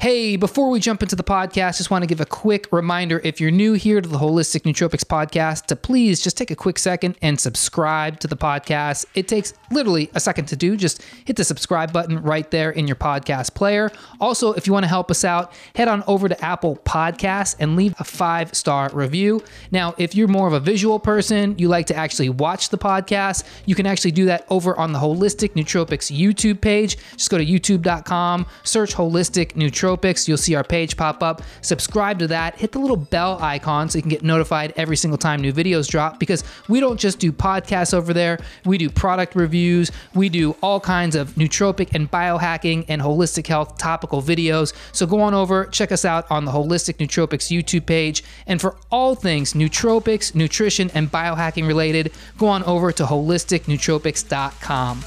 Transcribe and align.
Hey, 0.00 0.36
before 0.36 0.70
we 0.70 0.78
jump 0.78 1.02
into 1.02 1.16
the 1.16 1.24
podcast, 1.24 1.78
just 1.78 1.90
want 1.90 2.04
to 2.04 2.06
give 2.06 2.20
a 2.20 2.24
quick 2.24 2.68
reminder 2.70 3.20
if 3.24 3.40
you're 3.40 3.50
new 3.50 3.72
here 3.72 4.00
to 4.00 4.08
the 4.08 4.18
Holistic 4.18 4.62
Nootropics 4.62 5.02
podcast, 5.02 5.66
to 5.66 5.74
please 5.74 6.20
just 6.20 6.36
take 6.38 6.52
a 6.52 6.54
quick 6.54 6.78
second 6.78 7.16
and 7.20 7.40
subscribe 7.40 8.20
to 8.20 8.28
the 8.28 8.36
podcast. 8.36 9.06
It 9.16 9.26
takes 9.26 9.54
literally 9.72 10.08
a 10.14 10.20
second 10.20 10.46
to 10.46 10.56
do. 10.56 10.76
Just 10.76 11.02
hit 11.24 11.34
the 11.34 11.42
subscribe 11.42 11.92
button 11.92 12.22
right 12.22 12.48
there 12.52 12.70
in 12.70 12.86
your 12.86 12.94
podcast 12.94 13.54
player. 13.54 13.90
Also, 14.20 14.52
if 14.52 14.68
you 14.68 14.72
want 14.72 14.84
to 14.84 14.88
help 14.88 15.10
us 15.10 15.24
out, 15.24 15.52
head 15.74 15.88
on 15.88 16.04
over 16.06 16.28
to 16.28 16.44
Apple 16.44 16.76
Podcasts 16.84 17.56
and 17.58 17.74
leave 17.74 17.92
a 17.98 18.04
five 18.04 18.54
star 18.54 18.90
review. 18.92 19.42
Now, 19.72 19.96
if 19.98 20.14
you're 20.14 20.28
more 20.28 20.46
of 20.46 20.52
a 20.52 20.60
visual 20.60 21.00
person, 21.00 21.58
you 21.58 21.66
like 21.66 21.86
to 21.86 21.96
actually 21.96 22.28
watch 22.28 22.68
the 22.68 22.78
podcast, 22.78 23.42
you 23.66 23.74
can 23.74 23.84
actually 23.84 24.12
do 24.12 24.26
that 24.26 24.46
over 24.48 24.78
on 24.78 24.92
the 24.92 25.00
Holistic 25.00 25.54
Nootropics 25.54 26.16
YouTube 26.16 26.60
page. 26.60 26.96
Just 27.16 27.30
go 27.30 27.38
to 27.38 27.44
youtube.com, 27.44 28.46
search 28.62 28.94
Holistic 28.94 29.54
Nootropics 29.54 29.87
Nootropics. 29.88 30.28
You'll 30.28 30.36
see 30.36 30.54
our 30.54 30.64
page 30.64 30.96
pop 30.96 31.22
up. 31.22 31.42
Subscribe 31.60 32.18
to 32.20 32.26
that. 32.28 32.56
Hit 32.56 32.72
the 32.72 32.78
little 32.78 32.96
bell 32.96 33.38
icon 33.42 33.88
so 33.88 33.98
you 33.98 34.02
can 34.02 34.10
get 34.10 34.22
notified 34.22 34.72
every 34.76 34.96
single 34.96 35.18
time 35.18 35.40
new 35.40 35.52
videos 35.52 35.88
drop 35.88 36.18
because 36.18 36.44
we 36.68 36.80
don't 36.80 36.98
just 36.98 37.18
do 37.18 37.32
podcasts 37.32 37.94
over 37.94 38.12
there. 38.12 38.38
We 38.64 38.78
do 38.78 38.90
product 38.90 39.34
reviews. 39.34 39.90
We 40.14 40.28
do 40.28 40.56
all 40.62 40.80
kinds 40.80 41.16
of 41.16 41.30
nootropic 41.32 41.94
and 41.94 42.10
biohacking 42.10 42.86
and 42.88 43.00
holistic 43.00 43.46
health 43.46 43.78
topical 43.78 44.22
videos. 44.22 44.74
So 44.92 45.06
go 45.06 45.20
on 45.20 45.34
over, 45.34 45.66
check 45.66 45.92
us 45.92 46.04
out 46.04 46.30
on 46.30 46.44
the 46.44 46.52
Holistic 46.52 46.96
Nootropics 46.96 47.56
YouTube 47.56 47.86
page. 47.86 48.24
And 48.46 48.60
for 48.60 48.76
all 48.90 49.14
things 49.14 49.54
nootropics, 49.54 50.34
nutrition, 50.34 50.90
and 50.94 51.10
biohacking 51.10 51.66
related, 51.66 52.12
go 52.36 52.48
on 52.48 52.62
over 52.64 52.92
to 52.92 53.04
holisticnootropics.com. 53.04 55.04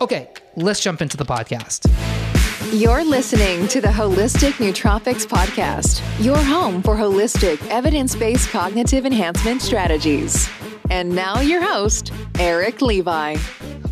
Okay, 0.00 0.28
let's 0.56 0.80
jump 0.80 1.02
into 1.02 1.16
the 1.16 1.24
podcast. 1.24 2.23
You're 2.72 3.04
listening 3.04 3.68
to 3.68 3.80
the 3.80 3.88
Holistic 3.88 4.52
Nootropics 4.52 5.26
Podcast, 5.26 6.02
your 6.24 6.38
home 6.38 6.82
for 6.82 6.96
holistic, 6.96 7.64
evidence 7.68 8.16
based 8.16 8.48
cognitive 8.48 9.04
enhancement 9.04 9.60
strategies. 9.60 10.48
And 10.90 11.14
now, 11.14 11.40
your 11.40 11.62
host, 11.62 12.10
Eric 12.38 12.80
Levi. 12.80 13.36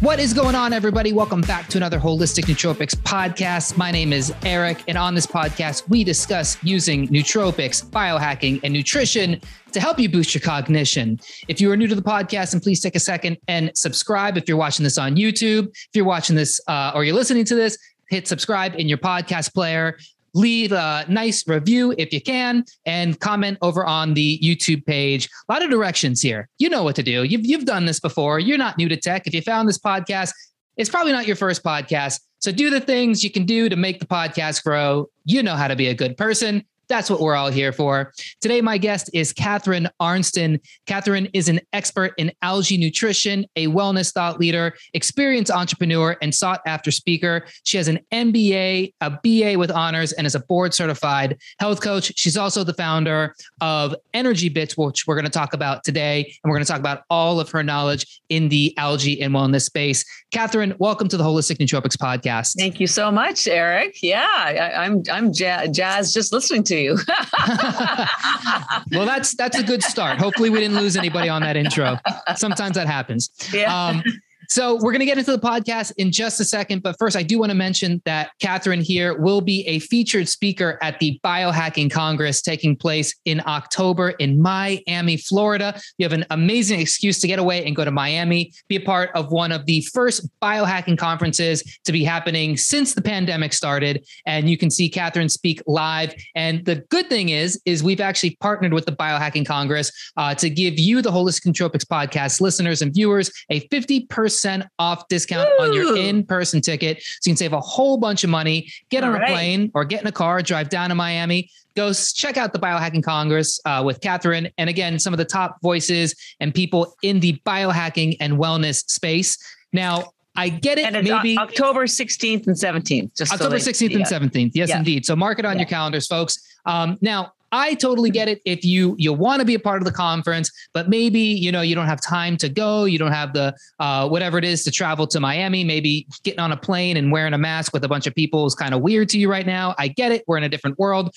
What 0.01 0.19
is 0.19 0.33
going 0.34 0.56
on, 0.56 0.73
everybody? 0.73 1.12
Welcome 1.12 1.42
back 1.42 1.69
to 1.69 1.79
another 1.79 1.98
Holistic 2.01 2.47
Nootropics 2.47 2.97
podcast. 2.97 3.77
My 3.77 3.92
name 3.92 4.12
is 4.12 4.33
Eric, 4.42 4.83
and 4.89 4.98
on 4.98 5.14
this 5.14 5.27
podcast, 5.27 5.89
we 5.89 6.03
discuss 6.03 6.57
using 6.64 7.07
nootropics, 7.09 7.84
biohacking, 7.84 8.59
and 8.64 8.73
nutrition 8.73 9.41
to 9.70 9.81
help 9.81 10.01
you 10.01 10.09
boost 10.09 10.34
your 10.34 10.41
cognition. 10.41 11.20
If 11.47 11.61
you 11.61 11.70
are 11.70 11.77
new 11.77 11.86
to 11.86 11.95
the 11.95 12.03
podcast, 12.03 12.53
and 12.53 12.61
please 12.61 12.81
take 12.81 12.97
a 12.97 13.01
second 13.01 13.39
and 13.48 13.70
subscribe 13.77 14.36
if 14.36 14.48
you're 14.48 14.57
watching 14.57 14.83
this 14.83 14.98
on 14.98 15.14
YouTube. 15.14 15.69
If 15.69 15.91
you're 15.95 16.05
watching 16.05 16.36
this 16.36 16.61
uh, 16.67 16.92
or 16.95 17.05
you're 17.05 17.14
listening 17.14 17.45
to 17.45 17.55
this, 17.55 17.79
hit 18.13 18.29
subscribe 18.29 18.75
in 18.77 18.89
your 18.89 18.99
podcast 18.99 19.55
player. 19.55 19.99
Leave 20.35 20.73
a 20.73 21.05
nice 21.09 21.47
review 21.49 21.95
if 21.99 22.13
you 22.13 22.21
can 22.21 22.65
and 22.87 23.19
comment 23.21 23.59
over 23.63 23.85
on 23.85 24.15
the 24.15 24.39
YouTube 24.43 24.85
page. 24.87 25.29
A 25.49 25.53
lot 25.53 25.63
of 25.63 25.71
directions 25.71 26.23
here. 26.23 26.49
You 26.59 26.69
know 26.69 26.85
what 26.85 26.97
to 26.97 27.03
do. 27.03 27.25
You've, 27.25 27.45
you've 27.45 27.65
done 27.65 27.87
this 27.87 28.01
before. 28.01 28.39
You're 28.39 28.59
not 28.59 28.79
new 28.79 28.89
to 28.89 28.97
tech. 28.97 29.27
If 29.27 29.35
you 29.35 29.43
found 29.43 29.69
this 29.69 29.79
podcast, 29.79 30.33
it's 30.77 30.89
probably 30.91 31.13
not 31.13 31.27
your 31.27 31.37
first 31.37 31.63
podcast. 31.63 32.21
So 32.39 32.53
do 32.53 32.71
the 32.71 32.81
things 32.81 33.23
you 33.23 33.31
can 33.31 33.45
do 33.45 33.69
to 33.69 33.77
make 33.77 34.01
the 34.01 34.07
podcast 34.07 34.65
grow. 34.65 35.09
You 35.25 35.43
know 35.43 35.55
how 35.55 35.69
to 35.69 35.77
be 35.77 35.89
a 35.89 35.95
good 35.95 36.17
person. 36.17 36.65
That's 36.93 37.09
what 37.09 37.21
we're 37.21 37.35
all 37.35 37.51
here 37.51 37.73
for. 37.73 38.12
Today, 38.43 38.61
my 38.61 38.77
guest 38.77 39.09
is 39.15 39.33
Catherine 39.33 39.89
Arnston. 39.98 40.61
Catherine 40.85 41.27
is 41.33 41.48
an 41.48 41.59
expert 41.73 42.12
in 42.19 42.31
algae 42.43 42.77
nutrition, 42.77 43.47
a 43.57 43.69
wellness 43.69 44.12
thought 44.12 44.39
leader, 44.39 44.75
experienced 44.93 45.51
entrepreneur, 45.51 46.19
and 46.20 46.35
sought 46.35 46.61
after 46.67 46.91
speaker. 46.91 47.47
She 47.65 47.79
has 47.79 47.89
an 47.89 47.98
MBA, 48.13 48.93
a 49.01 49.11
BA 49.11 49.59
with 49.59 49.70
honors, 49.70 50.13
and 50.13 50.27
is 50.27 50.35
a 50.35 50.41
board 50.41 50.75
certified 50.75 51.39
health 51.59 51.81
coach. 51.81 52.13
She's 52.19 52.37
also 52.37 52.63
the 52.63 52.75
founder 52.75 53.35
of 53.63 53.95
Energy 54.13 54.51
Bits, 54.51 54.77
which 54.77 55.07
we're 55.07 55.15
going 55.15 55.25
to 55.25 55.31
talk 55.31 55.55
about 55.55 55.85
today. 55.85 56.37
And 56.45 56.51
we're 56.51 56.57
going 56.57 56.67
to 56.67 56.70
talk 56.70 56.81
about 56.81 57.05
all 57.09 57.41
of 57.41 57.48
her 57.53 57.63
knowledge 57.63 58.20
in 58.29 58.51
the 58.51 58.77
algae 58.77 59.23
and 59.23 59.33
wellness 59.33 59.63
space. 59.63 60.05
Catherine, 60.30 60.74
welcome 60.79 61.09
to 61.09 61.17
the 61.17 61.24
Holistic 61.24 61.57
Nootropics 61.57 61.97
podcast. 61.97 62.55
Thank 62.59 62.80
you 62.80 62.86
so 62.86 63.11
much, 63.11 63.48
Eric. 63.48 63.97
Yeah, 64.03 64.27
I, 64.29 64.85
am 64.85 65.03
I'm, 65.11 65.27
I'm 65.27 65.33
jazz 65.33 66.13
just 66.13 66.35
listening 66.35 66.64
to 66.64 66.77
you. 66.77 66.82
well, 68.91 69.07
that's 69.07 69.35
that's 69.35 69.59
a 69.59 69.63
good 69.63 69.83
start. 69.83 70.19
Hopefully, 70.19 70.51
we 70.51 70.61
didn't 70.61 70.77
lose 70.77 70.97
anybody 70.97 71.29
on 71.29 71.43
that 71.43 71.57
intro. 71.57 71.98
Sometimes 72.37 72.77
that 72.77 72.87
happens. 72.87 73.31
Yeah. 73.53 73.75
Um, 73.75 74.03
so 74.52 74.74
we're 74.74 74.92
going 74.92 75.01
to 75.01 75.07
get 75.07 75.17
into 75.17 75.33
the 75.33 75.39
podcast 75.39 75.95
in 75.96 76.13
just 76.13 76.39
a 76.39 76.45
second. 76.45 76.83
But 76.83 76.96
first, 76.98 77.17
I 77.17 77.23
do 77.23 77.39
want 77.39 77.48
to 77.48 77.57
mention 77.57 78.02
that 78.05 78.33
Catherine 78.39 78.83
here 78.83 79.18
will 79.18 79.40
be 79.40 79.67
a 79.67 79.79
featured 79.79 80.29
speaker 80.29 80.79
at 80.83 81.01
the 81.01 81.18
Biohacking 81.24 81.90
Congress 81.90 82.42
taking 82.42 82.77
place 82.77 83.18
in 83.24 83.41
October 83.46 84.11
in 84.11 84.42
Miami, 84.42 85.17
Florida. 85.17 85.80
You 85.96 86.05
have 86.05 86.12
an 86.12 86.27
amazing 86.29 86.80
excuse 86.80 87.18
to 87.20 87.27
get 87.27 87.39
away 87.39 87.64
and 87.64 87.74
go 87.74 87.83
to 87.83 87.91
Miami, 87.91 88.52
be 88.68 88.77
a 88.77 88.80
part 88.80 89.08
of 89.14 89.33
one 89.33 89.52
of 89.52 89.64
the 89.64 89.80
first 89.95 90.29
biohacking 90.42 90.98
conferences 90.98 91.62
to 91.86 91.92
be 91.92 92.05
happening 92.05 92.58
since 92.58 92.92
the 92.92 93.01
pandemic 93.01 93.55
started. 93.55 94.07
And 94.27 94.51
you 94.51 94.58
can 94.58 94.70
see 94.70 94.91
Catherine 94.91 95.30
speak 95.30 95.62
live. 95.67 96.12
And 96.35 96.62
the 96.67 96.85
good 96.91 97.08
thing 97.08 97.30
is, 97.30 97.58
is 97.64 97.83
we've 97.83 98.02
actually 98.02 98.36
partnered 98.42 98.74
with 98.74 98.85
the 98.85 98.92
Biohacking 98.92 99.46
Congress 99.46 99.91
uh, 100.18 100.35
to 100.35 100.51
give 100.51 100.79
you, 100.79 101.01
the 101.01 101.11
Holistic 101.11 101.46
Nootropics 101.46 101.86
podcast 101.86 102.42
listeners 102.42 102.83
and 102.83 102.92
viewers, 102.92 103.33
a 103.48 103.67
50% 103.68 104.42
off 104.79 105.08
discount 105.08 105.48
Ooh. 105.48 105.63
on 105.63 105.73
your 105.73 105.97
in 105.97 106.25
person 106.25 106.61
ticket. 106.61 107.03
So 107.03 107.29
you 107.29 107.33
can 107.33 107.36
save 107.36 107.53
a 107.53 107.61
whole 107.61 107.97
bunch 107.97 108.25
of 108.25 108.30
money, 108.30 108.70
get 108.91 109.05
All 109.05 109.14
on 109.14 109.23
a 109.23 109.27
plane 109.27 109.70
or 109.75 109.85
get 109.85 110.01
in 110.01 110.07
a 110.07 110.13
car, 110.13 110.42
drive 110.42 110.69
down 110.69 110.89
to 110.91 110.95
Miami. 110.95 111.51
Go 111.75 111.92
check 111.92 112.36
out 112.36 112.53
the 112.53 112.58
Biohacking 112.58 113.03
Congress 113.03 113.58
uh, 113.64 113.83
with 113.85 114.01
Catherine. 114.01 114.51
And 114.58 114.69
again, 114.69 114.98
some 114.98 115.14
of 115.14 115.19
the 115.19 115.25
top 115.25 115.61
voices 115.63 116.14
and 116.39 116.55
people 116.55 116.95
in 117.03 117.20
the 117.20 117.41
biohacking 117.47 118.17
and 118.20 118.35
wellness 118.35 118.89
space. 118.91 119.39
Now, 119.73 120.13
I 120.36 120.48
get 120.48 120.79
it. 120.79 120.92
maybe 120.92 121.39
October 121.39 121.85
16th 121.85 122.47
and 122.47 122.57
17th. 122.57 123.17
Just 123.17 123.33
October 123.33 123.59
so 123.59 123.70
16th 123.70 123.95
and 123.95 124.05
17th. 124.05 124.53
Yes, 124.55 124.69
yeah. 124.70 124.79
indeed. 124.79 125.05
So 125.07 125.17
mark 125.17 125.39
it 125.39 125.45
on 125.45 125.55
yeah. 125.55 125.61
your 125.61 125.69
calendars, 125.69 126.07
folks. 126.07 126.39
Um, 126.64 126.98
now, 127.01 127.33
I 127.52 127.74
totally 127.74 128.11
get 128.11 128.29
it 128.29 128.40
if 128.46 128.64
you 128.64 128.96
you 128.99 129.12
want 129.12 129.40
to 129.40 129.46
be 129.46 129.55
a 129.55 129.58
part 129.58 129.82
of 129.82 129.85
the 129.85 129.93
conference, 129.93 130.50
but 130.73 130.88
maybe 130.88 131.20
you 131.20 131.52
know 131.52 131.61
you 131.61 131.75
don't 131.75 131.87
have 131.87 132.00
time 132.00 132.37
to 132.38 132.49
go, 132.49 132.85
you 132.85 132.99
don't 132.99 133.12
have 133.12 133.35
the 133.35 133.55
uh, 133.79 134.08
whatever 134.08 134.38
it 134.38 134.44
is 134.44 134.64
to 134.64 134.70
travel 134.70 135.06
to 135.08 135.20
Miami. 135.20 135.62
Maybe 135.62 136.06
getting 136.25 136.41
on 136.41 136.50
a 136.50 136.56
plane 136.56 136.96
and 136.96 137.12
wearing 137.12 137.35
a 137.35 137.38
mask 137.38 137.73
with 137.73 137.85
a 137.85 137.88
bunch 137.88 138.06
of 138.06 138.14
people 138.14 138.46
is 138.46 138.55
kind 138.55 138.75
of 138.75 138.81
weird 138.81 139.11
to 139.11 139.19
you 139.19 139.31
right 139.31 139.46
now. 139.46 139.75
I 139.79 139.88
get 139.88 140.12
it. 140.12 140.25
We're 140.26 140.38
in 140.38 140.44
a 140.44 140.49
different 140.49 140.79
world 140.79 141.14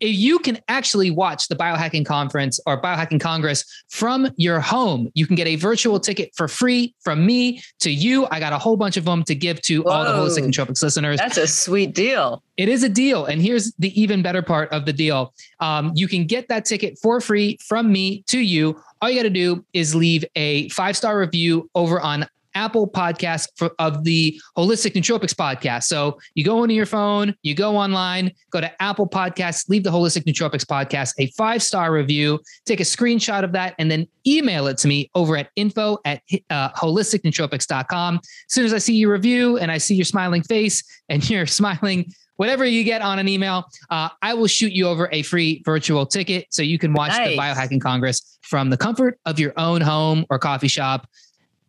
if 0.00 0.14
you 0.16 0.38
can 0.38 0.58
actually 0.68 1.10
watch 1.10 1.48
the 1.48 1.56
biohacking 1.56 2.04
conference 2.04 2.60
or 2.66 2.80
biohacking 2.80 3.20
congress 3.20 3.64
from 3.88 4.28
your 4.36 4.60
home. 4.60 5.10
You 5.14 5.26
can 5.26 5.36
get 5.36 5.46
a 5.46 5.56
virtual 5.56 5.98
ticket 5.98 6.32
for 6.34 6.48
free 6.48 6.94
from 7.00 7.24
me 7.24 7.62
to 7.80 7.90
you. 7.90 8.26
I 8.30 8.40
got 8.40 8.52
a 8.52 8.58
whole 8.58 8.76
bunch 8.76 8.96
of 8.96 9.04
them 9.04 9.24
to 9.24 9.34
give 9.34 9.60
to 9.62 9.82
Whoa, 9.82 9.90
all 9.90 10.04
the 10.04 10.10
holistic 10.10 10.46
nootropics 10.46 10.82
listeners. 10.82 11.18
That's 11.18 11.38
a 11.38 11.46
sweet 11.46 11.94
deal. 11.94 12.42
It 12.56 12.68
is 12.68 12.82
a 12.82 12.88
deal 12.88 13.26
and 13.26 13.40
here's 13.40 13.72
the 13.78 13.98
even 14.00 14.22
better 14.22 14.42
part 14.42 14.70
of 14.72 14.86
the 14.86 14.92
deal. 14.92 15.34
Um, 15.60 15.92
you 15.94 16.08
can 16.08 16.26
get 16.26 16.48
that 16.48 16.64
ticket 16.64 16.98
for 16.98 17.20
free 17.20 17.58
from 17.66 17.92
me 17.92 18.22
to 18.28 18.38
you. 18.38 18.80
All 19.00 19.10
you 19.10 19.16
got 19.16 19.24
to 19.24 19.30
do 19.30 19.64
is 19.72 19.94
leave 19.94 20.24
a 20.36 20.68
five 20.70 20.96
star 20.96 21.18
review 21.18 21.70
over 21.74 22.00
on 22.00 22.26
Apple 22.56 22.88
podcast 22.88 23.48
for, 23.56 23.70
of 23.78 24.02
the 24.02 24.40
Holistic 24.56 24.94
Nootropics 24.94 25.34
podcast. 25.34 25.84
So 25.84 26.18
you 26.34 26.42
go 26.42 26.64
into 26.64 26.74
your 26.74 26.86
phone, 26.86 27.34
you 27.42 27.54
go 27.54 27.76
online, 27.76 28.32
go 28.50 28.62
to 28.62 28.82
Apple 28.82 29.06
Podcasts, 29.06 29.68
leave 29.68 29.84
the 29.84 29.90
Holistic 29.90 30.24
Nootropics 30.24 30.64
podcast 30.64 31.12
a 31.18 31.26
five 31.32 31.62
star 31.62 31.92
review, 31.92 32.40
take 32.64 32.80
a 32.80 32.84
screenshot 32.84 33.44
of 33.44 33.52
that, 33.52 33.74
and 33.78 33.90
then 33.90 34.08
email 34.26 34.66
it 34.66 34.78
to 34.78 34.88
me 34.88 35.10
over 35.14 35.36
at 35.36 35.50
info 35.54 35.98
at 36.06 36.22
uh, 36.48 36.70
holisticnootropics.com. 36.70 38.14
As 38.16 38.22
soon 38.48 38.64
as 38.64 38.72
I 38.72 38.78
see 38.78 38.96
your 38.96 39.12
review 39.12 39.58
and 39.58 39.70
I 39.70 39.76
see 39.76 39.94
your 39.94 40.06
smiling 40.06 40.42
face 40.42 40.82
and 41.10 41.28
you're 41.28 41.46
smiling, 41.46 42.10
whatever 42.36 42.64
you 42.64 42.84
get 42.84 43.02
on 43.02 43.18
an 43.18 43.28
email, 43.28 43.66
uh, 43.90 44.08
I 44.22 44.32
will 44.32 44.46
shoot 44.46 44.72
you 44.72 44.88
over 44.88 45.10
a 45.12 45.22
free 45.22 45.62
virtual 45.66 46.06
ticket 46.06 46.46
so 46.50 46.62
you 46.62 46.78
can 46.78 46.94
watch 46.94 47.10
nice. 47.10 47.30
the 47.30 47.36
Biohacking 47.36 47.82
Congress 47.82 48.38
from 48.42 48.70
the 48.70 48.76
comfort 48.76 49.18
of 49.26 49.38
your 49.38 49.52
own 49.56 49.80
home 49.80 50.24
or 50.30 50.38
coffee 50.38 50.68
shop 50.68 51.06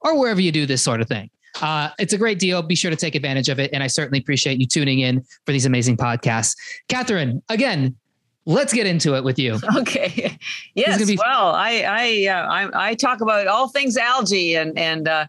or 0.01 0.17
wherever 0.17 0.41
you 0.41 0.51
do 0.51 0.65
this 0.65 0.81
sort 0.81 1.01
of 1.01 1.07
thing. 1.07 1.29
Uh, 1.61 1.89
it's 1.97 2.13
a 2.13 2.17
great 2.17 2.39
deal. 2.39 2.61
Be 2.61 2.75
sure 2.75 2.91
to 2.91 2.97
take 2.97 3.15
advantage 3.15 3.49
of 3.49 3.59
it. 3.59 3.71
And 3.73 3.81
I 3.81 3.87
certainly 3.87 4.19
appreciate 4.19 4.59
you 4.59 4.67
tuning 4.67 4.99
in 4.99 5.23
for 5.45 5.51
these 5.51 5.65
amazing 5.65 5.97
podcasts. 5.97 6.55
Catherine, 6.87 7.41
again, 7.49 7.95
let's 8.45 8.73
get 8.73 8.85
into 8.87 9.15
it 9.15 9.23
with 9.23 9.39
you. 9.39 9.59
Okay. 9.77 10.37
Yes. 10.75 11.03
Be- 11.05 11.17
well, 11.17 11.53
I 11.55 11.83
I, 11.87 12.27
uh, 12.27 12.47
I 12.47 12.89
I 12.89 12.95
talk 12.95 13.21
about 13.21 13.47
all 13.47 13.67
things 13.69 13.97
algae 13.97 14.55
and 14.55 14.77
and 14.77 15.07
uh, 15.07 15.27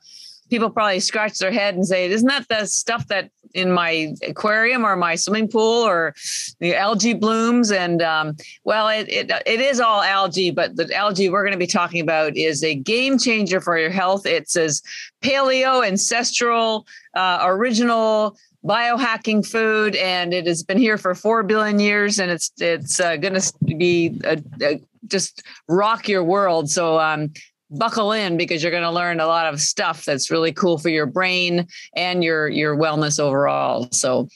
people 0.48 0.70
probably 0.70 1.00
scratch 1.00 1.38
their 1.38 1.52
head 1.52 1.74
and 1.74 1.86
say, 1.86 2.10
"Isn't 2.10 2.28
that 2.28 2.48
the 2.48 2.66
stuff 2.66 3.06
that 3.08 3.30
in 3.54 3.72
my 3.72 4.14
aquarium 4.26 4.84
or 4.84 4.94
my 4.96 5.14
swimming 5.14 5.48
pool 5.48 5.86
or 5.86 6.14
the 6.60 6.74
algae 6.74 7.14
blooms?" 7.14 7.70
And 7.70 8.02
um, 8.02 8.36
well, 8.64 8.88
it, 8.88 9.08
it 9.08 9.30
it 9.46 9.60
is 9.60 9.80
all 9.80 10.02
algae, 10.02 10.50
but 10.50 10.76
the 10.76 10.92
algae 10.94 11.28
we're 11.28 11.44
going 11.44 11.52
to 11.52 11.58
be 11.58 11.66
talking 11.66 12.00
about 12.00 12.36
is 12.36 12.62
a 12.62 12.74
game 12.74 13.18
changer 13.18 13.60
for 13.60 13.78
your 13.78 13.90
health. 13.90 14.26
It 14.26 14.48
says 14.48 14.82
paleo, 15.22 15.86
ancestral, 15.86 16.86
uh, 17.14 17.38
original 17.42 18.36
biohacking 18.64 19.46
food, 19.46 19.96
and 19.96 20.34
it 20.34 20.46
has 20.46 20.62
been 20.62 20.78
here 20.78 20.98
for 20.98 21.14
four 21.14 21.42
billion 21.42 21.78
years, 21.78 22.18
and 22.18 22.30
it's 22.30 22.52
it's 22.58 23.00
uh, 23.00 23.16
going 23.16 23.34
to 23.34 23.52
be 23.76 24.20
a, 24.24 24.42
a, 24.62 24.80
just 25.06 25.42
rock 25.68 26.08
your 26.08 26.24
world. 26.24 26.70
So 26.70 26.98
um, 26.98 27.32
buckle 27.70 28.12
in 28.12 28.36
because 28.36 28.62
you're 28.62 28.72
going 28.72 28.82
to 28.82 28.90
learn 28.90 29.20
a 29.20 29.26
lot 29.26 29.52
of 29.52 29.60
stuff 29.60 30.04
that's 30.04 30.30
really 30.30 30.52
cool 30.52 30.78
for 30.78 30.88
your 30.88 31.06
brain 31.06 31.66
and 31.94 32.24
your 32.24 32.48
your 32.48 32.76
wellness 32.76 33.20
overall. 33.20 33.88
So 33.92 34.28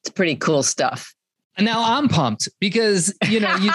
it's 0.00 0.10
pretty 0.10 0.36
cool 0.36 0.62
stuff. 0.62 1.14
And 1.56 1.64
now 1.64 1.82
I'm 1.82 2.08
pumped 2.08 2.48
because 2.60 3.14
you 3.28 3.40
know 3.40 3.54
you, 3.56 3.72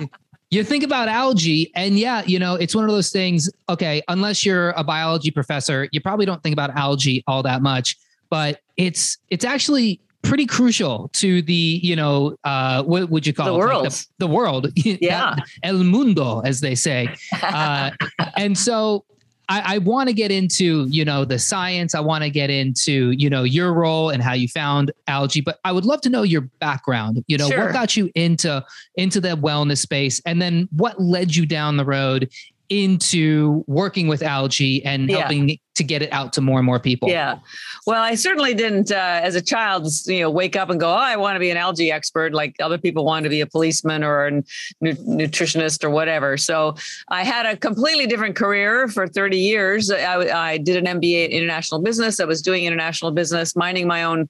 you 0.50 0.64
think 0.64 0.84
about 0.84 1.08
algae 1.08 1.70
and 1.74 1.98
yeah, 1.98 2.22
you 2.26 2.38
know, 2.38 2.54
it's 2.54 2.74
one 2.74 2.84
of 2.84 2.90
those 2.90 3.10
things, 3.10 3.50
okay, 3.68 4.02
unless 4.08 4.44
you're 4.44 4.70
a 4.70 4.84
biology 4.84 5.30
professor, 5.30 5.88
you 5.92 6.00
probably 6.00 6.26
don't 6.26 6.42
think 6.42 6.52
about 6.52 6.70
algae 6.76 7.24
all 7.26 7.42
that 7.42 7.62
much, 7.62 7.96
but 8.30 8.60
it's 8.76 9.18
it's 9.28 9.44
actually 9.44 10.00
pretty 10.24 10.46
crucial 10.46 11.08
to 11.12 11.42
the 11.42 11.80
you 11.82 11.94
know 11.94 12.36
uh, 12.44 12.82
what 12.82 13.10
would 13.10 13.26
you 13.26 13.32
call 13.32 13.46
the 13.46 13.54
it 13.54 13.58
world 13.58 13.84
like 13.84 13.92
the, 13.92 14.06
the, 14.18 14.26
world 14.26 14.72
yeah 14.76 15.36
el 15.62 15.84
mundo 15.84 16.40
as 16.40 16.60
they 16.60 16.74
say 16.74 17.08
uh, 17.42 17.90
and 18.36 18.56
so 18.56 19.04
I, 19.48 19.74
I 19.74 19.78
want 19.78 20.08
to 20.08 20.14
get 20.14 20.30
into 20.30 20.86
you 20.88 21.04
know 21.04 21.24
the 21.24 21.38
science. 21.38 21.94
I 21.94 22.00
want 22.00 22.24
to 22.24 22.30
get 22.30 22.50
into 22.50 23.10
you 23.10 23.28
know 23.28 23.42
your 23.42 23.74
role 23.74 24.10
and 24.10 24.22
how 24.22 24.32
you 24.32 24.48
found 24.48 24.90
algae, 25.06 25.40
but 25.40 25.60
I 25.64 25.72
would 25.72 25.84
love 25.84 26.00
to 26.02 26.10
know 26.10 26.22
your 26.22 26.42
background. 26.60 27.22
You 27.26 27.38
know 27.38 27.48
sure. 27.48 27.66
what 27.66 27.72
got 27.72 27.96
you 27.96 28.10
into 28.14 28.64
into 28.96 29.20
the 29.20 29.36
wellness 29.36 29.78
space, 29.78 30.20
and 30.24 30.40
then 30.40 30.68
what 30.72 31.00
led 31.00 31.36
you 31.36 31.46
down 31.46 31.76
the 31.76 31.84
road 31.84 32.30
into 32.70 33.62
working 33.66 34.08
with 34.08 34.22
algae 34.22 34.84
and 34.84 35.10
helping 35.10 35.50
yeah. 35.50 35.56
To 35.74 35.84
get 35.84 36.02
it 36.02 36.12
out 36.12 36.32
to 36.34 36.40
more 36.40 36.58
and 36.58 36.66
more 36.66 36.78
people? 36.78 37.08
Yeah. 37.08 37.38
Well, 37.86 38.02
I 38.02 38.14
certainly 38.14 38.54
didn't, 38.54 38.90
uh, 38.90 39.20
as 39.22 39.34
a 39.34 39.42
child, 39.42 39.88
you 40.06 40.20
know, 40.20 40.30
wake 40.30 40.56
up 40.56 40.70
and 40.70 40.78
go, 40.78 40.90
oh, 40.90 40.96
I 40.96 41.16
want 41.16 41.36
to 41.36 41.40
be 41.40 41.50
an 41.50 41.56
algae 41.56 41.90
expert 41.90 42.32
like 42.32 42.56
other 42.60 42.78
people 42.78 43.04
want 43.04 43.24
to 43.24 43.30
be 43.30 43.40
a 43.40 43.46
policeman 43.46 44.02
or 44.04 44.26
a 44.26 44.30
nu- 44.30 44.44
nutritionist 44.80 45.84
or 45.84 45.90
whatever. 45.90 46.36
So 46.36 46.76
I 47.08 47.24
had 47.24 47.46
a 47.46 47.56
completely 47.56 48.06
different 48.06 48.36
career 48.36 48.88
for 48.88 49.06
30 49.06 49.36
years. 49.36 49.90
I, 49.90 50.52
I 50.52 50.58
did 50.58 50.76
an 50.76 51.00
MBA 51.00 51.26
in 51.26 51.32
international 51.32 51.82
business. 51.82 52.20
I 52.20 52.24
was 52.24 52.42
doing 52.42 52.64
international 52.64 53.10
business, 53.10 53.56
minding 53.56 53.86
my 53.86 54.04
own 54.04 54.28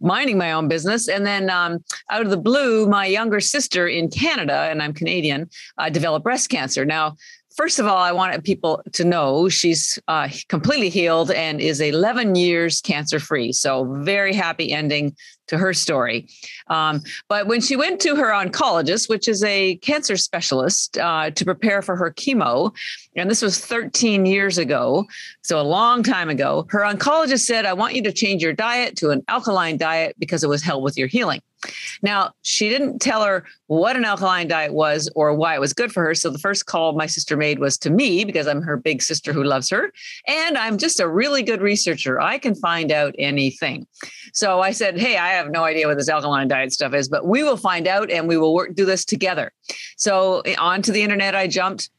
minding 0.00 0.36
my 0.36 0.52
own 0.52 0.68
business. 0.68 1.08
And 1.08 1.24
then 1.26 1.50
um, 1.50 1.82
out 2.10 2.22
of 2.22 2.30
the 2.30 2.36
blue, 2.36 2.86
my 2.86 3.06
younger 3.06 3.40
sister 3.40 3.88
in 3.88 4.10
Canada, 4.10 4.68
and 4.70 4.82
I'm 4.82 4.92
Canadian, 4.92 5.48
uh, 5.78 5.88
developed 5.88 6.24
breast 6.24 6.50
cancer. 6.50 6.84
Now, 6.84 7.16
first 7.56 7.78
of 7.78 7.86
all, 7.86 7.96
I 7.96 8.12
wanted 8.12 8.44
people 8.44 8.82
to 8.92 9.04
know 9.04 9.48
she's 9.48 9.98
uh, 10.08 10.28
completely 10.48 10.88
healed 10.88 11.30
and 11.30 11.60
is 11.60 11.80
11 11.80 12.34
years 12.34 12.80
cancer 12.80 13.18
free. 13.18 13.52
So, 13.52 13.84
very 14.02 14.34
happy 14.34 14.72
ending 14.72 15.16
to 15.48 15.58
her 15.58 15.72
story. 15.72 16.28
Um, 16.68 17.02
but 17.28 17.46
when 17.46 17.60
she 17.60 17.76
went 17.76 18.00
to 18.00 18.16
her 18.16 18.30
oncologist, 18.32 19.08
which 19.08 19.28
is 19.28 19.42
a 19.44 19.76
cancer 19.76 20.16
specialist, 20.16 20.98
uh, 20.98 21.30
to 21.30 21.44
prepare 21.44 21.82
for 21.82 21.96
her 21.96 22.10
chemo, 22.10 22.74
and 23.16 23.30
this 23.30 23.42
was 23.42 23.58
13 23.58 24.26
years 24.26 24.58
ago, 24.58 25.06
so 25.42 25.60
a 25.60 25.62
long 25.62 26.02
time 26.02 26.30
ago, 26.30 26.66
her 26.70 26.80
oncologist 26.80 27.44
said, 27.44 27.66
I 27.66 27.72
want 27.74 27.94
you 27.94 28.02
to 28.04 28.12
change 28.12 28.42
your 28.42 28.52
diet 28.52 28.96
to 28.96 29.10
an 29.10 29.22
alkaline 29.28 29.76
diet 29.76 30.16
because 30.18 30.42
it 30.42 30.48
was 30.48 30.62
help 30.62 30.82
with 30.82 30.96
your 30.96 31.08
healing. 31.08 31.40
Now, 32.02 32.32
she 32.42 32.68
didn't 32.68 33.00
tell 33.00 33.22
her 33.24 33.44
what 33.66 33.96
an 33.96 34.04
alkaline 34.04 34.48
diet 34.48 34.72
was 34.72 35.10
or 35.14 35.34
why 35.34 35.54
it 35.54 35.60
was 35.60 35.72
good 35.72 35.92
for 35.92 36.04
her. 36.04 36.14
So 36.14 36.30
the 36.30 36.38
first 36.38 36.66
call 36.66 36.92
my 36.92 37.06
sister 37.06 37.36
made 37.36 37.58
was 37.58 37.78
to 37.78 37.90
me 37.90 38.24
because 38.24 38.46
I'm 38.46 38.62
her 38.62 38.76
big 38.76 39.02
sister 39.02 39.32
who 39.32 39.42
loves 39.42 39.70
her. 39.70 39.92
And 40.26 40.58
I'm 40.58 40.78
just 40.78 41.00
a 41.00 41.08
really 41.08 41.42
good 41.42 41.62
researcher. 41.62 42.20
I 42.20 42.38
can 42.38 42.54
find 42.54 42.92
out 42.92 43.14
anything. 43.18 43.86
So 44.32 44.60
I 44.60 44.72
said, 44.72 44.98
Hey, 44.98 45.16
I 45.16 45.33
have 45.34 45.50
no 45.50 45.64
idea 45.64 45.86
what 45.86 45.96
this 45.98 46.08
alkaline 46.08 46.48
diet 46.48 46.72
stuff 46.72 46.94
is, 46.94 47.08
but 47.08 47.26
we 47.26 47.42
will 47.42 47.56
find 47.56 47.86
out 47.86 48.10
and 48.10 48.28
we 48.28 48.36
will 48.36 48.54
work 48.54 48.74
do 48.74 48.84
this 48.84 49.04
together. 49.04 49.52
So 49.96 50.40
eh, 50.40 50.54
onto 50.58 50.92
the 50.92 51.02
internet 51.02 51.34
I 51.34 51.46
jumped 51.46 51.90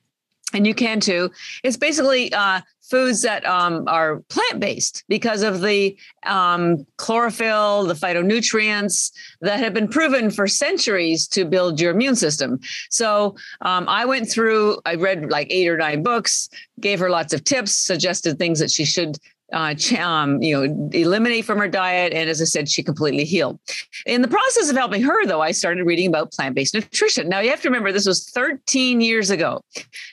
and 0.53 0.65
you 0.65 0.73
can 0.73 0.99
too. 0.99 1.31
It's 1.63 1.77
basically 1.77 2.31
uh, 2.33 2.61
foods 2.81 3.21
that 3.23 3.45
um, 3.45 3.83
are 3.87 4.19
plant 4.29 4.59
based 4.59 5.03
because 5.09 5.41
of 5.41 5.61
the 5.61 5.97
um, 6.25 6.85
chlorophyll, 6.97 7.85
the 7.85 7.93
phytonutrients 7.93 9.11
that 9.41 9.59
have 9.59 9.73
been 9.73 9.87
proven 9.87 10.29
for 10.29 10.47
centuries 10.47 11.27
to 11.27 11.45
build 11.45 11.79
your 11.79 11.91
immune 11.91 12.15
system. 12.15 12.59
So 12.89 13.35
um, 13.61 13.89
I 13.89 14.05
went 14.05 14.29
through, 14.29 14.79
I 14.85 14.95
read 14.95 15.29
like 15.29 15.47
eight 15.49 15.67
or 15.67 15.77
nine 15.77 16.03
books, 16.03 16.49
gave 16.79 16.99
her 16.99 17.09
lots 17.09 17.33
of 17.33 17.43
tips, 17.43 17.75
suggested 17.75 18.37
things 18.37 18.59
that 18.59 18.71
she 18.71 18.85
should 18.85 19.17
uh, 19.53 19.75
um, 19.99 20.41
you 20.41 20.55
know, 20.55 20.89
eliminate 20.91 21.45
from 21.45 21.59
her 21.59 21.67
diet. 21.67 22.13
And 22.13 22.29
as 22.29 22.41
I 22.41 22.45
said, 22.45 22.67
she 22.67 22.81
completely 22.81 23.25
healed. 23.25 23.59
In 24.05 24.21
the 24.21 24.27
process 24.27 24.69
of 24.69 24.75
helping 24.75 25.03
her, 25.03 25.25
though, 25.25 25.41
I 25.41 25.51
started 25.51 25.85
reading 25.85 26.07
about 26.07 26.31
plant 26.31 26.55
based 26.55 26.73
nutrition. 26.73 27.29
Now, 27.29 27.39
you 27.39 27.49
have 27.51 27.61
to 27.61 27.69
remember, 27.69 27.91
this 27.91 28.07
was 28.07 28.29
13 28.29 29.01
years 29.01 29.29
ago. 29.29 29.63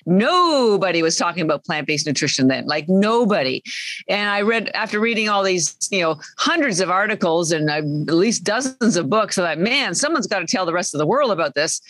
Nobody 0.05 1.02
was 1.02 1.17
talking 1.17 1.43
about 1.43 1.64
plant 1.64 1.87
based 1.87 2.06
nutrition 2.06 2.49
then, 2.49 2.67
like 2.67 2.88
nobody. 2.88 3.62
And 4.08 4.29
I 4.29 4.43
read, 4.43 4.70
after 4.75 5.00
reading 5.00 5.29
all 5.29 5.43
these, 5.43 5.76
you 5.90 6.02
know, 6.02 6.20
hundreds 6.37 6.81
of 6.81 6.90
articles 6.90 7.52
and 7.52 7.70
uh, 7.70 7.75
at 7.75 8.14
least 8.14 8.44
dozens 8.44 8.96
of 8.96 9.08
books, 9.08 9.38
I 9.38 9.49
thought, 9.49 9.58
man, 9.58 9.94
someone's 9.94 10.26
got 10.26 10.40
to 10.40 10.46
tell 10.46 10.67
the 10.67 10.75
rest 10.75 10.94
of 10.94 10.99
the 10.99 11.06
world 11.06 11.31
about 11.31 11.55
this. 11.55 11.81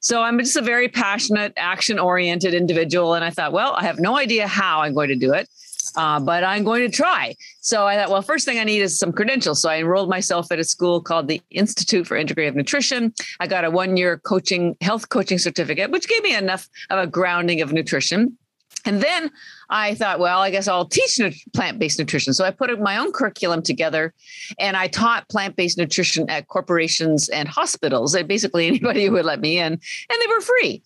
So 0.00 0.22
I'm 0.22 0.38
just 0.38 0.56
a 0.56 0.62
very 0.62 0.88
passionate, 0.88 1.52
action 1.56 1.98
oriented 1.98 2.54
individual. 2.54 3.14
And 3.14 3.24
I 3.24 3.30
thought, 3.30 3.52
well, 3.52 3.74
I 3.74 3.82
have 3.82 3.98
no 3.98 4.16
idea 4.16 4.46
how 4.46 4.82
I'm 4.82 4.94
going 4.94 5.08
to 5.08 5.16
do 5.16 5.32
it 5.32 5.48
uh, 5.96 6.20
but 6.20 6.44
I'm 6.44 6.64
going 6.64 6.82
to 6.82 6.94
try. 6.94 7.34
So 7.60 7.86
I 7.86 7.96
thought, 7.96 8.10
well, 8.10 8.22
first 8.22 8.44
thing 8.44 8.58
I 8.58 8.64
need 8.64 8.80
is 8.80 8.98
some 8.98 9.12
credentials. 9.12 9.62
So 9.62 9.68
I 9.68 9.78
enrolled 9.78 10.08
myself 10.08 10.50
at 10.50 10.58
a 10.58 10.64
school 10.64 11.00
called 11.00 11.28
the 11.28 11.40
Institute 11.50 12.06
for 12.06 12.16
Integrative 12.16 12.54
Nutrition. 12.54 13.12
I 13.40 13.46
got 13.46 13.64
a 13.64 13.70
one 13.70 13.96
year 13.96 14.18
coaching, 14.18 14.76
health 14.80 15.08
coaching 15.08 15.38
certificate, 15.38 15.90
which 15.90 16.08
gave 16.08 16.22
me 16.22 16.34
enough 16.34 16.68
of 16.90 16.98
a 16.98 17.06
grounding 17.06 17.60
of 17.60 17.72
nutrition. 17.72 18.36
And 18.84 19.00
then 19.00 19.30
I 19.72 19.94
thought, 19.94 20.18
well, 20.18 20.40
I 20.40 20.50
guess 20.50 20.68
I'll 20.68 20.84
teach 20.84 21.18
plant 21.54 21.78
based 21.78 21.98
nutrition. 21.98 22.34
So 22.34 22.44
I 22.44 22.50
put 22.50 22.78
my 22.78 22.98
own 22.98 23.10
curriculum 23.10 23.62
together 23.62 24.12
and 24.58 24.76
I 24.76 24.86
taught 24.86 25.30
plant 25.30 25.56
based 25.56 25.78
nutrition 25.78 26.28
at 26.28 26.48
corporations 26.48 27.30
and 27.30 27.48
hospitals, 27.48 28.14
and 28.14 28.28
basically 28.28 28.66
anybody 28.68 29.06
who 29.06 29.12
would 29.12 29.24
let 29.24 29.40
me 29.40 29.58
in, 29.58 29.72
and 29.72 29.80
they 30.20 30.26
were 30.28 30.42
free. 30.42 30.82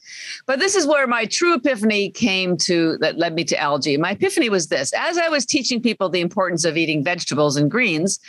But 0.47 0.61
this 0.61 0.77
is 0.77 0.87
where 0.87 1.09
my 1.09 1.25
true 1.25 1.55
epiphany 1.55 2.11
came 2.11 2.57
to 2.59 2.97
that 2.99 3.19
led 3.19 3.35
me 3.35 3.43
to 3.47 3.59
algae. 3.59 3.97
My 3.97 4.13
epiphany 4.13 4.49
was 4.49 4.69
this 4.69 4.93
as 4.93 5.19
I 5.19 5.29
was 5.29 5.45
teaching 5.45 5.83
people 5.83 6.09
the 6.09 6.21
importance 6.21 6.65
of 6.65 6.77
eating 6.77 7.03
vegetables 7.03 7.57
and 7.57 7.69
greens, 7.69 8.21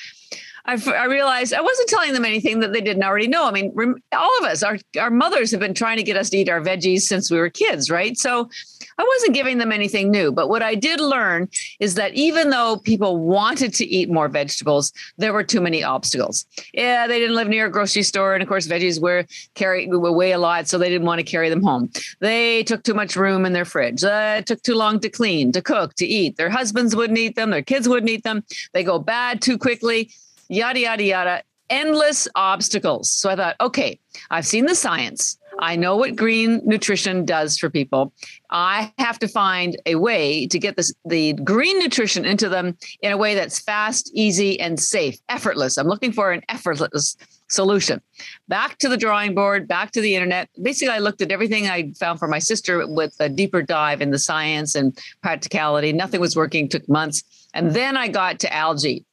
I, 0.68 1.06
realized 1.06 1.54
I 1.54 1.62
wasn't 1.62 1.88
telling 1.88 2.12
them 2.12 2.26
anything 2.26 2.60
that 2.60 2.74
they 2.74 2.82
didn't 2.82 3.04
already 3.04 3.28
know. 3.28 3.48
I 3.48 3.52
mean, 3.52 3.74
all 4.12 4.38
of 4.40 4.44
us, 4.44 4.64
our, 4.64 4.78
our 5.00 5.10
mothers 5.10 5.50
have 5.52 5.62
been 5.62 5.74
trying 5.74 5.96
to 5.96 6.04
get 6.04 6.18
us 6.18 6.30
to 6.32 6.38
eat 6.38 6.50
our 6.50 6.60
veggies 6.60 7.02
since 7.02 7.32
we 7.32 7.38
were 7.38 7.50
kids, 7.50 7.90
right? 7.90 8.18
So 8.18 8.50
I 8.98 9.04
wasn't 9.04 9.36
giving 9.36 9.58
them 9.58 9.72
anything 9.72 10.12
new. 10.12 10.32
But 10.32 10.50
what 10.50 10.64
I 10.64 10.76
did 10.76 11.00
learn 11.00 11.50
is 11.80 11.96
that 11.96 12.14
even 12.14 12.50
though 12.50 12.78
people 12.78 13.18
wanted 13.18 13.74
to 13.76 13.86
eat 13.86 14.10
more 14.10 14.28
vegetables, 14.28 14.92
there 15.18 15.34
were 15.34 15.44
too 15.44 15.62
many 15.62 15.84
obstacles. 15.84 16.46
Yeah, 16.74 17.08
they 17.08 17.20
didn't 17.20 17.36
live 17.36 17.48
near 17.48 17.68
a 17.68 17.72
grocery 17.72 18.04
store. 18.04 18.34
And 18.34 18.42
of 18.42 18.50
course, 18.50 18.68
veggies 18.68 19.02
were 19.02 19.26
carry 19.56 19.88
were 19.88 20.12
weigh 20.12 20.32
a 20.32 20.40
lot, 20.40 20.68
so 20.68 20.78
they 20.78 20.90
didn't 20.90 21.08
want 21.08 21.20
to 21.20 21.24
carry 21.24 21.50
them 21.50 21.64
home. 21.64 21.92
They 22.20 22.64
took 22.64 22.84
too 22.84 22.94
much 22.94 23.16
room 23.16 23.46
in 23.46 23.54
their 23.54 23.66
fridge. 23.66 24.04
Uh, 24.04 24.38
it 24.40 24.48
took 24.48 24.64
too 24.64 24.76
long 24.76 25.00
to 25.02 25.10
clean, 25.10 25.52
to 25.52 25.62
cook, 25.62 25.94
to 25.96 26.06
eat. 26.06 26.38
Their 26.38 26.50
husbands 26.50 26.96
wouldn't 26.96 27.20
eat 27.20 27.36
them, 27.36 27.52
their 27.52 27.62
kids 27.62 27.88
wouldn't 27.88 28.10
eat 28.10 28.24
them. 28.24 28.44
They 28.74 28.84
go 28.84 29.00
bad 29.00 29.42
too 29.42 29.58
quickly 29.58 30.12
yada, 30.50 30.80
yada, 30.80 31.04
yada, 31.04 31.44
endless 31.70 32.28
obstacles. 32.36 33.12
So 33.12 33.30
I 33.30 33.36
thought, 33.36 33.56
okay, 33.60 34.00
I've 34.30 34.46
seen 34.46 34.66
the 34.66 34.76
science. 34.76 35.38
I 35.60 35.76
know 35.76 35.96
what 35.96 36.16
green 36.16 36.62
nutrition 36.66 37.26
does 37.26 37.58
for 37.58 37.70
people. 37.70 38.14
I 38.52 38.94
have 39.00 39.18
to 39.20 39.28
find 39.28 39.76
a 39.88 39.96
way 39.96 40.46
to 40.48 40.60
get 40.60 40.76
this 40.76 40.94
the 41.06 41.34
green 41.34 41.80
nutrition 41.80 42.26
into 42.26 42.48
them 42.48 42.78
in 43.02 43.12
a 43.12 43.18
way 43.18 43.34
that's 43.34 43.60
fast, 43.60 44.12
easy, 44.14 44.60
and 44.60 44.80
safe, 44.80 45.18
effortless. 45.30 45.78
I'm 45.78 45.88
looking 45.88 46.12
for 46.12 46.32
an 46.32 46.44
effortless 46.48 47.18
solution. 47.48 48.02
Back 48.48 48.78
to 48.80 48.90
the 48.90 48.98
drawing 48.98 49.34
board, 49.34 49.68
back 49.68 49.92
to 49.92 50.02
the 50.02 50.14
internet. 50.14 50.50
Basically, 50.62 50.94
I 50.94 51.00
looked 51.00 51.22
at 51.22 51.32
everything 51.32 51.68
I 51.68 51.92
found 52.00 52.20
for 52.20 52.28
my 52.28 52.40
sister 52.40 52.86
with 52.88 53.16
a 53.20 53.30
deeper 53.30 53.64
dive 53.64 54.02
in 54.02 54.12
the 54.12 54.20
science 54.20 54.76
and 54.76 54.96
practicality. 55.24 55.92
Nothing 55.92 56.22
was 56.22 56.36
working, 56.36 56.70
took 56.70 56.88
months. 56.88 57.24
And 57.56 57.72
then 57.72 57.98
I 57.98 58.10
got 58.10 58.40
to 58.42 58.54
algae 58.54 59.06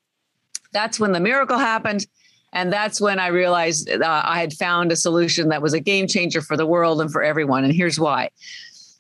that's 0.75 1.01
when 1.01 1.13
the 1.13 1.21
miracle 1.21 1.57
happened. 1.57 2.07
And 2.55 2.73
that's 2.73 3.01
when 3.01 3.19
I 3.19 3.27
realized 3.27 3.91
uh, 3.91 4.23
I 4.25 4.41
had 4.41 4.55
found 4.55 4.93
a 4.93 4.97
solution 4.97 5.49
that 5.49 5.61
was 5.61 5.75
a 5.75 5.81
game 5.81 6.07
changer 6.07 6.41
for 6.41 6.57
the 6.57 6.67
world 6.67 7.01
and 7.01 7.11
for 7.11 7.23
everyone. 7.23 7.65
And 7.65 7.73
here's 7.75 8.01
why. 8.01 8.31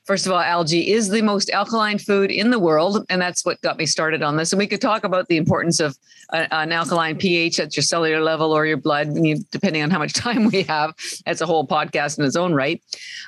First 0.04 0.26
of 0.26 0.32
all, 0.32 0.40
algae 0.40 0.92
is 0.92 1.08
the 1.08 1.22
most 1.22 1.48
alkaline 1.48 1.98
food 1.98 2.30
in 2.30 2.50
the 2.50 2.58
world. 2.58 3.06
And 3.08 3.22
that's 3.22 3.42
what 3.42 3.58
got 3.62 3.78
me 3.78 3.86
started 3.86 4.22
on 4.22 4.36
this. 4.36 4.52
And 4.52 4.58
we 4.58 4.66
could 4.66 4.82
talk 4.82 5.02
about 5.02 5.28
the 5.28 5.38
importance 5.38 5.80
of 5.80 5.96
a, 6.30 6.52
an 6.52 6.72
alkaline 6.72 7.16
pH 7.16 7.58
at 7.58 7.74
your 7.74 7.84
cellular 7.84 8.20
level 8.20 8.52
or 8.52 8.66
your 8.66 8.76
blood, 8.76 9.14
depending 9.50 9.82
on 9.82 9.90
how 9.90 9.98
much 9.98 10.12
time 10.14 10.50
we 10.50 10.64
have. 10.64 10.92
That's 11.24 11.40
a 11.40 11.46
whole 11.46 11.66
podcast 11.66 12.18
in 12.18 12.24
its 12.26 12.36
own 12.36 12.52
right. 12.52 12.82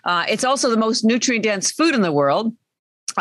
Uh, 0.05 0.27
it's 0.29 0.45
also 0.45 0.69
the 0.69 0.77
most 0.77 1.03
nutrient 1.03 1.45
dense 1.45 1.71
food 1.71 1.95
in 1.95 2.03
the 2.03 2.13
world 2.13 2.53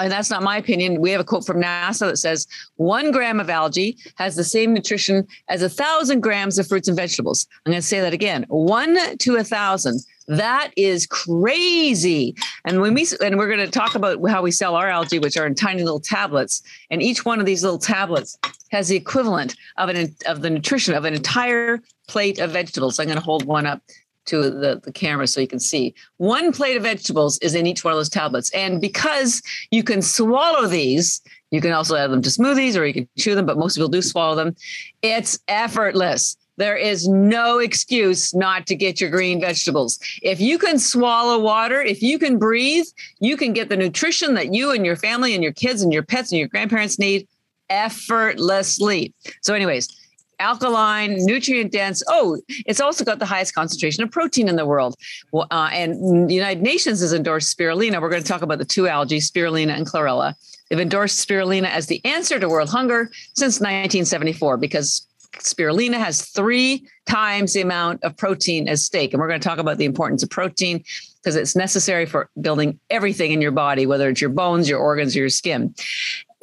and 0.03 0.11
that's 0.11 0.29
not 0.29 0.43
my 0.43 0.57
opinion. 0.57 1.01
We 1.01 1.11
have 1.11 1.21
a 1.21 1.25
quote 1.25 1.45
from 1.45 1.61
NASA 1.61 2.07
that 2.11 2.17
says 2.17 2.47
one 2.75 3.11
gram 3.11 3.39
of 3.39 3.49
algae 3.49 3.97
has 4.15 4.35
the 4.35 4.43
same 4.43 4.73
nutrition 4.73 5.27
as 5.47 5.61
a 5.61 5.69
thousand 5.69 6.21
grams 6.21 6.57
of 6.57 6.67
fruits 6.67 6.87
and 6.87 6.97
vegetables. 6.97 7.47
I'm 7.65 7.71
going 7.71 7.81
to 7.81 7.87
say 7.87 8.01
that 8.01 8.13
again 8.13 8.45
one 8.49 9.17
to 9.17 9.35
a 9.37 9.43
thousand. 9.43 10.01
That 10.27 10.71
is 10.75 11.05
crazy. 11.05 12.35
And 12.65 12.81
when 12.81 12.93
we 12.93 13.07
and 13.21 13.37
we're 13.37 13.47
going 13.47 13.59
to 13.59 13.67
talk 13.67 13.95
about 13.95 14.17
how 14.27 14.41
we 14.41 14.51
sell 14.51 14.75
our 14.75 14.89
algae, 14.89 15.19
which 15.19 15.37
are 15.37 15.45
in 15.45 15.53
tiny 15.53 15.83
little 15.83 15.99
tablets, 15.99 16.63
and 16.89 17.01
each 17.01 17.25
one 17.25 17.39
of 17.39 17.45
these 17.45 17.63
little 17.63 17.77
tablets 17.77 18.37
has 18.71 18.87
the 18.87 18.95
equivalent 18.95 19.55
of 19.77 19.89
an 19.89 20.15
of 20.25 20.41
the 20.41 20.49
nutrition 20.49 20.95
of 20.95 21.05
an 21.05 21.13
entire 21.13 21.79
plate 22.07 22.39
of 22.39 22.51
vegetables. 22.51 22.99
I'm 22.99 23.05
going 23.05 23.19
to 23.19 23.23
hold 23.23 23.45
one 23.45 23.67
up 23.67 23.81
to 24.25 24.49
the, 24.49 24.81
the 24.83 24.91
camera 24.91 25.27
so 25.27 25.41
you 25.41 25.47
can 25.47 25.59
see. 25.59 25.93
One 26.17 26.51
plate 26.51 26.77
of 26.77 26.83
vegetables 26.83 27.37
is 27.39 27.55
in 27.55 27.65
each 27.65 27.83
one 27.83 27.93
of 27.93 27.97
those 27.97 28.09
tablets. 28.09 28.51
And 28.51 28.81
because 28.81 29.41
you 29.71 29.83
can 29.83 30.01
swallow 30.01 30.67
these, 30.67 31.21
you 31.51 31.61
can 31.61 31.71
also 31.71 31.95
add 31.95 32.11
them 32.11 32.21
to 32.21 32.29
smoothies 32.29 32.77
or 32.77 32.85
you 32.85 32.93
can 32.93 33.09
chew 33.17 33.35
them, 33.35 33.45
but 33.45 33.57
most 33.57 33.75
people 33.75 33.89
do 33.89 34.01
swallow 34.01 34.35
them. 34.35 34.55
It's 35.01 35.39
effortless. 35.47 36.37
There 36.57 36.77
is 36.77 37.07
no 37.07 37.59
excuse 37.59 38.33
not 38.33 38.65
to 38.67 38.75
get 38.75 39.01
your 39.01 39.09
green 39.09 39.41
vegetables. 39.41 39.99
If 40.21 40.39
you 40.39 40.57
can 40.57 40.79
swallow 40.79 41.39
water, 41.39 41.81
if 41.81 42.01
you 42.01 42.17
can 42.17 42.39
breathe, 42.39 42.85
you 43.19 43.35
can 43.35 43.51
get 43.53 43.69
the 43.69 43.77
nutrition 43.77 44.35
that 44.35 44.53
you 44.53 44.71
and 44.71 44.85
your 44.85 44.95
family 44.95 45.33
and 45.33 45.43
your 45.43 45.51
kids 45.51 45.81
and 45.81 45.91
your 45.91 46.03
pets 46.03 46.31
and 46.31 46.39
your 46.39 46.47
grandparents 46.47 46.97
need 46.97 47.27
effortlessly. 47.69 49.13
So, 49.41 49.53
anyways, 49.53 49.89
alkaline, 50.39 51.17
nutrient 51.25 51.71
dense. 51.71 52.03
Oh, 52.07 52.39
it's 52.65 52.79
also 52.79 53.03
got 53.03 53.19
the 53.19 53.25
highest 53.25 53.53
concentration 53.53 54.03
of 54.03 54.11
protein 54.11 54.47
in 54.47 54.55
the 54.55 54.65
world. 54.65 54.95
Well, 55.31 55.47
uh, 55.51 55.69
and 55.71 56.29
the 56.29 56.33
United 56.33 56.61
Nations 56.61 57.01
has 57.01 57.13
endorsed 57.13 57.57
spirulina. 57.57 58.01
We're 58.01 58.09
going 58.09 58.23
to 58.23 58.27
talk 58.27 58.41
about 58.41 58.57
the 58.57 58.65
two 58.65 58.87
algae, 58.87 59.19
spirulina 59.19 59.75
and 59.75 59.85
chlorella. 59.85 60.35
They've 60.69 60.79
endorsed 60.79 61.27
spirulina 61.27 61.67
as 61.67 61.87
the 61.87 62.03
answer 62.05 62.39
to 62.39 62.49
world 62.49 62.69
hunger 62.69 63.11
since 63.33 63.59
1974 63.59 64.57
because 64.57 65.07
spirulina 65.39 65.97
has 65.97 66.21
three 66.21 66.87
times 67.05 67.53
the 67.53 67.61
amount 67.61 68.03
of 68.03 68.15
protein 68.17 68.67
as 68.67 68.83
steak. 68.83 69.13
And 69.13 69.21
we're 69.21 69.27
going 69.27 69.39
to 69.39 69.47
talk 69.47 69.59
about 69.59 69.77
the 69.77 69.85
importance 69.85 70.23
of 70.23 70.29
protein 70.29 70.83
because 71.21 71.35
it's 71.35 71.55
necessary 71.55 72.05
for 72.05 72.29
building 72.39 72.79
everything 72.89 73.31
in 73.31 73.41
your 73.41 73.51
body, 73.51 73.85
whether 73.85 74.09
it's 74.09 74.21
your 74.21 74.29
bones, 74.29 74.69
your 74.69 74.79
organs, 74.79 75.15
or 75.15 75.19
your 75.19 75.29
skin. 75.29 75.73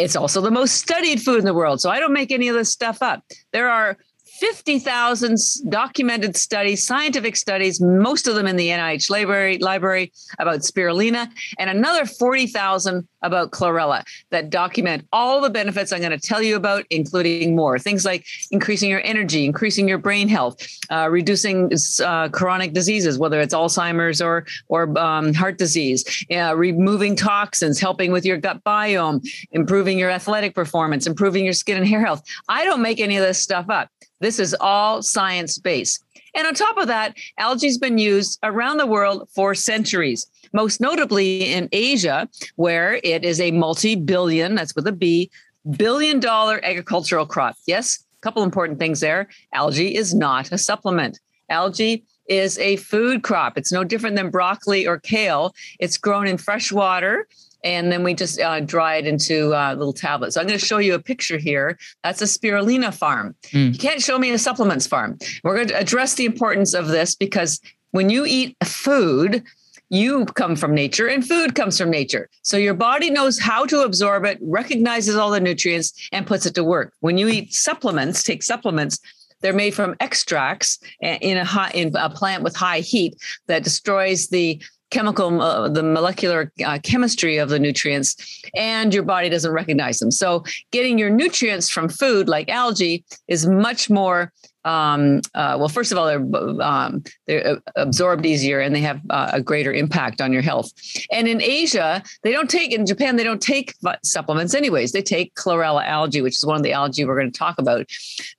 It's 0.03 0.17
also 0.17 0.41
the 0.41 0.51
most 0.51 0.75
studied 0.75 1.23
food 1.23 1.39
in 1.39 1.45
the 1.45 1.55
world. 1.55 1.81
So 1.81 1.89
I 1.89 2.01
don't 2.01 2.13
make 2.13 2.33
any 2.33 2.49
of 2.49 2.57
this 2.57 2.71
stuff 2.71 3.03
up. 3.03 3.23
There 3.53 3.71
are 3.71 3.97
50,000 4.41 5.37
documented 5.69 6.37
studies, 6.37 6.85
scientific 6.85 7.37
studies, 7.37 7.81
most 7.81 8.27
of 8.27 8.35
them 8.35 8.47
in 8.47 8.57
the 8.57 8.69
NIH 8.69 9.11
library, 9.11 9.59
library 9.59 10.13
about 10.41 10.61
spirulina, 10.61 11.31
and 11.59 11.71
another 11.71 12.07
40,000 12.07 13.07
about 13.23 13.51
chlorella 13.51 14.05
that 14.31 14.51
document 14.51 15.07
all 15.13 15.41
the 15.41 15.51
benefits 15.51 15.93
I'm 15.93 16.01
going 16.01 16.11
to 16.13 16.19
tell 16.19 16.43
you 16.43 16.57
about, 16.57 16.85
including 16.91 17.55
more 17.57 17.79
things 17.79 18.05
like 18.05 18.27
increasing 18.51 18.91
your 18.91 19.03
energy, 19.05 19.45
increasing 19.45 19.89
your 19.89 19.99
brain 19.99 20.29
health, 20.29 20.67
uh, 20.91 21.09
reducing 21.11 21.71
uh, 22.05 22.29
chronic 22.29 22.73
diseases, 22.73 23.19
whether 23.19 23.41
it's 23.41 23.55
Alzheimer's 23.55 24.21
or 24.21 24.47
or 24.69 24.97
um, 24.99 25.35
heart 25.35 25.59
disease, 25.59 26.25
uh, 26.31 26.55
removing 26.57 27.17
toxins, 27.17 27.81
helping 27.81 28.13
with 28.13 28.25
your 28.25 28.39
gut 28.39 28.63
biome, 28.65 29.27
improving 29.53 29.99
your 29.99 30.11
athletic 30.11 30.55
performance, 30.55 31.07
improving 31.07 31.45
your 31.45 31.55
skin 31.55 31.77
and 31.77 31.87
hair 31.87 32.05
health. 32.05 32.23
I 32.49 32.65
don't 32.65 32.83
make 32.83 33.01
any 33.01 33.17
of 33.17 33.23
this 33.23 33.39
stuff 33.39 33.69
up. 33.69 33.89
This 34.21 34.39
is 34.39 34.55
all 34.61 35.03
science 35.03 35.59
based. 35.59 36.05
And 36.35 36.47
on 36.47 36.55
top 36.55 36.79
of 36.79 36.87
that, 36.87 37.17
algae's 37.39 37.77
been 37.79 37.99
used 37.99 38.39
around 38.43 38.79
the 38.79 38.87
world 38.87 39.29
for 39.35 39.55
centuries, 39.55 40.27
most 40.53 40.81
notably 40.81 41.53
in 41.53 41.69
Asia, 41.73 42.29
where 42.57 43.01
it 43.03 43.25
is 43.25 43.41
a 43.41 43.51
multi 43.51 43.95
billion, 43.95 44.55
that's 44.55 44.75
with 44.75 44.87
a 44.87 44.93
B, 44.93 45.31
billion 45.77 46.21
dollar 46.21 46.61
agricultural 46.65 47.27
crop. 47.27 47.57
Yes, 47.67 48.05
a 48.19 48.21
couple 48.21 48.43
important 48.43 48.79
things 48.79 49.01
there. 49.01 49.29
Algae 49.53 49.95
is 49.95 50.15
not 50.15 50.53
a 50.53 50.59
supplement. 50.59 51.21
Algae 51.49 52.05
is 52.29 52.59
a 52.59 52.77
food 52.77 53.23
crop. 53.23 53.59
It's 53.59 53.73
no 53.73 53.85
different 53.85 54.17
than 54.17 54.31
broccoli 54.31 54.87
or 54.87 54.99
kale. 54.99 55.55
It's 55.81 55.97
grown 55.99 56.27
in 56.27 56.39
fresh 56.39 56.73
water 56.73 57.27
and 57.65 57.93
then 57.93 58.03
we 58.03 58.15
just 58.15 58.41
uh, 58.41 58.61
dry 58.61 58.97
it 58.97 59.07
into 59.07 59.55
uh, 59.55 59.75
little 59.75 59.93
tablets. 59.93 60.35
So 60.35 60.41
I'm 60.41 60.47
going 60.47 60.59
to 60.59 60.65
show 60.65 60.79
you 60.79 60.95
a 60.95 60.99
picture 60.99 61.39
here. 61.39 61.79
That's 62.03 62.23
a 62.23 62.25
spirulina 62.25 62.93
farm. 62.93 63.35
Mm. 63.53 63.73
You 63.73 63.79
can't 63.79 64.03
show 64.03 64.19
me 64.19 64.31
a 64.31 64.39
supplements 64.39 64.87
farm. 64.87 65.19
We're 65.45 65.55
going 65.55 65.69
to 65.69 65.79
address 65.79 66.15
the 66.15 66.25
importance 66.25 66.75
of 66.75 66.89
this 66.89 67.15
because 67.15 67.61
when 67.93 68.11
you 68.11 68.25
eat 68.27 68.57
food, 68.65 69.45
you 69.93 70.25
come 70.25 70.57
from 70.57 70.75
nature 70.75 71.07
and 71.07 71.25
food 71.27 71.55
comes 71.55 71.77
from 71.77 71.91
nature. 71.91 72.31
So 72.41 72.57
your 72.57 72.73
body 72.73 73.11
knows 73.11 73.39
how 73.39 73.67
to 73.67 73.83
absorb 73.83 74.25
it, 74.25 74.39
recognizes 74.41 75.17
all 75.17 75.31
the 75.31 75.39
nutrients, 75.39 76.09
and 76.13 76.27
puts 76.27 76.47
it 76.47 76.55
to 76.55 76.65
work. 76.65 76.95
When 77.01 77.19
you 77.19 77.29
eat 77.29 77.53
supplements, 77.53 78.23
take 78.23 78.43
supplements, 78.43 78.99
they're 79.43 79.53
made 79.53 79.75
from 79.75 79.95
extracts 80.01 80.79
eh, 81.03 81.19
in 81.21 81.37
a 81.37 81.45
high, 81.45 81.71
in 81.75 81.95
a 81.95 82.09
plant 82.09 82.43
with 82.43 82.57
high 82.57 82.81
heat 82.81 83.17
that 83.49 83.65
destroys 83.65 84.29
the 84.29 84.63
chemical, 84.91 85.43
uh, 85.43 85.69
the 85.69 85.83
molecular 85.83 86.51
uh, 86.65 86.79
chemistry 86.83 87.37
of 87.37 87.51
the 87.51 87.59
nutrients, 87.59 88.43
and 88.57 88.95
your 88.95 89.03
body 89.03 89.29
doesn't 89.29 89.53
recognize 89.53 89.99
them. 89.99 90.11
So, 90.11 90.45
getting 90.71 90.99
your 90.99 91.11
nutrients 91.11 91.69
from 91.69 91.91
food 91.91 92.29
like 92.29 92.49
algae 92.49 93.05
is 93.29 93.47
much 93.47 93.91
more 93.91 94.33
um, 94.65 95.21
uh, 95.35 95.57
well, 95.59 95.69
first 95.69 95.93
of 95.93 95.99
all, 95.99 96.07
they're 96.07 96.63
um, 96.63 97.03
they're 97.27 97.61
absorbed 97.77 98.25
easier 98.25 98.61
and 98.61 98.75
they 98.75 98.81
have 98.81 99.01
uh, 99.11 99.31
a 99.33 99.41
greater 99.41 99.73
impact 99.73 100.21
on 100.21 100.33
your 100.33 100.43
health. 100.43 100.71
And 101.11 101.27
in 101.27 101.43
Asia, 101.43 102.03
they 102.23 102.33
don't 102.33 102.51
take 102.51 102.73
in 102.73 102.87
Japan 102.87 103.17
they 103.17 103.25
don't 103.25 103.43
take 103.43 103.75
supplements 104.05 104.55
anyways. 104.55 104.93
They 104.93 105.03
take 105.03 105.35
chlorella 105.35 105.85
algae, 105.85 106.23
which 106.23 106.37
is 106.37 106.47
one 106.47 106.57
of 106.57 106.63
the 106.63 106.73
algae 106.73 107.05
we're 107.05 107.19
going 107.19 107.33
to 107.33 107.39
talk 107.39 107.59
about 107.59 107.87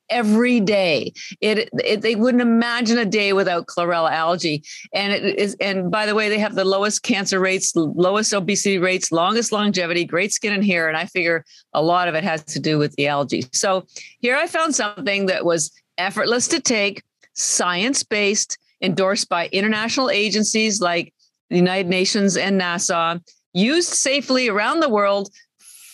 every 0.09 0.59
day. 0.59 1.11
It, 1.41 1.69
it 1.79 2.01
they 2.01 2.15
wouldn't 2.15 2.41
imagine 2.41 2.97
a 2.97 3.05
day 3.05 3.33
without 3.33 3.67
chlorella 3.67 4.11
algae. 4.11 4.63
And 4.93 5.11
it 5.11 5.23
is 5.37 5.55
and 5.59 5.91
by 5.91 6.05
the 6.05 6.15
way, 6.15 6.29
they 6.29 6.39
have 6.39 6.55
the 6.55 6.65
lowest 6.65 7.03
cancer 7.03 7.39
rates, 7.39 7.75
lowest 7.75 8.33
obesity 8.33 8.77
rates, 8.77 9.11
longest 9.11 9.51
longevity, 9.51 10.05
great 10.05 10.31
skin 10.31 10.53
and 10.53 10.65
hair. 10.65 10.87
And 10.87 10.95
I 10.95 11.05
figure 11.05 11.43
a 11.73 11.81
lot 11.81 12.07
of 12.07 12.15
it 12.15 12.23
has 12.23 12.43
to 12.45 12.59
do 12.59 12.77
with 12.77 12.95
the 12.95 13.07
algae. 13.07 13.45
So 13.51 13.85
here 14.19 14.35
I 14.35 14.47
found 14.47 14.75
something 14.75 15.25
that 15.25 15.45
was 15.45 15.71
effortless 15.97 16.47
to 16.49 16.59
take, 16.59 17.03
science 17.33 18.03
based, 18.03 18.57
endorsed 18.81 19.29
by 19.29 19.47
international 19.47 20.09
agencies 20.09 20.81
like 20.81 21.13
the 21.49 21.55
United 21.57 21.87
Nations 21.89 22.37
and 22.37 22.59
NASA, 22.59 23.21
used 23.53 23.89
safely 23.89 24.49
around 24.49 24.79
the 24.79 24.89
world 24.89 25.29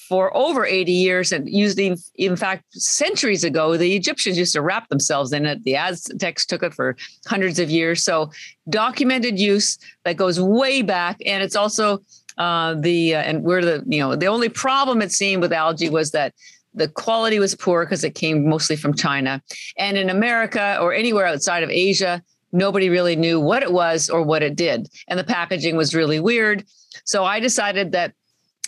for 0.09 0.35
over 0.35 0.65
80 0.65 0.91
years 0.91 1.31
and 1.31 1.47
used 1.47 1.77
in, 1.77 1.95
in 2.15 2.35
fact 2.35 2.63
centuries 2.71 3.43
ago 3.43 3.77
the 3.77 3.95
egyptians 3.95 4.39
used 4.39 4.53
to 4.53 4.61
wrap 4.61 4.89
themselves 4.89 5.31
in 5.31 5.45
it. 5.45 5.63
The 5.63 5.75
aztecs 5.75 6.47
took 6.47 6.63
it 6.63 6.73
for 6.73 6.97
hundreds 7.27 7.59
of 7.59 7.69
years. 7.69 8.03
So 8.03 8.31
documented 8.69 9.39
use 9.39 9.77
that 10.05 10.17
goes 10.17 10.41
way 10.41 10.81
back 10.81 11.17
and 11.27 11.43
it's 11.43 11.55
also 11.55 11.99
uh, 12.39 12.73
the 12.73 13.15
uh, 13.15 13.19
and 13.21 13.43
we're 13.43 13.61
the 13.61 13.83
you 13.85 13.99
know 13.99 14.15
the 14.15 14.25
only 14.25 14.49
problem 14.49 15.01
it 15.03 15.11
seemed 15.11 15.43
with 15.43 15.53
algae 15.53 15.89
was 15.89 16.09
that 16.11 16.33
the 16.79 16.87
quality 16.87 17.39
was 17.39 17.55
poor 17.55 17.85
because 17.85 18.03
it 18.03 18.15
came 18.15 18.47
mostly 18.49 18.75
from 18.75 18.95
China. 18.95 19.41
And 19.77 19.97
in 19.97 20.09
America 20.09 20.77
or 20.81 20.93
anywhere 20.93 21.25
outside 21.25 21.61
of 21.61 21.69
Asia, 21.69 22.23
nobody 22.51 22.89
really 22.89 23.15
knew 23.15 23.39
what 23.39 23.61
it 23.61 23.71
was 23.71 24.09
or 24.09 24.23
what 24.23 24.41
it 24.41 24.55
did. 24.55 24.89
And 25.07 25.19
the 25.19 25.23
packaging 25.23 25.77
was 25.77 25.93
really 25.93 26.19
weird. 26.19 26.65
So 27.03 27.25
I 27.25 27.39
decided 27.39 27.91
that 27.91 28.13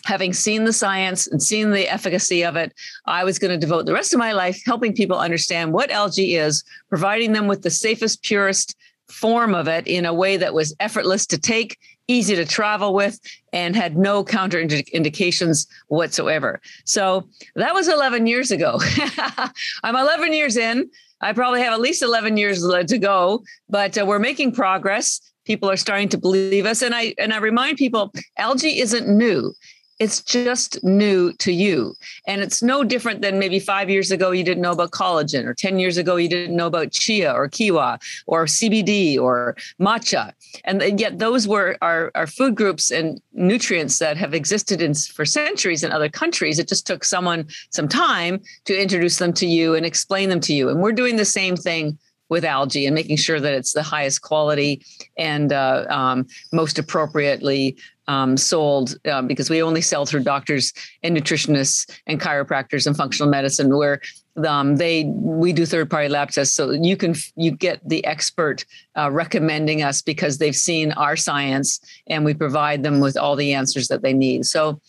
having 0.04 0.32
seen 0.32 0.64
the 0.64 0.72
science 0.72 1.26
and 1.26 1.42
seen 1.42 1.70
the 1.70 1.88
efficacy 1.88 2.44
of 2.44 2.56
it, 2.56 2.72
I 3.06 3.24
was 3.24 3.38
going 3.38 3.52
to 3.52 3.58
devote 3.58 3.86
the 3.86 3.92
rest 3.92 4.12
of 4.12 4.18
my 4.18 4.32
life 4.32 4.60
helping 4.64 4.94
people 4.94 5.18
understand 5.18 5.72
what 5.72 5.90
algae 5.90 6.36
is, 6.36 6.64
providing 6.88 7.32
them 7.32 7.46
with 7.46 7.62
the 7.62 7.70
safest, 7.70 8.22
purest 8.22 8.76
form 9.08 9.54
of 9.54 9.68
it 9.68 9.86
in 9.86 10.06
a 10.06 10.14
way 10.14 10.36
that 10.36 10.54
was 10.54 10.74
effortless 10.80 11.26
to 11.26 11.38
take 11.38 11.78
easy 12.12 12.36
to 12.36 12.44
travel 12.44 12.94
with, 12.94 13.18
and 13.52 13.74
had 13.74 13.96
no 13.96 14.24
counterindications 14.24 15.66
whatsoever. 15.88 16.60
So 16.84 17.28
that 17.56 17.74
was 17.74 17.88
11 17.88 18.26
years 18.26 18.50
ago. 18.50 18.80
I'm 19.82 19.96
11 19.96 20.32
years 20.32 20.56
in. 20.56 20.90
I 21.20 21.32
probably 21.32 21.60
have 21.60 21.72
at 21.72 21.80
least 21.80 22.02
11 22.02 22.36
years 22.36 22.62
to 22.62 22.98
go, 22.98 23.42
but 23.68 23.96
uh, 23.96 24.04
we're 24.04 24.18
making 24.18 24.52
progress. 24.52 25.20
People 25.44 25.70
are 25.70 25.76
starting 25.76 26.08
to 26.10 26.18
believe 26.18 26.66
us, 26.66 26.82
and 26.82 26.94
I 26.94 27.14
and 27.18 27.32
I 27.32 27.38
remind 27.38 27.76
people, 27.76 28.12
algae 28.38 28.78
isn't 28.78 29.08
new. 29.08 29.52
It's 29.98 30.22
just 30.22 30.82
new 30.82 31.32
to 31.34 31.52
you. 31.52 31.94
And 32.26 32.40
it's 32.40 32.62
no 32.62 32.82
different 32.82 33.22
than 33.22 33.38
maybe 33.38 33.58
five 33.58 33.88
years 33.88 34.10
ago 34.10 34.30
you 34.30 34.42
didn't 34.42 34.62
know 34.62 34.72
about 34.72 34.90
collagen, 34.90 35.44
or 35.44 35.54
10 35.54 35.78
years 35.78 35.96
ago 35.96 36.16
you 36.16 36.28
didn't 36.28 36.56
know 36.56 36.66
about 36.66 36.92
chia 36.92 37.32
or 37.32 37.48
quinoa 37.48 38.00
or 38.26 38.46
CBD 38.46 39.18
or 39.18 39.56
matcha. 39.80 40.32
And 40.64 40.98
yet 40.98 41.18
those 41.18 41.46
were 41.46 41.76
our, 41.82 42.10
our 42.14 42.26
food 42.26 42.54
groups 42.54 42.90
and 42.90 43.20
nutrients 43.32 43.98
that 43.98 44.16
have 44.16 44.34
existed 44.34 44.82
in, 44.82 44.94
for 44.94 45.24
centuries 45.24 45.84
in 45.84 45.92
other 45.92 46.08
countries. 46.08 46.58
It 46.58 46.68
just 46.68 46.86
took 46.86 47.04
someone 47.04 47.46
some 47.70 47.88
time 47.88 48.40
to 48.64 48.80
introduce 48.80 49.18
them 49.18 49.32
to 49.34 49.46
you 49.46 49.74
and 49.74 49.86
explain 49.86 50.28
them 50.28 50.40
to 50.40 50.54
you. 50.54 50.68
And 50.68 50.80
we're 50.80 50.92
doing 50.92 51.16
the 51.16 51.24
same 51.24 51.56
thing 51.56 51.98
with 52.32 52.44
algae 52.46 52.86
and 52.86 52.94
making 52.94 53.18
sure 53.18 53.38
that 53.38 53.52
it's 53.52 53.74
the 53.74 53.82
highest 53.82 54.22
quality 54.22 54.82
and 55.18 55.52
uh, 55.52 55.84
um, 55.90 56.26
most 56.50 56.78
appropriately 56.78 57.76
um, 58.08 58.36
sold 58.36 58.96
uh, 59.06 59.22
because 59.22 59.48
we 59.48 59.62
only 59.62 59.80
sell 59.80 60.06
through 60.06 60.24
doctors 60.24 60.72
and 61.02 61.16
nutritionists 61.16 61.90
and 62.06 62.20
chiropractors 62.20 62.86
and 62.86 62.96
functional 62.96 63.30
medicine 63.30 63.76
where 63.76 64.00
um, 64.46 64.76
they 64.76 65.04
we 65.04 65.52
do 65.52 65.66
third 65.66 65.90
party 65.90 66.08
lab 66.08 66.30
tests. 66.30 66.54
So 66.54 66.70
you 66.70 66.96
can 66.96 67.14
you 67.36 67.50
get 67.50 67.86
the 67.88 68.04
expert 68.04 68.64
uh, 68.96 69.10
recommending 69.10 69.82
us 69.82 70.02
because 70.02 70.38
they've 70.38 70.56
seen 70.56 70.92
our 70.92 71.16
science 71.16 71.80
and 72.06 72.24
we 72.24 72.34
provide 72.34 72.82
them 72.82 73.00
with 73.00 73.16
all 73.16 73.36
the 73.36 73.52
answers 73.52 73.88
that 73.88 74.02
they 74.02 74.12
need. 74.12 74.46
So 74.46 74.80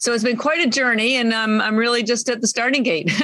so 0.00 0.12
it's 0.12 0.24
been 0.24 0.36
quite 0.36 0.58
a 0.66 0.68
journey 0.68 1.16
and 1.16 1.32
um, 1.32 1.60
i'm 1.60 1.76
really 1.76 2.02
just 2.02 2.28
at 2.28 2.40
the 2.40 2.48
starting 2.48 2.82
gate. 2.82 3.10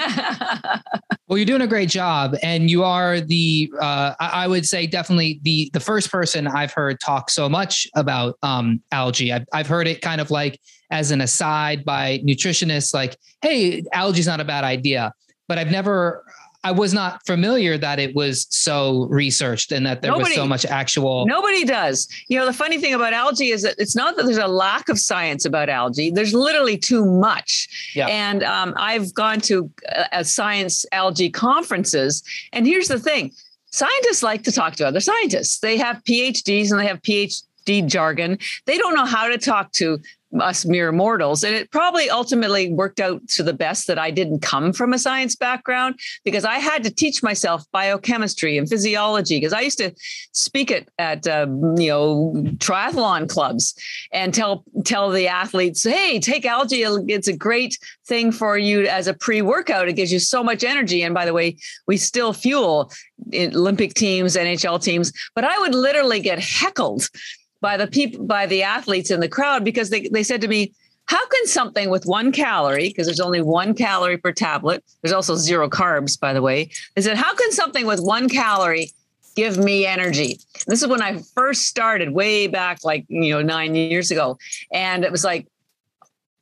Well 1.28 1.36
you're 1.36 1.44
doing 1.44 1.62
a 1.62 1.66
great 1.66 1.88
job 1.88 2.36
and 2.44 2.70
you 2.70 2.84
are 2.84 3.20
the 3.20 3.68
uh, 3.80 4.14
i 4.20 4.46
would 4.46 4.64
say 4.64 4.86
definitely 4.86 5.40
the 5.42 5.68
the 5.72 5.80
first 5.80 6.08
person 6.08 6.46
i've 6.46 6.72
heard 6.72 7.00
talk 7.00 7.30
so 7.30 7.48
much 7.48 7.88
about 7.96 8.38
um, 8.44 8.80
algae. 8.92 9.32
I've, 9.32 9.44
I've 9.52 9.66
heard 9.66 9.88
it 9.88 10.02
kind 10.02 10.20
of 10.20 10.30
like 10.30 10.60
as 10.92 11.10
an 11.10 11.20
aside 11.20 11.84
by 11.84 12.20
nutritionists 12.24 12.94
like 12.94 13.16
hey 13.42 13.82
algae's 13.92 14.28
not 14.28 14.38
a 14.38 14.44
bad 14.44 14.62
idea 14.62 15.12
but 15.48 15.58
I've 15.58 15.70
never 15.70 16.24
I 16.66 16.72
was 16.72 16.92
not 16.92 17.24
familiar 17.24 17.78
that 17.78 18.00
it 18.00 18.16
was 18.16 18.48
so 18.50 19.06
researched 19.08 19.70
and 19.70 19.86
that 19.86 20.02
there 20.02 20.10
nobody, 20.10 20.30
was 20.30 20.34
so 20.34 20.46
much 20.48 20.66
actual. 20.66 21.24
Nobody 21.24 21.64
does. 21.64 22.08
You 22.26 22.40
know, 22.40 22.44
the 22.44 22.52
funny 22.52 22.78
thing 22.78 22.92
about 22.92 23.12
algae 23.12 23.50
is 23.50 23.62
that 23.62 23.76
it's 23.78 23.94
not 23.94 24.16
that 24.16 24.24
there's 24.24 24.36
a 24.36 24.48
lack 24.48 24.88
of 24.88 24.98
science 24.98 25.44
about 25.44 25.68
algae. 25.68 26.10
There's 26.10 26.34
literally 26.34 26.76
too 26.76 27.04
much. 27.04 27.92
Yeah. 27.94 28.08
And 28.08 28.42
um, 28.42 28.74
I've 28.76 29.14
gone 29.14 29.40
to 29.42 29.70
uh, 30.10 30.24
science 30.24 30.84
algae 30.90 31.30
conferences, 31.30 32.24
and 32.52 32.66
here's 32.66 32.88
the 32.88 32.98
thing: 32.98 33.30
scientists 33.70 34.24
like 34.24 34.42
to 34.42 34.50
talk 34.50 34.74
to 34.76 34.88
other 34.88 34.98
scientists. 34.98 35.60
They 35.60 35.76
have 35.76 36.02
PhDs 36.02 36.72
and 36.72 36.80
they 36.80 36.86
have 36.88 37.00
PhD 37.02 37.86
jargon. 37.86 38.38
They 38.64 38.76
don't 38.76 38.96
know 38.96 39.06
how 39.06 39.28
to 39.28 39.38
talk 39.38 39.70
to 39.74 40.00
us 40.40 40.64
mere 40.64 40.92
mortals. 40.92 41.44
And 41.44 41.54
it 41.54 41.70
probably 41.70 42.10
ultimately 42.10 42.72
worked 42.72 43.00
out 43.00 43.26
to 43.28 43.42
the 43.42 43.52
best 43.52 43.86
that 43.86 43.98
I 43.98 44.10
didn't 44.10 44.40
come 44.40 44.72
from 44.72 44.92
a 44.92 44.98
science 44.98 45.36
background 45.36 45.98
because 46.24 46.44
I 46.44 46.58
had 46.58 46.82
to 46.84 46.90
teach 46.90 47.22
myself 47.22 47.64
biochemistry 47.72 48.58
and 48.58 48.68
physiology 48.68 49.38
because 49.38 49.52
I 49.52 49.60
used 49.60 49.78
to 49.78 49.92
speak 50.32 50.70
at, 50.70 50.88
at 50.98 51.26
uh, 51.26 51.46
you 51.76 51.88
know, 51.88 52.32
triathlon 52.56 53.28
clubs 53.28 53.74
and 54.12 54.34
tell, 54.34 54.64
tell 54.84 55.10
the 55.10 55.28
athletes, 55.28 55.84
hey, 55.84 56.18
take 56.18 56.44
algae. 56.44 56.82
It's 56.82 57.28
a 57.28 57.36
great 57.36 57.78
thing 58.06 58.32
for 58.32 58.58
you 58.58 58.86
as 58.86 59.06
a 59.06 59.14
pre 59.14 59.42
workout. 59.42 59.88
It 59.88 59.94
gives 59.94 60.12
you 60.12 60.18
so 60.18 60.42
much 60.42 60.64
energy. 60.64 61.02
And 61.02 61.14
by 61.14 61.24
the 61.24 61.32
way, 61.32 61.56
we 61.86 61.96
still 61.96 62.32
fuel 62.32 62.92
Olympic 63.34 63.94
teams, 63.94 64.36
NHL 64.36 64.82
teams, 64.82 65.12
but 65.34 65.44
I 65.44 65.58
would 65.58 65.74
literally 65.74 66.20
get 66.20 66.38
heckled 66.38 67.08
by 67.60 67.76
the 67.76 67.86
people 67.86 68.24
by 68.24 68.46
the 68.46 68.62
athletes 68.62 69.10
in 69.10 69.20
the 69.20 69.28
crowd 69.28 69.64
because 69.64 69.90
they, 69.90 70.08
they 70.08 70.22
said 70.22 70.40
to 70.40 70.48
me 70.48 70.72
how 71.06 71.24
can 71.28 71.46
something 71.46 71.88
with 71.88 72.04
one 72.04 72.32
calorie 72.32 72.88
because 72.88 73.06
there's 73.06 73.20
only 73.20 73.40
one 73.40 73.74
calorie 73.74 74.18
per 74.18 74.32
tablet 74.32 74.84
there's 75.02 75.12
also 75.12 75.36
zero 75.36 75.68
carbs 75.68 76.18
by 76.18 76.32
the 76.32 76.42
way 76.42 76.70
they 76.94 77.02
said 77.02 77.16
how 77.16 77.34
can 77.34 77.52
something 77.52 77.86
with 77.86 78.00
one 78.00 78.28
calorie 78.28 78.90
give 79.34 79.58
me 79.58 79.86
energy 79.86 80.38
this 80.66 80.82
is 80.82 80.88
when 80.88 81.02
i 81.02 81.18
first 81.34 81.62
started 81.62 82.10
way 82.10 82.46
back 82.46 82.84
like 82.84 83.04
you 83.08 83.30
know 83.30 83.42
nine 83.42 83.74
years 83.74 84.10
ago 84.10 84.38
and 84.72 85.04
it 85.04 85.12
was 85.12 85.24
like 85.24 85.46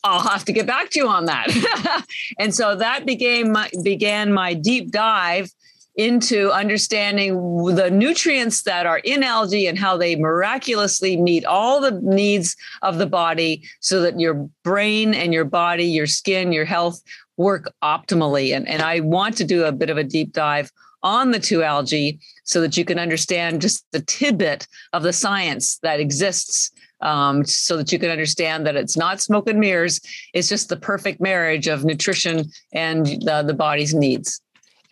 I'll 0.04 0.20
have 0.20 0.44
to 0.44 0.52
get 0.52 0.66
back 0.66 0.90
to 0.90 0.98
you 0.98 1.08
on 1.08 1.24
that. 1.24 2.04
and 2.38 2.54
so 2.54 2.76
that 2.76 3.06
became 3.06 3.52
my, 3.52 3.70
began 3.82 4.34
my 4.34 4.52
deep 4.52 4.90
dive 4.90 5.50
into 5.96 6.50
understanding 6.50 7.36
the 7.74 7.90
nutrients 7.90 8.62
that 8.62 8.86
are 8.86 8.98
in 8.98 9.22
algae 9.22 9.66
and 9.66 9.78
how 9.78 9.96
they 9.96 10.16
miraculously 10.16 11.16
meet 11.16 11.44
all 11.44 11.80
the 11.80 12.00
needs 12.02 12.56
of 12.82 12.98
the 12.98 13.06
body 13.06 13.62
so 13.80 14.00
that 14.00 14.18
your 14.18 14.34
brain 14.64 15.14
and 15.14 15.32
your 15.32 15.44
body, 15.44 15.84
your 15.84 16.06
skin, 16.06 16.52
your 16.52 16.64
health 16.64 17.00
work 17.36 17.72
optimally. 17.82 18.54
And, 18.54 18.68
and 18.68 18.82
I 18.82 19.00
want 19.00 19.36
to 19.36 19.44
do 19.44 19.64
a 19.64 19.72
bit 19.72 19.90
of 19.90 19.96
a 19.96 20.04
deep 20.04 20.32
dive 20.32 20.70
on 21.02 21.30
the 21.30 21.38
two 21.38 21.62
algae 21.62 22.18
so 22.44 22.60
that 22.60 22.76
you 22.76 22.84
can 22.84 22.98
understand 22.98 23.60
just 23.60 23.86
the 23.92 24.00
tidbit 24.00 24.66
of 24.92 25.02
the 25.02 25.12
science 25.12 25.78
that 25.82 26.00
exists 26.00 26.72
um, 27.02 27.44
so 27.44 27.76
that 27.76 27.92
you 27.92 27.98
can 27.98 28.10
understand 28.10 28.66
that 28.66 28.76
it's 28.76 28.96
not 28.96 29.20
smoke 29.20 29.48
and 29.48 29.60
mirrors. 29.60 30.00
It's 30.32 30.48
just 30.48 30.70
the 30.70 30.76
perfect 30.76 31.20
marriage 31.20 31.68
of 31.68 31.84
nutrition 31.84 32.46
and 32.72 33.06
the, 33.06 33.44
the 33.46 33.54
body's 33.54 33.94
needs. 33.94 34.40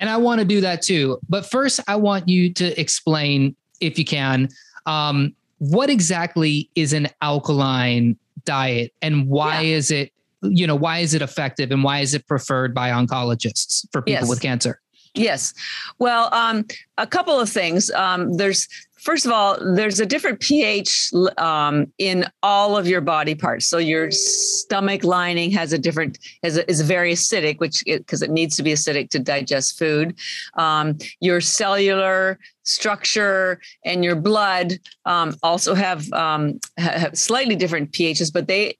And 0.02 0.10
I 0.10 0.16
want 0.16 0.40
to 0.40 0.44
do 0.44 0.60
that 0.62 0.82
too. 0.82 1.18
But 1.28 1.46
first, 1.46 1.78
I 1.86 1.94
want 1.94 2.28
you 2.28 2.52
to 2.54 2.78
explain, 2.78 3.54
if 3.80 4.00
you 4.00 4.04
can, 4.04 4.48
um, 4.84 5.32
what 5.58 5.88
exactly 5.88 6.68
is 6.74 6.92
an 6.92 7.06
alkaline 7.22 8.18
diet 8.44 8.92
and 9.00 9.28
why 9.28 9.60
yeah. 9.60 9.76
is 9.76 9.92
it, 9.92 10.12
you 10.42 10.66
know, 10.66 10.74
why 10.74 10.98
is 10.98 11.14
it 11.14 11.22
effective 11.22 11.70
and 11.70 11.84
why 11.84 12.00
is 12.00 12.14
it 12.14 12.26
preferred 12.26 12.74
by 12.74 12.90
oncologists 12.90 13.86
for 13.92 14.02
people 14.02 14.22
yes. 14.22 14.28
with 14.28 14.42
cancer? 14.42 14.80
Yes. 15.14 15.54
Well, 16.00 16.34
um, 16.34 16.66
a 16.98 17.06
couple 17.06 17.38
of 17.38 17.48
things. 17.48 17.88
Um, 17.92 18.36
there's 18.38 18.66
First 19.02 19.26
of 19.26 19.32
all, 19.32 19.58
there's 19.74 19.98
a 19.98 20.06
different 20.06 20.38
pH 20.38 21.10
um, 21.36 21.92
in 21.98 22.24
all 22.44 22.76
of 22.76 22.86
your 22.86 23.00
body 23.00 23.34
parts. 23.34 23.66
So 23.66 23.78
your 23.78 24.12
stomach 24.12 25.02
lining 25.02 25.50
has 25.50 25.72
a 25.72 25.78
different 25.78 26.20
is, 26.44 26.56
is 26.56 26.82
very 26.82 27.12
acidic, 27.12 27.58
which 27.58 27.82
because 27.84 28.22
it, 28.22 28.30
it, 28.30 28.32
needs 28.32 28.56
to 28.56 28.62
be 28.62 28.72
acidic 28.72 29.10
to 29.10 29.18
digest 29.18 29.76
food. 29.76 30.16
Um, 30.54 30.98
your 31.18 31.40
cellular 31.40 32.38
structure 32.62 33.60
and 33.84 34.04
your 34.04 34.14
blood 34.14 34.78
um, 35.04 35.34
also 35.42 35.74
have, 35.74 36.10
um, 36.12 36.60
have 36.78 37.18
slightly 37.18 37.56
different 37.56 37.90
pHs, 37.90 38.32
but 38.32 38.46
they 38.46 38.78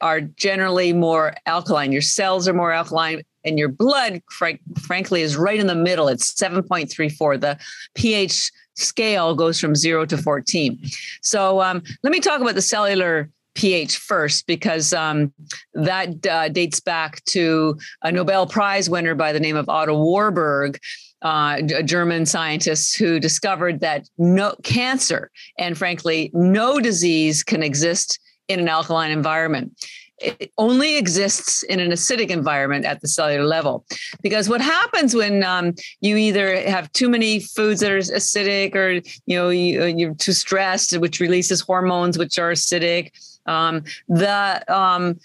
are 0.00 0.20
generally 0.20 0.92
more 0.92 1.34
alkaline. 1.46 1.90
Your 1.90 2.00
cells 2.00 2.46
are 2.46 2.54
more 2.54 2.70
alkaline 2.72 3.22
and 3.44 3.58
your 3.58 3.68
blood, 3.68 4.22
frankly, 4.30 5.22
is 5.22 5.36
right 5.36 5.60
in 5.60 5.66
the 5.66 5.74
middle. 5.74 6.08
It's 6.08 6.32
7.34. 6.32 7.40
The 7.40 7.58
pH 7.94 8.50
scale 8.74 9.34
goes 9.34 9.60
from 9.60 9.74
zero 9.74 10.04
to 10.06 10.16
14. 10.16 10.78
So 11.22 11.60
um, 11.60 11.82
let 12.02 12.10
me 12.10 12.20
talk 12.20 12.40
about 12.40 12.54
the 12.54 12.62
cellular 12.62 13.30
pH 13.54 13.98
first, 13.98 14.46
because 14.46 14.92
um, 14.92 15.32
that 15.74 16.26
uh, 16.26 16.48
dates 16.48 16.80
back 16.80 17.24
to 17.26 17.78
a 18.02 18.10
Nobel 18.10 18.46
Prize 18.46 18.90
winner 18.90 19.14
by 19.14 19.32
the 19.32 19.40
name 19.40 19.56
of 19.56 19.68
Otto 19.68 19.96
Warburg. 19.96 20.78
Uh, 21.22 21.56
a 21.74 21.82
German 21.82 22.26
scientist 22.26 22.98
who 22.98 23.18
discovered 23.18 23.80
that 23.80 24.06
no 24.18 24.54
cancer 24.62 25.30
and 25.56 25.78
frankly 25.78 26.30
no 26.34 26.78
disease 26.80 27.42
can 27.42 27.62
exist 27.62 28.20
in 28.48 28.60
an 28.60 28.68
alkaline 28.68 29.10
environment 29.10 29.72
it 30.18 30.52
only 30.58 30.96
exists 30.96 31.62
in 31.64 31.80
an 31.80 31.90
acidic 31.90 32.28
environment 32.28 32.84
at 32.84 33.00
the 33.00 33.08
cellular 33.08 33.44
level. 33.44 33.84
Because 34.22 34.48
what 34.48 34.60
happens 34.60 35.14
when 35.14 35.42
um, 35.42 35.74
you 36.00 36.16
either 36.16 36.60
have 36.68 36.90
too 36.92 37.08
many 37.08 37.40
foods 37.40 37.80
that 37.80 37.90
are 37.90 37.98
acidic, 37.98 38.74
or 38.74 38.92
you 39.26 39.36
know 39.36 39.48
you, 39.50 39.82
are 39.82 40.10
uh, 40.10 40.14
too 40.18 40.32
stressed, 40.32 40.98
which 40.98 41.20
releases 41.20 41.60
hormones 41.60 42.18
which 42.18 42.38
are 42.38 42.52
acidic. 42.52 43.10
Um, 43.46 43.84
the 44.08 44.64
um, 44.74 45.18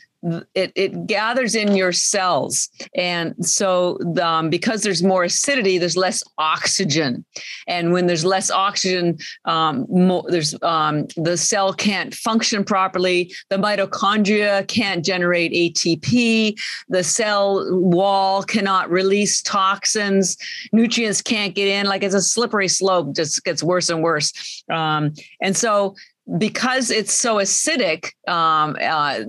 it, 0.56 0.72
it 0.76 1.08
gathers 1.08 1.56
in 1.56 1.76
your 1.76 1.92
cells. 1.92 2.70
And 2.96 3.34
so, 3.46 4.00
um, 4.22 4.50
because 4.50 4.84
there's 4.84 5.04
more 5.04 5.24
acidity, 5.24 5.78
there's 5.78 5.98
less 5.98 6.24
oxygen. 6.38 7.26
And 7.68 7.94
when 7.94 8.08
there's 8.08 8.26
less 8.26 8.52
oxygen, 8.52 9.18
um, 9.46 9.86
more, 9.90 10.26
there's 10.28 10.56
um, 10.62 11.08
the 11.16 11.38
cell 11.38 11.74
can't 11.74 12.14
function 12.14 12.64
properly. 12.64 13.34
The 13.50 13.58
mitochondria 13.58 14.68
can't 14.68 15.04
generate 15.06 15.52
ATP. 15.52 16.60
The 16.90 17.04
cell 17.04 17.66
wall 17.72 18.44
cannot 18.44 18.90
release 18.90 19.42
toxins. 19.42 20.38
Nutrients 20.74 21.22
can't 21.22 21.56
get 21.56 21.68
in. 21.68 21.86
Like 21.86 22.04
it's 22.04 22.16
a 22.16 22.22
slippery 22.22 22.68
slope, 22.68 23.16
just 23.16 23.44
gets 23.44 23.64
worse 23.64 23.90
and 23.90 24.04
worse. 24.04 24.64
Um, 24.70 25.14
and 25.42 25.56
so, 25.56 25.96
because 26.38 26.92
it's 26.92 27.14
so 27.14 27.38
acidic, 27.38 28.12
um, 28.28 28.76
uh, 28.82 29.20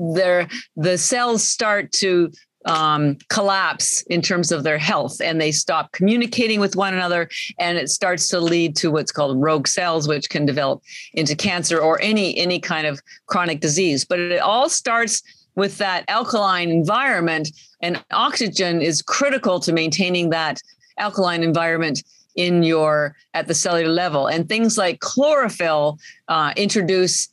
the 0.76 0.96
cells 0.96 1.42
start 1.42 1.92
to 1.92 2.30
um, 2.66 3.16
collapse 3.28 4.02
in 4.02 4.20
terms 4.20 4.52
of 4.52 4.64
their 4.64 4.78
health 4.78 5.20
and 5.22 5.40
they 5.40 5.50
stop 5.50 5.92
communicating 5.92 6.60
with 6.60 6.76
one 6.76 6.92
another 6.92 7.28
and 7.58 7.78
it 7.78 7.88
starts 7.88 8.28
to 8.28 8.40
lead 8.40 8.76
to 8.76 8.90
what's 8.90 9.12
called 9.12 9.40
rogue 9.40 9.66
cells 9.66 10.06
which 10.06 10.28
can 10.28 10.44
develop 10.44 10.82
into 11.14 11.34
cancer 11.34 11.78
or 11.78 11.98
any 12.02 12.36
any 12.36 12.60
kind 12.60 12.86
of 12.86 13.00
chronic 13.26 13.60
disease. 13.60 14.04
But 14.04 14.18
it 14.18 14.40
all 14.40 14.68
starts 14.68 15.22
with 15.54 15.78
that 15.78 16.04
alkaline 16.08 16.70
environment 16.70 17.48
and 17.80 18.02
oxygen 18.10 18.82
is 18.82 19.00
critical 19.00 19.58
to 19.60 19.72
maintaining 19.72 20.30
that 20.30 20.60
alkaline 20.98 21.42
environment 21.42 22.02
in 22.46 22.62
your 22.62 23.16
at 23.34 23.46
the 23.46 23.54
cellular 23.54 23.92
level 23.92 24.26
and 24.26 24.48
things 24.48 24.78
like 24.78 25.00
chlorophyll 25.00 25.98
uh, 26.28 26.52
introduce 26.56 27.28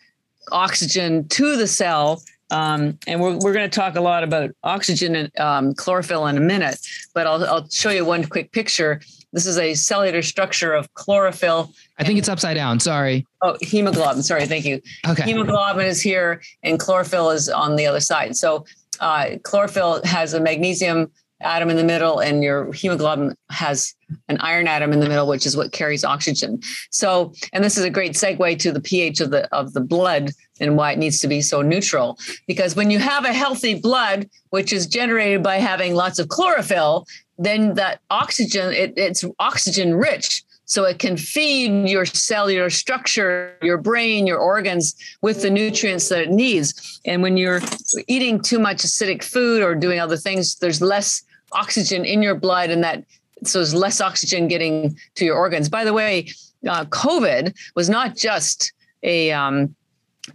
oxygen 0.52 1.28
to 1.28 1.56
the 1.56 1.68
cell 1.68 2.22
um, 2.50 2.98
and 3.08 3.20
we're, 3.20 3.38
we're 3.40 3.54
going 3.54 3.70
to 3.70 3.76
talk 3.76 3.96
a 3.96 4.02
lot 4.02 4.24
about 4.24 4.52
oxygen 4.64 5.16
and 5.16 5.40
um, 5.40 5.74
chlorophyll 5.74 6.28
in 6.28 6.38
a 6.38 6.42
minute 6.42 6.80
but 7.14 7.28
I'll, 7.28 7.46
I'll 7.46 7.70
show 7.70 7.90
you 7.90 8.06
one 8.06 8.24
quick 8.26 8.52
picture 8.52 9.02
this 9.34 9.46
is 9.46 9.58
a 9.58 9.74
cellular 9.74 10.22
structure 10.22 10.74
of 10.74 10.92
chlorophyll. 10.94 11.72
I 12.00 12.04
think 12.04 12.18
it's 12.18 12.30
upside 12.30 12.56
down. 12.56 12.80
Sorry. 12.80 13.26
Oh, 13.42 13.58
hemoglobin. 13.62 14.24
Sorry. 14.24 14.46
Thank 14.46 14.66
you. 14.66 14.82
Okay. 15.08 15.24
Hemoglobin 15.24 15.86
is 15.86 16.02
here 16.02 16.42
and 16.64 16.80
chlorophyll 16.80 17.32
is 17.32 17.50
on 17.50 17.76
the 17.76 17.86
other 17.86 18.00
side. 18.00 18.36
So 18.36 18.66
uh, 19.00 19.32
chlorophyll 19.44 20.02
has 20.06 20.34
a 20.34 20.40
magnesium 20.40 21.12
atom 21.42 21.70
in 21.70 21.78
the 21.78 21.84
middle 21.84 22.20
and 22.20 22.44
your 22.44 22.72
hemoglobin 22.74 23.36
has 23.50 23.94
an 24.28 24.38
iron 24.40 24.68
atom 24.68 24.92
in 24.92 25.00
the 25.00 25.08
middle 25.08 25.28
which 25.28 25.46
is 25.46 25.56
what 25.56 25.72
carries 25.72 26.04
oxygen. 26.04 26.60
So 26.90 27.34
and 27.54 27.64
this 27.64 27.78
is 27.78 27.84
a 27.84 27.90
great 27.90 28.14
segue 28.14 28.60
to 28.60 28.72
the 28.72 28.82
ph 28.82 29.20
of 29.20 29.30
the 29.30 29.54
of 29.54 29.74
the 29.74 29.82
blood 29.82 30.32
and 30.60 30.76
why 30.76 30.94
it 30.94 30.98
needs 30.98 31.20
to 31.20 31.28
be 31.28 31.42
so 31.42 31.62
neutral. 31.62 32.18
Because 32.48 32.76
when 32.76 32.90
you 32.90 33.00
have 33.00 33.26
a 33.26 33.34
healthy 33.34 33.76
blood 33.76 34.30
which 34.50 34.74
is 34.74 34.88
generated 34.88 35.44
by 35.44 35.58
having 35.58 35.94
lots 35.94 36.20
of 36.20 36.30
chlorophyll 36.30 37.06
then 37.38 37.76
that 37.76 38.00
oxygen 38.10 38.74
it, 38.74 38.94
it's 38.98 39.24
oxygen 39.40 39.94
rich. 39.94 40.44
So 40.66 40.84
it 40.84 41.00
can 41.00 41.16
feed 41.16 41.88
your 41.90 42.06
cellular 42.06 42.70
structure, 42.70 43.56
your 43.62 43.78
brain, 43.78 44.28
your 44.28 44.40
organs 44.40 44.96
with 45.22 45.42
the 45.42 45.50
nutrients 45.50 46.10
that 46.10 46.20
it 46.20 46.30
needs. 46.30 47.00
And 47.06 47.22
when 47.22 47.38
you're 47.38 47.62
eating 48.08 48.42
too 48.42 48.60
much 48.60 48.80
acidic 48.80 49.24
food 49.24 49.64
or 49.64 49.76
doing 49.76 50.02
other 50.02 50.18
things, 50.18 50.56
there's 50.56 50.82
less 50.82 51.24
oxygen 51.52 52.06
in 52.06 52.22
your 52.22 52.36
blood, 52.36 52.70
and 52.70 52.84
that 52.84 53.04
so 53.44 53.60
there's 53.60 53.74
less 53.74 54.02
oxygen 54.02 54.48
getting 54.48 54.98
to 55.16 55.26
your 55.26 55.38
organs. 55.38 55.70
By 55.70 55.84
the 55.84 55.94
way, 55.94 56.28
uh, 56.68 56.86
COVID 56.86 57.56
was 57.76 57.90
not 57.90 58.16
just 58.16 58.74
a 59.04 59.32
um, 59.32 59.76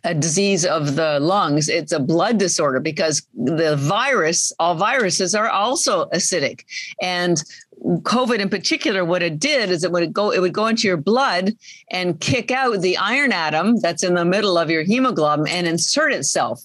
a 0.05 0.15
disease 0.15 0.65
of 0.65 0.97
the 0.97 1.21
lungs. 1.21 1.69
It's 1.69 1.93
a 1.93 2.01
blood 2.01 2.39
disorder 2.39 2.81
because 2.81 3.27
the 3.35 3.77
virus, 3.77 4.53
all 4.59 4.75
viruses 4.75 5.35
are 5.35 5.49
also 5.49 6.07
acidic. 6.07 6.65
And 7.01 7.43
COVID 7.85 8.39
in 8.39 8.49
particular, 8.49 9.05
what 9.05 9.23
it 9.23 9.39
did 9.39 9.71
is 9.71 9.85
it 9.85 9.93
would 9.93 10.13
go, 10.13 10.31
it 10.31 10.41
would 10.41 10.53
go 10.53 10.67
into 10.67 10.87
your 10.87 10.97
blood 10.97 11.57
and 11.91 12.19
kick 12.21 12.51
out 12.51 12.81
the 12.81 12.97
iron 12.97 13.33
atom 13.33 13.81
that's 13.81 14.03
in 14.03 14.15
the 14.15 14.25
middle 14.25 14.57
of 14.57 14.71
your 14.71 14.83
hemoglobin 14.83 15.49
and 15.49 15.67
insert 15.67 16.13
itself. 16.13 16.63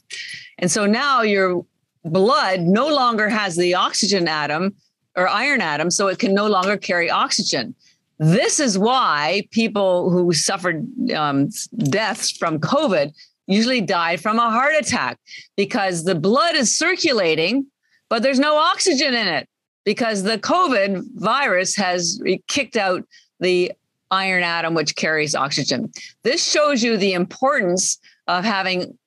And 0.60 0.72
so 0.72 0.86
now 0.86 1.22
your 1.22 1.66
blood 2.08 2.62
no 2.62 2.88
longer 2.88 3.30
has 3.30 3.56
the 3.56 3.76
oxygen 3.76 4.28
atom 4.28 4.76
or 5.16 5.28
iron 5.28 5.62
atom, 5.62 5.92
so 5.92 6.08
it 6.08 6.20
can 6.20 6.34
no 6.34 6.48
longer 6.48 6.78
carry 6.78 7.10
oxygen. 7.10 7.76
This 8.20 8.60
is 8.60 8.78
why 8.78 9.48
people 9.52 10.10
who 10.10 10.34
suffered 10.34 10.88
um, 11.12 11.50
deaths 11.78 12.32
from 12.32 12.60
COVID 12.60 13.14
usually 13.48 13.82
died 13.82 14.20
from 14.20 14.38
a 14.38 14.50
heart 14.50 14.74
attack 14.78 15.18
because 15.56 16.04
the 16.04 16.16
blood 16.16 16.56
is 16.56 16.78
circulating, 16.78 17.66
but 18.10 18.24
there's 18.24 18.40
no 18.40 18.58
oxygen 18.58 19.14
in 19.14 19.28
it 19.28 19.48
because 19.86 20.24
the 20.24 20.38
COVID 20.38 21.04
virus 21.16 21.76
has 21.76 22.22
kicked 22.48 22.76
out 22.76 23.04
the 23.40 23.72
iron 24.12 24.44
atom, 24.44 24.74
which 24.74 24.96
carries 24.96 25.36
oxygen. 25.36 25.92
This 26.24 26.44
shows 26.44 26.84
you 26.84 26.98
the 26.98 27.14
importance 27.14 28.00
of 28.28 28.44
having 28.44 28.98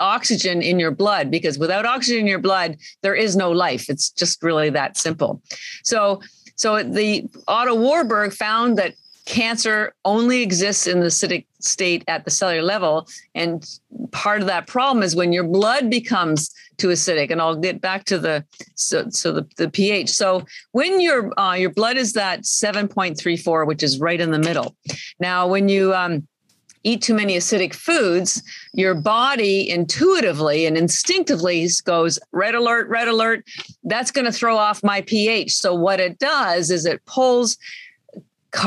oxygen 0.00 0.62
in 0.62 0.78
your 0.78 0.90
blood 0.90 1.30
because 1.30 1.58
without 1.58 1.84
oxygen 1.84 2.20
in 2.20 2.26
your 2.26 2.38
blood, 2.38 2.76
there 3.02 3.14
is 3.14 3.36
no 3.36 3.50
life. 3.50 3.88
It's 3.88 4.10
just 4.10 4.42
really 4.42 4.70
that 4.70 4.96
simple. 4.96 5.42
So, 5.82 6.20
so 6.56 6.82
the 6.82 7.28
Otto 7.48 7.74
Warburg 7.74 8.32
found 8.32 8.78
that 8.78 8.94
cancer 9.26 9.94
only 10.04 10.42
exists 10.42 10.86
in 10.86 11.00
the 11.00 11.06
acidic 11.06 11.46
state 11.60 12.04
at 12.08 12.24
the 12.24 12.30
cellular 12.30 12.62
level. 12.62 13.06
And 13.34 13.64
part 14.10 14.40
of 14.40 14.46
that 14.46 14.66
problem 14.66 15.02
is 15.02 15.14
when 15.14 15.32
your 15.32 15.44
blood 15.44 15.90
becomes 15.90 16.50
too 16.80 16.88
acidic. 16.88 17.30
And 17.30 17.40
I'll 17.40 17.56
get 17.56 17.80
back 17.80 18.04
to 18.06 18.18
the 18.18 18.44
so, 18.74 19.08
so 19.10 19.32
the, 19.32 19.46
the 19.56 19.68
pH. 19.68 20.10
So 20.10 20.44
when 20.72 21.00
your 21.00 21.38
uh, 21.38 21.54
your 21.54 21.70
blood 21.70 21.96
is 21.96 22.14
that 22.14 22.42
7.34, 22.42 23.66
which 23.66 23.82
is 23.82 24.00
right 24.00 24.20
in 24.20 24.30
the 24.30 24.38
middle. 24.38 24.74
Now, 25.20 25.46
when 25.46 25.68
you 25.68 25.94
um, 25.94 26.26
eat 26.82 27.02
too 27.02 27.14
many 27.14 27.36
acidic 27.36 27.74
foods, 27.74 28.42
your 28.72 28.94
body 28.94 29.68
intuitively 29.68 30.66
and 30.66 30.76
instinctively 30.76 31.68
goes 31.84 32.18
red 32.32 32.54
alert, 32.54 32.88
red 32.88 33.08
alert. 33.08 33.44
That's 33.84 34.10
going 34.10 34.24
to 34.24 34.32
throw 34.32 34.56
off 34.56 34.82
my 34.82 35.02
pH. 35.02 35.54
So 35.54 35.74
what 35.74 36.00
it 36.00 36.18
does 36.18 36.70
is 36.70 36.86
it 36.86 37.04
pulls 37.04 37.58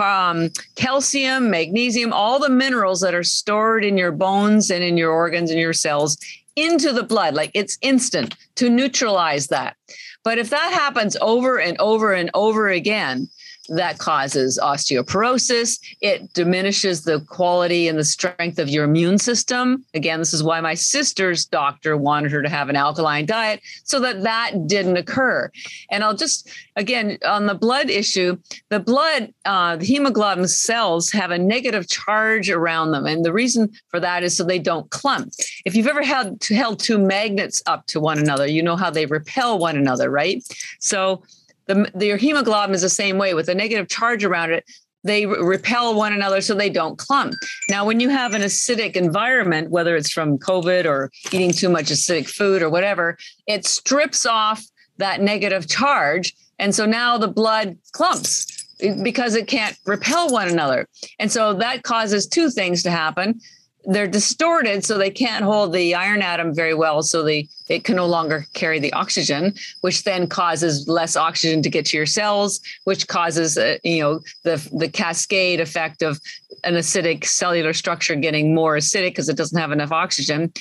um, 0.02 0.49
calcium, 0.76 1.49
magnesium, 1.49 2.13
all 2.13 2.39
the 2.39 2.49
minerals 2.49 3.02
that 3.02 3.13
are 3.13 3.23
stored 3.23 3.84
in 3.84 3.97
your 3.97 4.12
bones 4.12 4.71
and 4.71 4.84
in 4.84 4.97
your 4.97 5.12
organs 5.12 5.49
and 5.52 5.60
your 5.60 5.73
cells 5.73 6.17
into 6.56 6.93
the 6.93 7.04
blood. 7.04 7.34
Like 7.34 7.52
it's 7.54 7.78
instant 7.82 8.36
to 8.56 8.69
neutralize 8.69 9.47
that. 9.47 9.76
But 10.23 10.38
if 10.38 10.49
that 10.52 10.71
happens 10.71 11.17
over 11.19 11.60
and 11.60 11.78
over 11.80 12.13
and 12.13 12.30
over 12.34 12.69
again, 12.69 13.28
that 13.69 13.97
causes 13.97 14.60
osteoporosis. 14.62 15.80
It 16.02 16.34
diminishes 16.34 17.04
the 17.04 17.21
quality 17.21 17.88
and 17.88 17.97
the 17.97 18.04
strength 18.04 18.60
of 18.60 18.69
your 18.69 18.84
immune 18.84 19.17
system. 19.17 19.86
Again, 19.93 20.19
this 20.19 20.34
is 20.34 20.43
why 20.43 20.60
my 20.60 20.73
sister's 20.73 21.45
doctor 21.45 21.95
wanted 21.95 22.32
her 22.32 22.41
to 22.41 22.49
have 22.49 22.69
an 22.69 22.76
alkaline 22.76 23.26
diet 23.26 23.62
so 23.84 23.99
that 24.02 24.23
that 24.23 24.67
didn't 24.67 24.97
occur. 24.97 25.49
And 25.89 26.04
I'll 26.04 26.15
just, 26.15 26.49
again, 26.76 27.17
on 27.26 27.45
the 27.45 27.56
blood 27.56 27.89
issue, 27.89 28.38
the 28.69 28.80
blood, 28.80 29.34
uh, 29.45 29.78
the 29.78 29.86
hemoglobin 29.86 30.47
cells 30.47 31.12
have 31.12 31.32
a 31.32 31.38
negative 31.38 31.88
charge 31.88 32.49
around 32.49 32.91
them. 32.91 33.06
And 33.06 33.23
the 33.23 33.34
reason 33.34 33.71
for 33.88 33.99
that 34.02 34.23
is 34.23 34.36
so 34.36 34.43
they 34.43 34.60
don't 34.60 34.89
clump. 34.89 35.34
If 35.63 35.76
you've 35.76 35.88
ever 35.88 36.04
held, 36.04 36.43
held 36.45 36.80
two 36.80 36.97
magnets 36.97 37.63
up 37.65 37.88
to 37.88 38.02
one 38.02 38.19
another, 38.19 38.45
you 38.45 38.62
know 38.62 38.76
how 38.76 38.89
they 38.89 39.06
repel 39.06 39.58
one 39.58 39.78
another, 39.78 40.10
right? 40.10 40.43
So, 40.80 41.23
the, 41.67 41.91
your 42.06 42.17
hemoglobin 42.17 42.76
is 42.76 42.82
the 42.82 42.89
same 42.89 43.17
way 43.17 43.34
with 43.34 43.49
a 43.49 43.56
negative 43.56 43.88
charge 43.88 44.23
around 44.23 44.52
it. 44.52 44.65
They 45.06 45.26
repel 45.26 45.95
one 45.95 46.13
another 46.13 46.39
so 46.39 46.54
they 46.54 46.69
don't 46.69 46.97
clump. 46.97 47.34
Now, 47.69 47.86
when 47.86 47.99
you 47.99 48.08
have 48.08 48.34
an 48.34 48.41
acidic 48.41 48.95
environment, 48.95 49.69
whether 49.69 49.97
it's 49.97 50.12
from 50.12 50.38
COVID 50.38 50.86
or 50.86 51.12
eating 51.32 51.52
too 51.52 51.67
much 51.67 51.86
acidic 51.86 52.30
food 52.30 52.62
or 52.62 52.69
whatever, 52.69 53.17
it 53.45 53.65
strips 53.65 54.26
off 54.26 54.63
that 54.97 55.21
negative 55.21 55.67
charge. 55.67 56.34
And 56.58 56.73
so 56.73 56.86
now 56.86 57.17
the 57.17 57.28
blood 57.28 57.78
clumps 57.91 58.47
eh, 58.80 58.95
because 59.04 59.36
it 59.36 59.47
can't 59.47 59.78
repel 59.86 60.32
one 60.32 60.47
another. 60.47 60.88
And 61.19 61.30
so 61.30 61.54
that 61.56 61.84
causes 61.84 62.26
two 62.26 62.49
things 62.49 62.82
to 62.84 62.91
happen 62.91 63.41
they're 63.85 64.07
distorted 64.07 64.85
so 64.85 64.97
they 64.97 65.11
can't 65.11 65.43
hold 65.43 65.73
the 65.73 65.93
iron 65.93 66.21
atom 66.21 66.53
very 66.53 66.73
well 66.73 67.01
so 67.01 67.23
they 67.23 67.47
it 67.69 67.83
can 67.83 67.95
no 67.95 68.05
longer 68.05 68.45
carry 68.53 68.79
the 68.79 68.93
oxygen 68.93 69.53
which 69.81 70.03
then 70.03 70.27
causes 70.27 70.87
less 70.87 71.15
oxygen 71.15 71.61
to 71.61 71.69
get 71.69 71.85
to 71.85 71.97
your 71.97 72.05
cells 72.05 72.61
which 72.85 73.07
causes 73.07 73.57
uh, 73.57 73.77
you 73.83 73.99
know 73.99 74.19
the 74.43 74.69
the 74.73 74.89
cascade 74.89 75.59
effect 75.59 76.01
of 76.01 76.19
an 76.63 76.75
acidic 76.75 77.25
cellular 77.25 77.73
structure 77.73 78.15
getting 78.15 78.53
more 78.55 78.75
acidic 78.75 79.09
because 79.09 79.29
it 79.29 79.37
doesn't 79.37 79.59
have 79.59 79.71
enough 79.71 79.91
oxygen. 79.91 80.51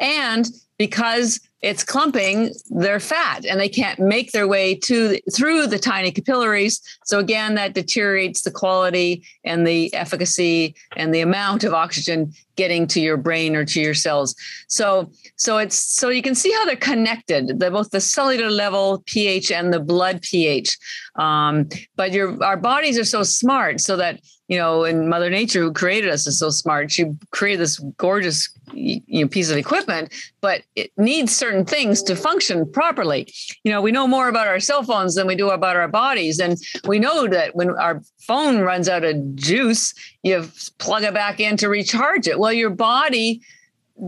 And 0.00 0.48
because 0.78 1.40
it's 1.62 1.82
clumping 1.82 2.52
they're 2.70 3.00
fat 3.00 3.46
and 3.46 3.58
they 3.58 3.68
can't 3.68 3.98
make 3.98 4.32
their 4.32 4.46
way 4.46 4.74
to 4.74 5.18
through 5.34 5.66
the 5.66 5.78
tiny 5.78 6.12
capillaries. 6.12 6.80
So 7.04 7.18
again 7.18 7.54
that 7.54 7.74
deteriorates 7.74 8.42
the 8.42 8.50
quality 8.50 9.24
and 9.44 9.66
the 9.66 9.92
efficacy 9.94 10.74
and 10.96 11.14
the 11.14 11.22
amount 11.22 11.64
of 11.64 11.72
oxygen 11.72 12.32
getting 12.56 12.86
to 12.88 13.00
your 13.00 13.16
brain 13.16 13.56
or 13.56 13.64
to 13.64 13.80
your 13.80 13.94
cells. 13.94 14.34
So 14.68 15.10
so 15.36 15.56
it's 15.58 15.76
so 15.76 16.10
you 16.10 16.22
can 16.22 16.34
see 16.34 16.52
how 16.52 16.66
they're 16.66 16.76
connected 16.76 17.58
the 17.58 17.70
both 17.70 17.90
the 17.90 18.00
cellular 18.00 18.50
level 18.50 19.02
ph 19.06 19.50
and 19.50 19.72
the 19.72 19.80
blood 19.80 20.22
ph. 20.22 20.76
Um, 21.16 21.68
but 21.96 22.12
your 22.12 22.42
our 22.44 22.58
bodies 22.58 22.98
are 22.98 23.04
so 23.04 23.22
smart 23.22 23.80
so 23.80 23.96
that 23.96 24.20
you 24.48 24.56
know, 24.56 24.84
and 24.84 25.08
Mother 25.08 25.28
Nature, 25.28 25.60
who 25.60 25.72
created 25.72 26.10
us, 26.10 26.26
is 26.26 26.38
so 26.38 26.50
smart. 26.50 26.92
She 26.92 27.06
created 27.30 27.60
this 27.60 27.78
gorgeous 27.96 28.48
you 28.72 29.02
know 29.08 29.28
piece 29.28 29.50
of 29.50 29.56
equipment, 29.56 30.12
but 30.40 30.62
it 30.76 30.92
needs 30.96 31.34
certain 31.34 31.64
things 31.64 32.02
to 32.04 32.14
function 32.14 32.70
properly. 32.70 33.32
You 33.64 33.72
know, 33.72 33.82
we 33.82 33.90
know 33.90 34.06
more 34.06 34.28
about 34.28 34.46
our 34.46 34.60
cell 34.60 34.84
phones 34.84 35.16
than 35.16 35.26
we 35.26 35.34
do 35.34 35.50
about 35.50 35.76
our 35.76 35.88
bodies, 35.88 36.38
and 36.38 36.58
we 36.86 36.98
know 36.98 37.26
that 37.26 37.56
when 37.56 37.70
our 37.70 38.02
phone 38.20 38.60
runs 38.60 38.88
out 38.88 39.04
of 39.04 39.34
juice, 39.34 39.94
you 40.22 40.48
plug 40.78 41.02
it 41.02 41.14
back 41.14 41.40
in 41.40 41.56
to 41.56 41.68
recharge 41.68 42.28
it. 42.28 42.38
Well, 42.38 42.52
your 42.52 42.70
body 42.70 43.40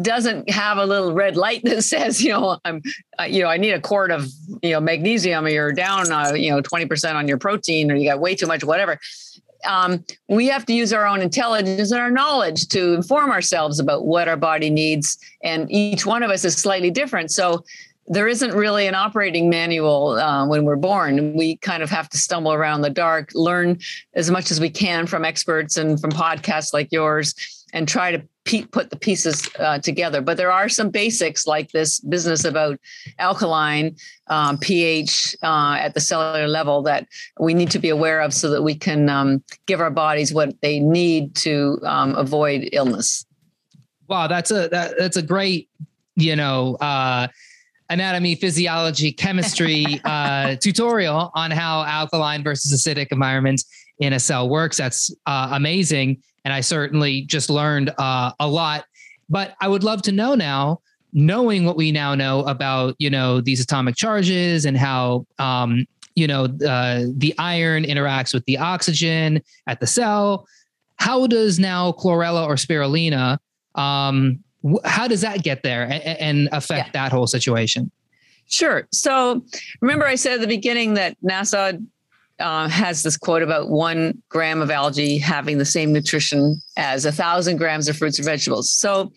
doesn't 0.03 0.51
have 0.51 0.77
a 0.77 0.85
little 0.85 1.15
red 1.15 1.37
light 1.37 1.63
that 1.65 1.83
says, 1.83 2.23
you 2.23 2.31
know, 2.31 2.59
I'm, 2.65 2.83
you 3.27 3.43
know, 3.43 3.49
I 3.49 3.57
need 3.57 3.73
a 3.73 3.81
quart 3.81 4.13
of, 4.13 4.29
you 4.63 4.71
know, 4.71 4.81
magnesium 4.81 5.47
or 5.47 5.49
you're 5.49 5.73
down, 5.73 6.13
uh, 6.13 6.35
you 6.35 6.51
know, 6.51 6.61
20% 6.61 7.15
on 7.15 7.27
your 7.27 7.39
protein 7.39 7.91
or 7.91 7.97
you 7.97 8.09
got 8.09 8.21
way 8.21 8.35
too 8.35 8.47
much, 8.47 8.63
whatever 8.63 9.01
um, 9.67 10.05
we 10.29 10.47
have 10.49 10.67
to 10.67 10.73
use 10.73 10.93
our 10.93 11.07
own 11.07 11.21
intelligence 11.21 11.91
and 11.91 12.01
our 12.01 12.11
knowledge 12.11 12.69
to 12.69 12.95
inform 12.95 13.31
ourselves 13.31 13.81
about 13.81 14.07
what 14.07 14.29
our 14.29 14.37
body 14.37 14.71
needs. 14.71 15.19
And 15.43 15.71
each 15.71 16.07
one 16.07 16.23
of 16.23 16.31
us 16.31 16.45
is 16.45 16.57
slightly 16.57 16.91
different. 16.91 17.31
So 17.31 17.65
there 18.07 18.27
isn't 18.27 18.55
really 18.55 18.87
an 18.87 18.95
operating 18.95 19.51
manual 19.51 20.13
uh, 20.13 20.47
when 20.47 20.65
we're 20.65 20.77
born. 20.77 21.37
We 21.37 21.57
kind 21.57 21.83
of 21.83 21.91
have 21.91 22.09
to 22.11 22.19
stumble 22.19 22.53
around 22.53 22.81
the 22.81 22.91
dark, 22.91 23.31
learn 23.35 23.79
as 24.15 24.31
much 24.31 24.51
as 24.51 24.61
we 24.61 24.71
can 24.71 25.07
from 25.07 25.25
experts 25.25 25.77
and 25.77 26.01
from 26.01 26.11
podcasts 26.11 26.73
like 26.73 26.91
yours, 26.91 27.35
and 27.75 27.87
try 27.87 28.13
to 28.13 28.23
put 28.71 28.91
the 28.91 28.97
pieces 28.97 29.49
uh, 29.59 29.79
together. 29.79 30.21
But 30.21 30.37
there 30.37 30.51
are 30.51 30.69
some 30.69 30.91
basics 30.91 31.47
like 31.47 31.71
this 31.73 32.01
business 32.01 32.45
about 32.45 32.79
alkaline 33.19 33.97
um, 34.29 34.59
pH 34.59 35.37
uh, 35.43 35.77
at 35.79 35.95
the 35.95 36.01
cellular 36.01 36.49
level 36.49 36.83
that 36.83 37.07
we 37.39 37.55
need 37.55 37.71
to 37.71 37.79
be 37.79 37.89
aware 37.89 38.21
of 38.21 38.35
so 38.35 38.51
that 38.51 38.63
we 38.63 38.75
can 38.75 39.09
um, 39.09 39.43
give 39.67 39.81
our 39.81 39.91
bodies 39.91 40.33
what 40.33 40.61
they 40.61 40.81
need 40.81 41.35
to 41.37 41.79
um, 41.85 42.15
avoid 42.15 42.69
illness. 42.73 43.25
Wow, 44.09 44.27
that's 44.27 44.51
a 44.51 44.69
that, 44.69 44.95
that's 44.99 45.17
a 45.17 45.23
great 45.23 45.69
you 46.17 46.37
know. 46.37 46.77
Uh, 46.77 47.29
anatomy, 47.91 48.35
physiology, 48.35 49.13
chemistry 49.13 50.01
uh, 50.05 50.57
tutorial 50.57 51.31
on 51.35 51.51
how 51.51 51.83
alkaline 51.85 52.43
versus 52.43 52.73
acidic 52.73 53.09
environments 53.11 53.65
in 53.99 54.13
a 54.13 54.21
cell 54.21 54.49
works. 54.49 54.77
That's 54.77 55.15
uh, 55.27 55.51
amazing 55.53 56.23
and 56.49 56.55
I 56.55 56.63
certainly 56.63 57.21
just 57.21 57.51
learned 57.51 57.93
uh, 57.99 58.33
a 58.41 58.49
lot. 58.49 58.87
But 59.29 59.55
I 59.61 59.69
would 59.69 59.85
love 59.85 60.01
to 60.03 60.13
know 60.13 60.35
now, 60.35 60.81
knowing 61.13 61.67
what 61.67 61.77
we 61.77 61.93
now 61.93 62.15
know 62.15 62.41
about 62.45 62.95
you 62.99 63.11
know 63.11 63.43
these 63.43 63.61
atomic 63.61 63.97
charges 63.97 64.65
and 64.65 64.75
how 64.75 65.27
um, 65.39 65.85
you 66.15 66.27
know 66.27 66.45
uh, 66.67 67.05
the 67.15 67.35
iron 67.39 67.85
interacts 67.85 68.33
with 68.33 68.47
the 68.47 68.57
oxygen 68.57 69.43
at 69.67 69.81
the 69.81 69.87
cell. 69.87 70.49
How 70.97 71.27
does 71.27 71.59
now 71.59 71.93
chlorella 71.93 72.47
or 72.47 72.55
spirulina? 72.55 73.37
Um, 73.75 74.43
how 74.87 75.07
does 75.07 75.21
that 75.21 75.43
get 75.43 75.63
there 75.63 75.83
and, 75.83 76.03
and 76.03 76.49
affect 76.53 76.87
yeah. 76.87 76.93
that 76.93 77.13
whole 77.13 77.27
situation? 77.27 77.91
Sure. 78.47 78.89
So 78.91 79.45
remember, 79.83 80.07
I 80.07 80.15
said 80.15 80.33
at 80.33 80.41
the 80.41 80.47
beginning 80.47 80.95
that 80.95 81.19
NASA 81.23 81.85
uh, 82.41 82.69
has 82.69 83.03
this 83.03 83.17
quote 83.17 83.43
about 83.43 83.69
one 83.69 84.23
gram 84.29 84.63
of 84.63 84.71
algae 84.71 85.19
having 85.19 85.59
the 85.59 85.65
same 85.65 85.93
nutrition 85.93 86.61
as 86.77 87.05
a 87.05 87.13
thousand 87.13 87.57
grams 87.57 87.89
of 87.89 87.97
fruits 87.97 88.19
or 88.19 88.23
vegetables. 88.23 88.73
So 88.73 89.13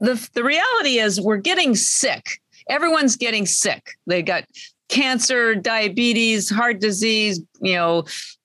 the 0.00 0.28
the 0.34 0.44
reality 0.44 0.98
is 0.98 1.20
we're 1.20 1.38
getting 1.38 1.74
sick. 1.74 2.40
Everyone's 2.68 3.16
getting 3.16 3.46
sick. 3.46 3.90
They 4.06 4.22
got 4.22 4.44
cancer, 4.88 5.54
diabetes, 5.54 6.50
heart 6.50 6.80
disease. 6.80 7.40
You 7.60 7.74
know, 7.74 7.98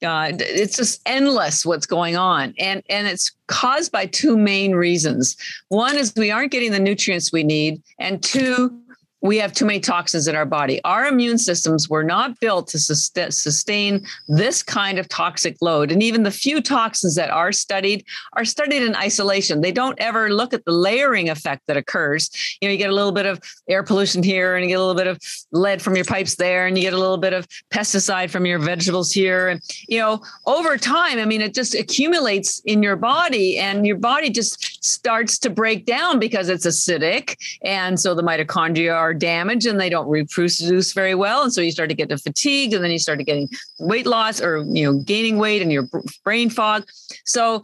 uh, 0.06 0.32
it's 0.40 0.78
just 0.78 1.02
endless 1.06 1.66
what's 1.66 1.86
going 1.86 2.16
on, 2.16 2.54
and 2.58 2.84
and 2.90 3.08
it's 3.08 3.32
caused 3.48 3.92
by 3.92 4.06
two 4.06 4.38
main 4.38 4.74
reasons. 4.74 5.36
One 5.70 5.98
is 5.98 6.14
we 6.16 6.32
aren't 6.32 6.52
getting 6.52 6.72
the 6.72 6.80
nutrients 6.80 7.32
we 7.32 7.44
need, 7.44 7.82
and 8.00 8.22
two 8.22 8.83
we 9.24 9.38
have 9.38 9.54
too 9.54 9.66
many 9.66 9.80
toxins 9.80 10.28
in 10.28 10.36
our 10.36 10.46
body. 10.46 10.82
Our 10.84 11.08
immune 11.08 11.38
systems 11.38 11.90
were 11.90 12.04
not 12.04 12.40
built 12.42 12.68
to 12.68 12.80
sustain 12.80 14.06
this 14.28 14.62
kind 14.62 15.00
of 15.00 15.08
toxic 15.08 15.58
load. 15.62 15.92
And 15.92 16.04
even 16.04 16.24
the 16.24 16.32
few 16.32 16.62
toxins 16.62 17.16
that 17.16 17.30
are 17.30 17.54
studied 17.54 18.06
are 18.34 18.44
studied 18.44 18.84
in 18.84 18.96
isolation. 18.96 19.62
They 19.62 19.72
don't 19.72 20.00
ever 20.00 20.30
look 20.30 20.54
at 20.54 20.66
the 20.66 20.74
layering 20.74 21.30
effect 21.30 21.64
that 21.68 21.78
occurs. 21.78 22.30
You 22.62 22.68
know, 22.68 22.74
you 22.74 22.78
get 22.78 22.90
a 22.90 22.94
little 22.94 23.14
bit 23.14 23.26
of 23.26 23.40
air 23.70 23.82
pollution 23.82 24.22
here, 24.22 24.58
and 24.58 24.66
you 24.66 24.70
get 24.70 24.80
a 24.80 24.84
little 24.84 24.94
bit 24.94 25.08
of 25.08 25.18
lead 25.54 25.82
from 25.82 25.96
your 25.96 26.06
pipes 26.06 26.36
there, 26.36 26.68
and 26.68 26.78
you 26.78 26.84
get 26.84 26.94
a 26.94 27.00
little 27.00 27.18
bit 27.18 27.32
of 27.32 27.48
pesticide 27.72 28.30
from 28.30 28.46
your 28.46 28.60
vegetables 28.60 29.12
here. 29.14 29.48
And, 29.48 29.62
you 29.88 30.00
know, 30.00 30.22
over 30.46 30.78
time, 30.78 31.18
I 31.18 31.26
mean, 31.26 31.42
it 31.42 31.54
just 31.54 31.76
accumulates 31.76 32.60
in 32.66 32.84
your 32.84 32.98
body, 32.98 33.58
and 33.58 33.88
your 33.88 33.98
body 33.98 34.30
just 34.30 34.84
starts 34.84 35.40
to 35.40 35.50
break 35.50 35.86
down 35.86 36.20
because 36.20 36.50
it's 36.50 36.66
acidic. 36.66 37.38
And 37.64 37.98
so 37.98 38.14
the 38.14 38.22
mitochondria 38.22 38.94
are 38.94 39.13
are 39.14 39.18
damaged 39.18 39.66
and 39.66 39.80
they 39.80 39.90
don't 39.90 40.08
reproduce 40.08 40.94
very 40.94 41.16
well. 41.16 41.44
And 41.44 41.54
so 41.54 41.62
you 41.62 41.72
start 41.72 41.90
to 41.90 41.96
get 41.96 42.10
to 42.10 42.18
fatigue 42.18 42.74
and 42.74 42.84
then 42.84 42.92
you 42.92 43.00
start 43.00 43.20
to 43.20 43.26
getting 43.26 43.50
weight 43.80 44.08
loss 44.08 44.42
or, 44.42 44.64
you 44.68 44.92
know, 44.92 45.00
gaining 45.00 45.38
weight 45.38 45.62
and 45.62 45.72
your 45.72 45.88
brain 46.24 46.50
fog. 46.50 46.86
So, 47.26 47.64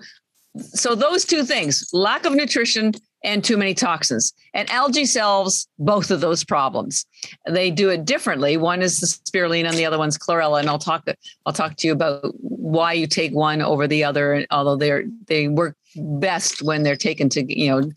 so 0.58 0.96
those 0.96 1.26
two 1.26 1.44
things, 1.44 1.90
lack 1.94 2.26
of 2.26 2.34
nutrition 2.34 2.94
and 3.24 3.44
too 3.44 3.58
many 3.58 3.74
toxins. 3.74 4.34
And 4.54 4.70
algae 4.70 5.06
solves 5.06 5.68
both 5.78 6.10
of 6.12 6.22
those 6.22 6.44
problems. 6.44 7.06
They 7.48 7.70
do 7.70 7.90
it 7.90 8.06
differently. 8.06 8.58
One 8.58 8.82
is 8.82 9.00
the 9.00 9.08
spirulina 9.08 9.70
and 9.70 9.78
the 9.78 9.86
other 9.86 9.98
one's 9.98 10.18
chlorella. 10.18 10.60
And 10.60 10.70
I'll 10.70 10.80
talk 10.80 11.08
I'll 11.46 11.54
talk 11.54 11.76
to 11.78 11.88
you 11.88 11.94
about 11.94 12.34
why 12.40 12.94
you 12.94 13.08
take 13.08 13.34
one 13.34 13.62
over 13.62 13.88
the 13.88 14.04
other, 14.04 14.46
although 14.52 14.78
they're 14.78 15.04
they 15.28 15.48
work 15.48 15.76
best 15.96 16.62
when 16.62 16.84
they're 16.84 16.96
taken 16.96 17.30
to 17.30 17.44
you 17.60 17.70
know 17.70 17.92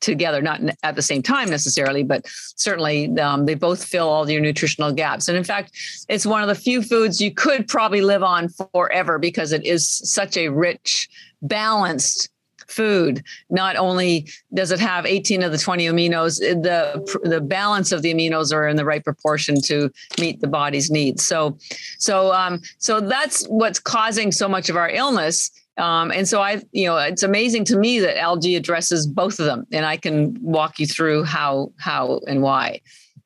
together, 0.00 0.42
not 0.42 0.60
at 0.82 0.94
the 0.94 1.02
same 1.02 1.22
time 1.22 1.50
necessarily, 1.50 2.02
but 2.02 2.26
certainly 2.26 3.18
um, 3.18 3.46
they 3.46 3.54
both 3.54 3.84
fill 3.84 4.08
all 4.08 4.28
your 4.28 4.40
nutritional 4.40 4.92
gaps. 4.92 5.28
And 5.28 5.36
in 5.36 5.44
fact, 5.44 5.72
it's 6.08 6.26
one 6.26 6.42
of 6.42 6.48
the 6.48 6.54
few 6.54 6.82
foods 6.82 7.20
you 7.20 7.32
could 7.32 7.68
probably 7.68 8.00
live 8.00 8.22
on 8.22 8.48
forever 8.48 9.18
because 9.18 9.52
it 9.52 9.64
is 9.64 9.88
such 9.88 10.36
a 10.36 10.48
rich, 10.48 11.08
balanced 11.42 12.30
food. 12.68 13.24
Not 13.50 13.76
only 13.76 14.28
does 14.52 14.70
it 14.70 14.80
have 14.80 15.06
18 15.06 15.42
of 15.42 15.52
the 15.52 15.58
20 15.58 15.86
aminos, 15.86 16.38
the 16.38 17.20
the 17.22 17.40
balance 17.40 17.92
of 17.92 18.02
the 18.02 18.12
aminos 18.12 18.52
are 18.52 18.68
in 18.68 18.76
the 18.76 18.84
right 18.84 19.04
proportion 19.04 19.60
to 19.62 19.90
meet 20.20 20.40
the 20.40 20.48
body's 20.48 20.90
needs. 20.90 21.26
So, 21.26 21.56
so 21.98 22.32
um, 22.32 22.60
so 22.78 23.00
that's 23.00 23.46
what's 23.46 23.78
causing 23.78 24.32
so 24.32 24.48
much 24.48 24.68
of 24.68 24.76
our 24.76 24.90
illness 24.90 25.50
um, 25.78 26.10
and 26.10 26.26
so 26.26 26.40
I, 26.40 26.62
you 26.72 26.86
know, 26.86 26.96
it's 26.96 27.22
amazing 27.22 27.64
to 27.66 27.78
me 27.78 28.00
that 28.00 28.18
algae 28.18 28.56
addresses 28.56 29.06
both 29.06 29.38
of 29.38 29.46
them, 29.46 29.66
and 29.72 29.84
I 29.84 29.96
can 29.96 30.36
walk 30.40 30.78
you 30.78 30.86
through 30.86 31.24
how, 31.24 31.72
how, 31.78 32.20
and 32.26 32.42
why. 32.42 32.80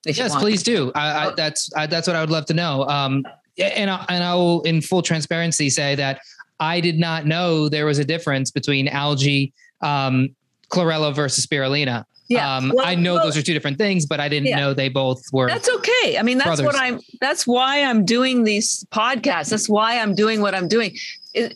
Yes, 0.06 0.34
please 0.34 0.62
do. 0.62 0.90
I, 0.94 1.26
I, 1.26 1.34
that's 1.34 1.70
I, 1.76 1.86
that's 1.86 2.06
what 2.06 2.16
I 2.16 2.20
would 2.20 2.30
love 2.30 2.46
to 2.46 2.54
know. 2.54 2.86
Um, 2.88 3.24
and 3.58 3.90
I, 3.90 4.04
and 4.08 4.24
I 4.24 4.34
will, 4.34 4.62
in 4.62 4.80
full 4.80 5.02
transparency, 5.02 5.68
say 5.68 5.94
that 5.96 6.20
I 6.58 6.80
did 6.80 6.98
not 6.98 7.26
know 7.26 7.68
there 7.68 7.86
was 7.86 7.98
a 7.98 8.04
difference 8.04 8.50
between 8.50 8.88
algae, 8.88 9.52
um, 9.82 10.30
chlorella 10.70 11.14
versus 11.14 11.46
spirulina. 11.46 12.04
Yeah. 12.28 12.56
Um, 12.56 12.72
well, 12.74 12.86
I 12.86 12.94
know 12.94 13.14
well, 13.14 13.24
those 13.24 13.36
are 13.36 13.42
two 13.42 13.52
different 13.52 13.76
things, 13.76 14.06
but 14.06 14.20
I 14.20 14.28
didn't 14.28 14.46
yeah. 14.46 14.60
know 14.60 14.72
they 14.72 14.88
both 14.88 15.20
were. 15.32 15.48
That's 15.48 15.68
okay. 15.68 16.16
I 16.16 16.22
mean, 16.22 16.38
that's 16.38 16.46
brothers. 16.46 16.64
what 16.64 16.76
I'm, 16.76 17.00
that's 17.20 17.44
why 17.44 17.82
I'm 17.82 18.04
doing 18.04 18.44
these 18.44 18.84
podcasts. 18.92 19.50
That's 19.50 19.68
why 19.68 19.98
I'm 19.98 20.14
doing 20.14 20.40
what 20.40 20.54
I'm 20.54 20.68
doing. 20.68 20.96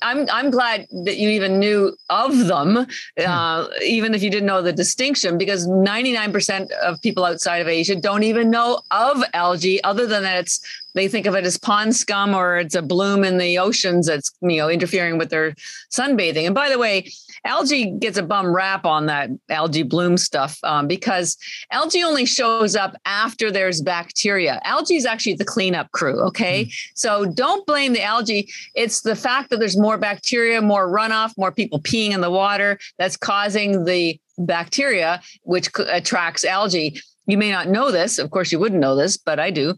I'm 0.02 0.28
I'm 0.30 0.50
glad 0.50 0.86
that 1.04 1.16
you 1.16 1.28
even 1.30 1.58
knew 1.58 1.96
of 2.10 2.46
them, 2.46 2.86
hmm. 3.18 3.24
uh, 3.26 3.66
even 3.84 4.14
if 4.14 4.22
you 4.22 4.30
didn't 4.30 4.46
know 4.46 4.62
the 4.62 4.72
distinction, 4.72 5.38
because 5.38 5.66
99% 5.66 6.70
of 6.72 7.00
people 7.02 7.24
outside 7.24 7.58
of 7.58 7.68
Asia 7.68 7.96
don't 7.96 8.22
even 8.22 8.50
know 8.50 8.80
of 8.90 9.22
algae, 9.32 9.82
other 9.82 10.06
than 10.06 10.22
that 10.22 10.38
it's 10.38 10.60
they 10.94 11.08
think 11.08 11.26
of 11.26 11.34
it 11.34 11.44
as 11.44 11.58
pond 11.58 11.94
scum 11.94 12.34
or 12.34 12.56
it's 12.56 12.74
a 12.74 12.82
bloom 12.82 13.24
in 13.24 13.38
the 13.38 13.58
oceans 13.58 14.06
that's 14.06 14.32
you 14.42 14.56
know 14.56 14.68
interfering 14.68 15.18
with 15.18 15.30
their 15.30 15.54
sunbathing. 15.92 16.46
And 16.46 16.54
by 16.54 16.70
the 16.70 16.78
way, 16.78 17.10
algae 17.44 17.90
gets 17.90 18.16
a 18.16 18.22
bum 18.22 18.54
rap 18.54 18.84
on 18.84 19.06
that 19.06 19.30
algae 19.50 19.82
bloom 19.82 20.16
stuff 20.16 20.58
um, 20.62 20.86
because 20.86 21.36
algae 21.70 22.02
only 22.02 22.24
shows 22.24 22.76
up 22.76 22.96
after 23.04 23.50
there's 23.50 23.82
bacteria. 23.82 24.60
Algae 24.64 24.96
is 24.96 25.06
actually 25.06 25.34
the 25.34 25.44
cleanup 25.44 25.90
crew. 25.92 26.20
Okay, 26.20 26.66
mm. 26.66 26.72
so 26.94 27.26
don't 27.26 27.66
blame 27.66 27.92
the 27.92 28.02
algae. 28.02 28.48
It's 28.74 29.02
the 29.02 29.16
fact 29.16 29.50
that 29.50 29.58
there's 29.58 29.78
more 29.78 29.98
bacteria, 29.98 30.62
more 30.62 30.88
runoff, 30.88 31.32
more 31.36 31.52
people 31.52 31.80
peeing 31.80 32.12
in 32.12 32.20
the 32.20 32.30
water 32.30 32.78
that's 32.98 33.16
causing 33.16 33.84
the 33.84 34.18
bacteria, 34.38 35.20
which 35.42 35.70
attracts 35.78 36.44
algae. 36.44 37.00
You 37.26 37.38
may 37.38 37.50
not 37.50 37.68
know 37.68 37.90
this. 37.90 38.18
Of 38.18 38.30
course, 38.30 38.52
you 38.52 38.58
wouldn't 38.58 38.80
know 38.80 38.96
this, 38.96 39.16
but 39.16 39.40
I 39.40 39.50
do. 39.50 39.74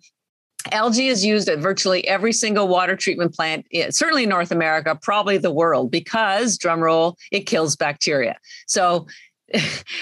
Algae 0.73 1.09
is 1.09 1.25
used 1.25 1.49
at 1.49 1.59
virtually 1.59 2.07
every 2.07 2.33
single 2.33 2.69
water 2.69 2.97
treatment 2.97 3.35
plant, 3.35 3.67
eh, 3.73 3.91
certainly 3.91 4.25
in 4.25 4.29
North 4.29 4.51
America, 4.51 4.99
probably 5.01 5.39
the 5.39 5.51
world, 5.51 5.91
because, 5.91 6.59
drumroll, 6.59 7.17
it 7.31 7.41
kills 7.41 7.77
bacteria. 7.77 8.37
So, 8.67 9.07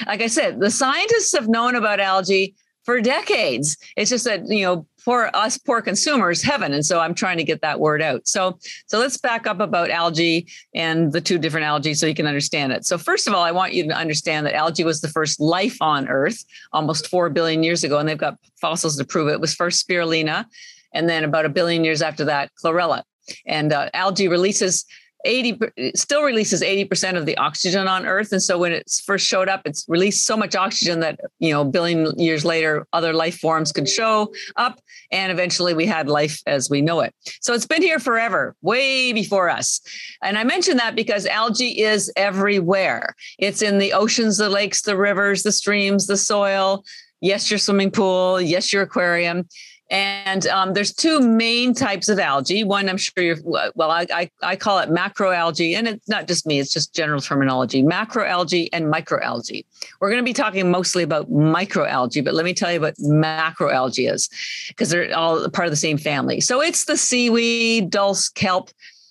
like 0.07 0.23
I 0.23 0.27
said, 0.27 0.61
the 0.61 0.71
scientists 0.71 1.33
have 1.33 1.49
known 1.49 1.75
about 1.75 2.01
algae 2.01 2.55
for 2.85 3.01
decades. 3.01 3.77
It's 3.97 4.11
just 4.11 4.25
that, 4.25 4.47
you 4.49 4.65
know, 4.65 4.87
for 4.99 5.35
us 5.37 5.59
poor 5.59 5.83
consumers, 5.83 6.43
heaven. 6.43 6.73
And 6.73 6.85
so 6.85 7.01
I'm 7.01 7.15
trying 7.15 7.37
to 7.37 7.45
get 7.45 7.61
that 7.61 7.81
word 7.81 8.01
out. 8.01 8.27
So, 8.27 8.59
so 8.87 8.99
let's 8.99 9.17
back 9.17 9.47
up 9.47 9.61
about 9.61 9.91
algae 9.91 10.47
and 10.75 11.13
the 11.13 11.21
two 11.21 11.39
different 11.39 11.67
algae 11.67 11.95
so 11.95 12.07
you 12.07 12.15
can 12.15 12.27
understand 12.27 12.73
it. 12.73 12.87
So, 12.87 12.97
first 12.97 13.27
of 13.27 13.35
all, 13.35 13.43
I 13.43 13.51
want 13.51 13.75
you 13.75 13.87
to 13.89 13.95
understand 13.95 14.47
that 14.47 14.55
algae 14.55 14.85
was 14.85 15.01
the 15.01 15.09
first 15.09 15.41
life 15.41 15.77
on 15.81 16.09
Earth 16.09 16.45
almost 16.73 17.09
4 17.09 17.31
billion 17.31 17.63
years 17.63 17.85
ago. 17.85 17.99
And 17.99 18.09
they've 18.09 18.17
got 18.17 18.39
fossils 18.61 18.97
to 18.97 19.05
prove 19.05 19.29
it. 19.29 19.33
It 19.33 19.41
was 19.41 19.55
first 19.55 19.87
spirulina. 19.87 20.47
And 20.93 21.09
then 21.09 21.25
about 21.25 21.45
a 21.45 21.51
billion 21.51 21.85
years 21.85 22.03
after 22.03 22.25
that, 22.27 22.51
chlorella. 22.63 23.03
And 23.47 23.73
uh, 23.73 23.91
algae 23.95 24.29
releases 24.29 24.85
80 25.25 25.93
still 25.95 26.23
releases 26.23 26.63
80% 26.63 27.17
of 27.17 27.27
the 27.27 27.37
oxygen 27.37 27.89
on 27.89 28.07
earth. 28.07 28.33
And 28.33 28.43
so 28.43 28.59
when 28.59 28.73
it 28.73 28.91
first 29.05 29.27
showed 29.27 29.49
up 29.49 29.63
it's 29.65 29.85
released 29.89 30.27
so 30.27 30.37
much 30.37 30.55
oxygen 30.55 31.01
that 31.01 31.19
you 31.39 31.51
know 31.51 31.65
billion 31.65 32.17
years 32.19 32.45
later 32.45 32.87
other 32.93 33.13
life 33.13 33.39
forms 33.39 33.73
could 33.73 33.89
show 33.89 34.33
up. 34.57 34.81
And 35.11 35.33
eventually 35.33 35.75
we 35.75 35.87
had 35.87 36.09
life 36.09 36.41
as 36.47 36.71
we 36.71 36.81
know 36.81 37.01
it. 37.01 37.15
So 37.41 37.55
it's 37.55 37.67
been 37.67 37.83
here 37.83 37.99
forever 37.99 38.55
way 38.63 39.13
before 39.13 39.49
us. 39.49 39.81
And 40.23 40.39
i 40.39 40.45
mention 40.45 40.77
that 40.77 40.95
because 40.95 41.27
algae 41.27 41.81
is 41.81 42.13
everywhere. 42.17 43.15
It's 43.39 43.63
in 43.63 43.79
the 43.79 43.93
oceans 43.93 44.39
the 44.39 44.49
lakes 44.49 44.83
the 44.83 44.97
rivers 44.97 45.43
the 45.43 45.53
streams 45.53 46.07
the 46.07 46.17
soil. 46.17 46.85
Yes 47.21 47.51
your 47.51 47.59
swimming 47.59 47.91
pool. 47.91 48.41
Yes 48.41 48.73
your 48.73 48.83
aquarium 48.83 49.49
And 49.91 50.47
um, 50.47 50.73
there's 50.73 50.95
two 50.95 51.21
main 51.21 51.75
types 51.75 52.09
of 52.09 52.19
algae. 52.19 52.65
One, 52.65 52.89
I'm 52.89 52.97
sure 52.97 53.23
you're, 53.23 53.37
well, 53.45 53.91
I, 53.91 54.07
I, 54.13 54.31
I, 54.43 54.57
call 54.57 54.79
it 54.79 54.89
macroalgae, 54.89 55.77
and 55.77 55.87
it's 55.87 56.09
not 56.09 56.27
just 56.27 56.47
me, 56.47 56.59
it's 56.59 56.73
just 56.73 56.95
general 56.95 57.21
terminology 57.21 57.83
macroalgae 57.83 58.69
and 58.73 58.93
microalgae. 58.93 59.65
We're 60.01 60.09
going 60.09 60.23
to 60.23 60.25
be 60.25 60.33
talking 60.33 60.71
mostly 60.71 61.03
about 61.03 61.31
microalgae, 61.31 62.25
but 62.25 62.33
let 62.33 62.47
me 62.47 62.55
tell 62.55 62.73
you 62.73 62.81
what 62.81 62.97
macroalgae 62.97 64.11
is, 64.11 64.31
because 64.69 64.89
they're 64.89 65.15
all 65.15 65.49
part 65.51 65.67
of 65.67 65.73
the 65.73 65.77
same 65.77 65.99
family. 65.99 66.41
So 66.41 66.63
it's 66.63 66.87
the 66.87 66.97
seaweed, 66.97 67.91
dulse, 67.91 68.31
kelp, 68.31 68.71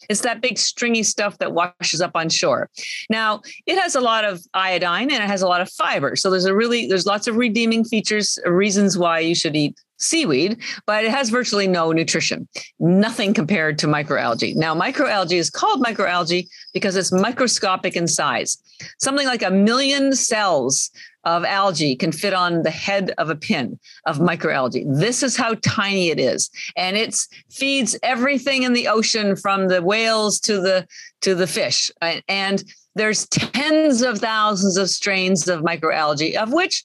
it's 0.09 0.21
that 0.21 0.41
big 0.41 0.57
stringy 0.57 1.03
stuff 1.03 1.37
that 1.37 1.53
washes 1.53 2.01
up 2.01 2.11
on 2.15 2.29
shore. 2.29 2.69
Now, 3.09 3.41
it 3.65 3.79
has 3.79 3.95
a 3.95 4.01
lot 4.01 4.25
of 4.25 4.41
iodine 4.53 5.11
and 5.11 5.23
it 5.23 5.27
has 5.27 5.41
a 5.41 5.47
lot 5.47 5.61
of 5.61 5.69
fiber. 5.69 6.15
So 6.15 6.29
there's 6.29 6.45
a 6.45 6.53
really 6.53 6.87
there's 6.87 7.05
lots 7.05 7.27
of 7.27 7.35
redeeming 7.35 7.85
features, 7.85 8.37
reasons 8.45 8.97
why 8.97 9.19
you 9.19 9.35
should 9.35 9.55
eat 9.55 9.75
seaweed, 10.03 10.57
but 10.85 11.03
it 11.03 11.11
has 11.11 11.29
virtually 11.29 11.67
no 11.67 11.91
nutrition, 11.91 12.47
nothing 12.79 13.33
compared 13.33 13.77
to 13.79 13.87
microalgae. 13.87 14.55
Now, 14.55 14.75
microalgae 14.75 15.37
is 15.37 15.49
called 15.49 15.83
microalgae 15.83 16.47
because 16.73 16.95
it's 16.95 17.11
microscopic 17.11 17.95
in 17.95 18.07
size. 18.07 18.57
Something 18.99 19.27
like 19.27 19.43
a 19.43 19.51
million 19.51 20.13
cells 20.13 20.91
of 21.25 21.45
algae 21.45 21.95
can 21.95 22.11
fit 22.11 22.33
on 22.33 22.63
the 22.63 22.71
head 22.71 23.13
of 23.17 23.29
a 23.29 23.35
pin 23.35 23.79
of 24.05 24.19
microalgae. 24.19 24.83
This 24.87 25.23
is 25.23 25.37
how 25.37 25.55
tiny 25.63 26.09
it 26.09 26.19
is. 26.19 26.49
And 26.75 26.97
it 26.97 27.15
feeds 27.49 27.97
everything 28.03 28.63
in 28.63 28.73
the 28.73 28.87
ocean 28.87 29.35
from 29.35 29.67
the 29.67 29.81
whales 29.81 30.39
to 30.41 30.59
the 30.59 30.85
to 31.21 31.33
the 31.33 31.47
fish. 31.47 31.89
And 32.27 32.63
there's 32.95 33.27
tens 33.27 34.01
of 34.01 34.19
thousands 34.19 34.77
of 34.77 34.89
strains 34.89 35.47
of 35.47 35.61
microalgae 35.61 36.35
of 36.35 36.51
which 36.51 36.83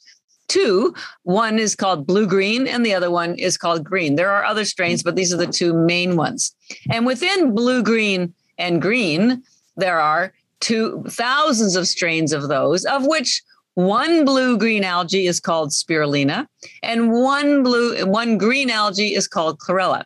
two. 0.49 0.95
One 1.23 1.59
is 1.59 1.77
called 1.77 2.07
blue 2.07 2.27
green, 2.27 2.67
and 2.67 2.85
the 2.85 2.95
other 2.95 3.11
one 3.11 3.35
is 3.35 3.57
called 3.57 3.85
green. 3.85 4.17
There 4.17 4.31
are 4.31 4.45
other 4.45 4.65
strains, 4.65 5.03
but 5.03 5.17
these 5.17 5.33
are 5.33 5.37
the 5.37 5.47
two 5.47 5.73
main 5.73 6.17
ones. 6.17 6.55
And 6.91 7.07
within 7.07 7.55
blue 7.55 7.83
green 7.83 8.35
and 8.59 8.83
green, 8.83 9.43
there 9.77 10.01
are 10.01 10.33
two 10.61 11.05
thousands 11.09 11.77
of 11.77 11.87
strains 11.87 12.33
of 12.33 12.49
those, 12.49 12.85
of 12.85 13.07
which 13.07 13.43
one 13.75 14.25
blue 14.25 14.59
green 14.59 14.83
algae 14.83 15.29
is 15.29 15.39
called 15.39 15.71
spirulina, 15.71 16.49
and 16.83 17.13
one 17.13 17.63
blue 17.63 18.05
one 18.07 18.37
green 18.37 18.71
algae 18.71 19.15
is 19.15 19.29
called 19.29 19.61
chlorella. 19.61 20.03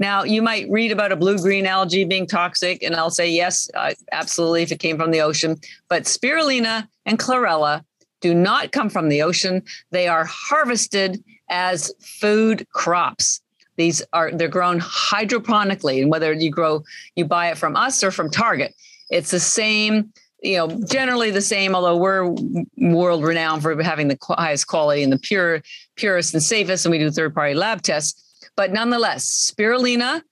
Now, 0.00 0.24
you 0.24 0.42
might 0.42 0.68
read 0.68 0.90
about 0.90 1.12
a 1.12 1.16
blue 1.16 1.38
green 1.38 1.64
algae 1.64 2.04
being 2.04 2.26
toxic, 2.26 2.82
and 2.82 2.96
I'll 2.96 3.10
say 3.10 3.30
yes, 3.30 3.70
uh, 3.74 3.92
absolutely, 4.10 4.62
if 4.64 4.72
it 4.72 4.80
came 4.80 4.98
from 4.98 5.12
the 5.12 5.20
ocean. 5.20 5.56
But 5.88 6.02
spirulina 6.02 6.88
and 7.06 7.16
chlorella 7.16 7.84
do 8.22 8.34
not 8.34 8.72
come 8.72 8.88
from 8.88 9.08
the 9.08 9.22
ocean. 9.22 9.62
They 9.90 10.08
are 10.08 10.24
harvested 10.24 11.22
as 11.50 11.92
food 12.00 12.66
crops. 12.72 13.42
These 13.76 14.02
are 14.12 14.30
they're 14.30 14.48
grown 14.48 14.80
hydroponically, 14.80 16.00
and 16.00 16.10
whether 16.10 16.32
you 16.32 16.50
grow 16.50 16.82
you 17.16 17.24
buy 17.24 17.50
it 17.50 17.58
from 17.58 17.76
us 17.76 18.02
or 18.02 18.10
from 18.10 18.30
Target, 18.30 18.74
it's 19.10 19.30
the 19.30 19.40
same 19.40 20.12
you 20.42 20.56
know, 20.56 20.68
generally 20.86 21.30
the 21.30 21.40
same, 21.40 21.74
although 21.74 21.96
we're 21.96 22.34
world 22.78 23.24
renowned 23.24 23.62
for 23.62 23.80
having 23.82 24.08
the 24.08 24.18
highest 24.22 24.66
quality 24.66 25.02
and 25.02 25.12
the 25.12 25.18
pure, 25.18 25.62
purest 25.96 26.34
and 26.34 26.42
safest, 26.42 26.84
and 26.84 26.90
we 26.90 26.98
do 26.98 27.10
third 27.10 27.34
party 27.34 27.54
lab 27.54 27.82
tests. 27.82 28.48
But 28.56 28.72
nonetheless, 28.72 29.52
spirulina 29.54 30.22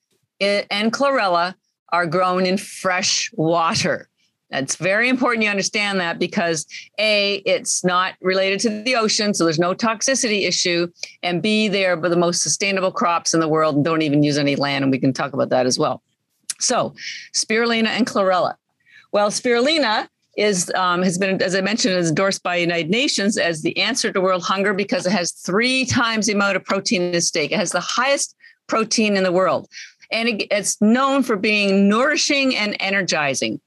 eh, 0.40 0.64
and 0.70 0.92
chlorella 0.92 1.54
are 1.92 2.06
grown 2.06 2.44
in 2.44 2.58
fresh 2.58 3.30
water. 3.34 4.09
It's 4.52 4.76
very 4.76 5.08
important 5.08 5.44
you 5.44 5.50
understand 5.50 6.00
that 6.00 6.18
because 6.18 6.66
A, 6.98 7.36
it's 7.46 7.84
not 7.84 8.14
related 8.20 8.60
to 8.60 8.82
the 8.82 8.96
ocean, 8.96 9.32
so 9.32 9.44
there's 9.44 9.58
no 9.58 9.74
toxicity 9.74 10.46
issue. 10.46 10.88
And 11.22 11.40
B, 11.40 11.68
they're 11.68 11.96
the 11.96 12.16
most 12.16 12.42
sustainable 12.42 12.90
crops 12.90 13.32
in 13.32 13.40
the 13.40 13.48
world 13.48 13.76
and 13.76 13.84
don't 13.84 14.02
even 14.02 14.22
use 14.22 14.38
any 14.38 14.56
land. 14.56 14.82
And 14.82 14.90
we 14.90 14.98
can 14.98 15.12
talk 15.12 15.32
about 15.32 15.50
that 15.50 15.66
as 15.66 15.78
well. 15.78 16.02
So, 16.58 16.94
spirulina 17.32 17.88
and 17.88 18.06
chlorella. 18.06 18.56
Well, 19.12 19.30
spirulina 19.30 20.08
is 20.36 20.70
um, 20.74 21.02
has 21.02 21.18
been, 21.18 21.42
as 21.42 21.54
I 21.54 21.60
mentioned, 21.60 21.94
is 21.94 22.08
endorsed 22.08 22.42
by 22.42 22.56
United 22.56 22.90
Nations 22.90 23.36
as 23.36 23.62
the 23.62 23.76
answer 23.78 24.12
to 24.12 24.20
world 24.20 24.42
hunger 24.42 24.74
because 24.74 25.06
it 25.06 25.12
has 25.12 25.32
three 25.32 25.84
times 25.84 26.26
the 26.26 26.32
amount 26.32 26.56
of 26.56 26.64
protein 26.64 27.02
in 27.02 27.20
steak. 27.20 27.52
It 27.52 27.58
has 27.58 27.72
the 27.72 27.80
highest 27.80 28.36
protein 28.66 29.16
in 29.16 29.24
the 29.24 29.32
world. 29.32 29.68
And 30.12 30.28
it, 30.28 30.46
it's 30.50 30.80
known 30.80 31.22
for 31.22 31.36
being 31.36 31.88
nourishing 31.88 32.56
and 32.56 32.76
energizing. 32.80 33.60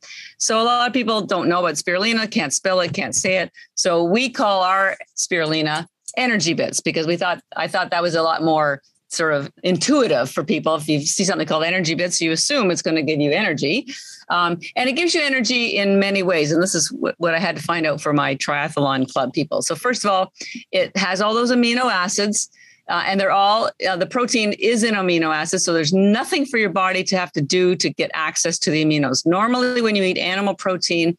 So 0.44 0.62
a 0.62 0.64
lot 0.64 0.86
of 0.86 0.94
people 0.94 1.22
don't 1.22 1.48
know 1.48 1.60
about 1.60 1.76
spirulina, 1.76 2.30
can't 2.30 2.54
spell 2.54 2.82
it, 2.82 2.94
can't 2.94 3.16
say 3.16 3.38
it. 3.38 3.52
So 3.76 4.04
we 4.04 4.30
call 4.30 4.62
our 4.62 4.98
spirulina 5.16 5.88
energy 6.18 6.54
bits 6.54 6.82
because 6.82 7.08
we 7.08 7.16
thought 7.16 7.42
I 7.56 7.70
thought 7.70 7.92
that 7.92 8.02
was 8.02 8.14
a 8.14 8.22
lot 8.22 8.44
more 8.44 8.82
sort 9.08 9.34
of 9.34 9.50
intuitive 9.64 10.30
for 10.30 10.44
people. 10.44 10.76
If 10.76 10.90
you 10.90 11.00
see 11.00 11.24
something 11.24 11.48
called 11.48 11.64
energy 11.64 11.96
bits, 11.96 12.20
you 12.20 12.34
assume 12.34 12.72
it's 12.72 12.82
going 12.82 12.96
to 12.96 13.04
give 13.04 13.22
you 13.22 13.32
energy. 13.32 13.88
Um, 14.30 14.60
and 14.76 14.90
it 14.90 14.94
gives 14.94 15.16
you 15.16 15.22
energy 15.22 15.78
in 15.78 15.98
many 15.98 16.24
ways. 16.24 16.52
And 16.52 16.62
this 16.62 16.76
is 16.76 16.92
what 16.92 17.34
I 17.34 17.40
had 17.40 17.56
to 17.56 17.64
find 17.64 17.86
out 17.86 18.02
for 18.02 18.12
my 18.12 18.36
triathlon 18.36 19.10
club 19.10 19.32
people. 19.32 19.62
So, 19.62 19.76
first 19.76 20.04
of 20.04 20.12
all, 20.12 20.34
it 20.74 20.96
has 20.98 21.22
all 21.22 21.34
those 21.34 21.52
amino 21.52 21.90
acids. 21.90 22.50
Uh, 22.90 23.04
and 23.06 23.18
they're 23.18 23.32
all 23.32 23.70
uh, 23.88 23.96
the 23.96 24.06
protein 24.06 24.54
is 24.60 24.84
in 24.84 24.94
amino 24.94 25.34
acids 25.34 25.64
so 25.64 25.72
there's 25.72 25.94
nothing 25.94 26.46
for 26.46 26.58
your 26.58 26.70
body 26.70 27.02
to 27.02 27.18
have 27.18 27.32
to 27.32 27.42
do 27.42 27.78
to 27.78 27.90
get 27.90 28.12
access 28.14 28.60
to 28.60 28.70
the 28.72 28.84
aminos 28.84 29.26
normally 29.26 29.82
when 29.82 29.96
you 29.96 30.04
eat 30.04 30.18
animal 30.18 30.54
protein 30.54 31.16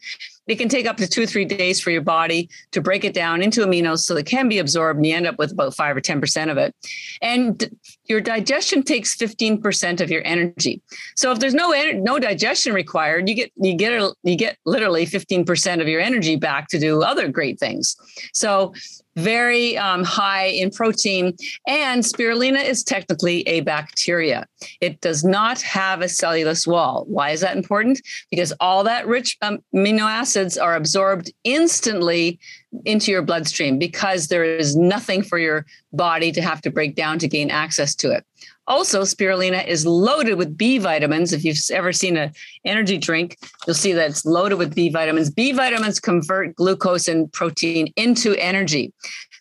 it 0.47 0.57
can 0.57 0.69
take 0.69 0.87
up 0.87 0.97
to 0.99 1.09
two 1.09 1.27
three 1.27 1.45
days 1.45 1.81
for 1.81 1.91
your 1.91 2.03
body 2.03 2.49
to 2.73 2.81
break 2.81 3.05
it 3.05 3.15
down 3.15 3.43
into 3.43 3.63
aminos 3.63 4.01
so 4.01 4.17
it 4.17 4.27
can 4.27 4.49
be 4.49 4.59
absorbed 4.59 4.99
and 4.99 5.07
you 5.07 5.15
end 5.15 5.27
up 5.27 5.39
with 5.39 5.53
about 5.53 5.75
five 5.75 5.97
or 5.97 6.01
10% 6.01 6.51
of 6.51 6.59
it. 6.59 6.75
And 7.23 7.71
your 8.07 8.21
digestion 8.21 8.83
takes 8.83 9.17
15% 9.17 10.01
of 10.01 10.11
your 10.11 10.23
energy. 10.27 10.83
So 11.17 11.33
if 11.33 11.39
there's 11.39 11.55
no 11.55 11.71
no 11.95 12.19
digestion 12.19 12.75
required, 12.75 13.29
you 13.29 13.35
get 13.35 13.53
you 13.57 13.75
get 13.75 14.13
you 14.23 14.37
get 14.37 14.59
literally 14.67 15.07
15% 15.07 15.81
of 15.81 15.89
your 15.89 16.01
energy 16.01 16.37
back 16.37 16.69
to 16.69 16.79
do 16.79 17.03
other 17.03 17.29
great 17.29 17.59
things. 17.59 17.97
So 18.33 18.75
very 19.17 19.77
um, 19.79 20.05
high 20.05 20.47
in 20.47 20.71
protein. 20.71 21.37
And 21.67 22.03
spirulina 22.03 22.65
is 22.65 22.83
technically 22.83 23.43
a 23.43 23.61
bacteria. 23.61 24.47
It 24.81 25.01
does 25.01 25.25
not 25.25 25.61
have 25.63 26.01
a 26.01 26.09
cellulose 26.09 26.67
wall. 26.67 27.05
Why 27.07 27.31
is 27.31 27.41
that 27.41 27.57
important? 27.57 28.01
Because 28.31 28.53
all 28.61 28.85
that 28.85 29.07
rich 29.07 29.37
um, 29.43 29.59
amino 29.75 30.03
acids 30.03 30.59
are 30.59 30.75
absorbed 30.75 31.33
instantly 31.45 32.39
into 32.85 33.11
your 33.11 33.23
bloodstream 33.23 33.79
because 33.79 34.29
there 34.29 34.45
is 34.45 34.77
nothing 34.77 35.23
for 35.23 35.39
your 35.39 35.65
body 35.93 36.33
to 36.33 36.43
have 36.43 36.61
to 36.63 36.71
break 36.71 36.97
down 36.97 37.19
to 37.21 37.29
gain 37.29 37.51
access 37.51 37.95
to 37.95 38.11
it. 38.11 38.25
Also, 38.67 39.03
spirulina 39.03 39.67
is 39.67 39.87
loaded 39.87 40.37
with 40.37 40.57
B 40.57 40.79
vitamins. 40.79 41.33
If 41.33 41.45
you've 41.45 41.59
ever 41.71 41.93
seen 41.93 42.17
an 42.17 42.33
energy 42.65 42.97
drink, 42.97 43.39
you'll 43.67 43.75
see 43.75 43.93
that 43.93 44.11
it's 44.11 44.25
loaded 44.25 44.57
with 44.57 44.75
B 44.75 44.89
vitamins. 44.89 45.31
B 45.31 45.53
vitamins 45.53 46.01
convert 46.01 46.55
glucose 46.55 47.07
and 47.09 47.31
protein 47.33 47.93
into 47.97 48.35
energy. 48.37 48.93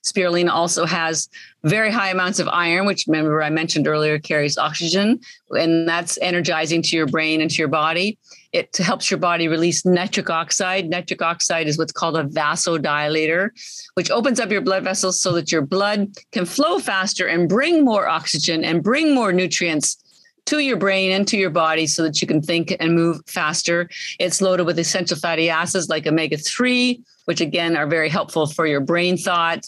Spirulina 0.03 0.49
also 0.49 0.85
has 0.85 1.29
very 1.63 1.89
high 1.89 2.09
amounts 2.09 2.39
of 2.39 2.49
iron, 2.49 2.85
which 2.85 3.05
remember 3.07 3.41
I 3.41 3.49
mentioned 3.49 3.87
earlier 3.87 4.19
carries 4.19 4.57
oxygen, 4.57 5.21
and 5.51 5.87
that's 5.87 6.19
energizing 6.21 6.81
to 6.81 6.97
your 6.97 7.07
brain 7.07 7.39
and 7.39 7.49
to 7.49 7.55
your 7.55 7.69
body. 7.69 8.17
It 8.53 8.77
helps 8.77 9.09
your 9.09 9.17
body 9.17 9.47
release 9.47 9.83
nitric 9.83 10.29
oxide. 10.29 10.87
Nitric 10.87 11.23
oxide 11.23 11.67
is 11.67 11.77
what's 11.79 11.91
called 11.91 12.15
a 12.15 12.23
vasodilator, 12.23 13.49
which 13.95 14.11
opens 14.11 14.39
up 14.39 14.51
your 14.51 14.61
blood 14.61 14.83
vessels 14.83 15.19
so 15.19 15.31
that 15.33 15.51
your 15.51 15.63
blood 15.63 16.15
can 16.31 16.45
flow 16.45 16.77
faster 16.77 17.27
and 17.27 17.49
bring 17.49 17.83
more 17.83 18.07
oxygen 18.07 18.63
and 18.63 18.83
bring 18.83 19.15
more 19.15 19.33
nutrients 19.33 19.97
to 20.45 20.59
your 20.59 20.77
brain 20.77 21.11
and 21.11 21.27
to 21.29 21.37
your 21.37 21.49
body 21.49 21.87
so 21.87 22.03
that 22.03 22.21
you 22.21 22.27
can 22.27 22.41
think 22.41 22.75
and 22.79 22.93
move 22.93 23.21
faster. 23.25 23.89
It's 24.19 24.39
loaded 24.39 24.67
with 24.67 24.77
essential 24.77 25.17
fatty 25.17 25.49
acids 25.49 25.89
like 25.89 26.05
omega 26.05 26.37
3, 26.37 27.01
which 27.25 27.41
again 27.41 27.75
are 27.75 27.87
very 27.87 28.09
helpful 28.09 28.45
for 28.45 28.67
your 28.67 28.81
brain 28.81 29.17
thought. 29.17 29.67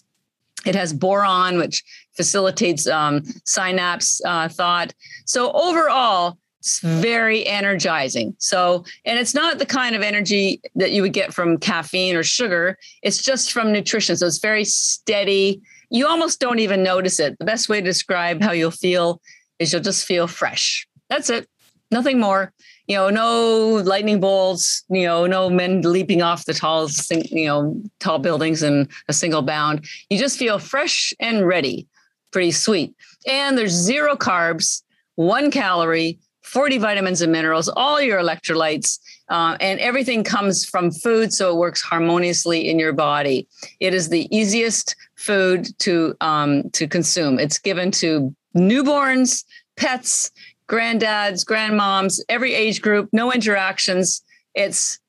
It 0.64 0.76
has 0.76 0.94
boron, 0.94 1.58
which 1.58 1.84
facilitates 2.16 2.88
um, 2.88 3.24
synapse 3.46 4.22
uh, 4.26 4.48
thought. 4.50 4.94
So, 5.26 5.52
overall, 5.52 6.38
it's 6.66 6.80
very 6.80 7.46
energizing. 7.46 8.36
So, 8.40 8.86
and 9.06 9.20
it's 9.20 9.36
not 9.36 9.60
the 9.60 9.68
kind 9.68 9.96
of 9.96 10.02
energy 10.02 10.62
that 10.74 10.92
you 10.92 11.04
would 11.04 11.14
get 11.14 11.32
from 11.32 11.60
caffeine 11.60 12.16
or 12.16 12.24
sugar. 12.24 12.80
It's 13.04 13.22
just 13.22 13.54
from 13.54 13.72
nutrition. 13.72 14.18
So 14.18 14.26
it's 14.26 14.40
very 14.40 14.66
steady. 14.66 15.62
You 15.92 16.08
almost 16.08 16.40
don't 16.40 16.58
even 16.58 16.82
notice 16.82 17.20
it. 17.20 17.38
The 17.38 17.46
best 17.46 17.70
way 17.70 17.82
to 17.82 17.86
describe 17.86 18.42
how 18.42 18.52
you'll 18.52 18.72
feel 18.72 19.22
is 19.60 19.72
you'll 19.72 19.84
just 19.84 20.08
feel 20.08 20.26
fresh. 20.26 20.88
That's 21.08 21.30
it. 21.30 21.48
Nothing 21.92 22.20
more. 22.20 22.52
You 22.88 22.96
know, 22.96 23.10
no 23.12 23.84
lightning 23.84 24.20
bolts, 24.20 24.84
you 24.90 25.04
know, 25.04 25.28
no 25.28 25.52
men 25.52 25.84
leaping 25.84 26.24
off 26.24 26.46
the 26.46 26.54
tall, 26.56 26.90
you 27.12 27.46
know, 27.46 27.80
tall 28.00 28.18
buildings 28.18 28.64
in 28.64 28.90
a 29.08 29.14
single 29.14 29.44
bound. 29.44 29.86
You 30.10 30.18
just 30.18 30.40
feel 30.40 30.58
fresh 30.58 31.14
and 31.20 31.46
ready. 31.46 31.88
Pretty 32.32 32.52
sweet. 32.52 32.96
And 33.28 33.56
there's 33.56 33.72
zero 33.72 34.16
carbs, 34.16 34.82
one 35.14 35.52
calorie, 35.52 36.20
40 36.46 36.78
vitamins 36.78 37.22
and 37.22 37.32
minerals, 37.32 37.68
all 37.70 38.00
your 38.00 38.20
electrolytes, 38.20 39.00
uh, 39.30 39.58
and 39.60 39.80
everything 39.80 40.24
comes 40.24 40.64
from 40.64 40.92
food, 40.92 41.34
so 41.34 41.52
it 41.52 41.58
works 41.58 41.82
harmoniously 41.82 42.70
in 42.70 42.78
your 42.78 42.94
body. 42.94 43.48
It 43.80 43.94
is 43.94 44.10
the 44.10 44.34
easiest 44.36 44.96
food 45.16 45.68
to 45.80 46.16
um, 46.22 46.70
to 46.72 46.88
consume. 46.88 47.40
It's 47.40 47.58
given 47.58 47.90
to 47.92 48.34
newborns, 48.56 49.44
pets, 49.76 50.32
granddads, 50.70 51.44
grandmoms, 51.44 52.22
every 52.30 52.54
age 52.54 52.82
group, 52.82 53.10
no 53.12 53.34
interactions. 53.34 54.24
It's 54.54 55.00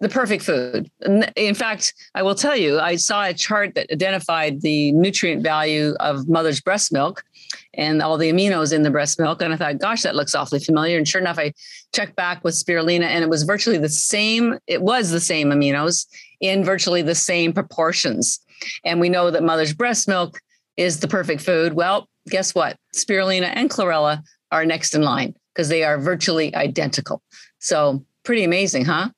the 0.00 0.08
perfect 0.08 0.44
food. 0.44 0.90
In 1.36 1.54
fact, 1.54 1.92
I 2.14 2.22
will 2.22 2.34
tell 2.34 2.56
you, 2.56 2.78
I 2.78 2.96
saw 2.96 3.24
a 3.24 3.34
chart 3.34 3.74
that 3.74 3.92
identified 3.92 4.60
the 4.60 4.92
nutrient 4.92 5.42
value 5.42 5.94
of 5.98 6.28
mother's 6.28 6.60
breast 6.60 6.92
milk 6.92 7.24
and 7.74 8.02
all 8.02 8.16
the 8.16 8.30
aminos 8.30 8.72
in 8.72 8.82
the 8.82 8.90
breast 8.90 9.18
milk. 9.20 9.42
And 9.42 9.52
I 9.52 9.56
thought, 9.56 9.78
gosh, 9.78 10.02
that 10.02 10.16
looks 10.16 10.34
awfully 10.34 10.60
familiar. 10.60 10.96
And 10.96 11.06
sure 11.06 11.20
enough, 11.20 11.38
I 11.38 11.52
checked 11.94 12.16
back 12.16 12.42
with 12.44 12.54
spirulina 12.54 13.04
and 13.04 13.22
it 13.22 13.30
was 13.30 13.42
virtually 13.42 13.78
the 13.78 13.88
same. 13.88 14.58
It 14.66 14.82
was 14.82 15.10
the 15.10 15.20
same 15.20 15.50
aminos 15.50 16.06
in 16.40 16.64
virtually 16.64 17.02
the 17.02 17.14
same 17.14 17.52
proportions. 17.52 18.40
And 18.84 19.00
we 19.00 19.08
know 19.08 19.30
that 19.30 19.42
mother's 19.42 19.74
breast 19.74 20.08
milk 20.08 20.40
is 20.76 21.00
the 21.00 21.08
perfect 21.08 21.42
food. 21.42 21.74
Well, 21.74 22.08
guess 22.28 22.54
what? 22.54 22.76
Spirulina 22.94 23.52
and 23.54 23.70
chlorella 23.70 24.22
are 24.50 24.64
next 24.64 24.94
in 24.94 25.02
line 25.02 25.34
because 25.54 25.68
they 25.68 25.84
are 25.84 25.98
virtually 25.98 26.54
identical. 26.54 27.22
So 27.58 28.04
pretty 28.24 28.44
amazing, 28.44 28.84
huh? 28.84 29.10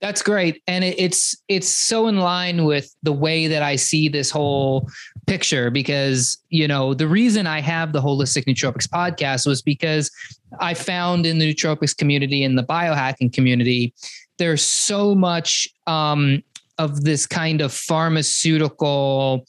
That's 0.00 0.22
great, 0.22 0.62
and 0.66 0.82
it, 0.82 0.98
it's 0.98 1.36
it's 1.48 1.68
so 1.68 2.06
in 2.06 2.18
line 2.18 2.64
with 2.64 2.94
the 3.02 3.12
way 3.12 3.48
that 3.48 3.62
I 3.62 3.76
see 3.76 4.08
this 4.08 4.30
whole 4.30 4.88
picture 5.26 5.70
because 5.70 6.38
you 6.48 6.66
know 6.66 6.94
the 6.94 7.06
reason 7.06 7.46
I 7.46 7.60
have 7.60 7.92
the 7.92 8.00
holistic 8.00 8.46
nootropics 8.46 8.88
podcast 8.88 9.46
was 9.46 9.60
because 9.60 10.10
I 10.58 10.72
found 10.72 11.26
in 11.26 11.38
the 11.38 11.54
nootropics 11.54 11.94
community 11.94 12.44
and 12.44 12.56
the 12.56 12.64
biohacking 12.64 13.32
community 13.32 13.94
there's 14.38 14.62
so 14.62 15.14
much 15.14 15.68
um, 15.86 16.42
of 16.78 17.04
this 17.04 17.26
kind 17.26 17.60
of 17.60 17.70
pharmaceutical 17.70 19.46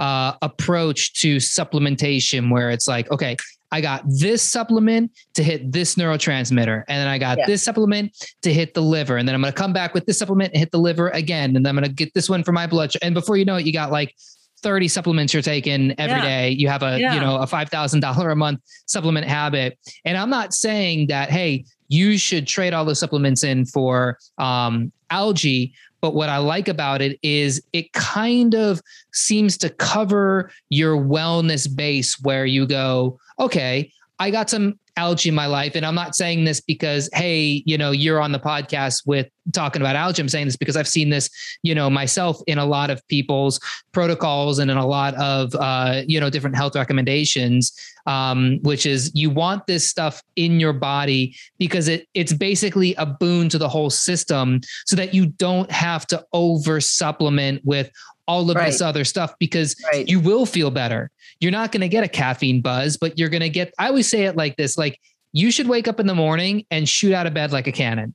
uh, 0.00 0.32
approach 0.42 1.12
to 1.20 1.36
supplementation 1.36 2.50
where 2.50 2.70
it's 2.70 2.88
like 2.88 3.08
okay 3.12 3.36
I 3.72 3.80
got 3.80 4.04
this 4.06 4.42
supplement 4.42 5.10
to 5.34 5.42
hit 5.42 5.72
this 5.72 5.96
neurotransmitter, 5.96 6.84
and 6.86 7.00
then 7.00 7.08
I 7.08 7.18
got 7.18 7.38
yeah. 7.38 7.46
this 7.46 7.64
supplement 7.64 8.12
to 8.42 8.52
hit 8.52 8.74
the 8.74 8.82
liver, 8.82 9.16
and 9.16 9.26
then 9.26 9.34
I'm 9.34 9.40
going 9.40 9.52
to 9.52 9.58
come 9.58 9.72
back 9.72 9.94
with 9.94 10.06
this 10.06 10.18
supplement 10.18 10.52
and 10.52 10.60
hit 10.60 10.70
the 10.70 10.78
liver 10.78 11.08
again, 11.08 11.56
and 11.56 11.64
then 11.64 11.70
I'm 11.70 11.76
going 11.76 11.88
to 11.88 11.94
get 11.94 12.14
this 12.14 12.28
one 12.28 12.44
for 12.44 12.52
my 12.52 12.66
blood. 12.66 12.92
And 13.02 13.14
before 13.14 13.36
you 13.36 13.44
know 13.44 13.56
it, 13.56 13.66
you 13.66 13.72
got 13.72 13.90
like 13.90 14.14
30 14.62 14.88
supplements 14.88 15.32
you're 15.32 15.42
taking 15.42 15.92
every 15.98 16.18
yeah. 16.18 16.22
day. 16.22 16.50
You 16.50 16.68
have 16.68 16.82
a 16.82 16.98
yeah. 16.98 17.14
you 17.14 17.20
know 17.20 17.36
a 17.36 17.46
five 17.46 17.68
thousand 17.68 18.00
dollar 18.00 18.30
a 18.30 18.36
month 18.36 18.60
supplement 18.86 19.26
habit, 19.26 19.78
and 20.04 20.16
I'm 20.16 20.30
not 20.30 20.54
saying 20.54 21.08
that 21.08 21.30
hey 21.30 21.64
you 21.88 22.16
should 22.16 22.46
trade 22.46 22.72
all 22.72 22.84
the 22.84 22.94
supplements 22.94 23.44
in 23.44 23.66
for 23.66 24.18
um, 24.38 24.92
algae. 25.10 25.74
But 26.02 26.14
what 26.14 26.28
I 26.28 26.38
like 26.38 26.68
about 26.68 27.00
it 27.00 27.18
is 27.22 27.62
it 27.72 27.92
kind 27.92 28.54
of 28.54 28.82
seems 29.12 29.56
to 29.58 29.70
cover 29.70 30.50
your 30.68 30.96
wellness 30.96 31.74
base 31.74 32.20
where 32.20 32.44
you 32.44 32.66
go, 32.66 33.18
okay, 33.38 33.90
I 34.18 34.30
got 34.30 34.50
some 34.50 34.78
algae 34.96 35.28
in 35.28 35.34
my 35.34 35.46
life. 35.46 35.74
And 35.74 35.86
I'm 35.86 35.94
not 35.94 36.14
saying 36.14 36.44
this 36.44 36.60
because, 36.60 37.08
hey, 37.12 37.62
you 37.66 37.78
know, 37.78 37.90
you're 37.90 38.20
on 38.20 38.32
the 38.32 38.38
podcast 38.38 39.06
with 39.06 39.28
talking 39.52 39.82
about 39.82 39.96
algae. 39.96 40.20
I'm 40.20 40.28
saying 40.28 40.46
this 40.46 40.56
because 40.56 40.76
I've 40.76 40.88
seen 40.88 41.10
this, 41.10 41.30
you 41.62 41.74
know, 41.74 41.88
myself 41.88 42.40
in 42.46 42.58
a 42.58 42.64
lot 42.64 42.90
of 42.90 43.06
people's 43.08 43.58
protocols 43.92 44.58
and 44.58 44.70
in 44.70 44.76
a 44.76 44.86
lot 44.86 45.14
of, 45.14 45.54
uh, 45.54 46.02
you 46.06 46.20
know, 46.20 46.30
different 46.30 46.56
health 46.56 46.74
recommendations, 46.74 47.72
um, 48.06 48.58
which 48.62 48.86
is 48.86 49.10
you 49.14 49.30
want 49.30 49.66
this 49.66 49.88
stuff 49.88 50.22
in 50.36 50.60
your 50.60 50.72
body 50.72 51.34
because 51.58 51.88
it 51.88 52.06
it's 52.14 52.32
basically 52.32 52.94
a 52.96 53.06
boon 53.06 53.48
to 53.48 53.58
the 53.58 53.68
whole 53.68 53.90
system 53.90 54.60
so 54.86 54.96
that 54.96 55.14
you 55.14 55.26
don't 55.26 55.70
have 55.70 56.06
to 56.08 56.24
over 56.32 56.80
supplement 56.80 57.64
with 57.64 57.90
all 58.26 58.48
of 58.50 58.56
right. 58.56 58.66
this 58.66 58.80
other 58.80 59.04
stuff 59.04 59.34
because 59.38 59.74
right. 59.92 60.08
you 60.08 60.20
will 60.20 60.46
feel 60.46 60.70
better. 60.70 61.10
You're 61.40 61.52
not 61.52 61.72
going 61.72 61.80
to 61.80 61.88
get 61.88 62.04
a 62.04 62.08
caffeine 62.08 62.60
buzz, 62.60 62.96
but 62.96 63.18
you're 63.18 63.28
going 63.28 63.42
to 63.42 63.48
get, 63.48 63.74
I 63.78 63.88
always 63.88 64.08
say 64.08 64.24
it 64.24 64.36
like 64.36 64.56
this, 64.56 64.78
like 64.78 65.00
you 65.32 65.50
should 65.50 65.66
wake 65.66 65.88
up 65.88 65.98
in 65.98 66.06
the 66.06 66.14
morning 66.14 66.64
and 66.70 66.88
shoot 66.88 67.12
out 67.12 67.26
of 67.26 67.34
bed 67.34 67.52
like 67.52 67.66
a 67.66 67.72
cannon. 67.72 68.14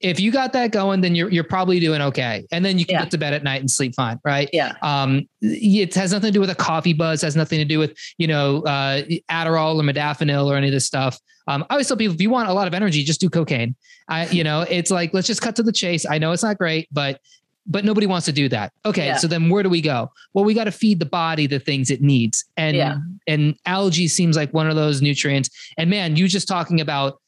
If 0.00 0.20
you 0.20 0.30
got 0.30 0.52
that 0.52 0.70
going, 0.70 1.00
then 1.00 1.16
you're, 1.16 1.28
you're 1.28 1.42
probably 1.42 1.80
doing 1.80 2.00
okay. 2.00 2.46
And 2.52 2.64
then 2.64 2.78
you 2.78 2.86
can 2.86 2.94
yeah. 2.94 3.02
get 3.02 3.10
to 3.10 3.18
bed 3.18 3.32
at 3.32 3.42
night 3.42 3.60
and 3.60 3.68
sleep 3.68 3.96
fine. 3.96 4.20
Right. 4.24 4.48
Yeah. 4.52 4.74
Um, 4.80 5.28
it 5.40 5.92
has 5.96 6.12
nothing 6.12 6.28
to 6.28 6.32
do 6.32 6.40
with 6.40 6.50
a 6.50 6.54
coffee 6.54 6.92
buzz, 6.92 7.22
has 7.22 7.34
nothing 7.34 7.58
to 7.58 7.64
do 7.64 7.80
with, 7.80 7.98
you 8.16 8.28
know, 8.28 8.62
uh, 8.62 9.02
Adderall 9.28 9.74
or 9.74 9.82
modafinil 9.82 10.46
or 10.46 10.54
any 10.54 10.68
of 10.68 10.72
this 10.72 10.86
stuff. 10.86 11.18
Um, 11.48 11.64
I 11.68 11.74
always 11.74 11.88
tell 11.88 11.96
people 11.96 12.14
if 12.14 12.20
you 12.20 12.30
want 12.30 12.48
a 12.48 12.52
lot 12.52 12.68
of 12.68 12.74
energy, 12.74 13.02
just 13.02 13.20
do 13.20 13.28
cocaine. 13.28 13.74
I, 14.08 14.28
you 14.28 14.44
know, 14.44 14.60
it's 14.68 14.92
like, 14.92 15.12
let's 15.14 15.26
just 15.26 15.42
cut 15.42 15.56
to 15.56 15.64
the 15.64 15.72
chase. 15.72 16.06
I 16.08 16.18
know 16.18 16.30
it's 16.30 16.44
not 16.44 16.58
great, 16.58 16.88
but 16.92 17.20
but 17.68 17.84
nobody 17.84 18.06
wants 18.06 18.24
to 18.26 18.32
do 18.32 18.48
that. 18.48 18.72
Okay, 18.84 19.06
yeah. 19.06 19.16
so 19.18 19.28
then 19.28 19.50
where 19.50 19.62
do 19.62 19.68
we 19.68 19.82
go? 19.82 20.10
Well, 20.32 20.44
we 20.44 20.54
got 20.54 20.64
to 20.64 20.72
feed 20.72 20.98
the 20.98 21.06
body 21.06 21.46
the 21.46 21.60
things 21.60 21.90
it 21.90 22.00
needs, 22.00 22.44
and 22.56 22.76
yeah. 22.76 22.96
and 23.26 23.54
algae 23.66 24.08
seems 24.08 24.36
like 24.36 24.52
one 24.52 24.68
of 24.68 24.74
those 24.74 25.02
nutrients. 25.02 25.50
And 25.76 25.90
man, 25.90 26.16
you 26.16 26.26
just 26.26 26.48
talking 26.48 26.80
about 26.80 27.20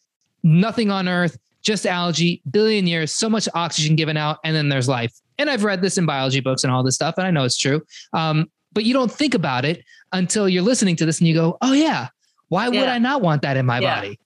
nothing 0.42 0.90
on 0.90 1.06
Earth, 1.06 1.38
just 1.62 1.86
algae, 1.86 2.40
billion 2.50 2.86
years, 2.86 3.12
so 3.12 3.28
much 3.28 3.48
oxygen 3.54 3.94
given 3.94 4.16
out, 4.16 4.38
and 4.42 4.56
then 4.56 4.70
there's 4.70 4.88
life. 4.88 5.12
And 5.38 5.50
I've 5.50 5.64
read 5.64 5.82
this 5.82 5.98
in 5.98 6.06
biology 6.06 6.40
books 6.40 6.64
and 6.64 6.72
all 6.72 6.82
this 6.82 6.94
stuff, 6.94 7.14
and 7.18 7.26
I 7.26 7.30
know 7.30 7.44
it's 7.44 7.58
true. 7.58 7.82
Um, 8.14 8.50
but 8.72 8.84
you 8.84 8.94
don't 8.94 9.12
think 9.12 9.34
about 9.34 9.64
it 9.64 9.84
until 10.12 10.48
you're 10.48 10.62
listening 10.62 10.96
to 10.96 11.06
this, 11.06 11.18
and 11.18 11.28
you 11.28 11.34
go, 11.34 11.58
"Oh 11.60 11.74
yeah, 11.74 12.08
why 12.48 12.68
yeah. 12.68 12.80
would 12.80 12.88
I 12.88 12.98
not 12.98 13.20
want 13.20 13.42
that 13.42 13.58
in 13.58 13.66
my 13.66 13.80
body?" 13.80 14.18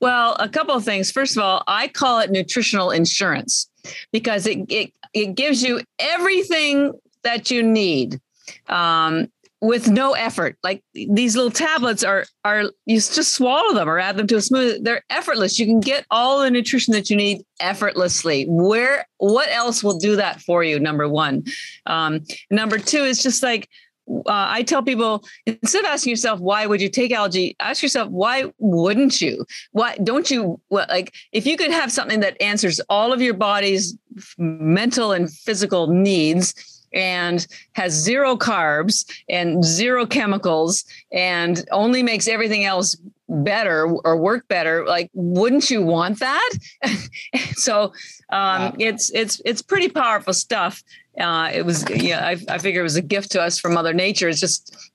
Well, 0.00 0.36
a 0.38 0.48
couple 0.48 0.74
of 0.74 0.84
things. 0.84 1.10
First 1.10 1.36
of 1.36 1.42
all, 1.42 1.62
I 1.66 1.88
call 1.88 2.20
it 2.20 2.30
nutritional 2.30 2.90
insurance 2.90 3.68
because 4.12 4.46
it, 4.46 4.70
it, 4.70 4.92
it 5.14 5.34
gives 5.34 5.62
you 5.62 5.82
everything 5.98 6.92
that 7.22 7.50
you 7.50 7.62
need 7.62 8.20
um, 8.68 9.28
with 9.60 9.88
no 9.88 10.12
effort. 10.12 10.56
Like 10.62 10.82
these 10.94 11.34
little 11.34 11.50
tablets 11.50 12.04
are 12.04 12.24
are 12.44 12.64
you 12.86 12.96
just 12.96 13.34
swallow 13.34 13.74
them 13.74 13.88
or 13.88 13.98
add 13.98 14.16
them 14.16 14.26
to 14.28 14.36
a 14.36 14.38
smoothie. 14.38 14.82
They're 14.82 15.02
effortless. 15.10 15.58
You 15.58 15.66
can 15.66 15.80
get 15.80 16.06
all 16.10 16.40
the 16.40 16.50
nutrition 16.50 16.92
that 16.92 17.10
you 17.10 17.16
need 17.16 17.42
effortlessly. 17.60 18.44
Where 18.44 19.06
what 19.18 19.48
else 19.50 19.82
will 19.82 19.98
do 19.98 20.16
that 20.16 20.40
for 20.40 20.62
you? 20.62 20.78
Number 20.78 21.08
one. 21.08 21.44
Um, 21.86 22.24
number 22.50 22.78
two 22.78 23.02
is 23.04 23.22
just 23.22 23.42
like 23.42 23.68
uh, 24.08 24.22
I 24.26 24.62
tell 24.62 24.82
people 24.82 25.24
instead 25.46 25.80
of 25.80 25.86
asking 25.86 26.10
yourself 26.10 26.40
why 26.40 26.66
would 26.66 26.80
you 26.80 26.88
take 26.88 27.12
algae, 27.12 27.56
ask 27.60 27.82
yourself 27.82 28.08
why 28.08 28.52
wouldn't 28.58 29.20
you? 29.20 29.44
Why 29.72 29.96
don't 30.02 30.30
you? 30.30 30.60
What 30.68 30.88
like 30.88 31.14
if 31.32 31.46
you 31.46 31.56
could 31.56 31.70
have 31.70 31.92
something 31.92 32.20
that 32.20 32.40
answers 32.40 32.80
all 32.88 33.12
of 33.12 33.20
your 33.20 33.34
body's 33.34 33.96
mental 34.38 35.12
and 35.12 35.30
physical 35.30 35.86
needs 35.88 36.54
and 36.92 37.46
has 37.72 37.92
zero 37.92 38.36
carbs 38.36 39.04
and 39.28 39.62
zero 39.64 40.06
chemicals 40.06 40.84
and 41.12 41.66
only 41.70 42.02
makes 42.02 42.28
everything 42.28 42.64
else 42.64 42.96
better 43.28 43.86
or 44.04 44.16
work 44.16 44.48
better 44.48 44.86
like 44.86 45.10
wouldn't 45.12 45.70
you 45.70 45.82
want 45.82 46.18
that 46.18 46.50
so 47.52 47.92
um, 48.30 48.74
it's 48.78 49.10
it's 49.10 49.40
it's 49.44 49.60
pretty 49.60 49.88
powerful 49.88 50.32
stuff 50.32 50.82
uh, 51.18 51.50
it 51.52 51.64
was 51.64 51.84
yeah 51.90 52.26
I, 52.26 52.36
I 52.48 52.58
figure 52.58 52.80
it 52.80 52.84
was 52.84 52.96
a 52.96 53.02
gift 53.02 53.32
to 53.32 53.42
us 53.42 53.58
from 53.58 53.74
mother 53.74 53.92
nature. 53.92 54.28
It's 54.28 54.40
just 54.40 54.90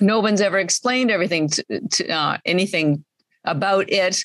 no 0.00 0.20
one's 0.20 0.40
ever 0.40 0.58
explained 0.58 1.10
everything 1.10 1.48
to, 1.48 1.80
to 1.88 2.08
uh, 2.08 2.38
anything 2.44 3.04
about 3.44 3.90
it 3.90 4.24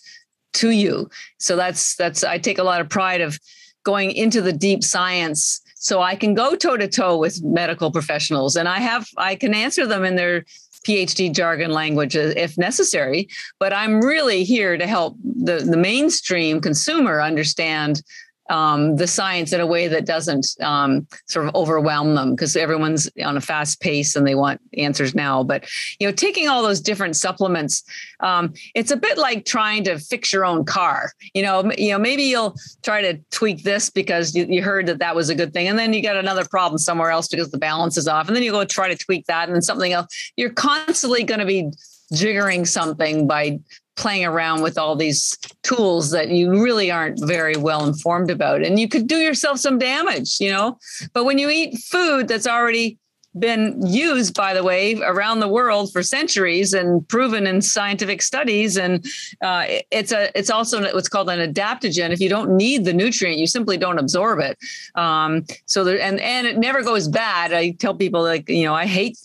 to 0.53 0.71
you. 0.71 1.09
So 1.37 1.55
that's 1.55 1.95
that's 1.95 2.23
i 2.23 2.37
take 2.37 2.57
a 2.57 2.63
lot 2.63 2.81
of 2.81 2.89
pride 2.89 3.21
of 3.21 3.39
going 3.83 4.11
into 4.11 4.41
the 4.41 4.53
deep 4.53 4.83
science 4.83 5.61
so 5.75 6.01
i 6.01 6.15
can 6.15 6.33
go 6.33 6.55
toe 6.55 6.75
to 6.75 6.87
toe 6.87 7.17
with 7.17 7.43
medical 7.43 7.91
professionals. 7.91 8.55
And 8.55 8.67
i 8.67 8.79
have 8.79 9.07
i 9.17 9.35
can 9.35 9.53
answer 9.53 9.85
them 9.85 10.03
in 10.03 10.15
their 10.15 10.45
PhD 10.87 11.33
jargon 11.33 11.71
language 11.71 12.15
if 12.15 12.57
necessary, 12.57 13.27
but 13.59 13.73
I'm 13.73 13.99
really 13.99 14.45
here 14.45 14.77
to 14.77 14.87
help 14.87 15.17
the, 15.21 15.57
the 15.57 15.75
mainstream 15.75 16.61
consumer 16.61 17.21
understand 17.21 18.01
um, 18.49 18.95
the 18.95 19.07
science 19.07 19.53
in 19.53 19.59
a 19.59 19.67
way 19.67 19.87
that 19.87 20.05
doesn't 20.05 20.47
um, 20.61 21.07
sort 21.25 21.47
of 21.47 21.55
overwhelm 21.55 22.15
them 22.15 22.31
because 22.31 22.55
everyone's 22.55 23.09
on 23.23 23.37
a 23.37 23.41
fast 23.41 23.81
pace 23.81 24.15
and 24.15 24.25
they 24.25 24.35
want 24.35 24.61
answers 24.77 25.13
now. 25.13 25.43
But 25.43 25.65
you 25.99 26.07
know, 26.07 26.13
taking 26.13 26.47
all 26.47 26.63
those 26.63 26.81
different 26.81 27.15
supplements, 27.15 27.83
um, 28.19 28.53
it's 28.75 28.91
a 28.91 28.97
bit 28.97 29.17
like 29.17 29.45
trying 29.45 29.83
to 29.85 29.99
fix 29.99 30.31
your 30.31 30.45
own 30.45 30.65
car. 30.65 31.11
You 31.33 31.43
know, 31.43 31.71
you 31.77 31.91
know, 31.91 31.99
maybe 31.99 32.23
you'll 32.23 32.55
try 32.83 33.01
to 33.01 33.19
tweak 33.31 33.63
this 33.63 33.89
because 33.89 34.35
you, 34.35 34.45
you 34.49 34.61
heard 34.61 34.85
that 34.87 34.99
that 34.99 35.15
was 35.15 35.29
a 35.29 35.35
good 35.35 35.53
thing, 35.53 35.67
and 35.67 35.77
then 35.77 35.93
you 35.93 36.01
got 36.01 36.15
another 36.15 36.45
problem 36.45 36.77
somewhere 36.77 37.11
else 37.11 37.27
because 37.27 37.51
the 37.51 37.57
balance 37.57 37.97
is 37.97 38.07
off, 38.07 38.27
and 38.27 38.35
then 38.35 38.43
you 38.43 38.51
go 38.51 38.65
try 38.65 38.87
to 38.87 38.95
tweak 38.95 39.25
that, 39.27 39.47
and 39.47 39.55
then 39.55 39.61
something 39.61 39.93
else. 39.93 40.07
You're 40.35 40.53
constantly 40.53 41.23
going 41.23 41.39
to 41.39 41.45
be 41.45 41.71
jiggering 42.13 42.65
something 42.67 43.27
by 43.27 43.59
playing 43.97 44.25
around 44.25 44.61
with 44.61 44.77
all 44.77 44.95
these 44.95 45.37
tools 45.63 46.11
that 46.11 46.29
you 46.29 46.63
really 46.63 46.89
aren't 46.89 47.19
very 47.25 47.57
well 47.57 47.85
informed 47.85 48.31
about. 48.31 48.63
And 48.63 48.79
you 48.79 48.87
could 48.87 49.07
do 49.07 49.17
yourself 49.17 49.59
some 49.59 49.77
damage 49.77 50.39
you 50.39 50.51
know? 50.51 50.77
But 51.13 51.25
when 51.25 51.37
you 51.37 51.49
eat 51.49 51.77
food 51.77 52.27
that's 52.27 52.47
already 52.47 52.97
been 53.39 53.79
used 53.85 54.33
by 54.33 54.53
the 54.53 54.63
way 54.63 54.95
around 55.01 55.39
the 55.39 55.47
world 55.47 55.91
for 55.91 56.01
centuries 56.01 56.73
and 56.73 57.07
proven 57.07 57.45
in 57.45 57.61
scientific 57.61 58.21
studies 58.21 58.77
and 58.77 59.05
uh, 59.41 59.65
it's 59.91 60.11
a 60.11 60.35
it's 60.37 60.49
also 60.49 60.81
what's 60.93 61.09
called 61.09 61.29
an 61.29 61.53
adaptogen. 61.53 62.11
If 62.11 62.19
you 62.19 62.29
don't 62.29 62.55
need 62.55 62.85
the 62.85 62.93
nutrient 62.93 63.37
you 63.37 63.45
simply 63.45 63.77
don't 63.77 63.99
absorb 63.99 64.39
it. 64.39 64.57
Um, 64.95 65.45
so 65.65 65.83
there 65.83 65.99
and 65.99 66.19
and 66.19 66.47
it 66.47 66.57
never 66.57 66.81
goes 66.81 67.07
bad. 67.07 67.53
I 67.53 67.71
tell 67.71 67.93
people 67.93 68.23
like 68.23 68.49
you 68.49 68.63
know 68.63 68.73
i 68.73 68.85
hate 68.85 69.17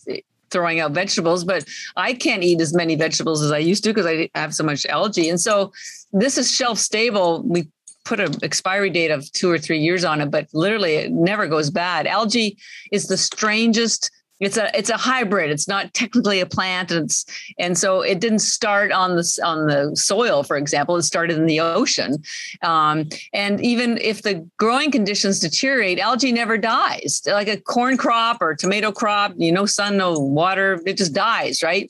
throwing 0.53 0.81
out 0.81 0.93
vegetables, 0.93 1.45
but 1.45 1.65
I 1.97 2.15
can't 2.15 2.43
eat 2.43 2.61
as 2.61 2.75
many 2.75 2.95
vegetables 2.95 3.43
as 3.43 3.51
I 3.51 3.59
used 3.59 3.83
to 3.85 3.91
because 3.91 4.07
I 4.07 4.31
have 4.35 4.55
so 4.55 4.65
much 4.65 4.87
algae. 4.87 5.29
And 5.29 5.41
so 5.41 5.73
this 6.13 6.39
is 6.39 6.55
shelf 6.55 6.79
stable. 6.79 7.43
We 7.43 7.69
put 8.05 8.21
an 8.21 8.35
expiry 8.43 8.91
date 8.91 9.11
of 9.11 9.31
two 9.33 9.51
or 9.51 9.59
three 9.59 9.79
years 9.79 10.05
on 10.05 10.21
it, 10.21 10.31
but 10.31 10.49
literally 10.53 10.95
it 10.97 11.13
never 11.13 11.47
goes 11.47 11.71
bad. 11.71 12.07
Algae 12.07 12.59
is 12.91 13.07
the 13.07 13.17
strangest 13.17 14.11
it's 14.43 14.57
a 14.57 14.77
it's 14.77 14.91
a 14.91 14.97
hybrid. 14.97 15.51
It's 15.53 15.69
not 15.69 15.95
technically 15.95 16.41
a 16.41 16.47
plant, 16.47 16.91
it's 16.91 17.25
and 17.59 17.79
so 17.79 18.01
it 18.01 18.19
didn't 18.21 18.41
start 18.41 18.91
on 18.91 19.15
the 19.15 19.41
on 19.45 19.67
the 19.69 19.97
soil, 19.97 20.43
for 20.43 20.57
example. 20.57 20.97
It 20.97 21.03
started 21.03 21.39
in 21.39 21.47
the 21.47 21.61
ocean, 21.61 22.23
um, 22.63 23.09
and 23.33 23.61
even 23.61 23.99
if 23.99 24.23
the 24.23 24.49
growing 24.59 24.91
conditions 24.91 25.39
deteriorate, 25.39 26.01
algae 26.01 26.33
never 26.33 26.59
dies. 26.59 27.23
Like 27.25 27.47
a 27.47 27.57
corn 27.57 27.97
crop 27.97 28.43
or 28.43 28.57
tomato 28.57 28.91
crop, 28.91 29.33
you 29.37 29.53
know, 29.53 29.65
sun, 29.65 29.97
no 29.97 30.19
water, 30.19 30.81
it 30.85 30.97
just 30.97 31.15
dies, 31.15 31.63
right? 31.63 31.89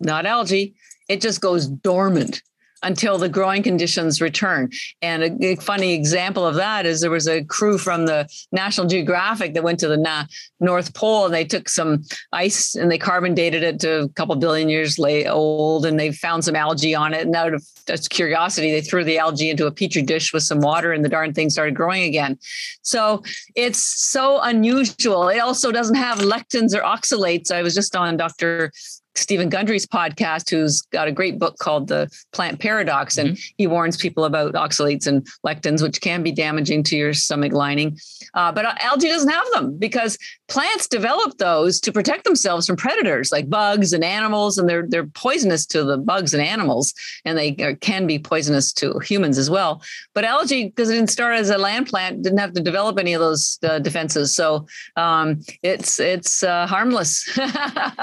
Not 0.00 0.24
algae. 0.24 0.74
It 1.08 1.20
just 1.20 1.40
goes 1.40 1.66
dormant 1.66 2.42
until 2.82 3.18
the 3.18 3.28
growing 3.28 3.62
conditions 3.62 4.20
return. 4.20 4.70
And 5.02 5.22
a, 5.22 5.46
a, 5.46 5.56
funny 5.56 5.94
example 5.94 6.46
of 6.46 6.54
that 6.54 6.86
is 6.86 7.00
there 7.00 7.10
was 7.10 7.26
a 7.26 7.44
crew 7.44 7.78
from 7.78 8.06
the 8.06 8.28
National 8.52 8.86
Geographic 8.86 9.54
that 9.54 9.62
went 9.62 9.80
to 9.80 9.88
the 9.88 9.96
Na- 9.96 10.26
North 10.60 10.94
Pole 10.94 11.26
and 11.26 11.34
they 11.34 11.44
took 11.44 11.68
some 11.68 12.04
ice 12.32 12.74
and 12.74 12.90
they 12.90 12.98
carbon 12.98 13.34
dated 13.34 13.62
it 13.62 13.80
to 13.80 14.02
a 14.02 14.08
couple 14.10 14.34
billion 14.36 14.68
years 14.68 14.98
old 14.98 15.86
and 15.86 15.98
they 15.98 16.12
found 16.12 16.44
some 16.44 16.56
algae 16.56 16.94
on 16.94 17.14
it. 17.14 17.26
And 17.26 17.34
out 17.34 17.54
of 17.54 17.64
curiosity, 18.10 18.70
they 18.70 18.80
threw 18.80 19.04
the 19.04 19.18
algae 19.18 19.50
into 19.50 19.66
a 19.66 19.72
petri 19.72 20.02
dish 20.02 20.32
with 20.32 20.42
some 20.42 20.60
water 20.60 20.92
and 20.92 21.04
the 21.04 21.08
darn 21.08 21.32
thing 21.32 21.50
started 21.50 21.74
growing 21.74 22.04
again. 22.04 22.38
So 22.82 23.22
it's 23.54 23.78
so 23.78 24.40
unusual. 24.40 25.28
It 25.28 25.38
also 25.38 25.72
doesn't 25.72 25.96
have 25.96 26.18
lectins 26.18 26.74
or 26.74 26.82
oxalates. 26.82 27.50
I 27.50 27.62
was 27.62 27.74
just 27.74 27.96
on 27.96 28.16
Dr. 28.16 28.72
Steven 29.18 29.48
Gundry's 29.48 29.86
podcast, 29.86 30.50
who's 30.50 30.82
got 30.82 31.08
a 31.08 31.12
great 31.12 31.38
book 31.38 31.58
called 31.58 31.88
The 31.88 32.10
Plant 32.32 32.60
Paradox, 32.60 33.18
and 33.18 33.30
mm-hmm. 33.30 33.54
he 33.56 33.66
warns 33.66 33.96
people 33.96 34.24
about 34.24 34.54
oxalates 34.54 35.06
and 35.06 35.26
lectins, 35.44 35.82
which 35.82 36.00
can 36.00 36.22
be 36.22 36.32
damaging 36.32 36.82
to 36.84 36.96
your 36.96 37.12
stomach 37.12 37.52
lining. 37.52 37.98
Uh, 38.34 38.52
but 38.52 38.64
algae 38.82 39.08
doesn't 39.08 39.28
have 39.28 39.50
them 39.52 39.76
because 39.76 40.18
plants 40.48 40.88
develop 40.88 41.36
those 41.36 41.78
to 41.80 41.92
protect 41.92 42.24
themselves 42.24 42.66
from 42.66 42.76
predators 42.76 43.30
like 43.30 43.48
bugs 43.48 43.92
and 43.92 44.02
animals, 44.02 44.58
and 44.58 44.68
they're 44.68 44.86
they're 44.88 45.06
poisonous 45.06 45.66
to 45.66 45.84
the 45.84 45.98
bugs 45.98 46.34
and 46.34 46.42
animals, 46.42 46.94
and 47.24 47.36
they 47.36 47.52
can 47.80 48.06
be 48.06 48.18
poisonous 48.18 48.72
to 48.72 48.98
humans 49.00 49.38
as 49.38 49.50
well. 49.50 49.82
But 50.14 50.24
algae, 50.24 50.66
because 50.66 50.88
it 50.90 50.94
didn't 50.94 51.10
start 51.10 51.36
as 51.36 51.50
a 51.50 51.58
land 51.58 51.86
plant, 51.86 52.22
didn't 52.22 52.38
have 52.38 52.54
to 52.54 52.62
develop 52.62 52.98
any 52.98 53.12
of 53.12 53.20
those 53.20 53.58
uh, 53.62 53.78
defenses, 53.78 54.34
so 54.34 54.66
um, 54.96 55.40
it's 55.62 56.00
it's 56.00 56.42
uh, 56.42 56.66
harmless. 56.66 57.28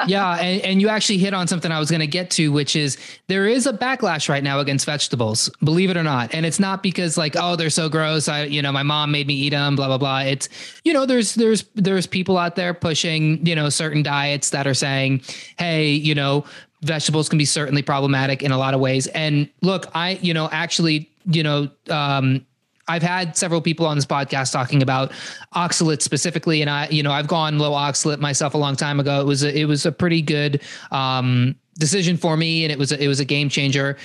yeah, 0.08 0.38
and, 0.40 0.62
and 0.62 0.82
you 0.82 0.90
actually 0.90 1.18
hit 1.18 1.34
on 1.34 1.48
something 1.48 1.72
I 1.72 1.80
was 1.80 1.90
going 1.90 2.02
to 2.02 2.08
get 2.08 2.30
to, 2.32 2.52
which 2.52 2.76
is 2.76 2.98
there 3.28 3.48
is 3.48 3.66
a 3.66 3.74
backlash 3.74 4.30
right 4.30 4.44
now 4.44 4.60
against 4.60 4.86
vegetables, 4.86 5.50
believe 5.64 5.90
it 5.90 5.98
or 5.98 6.04
not, 6.04 6.34
and 6.34 6.46
it's 6.46 6.60
not 6.60 6.84
because 6.84 7.18
like 7.18 7.36
oh 7.36 7.56
they're 7.56 7.70
so 7.72 7.90
gross, 7.90 8.28
I 8.28 8.44
you 8.44 8.62
know 8.62 8.72
my 8.72 8.84
mom 8.84 9.12
made 9.12 9.26
me 9.26 9.34
eat 9.34 9.50
them, 9.50 9.76
blah 9.76 9.88
blah 9.88 9.98
blah. 9.98 10.20
It's 10.20 10.48
you 10.84 10.94
know 10.94 11.08
there's 11.08 11.34
there's 11.34 11.66
there's 11.74 12.06
people 12.06 12.35
people 12.36 12.44
out 12.44 12.56
there 12.58 12.74
pushing, 12.74 13.46
you 13.46 13.56
know, 13.56 13.70
certain 13.70 14.04
diets 14.04 14.50
that 14.50 14.68
are 14.68 14.74
saying, 14.74 15.22
hey, 15.58 15.92
you 15.92 16.14
know, 16.14 16.44
vegetables 16.82 17.30
can 17.30 17.38
be 17.38 17.46
certainly 17.46 17.82
problematic 17.82 18.44
in 18.44 18.52
a 18.52 18.58
lot 18.58 18.74
of 18.74 18.82
ways. 18.82 19.08
And 19.08 19.50
look, 19.62 19.86
I, 19.96 20.20
you 20.22 20.34
know, 20.34 20.50
actually, 20.52 21.10
you 21.26 21.44
know, 21.44 21.70
um, 21.90 22.46
I've 22.90 23.02
had 23.02 23.38
several 23.38 23.62
people 23.62 23.86
on 23.86 23.96
this 23.96 24.06
podcast 24.06 24.52
talking 24.52 24.84
about 24.84 25.12
oxalate 25.56 26.02
specifically, 26.02 26.62
and 26.62 26.70
I, 26.70 26.88
you 26.90 27.04
know, 27.04 27.12
I've 27.12 27.28
gone 27.28 27.58
low 27.58 27.72
oxalate 27.72 28.20
myself 28.20 28.54
a 28.54 28.58
long 28.58 28.76
time 28.76 29.00
ago. 29.00 29.22
It 29.22 29.26
was 29.26 29.44
a, 29.44 29.58
it 29.58 29.66
was 29.66 29.86
a 29.86 29.92
pretty 29.92 30.22
good 30.22 30.62
um, 30.92 31.56
decision 31.80 32.18
for 32.18 32.36
me, 32.36 32.66
and 32.66 32.72
it 32.72 32.78
was 32.78 32.92
a, 32.92 33.02
it 33.02 33.08
was 33.08 33.20
a 33.20 33.26
game 33.26 33.50
changer 33.50 33.98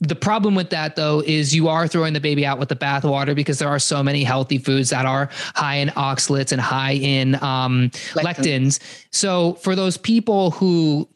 the 0.00 0.14
problem 0.14 0.54
with 0.54 0.70
that 0.70 0.94
though 0.94 1.22
is 1.24 1.54
you 1.54 1.68
are 1.68 1.88
throwing 1.88 2.12
the 2.12 2.20
baby 2.20 2.44
out 2.44 2.58
with 2.58 2.68
the 2.68 2.76
bathwater 2.76 3.34
because 3.34 3.58
there 3.58 3.68
are 3.68 3.78
so 3.78 4.02
many 4.02 4.24
healthy 4.24 4.58
foods 4.58 4.90
that 4.90 5.06
are 5.06 5.30
high 5.54 5.76
in 5.76 5.88
oxalates 5.90 6.52
and 6.52 6.60
high 6.60 6.92
in 6.92 7.34
um, 7.42 7.90
lectins. 8.12 8.78
So 9.10 9.54
for 9.54 9.74
those 9.74 9.96
people 9.96 10.50
who 10.50 11.08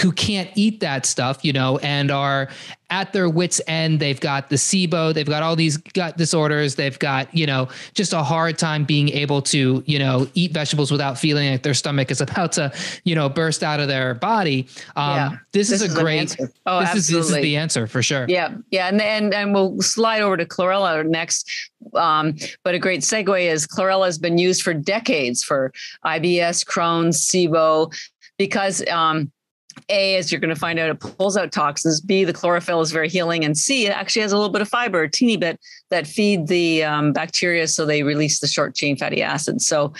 who 0.00 0.10
can't 0.10 0.50
eat 0.56 0.80
that 0.80 1.06
stuff, 1.06 1.44
you 1.44 1.52
know, 1.52 1.78
and 1.78 2.10
are 2.10 2.48
at 2.90 3.12
their 3.12 3.28
wits 3.28 3.60
end 3.66 3.98
they've 3.98 4.20
got 4.20 4.48
the 4.48 4.56
SIBO, 4.56 5.12
they've 5.12 5.26
got 5.26 5.42
all 5.42 5.56
these 5.56 5.76
gut 5.76 6.16
disorders, 6.16 6.76
they've 6.76 6.98
got, 6.98 7.32
you 7.34 7.46
know, 7.46 7.68
just 7.94 8.12
a 8.12 8.22
hard 8.22 8.58
time 8.58 8.84
being 8.84 9.08
able 9.08 9.42
to, 9.42 9.82
you 9.86 9.98
know, 9.98 10.28
eat 10.34 10.52
vegetables 10.52 10.92
without 10.92 11.18
feeling 11.18 11.50
like 11.50 11.62
their 11.62 11.74
stomach 11.74 12.10
is 12.10 12.20
about 12.20 12.52
to, 12.52 12.72
you 13.04 13.14
know, 13.14 13.28
burst 13.28 13.62
out 13.62 13.80
of 13.80 13.88
their 13.88 14.14
body. 14.14 14.68
Um, 14.94 15.16
yeah, 15.16 15.30
this, 15.52 15.70
this, 15.70 15.82
is 15.82 15.92
a 15.92 16.00
great 16.00 16.36
oh, 16.66 16.80
this 16.80 16.90
absolutely. 16.90 16.96
is 16.96 17.06
this 17.06 17.36
is 17.36 17.42
the 17.42 17.56
answer 17.56 17.86
for 17.86 18.02
sure. 18.02 18.26
Yeah. 18.28 18.54
Yeah. 18.70 18.88
And 18.88 19.00
and 19.00 19.34
and 19.34 19.52
we'll 19.54 19.80
slide 19.80 20.22
over 20.22 20.36
to 20.36 20.46
chlorella 20.46 21.04
next. 21.06 21.50
Um, 21.94 22.36
but 22.62 22.74
a 22.74 22.78
great 22.78 23.00
segue 23.00 23.40
is 23.40 23.66
chlorella 23.66 24.06
has 24.06 24.18
been 24.18 24.38
used 24.38 24.62
for 24.62 24.74
decades 24.74 25.42
for 25.42 25.72
IBS, 26.04 26.64
Crohn's, 26.64 27.24
SIBO, 27.24 27.92
because 28.38 28.86
um, 28.88 29.30
a, 29.88 30.16
as 30.16 30.32
you're 30.32 30.40
going 30.40 30.54
to 30.54 30.60
find 30.60 30.78
out, 30.78 30.90
it 30.90 31.00
pulls 31.00 31.36
out 31.36 31.52
toxins. 31.52 32.00
B, 32.00 32.24
the 32.24 32.32
chlorophyll 32.32 32.80
is 32.80 32.90
very 32.90 33.08
healing. 33.08 33.44
And 33.44 33.56
C, 33.56 33.86
it 33.86 33.90
actually 33.90 34.22
has 34.22 34.32
a 34.32 34.36
little 34.36 34.50
bit 34.50 34.62
of 34.62 34.68
fiber, 34.68 35.02
a 35.02 35.10
teeny 35.10 35.36
bit, 35.36 35.60
that 35.90 36.06
feed 36.06 36.48
the 36.48 36.82
um, 36.82 37.12
bacteria 37.12 37.68
so 37.68 37.86
they 37.86 38.02
release 38.02 38.40
the 38.40 38.46
short 38.46 38.74
chain 38.74 38.96
fatty 38.96 39.22
acids. 39.22 39.66
So, 39.66 39.92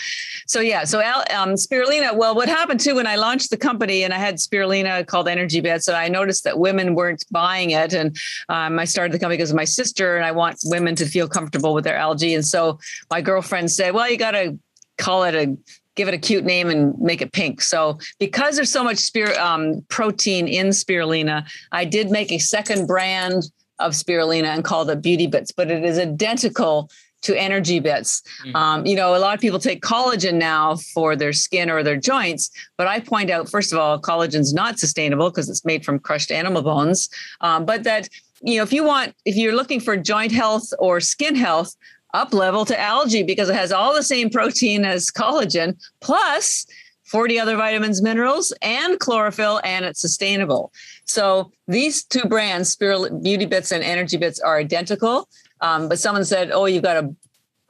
so 0.45 0.59
yeah, 0.59 0.83
so 0.83 0.99
um, 0.99 1.53
spirulina. 1.53 2.15
Well, 2.15 2.35
what 2.35 2.49
happened 2.49 2.79
too 2.79 2.95
when 2.95 3.07
I 3.07 3.15
launched 3.15 3.49
the 3.49 3.57
company 3.57 4.03
and 4.03 4.13
I 4.13 4.17
had 4.17 4.35
spirulina 4.35 5.05
called 5.05 5.27
Energy 5.27 5.61
Bits, 5.61 5.87
and 5.87 5.95
I 5.95 6.07
noticed 6.09 6.43
that 6.43 6.59
women 6.59 6.95
weren't 6.95 7.23
buying 7.31 7.71
it. 7.71 7.93
And 7.93 8.17
um, 8.49 8.79
I 8.79 8.85
started 8.85 9.13
the 9.13 9.19
company 9.19 9.37
because 9.37 9.51
of 9.51 9.55
my 9.55 9.65
sister, 9.65 10.17
and 10.17 10.25
I 10.25 10.31
want 10.31 10.59
women 10.65 10.95
to 10.95 11.05
feel 11.05 11.27
comfortable 11.27 11.73
with 11.73 11.83
their 11.83 11.97
algae. 11.97 12.33
And 12.33 12.45
so 12.45 12.79
my 13.09 13.21
girlfriend 13.21 13.71
said, 13.71 13.93
well, 13.93 14.09
you 14.09 14.17
got 14.17 14.31
to 14.31 14.57
call 14.97 15.23
it 15.23 15.35
a 15.35 15.55
give 15.97 16.07
it 16.07 16.13
a 16.13 16.17
cute 16.17 16.45
name 16.45 16.69
and 16.69 16.97
make 16.99 17.21
it 17.21 17.33
pink. 17.33 17.61
So 17.61 17.99
because 18.19 18.55
there's 18.55 18.71
so 18.71 18.83
much 18.83 18.97
spir- 18.97 19.37
um, 19.37 19.83
protein 19.89 20.47
in 20.47 20.67
spirulina, 20.67 21.45
I 21.73 21.83
did 21.83 22.09
make 22.09 22.31
a 22.31 22.37
second 22.37 22.87
brand 22.87 23.51
of 23.79 23.91
spirulina 23.91 24.45
and 24.45 24.63
called 24.63 24.89
it 24.89 25.01
Beauty 25.01 25.27
Bits, 25.27 25.51
but 25.51 25.69
it 25.69 25.83
is 25.83 25.99
identical 25.99 26.89
to 27.23 27.35
energy 27.35 27.79
bits. 27.79 28.21
Mm-hmm. 28.45 28.55
Um, 28.55 28.85
you 28.85 28.95
know, 28.95 29.15
a 29.15 29.17
lot 29.17 29.33
of 29.33 29.41
people 29.41 29.59
take 29.59 29.81
collagen 29.81 30.35
now 30.35 30.75
for 30.93 31.15
their 31.15 31.33
skin 31.33 31.69
or 31.69 31.83
their 31.83 31.97
joints, 31.97 32.51
but 32.77 32.87
I 32.87 32.99
point 32.99 33.29
out, 33.29 33.49
first 33.49 33.73
of 33.73 33.79
all, 33.79 33.99
collagen's 33.99 34.53
not 34.53 34.79
sustainable 34.79 35.29
because 35.29 35.49
it's 35.49 35.65
made 35.65 35.83
from 35.83 35.99
crushed 35.99 36.31
animal 36.31 36.61
bones. 36.61 37.09
Um, 37.41 37.65
but 37.65 37.83
that, 37.83 38.07
you 38.41 38.57
know, 38.57 38.63
if 38.63 38.71
you 38.71 38.83
want, 38.83 39.15
if 39.25 39.35
you're 39.35 39.55
looking 39.55 39.79
for 39.79 39.97
joint 39.97 40.31
health 40.31 40.71
or 40.77 40.99
skin 40.99 41.35
health, 41.35 41.75
up 42.17 42.33
level 42.33 42.65
to 42.65 42.79
algae 42.79 43.23
because 43.23 43.49
it 43.49 43.55
has 43.55 43.71
all 43.71 43.93
the 43.93 44.03
same 44.03 44.29
protein 44.29 44.83
as 44.83 45.11
collagen 45.11 45.77
plus 46.01 46.65
40 47.05 47.39
other 47.39 47.55
vitamins, 47.55 48.01
minerals, 48.01 48.53
and 48.61 48.99
chlorophyll, 48.99 49.61
and 49.63 49.85
it's 49.85 50.01
sustainable. 50.01 50.73
So 51.05 51.51
these 51.67 52.03
two 52.03 52.25
brands, 52.25 52.75
Spirul- 52.75 53.23
Beauty 53.23 53.45
Bits 53.45 53.71
and 53.71 53.83
Energy 53.83 54.17
Bits, 54.17 54.41
are 54.41 54.57
identical. 54.57 55.29
Um, 55.61 55.87
but 55.87 55.99
someone 55.99 56.25
said, 56.25 56.51
"Oh, 56.51 56.65
you've 56.65 56.83
got 56.83 56.97
a 56.97 57.15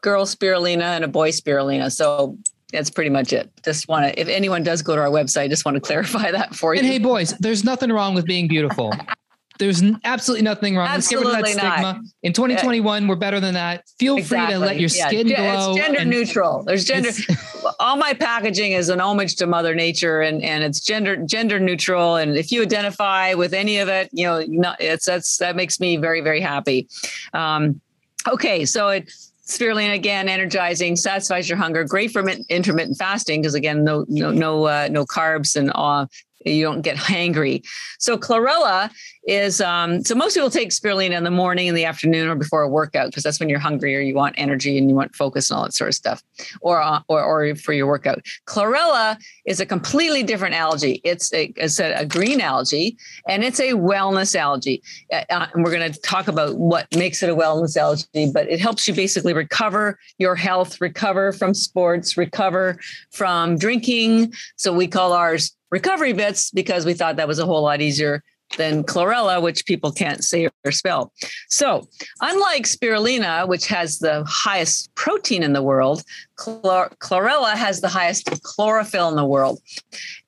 girl 0.01 0.25
spirulina 0.25 0.95
and 0.95 1.03
a 1.03 1.07
boy 1.07 1.29
spirulina." 1.31 1.91
So 1.91 2.37
that's 2.73 2.89
pretty 2.89 3.11
much 3.11 3.31
it. 3.31 3.51
Just 3.63 3.87
want 3.87 4.05
to, 4.05 4.19
if 4.19 4.27
anyone 4.27 4.63
does 4.63 4.81
go 4.81 4.95
to 4.95 5.01
our 5.01 5.09
website, 5.09 5.49
just 5.49 5.65
want 5.65 5.75
to 5.75 5.81
clarify 5.81 6.31
that 6.31 6.55
for 6.55 6.73
you. 6.73 6.79
And 6.79 6.87
hey, 6.87 6.97
boys, 6.97 7.35
there's 7.39 7.63
nothing 7.63 7.91
wrong 7.91 8.15
with 8.15 8.25
being 8.25 8.47
beautiful. 8.47 8.91
There's 9.59 9.83
absolutely 10.03 10.43
nothing 10.43 10.75
wrong. 10.75 10.87
Absolutely 10.87 11.33
Let's 11.33 11.55
get 11.55 11.63
rid 11.63 11.71
of 11.71 11.73
that 11.73 11.93
stigma. 11.93 12.03
In 12.23 12.33
2021, 12.33 13.07
we're 13.07 13.15
better 13.15 13.39
than 13.39 13.55
that. 13.55 13.83
Feel 13.99 14.17
exactly. 14.17 14.45
free 14.45 14.53
to 14.53 14.59
let 14.59 14.79
your 14.79 14.89
skin 14.89 15.27
yeah. 15.27 15.55
glow. 15.55 15.75
It's 15.75 15.85
gender 15.85 16.05
neutral. 16.05 16.63
There's 16.63 16.85
gender. 16.85 17.09
all 17.79 17.97
my 17.97 18.13
packaging 18.13 18.73
is 18.73 18.89
an 18.89 18.99
homage 18.99 19.35
to 19.37 19.47
Mother 19.47 19.75
Nature, 19.75 20.21
and 20.21 20.43
and 20.43 20.63
it's 20.63 20.79
gender 20.79 21.17
gender 21.17 21.59
neutral. 21.59 22.15
And 22.15 22.37
if 22.37 22.51
you 22.51 22.61
identify 22.61 23.33
with 23.33 23.53
any 23.53 23.77
of 23.77 23.87
it, 23.89 24.09
you 24.11 24.25
know, 24.25 24.43
not, 24.47 24.77
it's 24.79 25.05
that's 25.05 25.37
that 25.37 25.55
makes 25.55 25.79
me 25.79 25.97
very 25.97 26.21
very 26.21 26.41
happy. 26.41 26.87
Um, 27.33 27.81
okay, 28.27 28.65
so 28.65 28.89
it 28.89 29.11
spirulina 29.47 29.93
again 29.93 30.27
energizing 30.27 30.97
satisfies 30.97 31.47
your 31.47 31.57
hunger 31.57 31.85
great 31.85 32.11
for 32.11 32.27
intermittent 32.49 32.97
fasting 32.97 33.41
because 33.41 33.55
again 33.55 33.81
no 33.81 34.05
no 34.09 34.29
no 34.29 34.65
uh, 34.65 34.89
no 34.91 35.05
carbs 35.05 35.55
and 35.55 35.71
uh, 35.73 36.05
you 36.51 36.63
don't 36.63 36.81
get 36.81 36.97
hangry. 36.97 37.65
So 37.99 38.17
chlorella 38.17 38.91
is 39.27 39.59
um, 39.59 40.03
so 40.03 40.15
most 40.15 40.35
people 40.35 40.49
take 40.49 40.69
spirulina 40.69 41.11
in 41.11 41.23
the 41.23 41.31
morning, 41.31 41.67
in 41.67 41.75
the 41.75 41.85
afternoon, 41.85 42.29
or 42.29 42.35
before 42.35 42.61
a 42.61 42.69
workout 42.69 43.07
because 43.07 43.23
that's 43.23 43.39
when 43.39 43.49
you're 43.49 43.59
hungry 43.59 43.95
or 43.95 43.99
you 43.99 44.15
want 44.15 44.35
energy 44.37 44.77
and 44.77 44.89
you 44.89 44.95
want 44.95 45.15
focus 45.15 45.49
and 45.49 45.57
all 45.57 45.63
that 45.65 45.73
sort 45.73 45.89
of 45.89 45.95
stuff, 45.95 46.23
or 46.61 46.81
uh, 46.81 47.01
or, 47.09 47.21
or 47.21 47.55
for 47.55 47.73
your 47.73 47.87
workout. 47.87 48.25
Chlorella 48.45 49.17
is 49.45 49.59
a 49.59 49.65
completely 49.65 50.23
different 50.23 50.55
algae. 50.55 51.01
It's 51.03 51.33
a, 51.33 51.51
it's 51.57 51.79
a, 51.79 51.93
a 51.93 52.05
green 52.05 52.39
algae 52.39 52.97
and 53.27 53.43
it's 53.43 53.59
a 53.59 53.71
wellness 53.71 54.35
algae. 54.35 54.81
Uh, 55.11 55.23
uh 55.29 55.47
and 55.53 55.63
we're 55.63 55.75
going 55.75 55.91
to 55.91 55.99
talk 56.01 56.27
about 56.27 56.57
what 56.57 56.87
makes 56.95 57.21
it 57.21 57.29
a 57.29 57.35
wellness 57.35 57.75
algae, 57.75 58.31
but 58.31 58.49
it 58.49 58.59
helps 58.59 58.87
you 58.87 58.93
basically 58.93 59.33
recover 59.33 59.99
your 60.17 60.35
health, 60.35 60.79
recover 60.79 61.33
from 61.33 61.53
sports, 61.53 62.15
recover 62.15 62.79
from 63.11 63.57
drinking. 63.57 64.33
So 64.55 64.71
we 64.71 64.87
call 64.87 65.11
ours 65.11 65.56
recovery 65.69 66.13
bits 66.13 66.51
because 66.51 66.85
we 66.85 66.93
thought 66.93 67.15
that 67.17 67.27
was 67.27 67.39
a 67.39 67.45
whole 67.45 67.63
lot 67.63 67.81
easier 67.81 68.23
than 68.55 68.83
chlorella, 68.83 69.41
which 69.41 69.65
people 69.65 69.91
can't 69.91 70.23
say 70.23 70.47
or 70.63 70.71
spell. 70.71 71.11
So, 71.49 71.87
unlike 72.21 72.63
spirulina, 72.63 73.47
which 73.47 73.67
has 73.67 73.99
the 73.99 74.23
highest 74.25 74.93
protein 74.95 75.43
in 75.43 75.53
the 75.53 75.61
world, 75.61 76.03
chlor- 76.37 76.95
chlorella 76.99 77.55
has 77.55 77.81
the 77.81 77.89
highest 77.89 78.41
chlorophyll 78.43 79.09
in 79.09 79.15
the 79.15 79.25
world. 79.25 79.59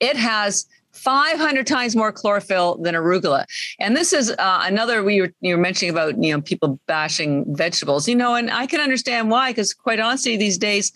It 0.01 0.17
has 0.17 0.65
500 0.91 1.65
times 1.65 1.95
more 1.95 2.11
chlorophyll 2.11 2.77
than 2.77 2.93
arugula. 2.93 3.45
And 3.79 3.95
this 3.95 4.11
is 4.11 4.31
uh, 4.31 4.63
another 4.63 5.01
we 5.01 5.21
were 5.21 5.33
you 5.39 5.55
were 5.55 5.61
mentioning 5.61 5.91
about 5.91 6.21
you 6.21 6.33
know 6.33 6.41
people 6.41 6.79
bashing 6.87 7.45
vegetables. 7.55 8.07
You 8.07 8.15
know, 8.15 8.35
and 8.35 8.51
I 8.51 8.67
can 8.67 8.81
understand 8.81 9.29
why 9.29 9.51
because 9.51 9.73
quite 9.73 9.99
honestly 9.99 10.35
these 10.35 10.57
days 10.57 10.91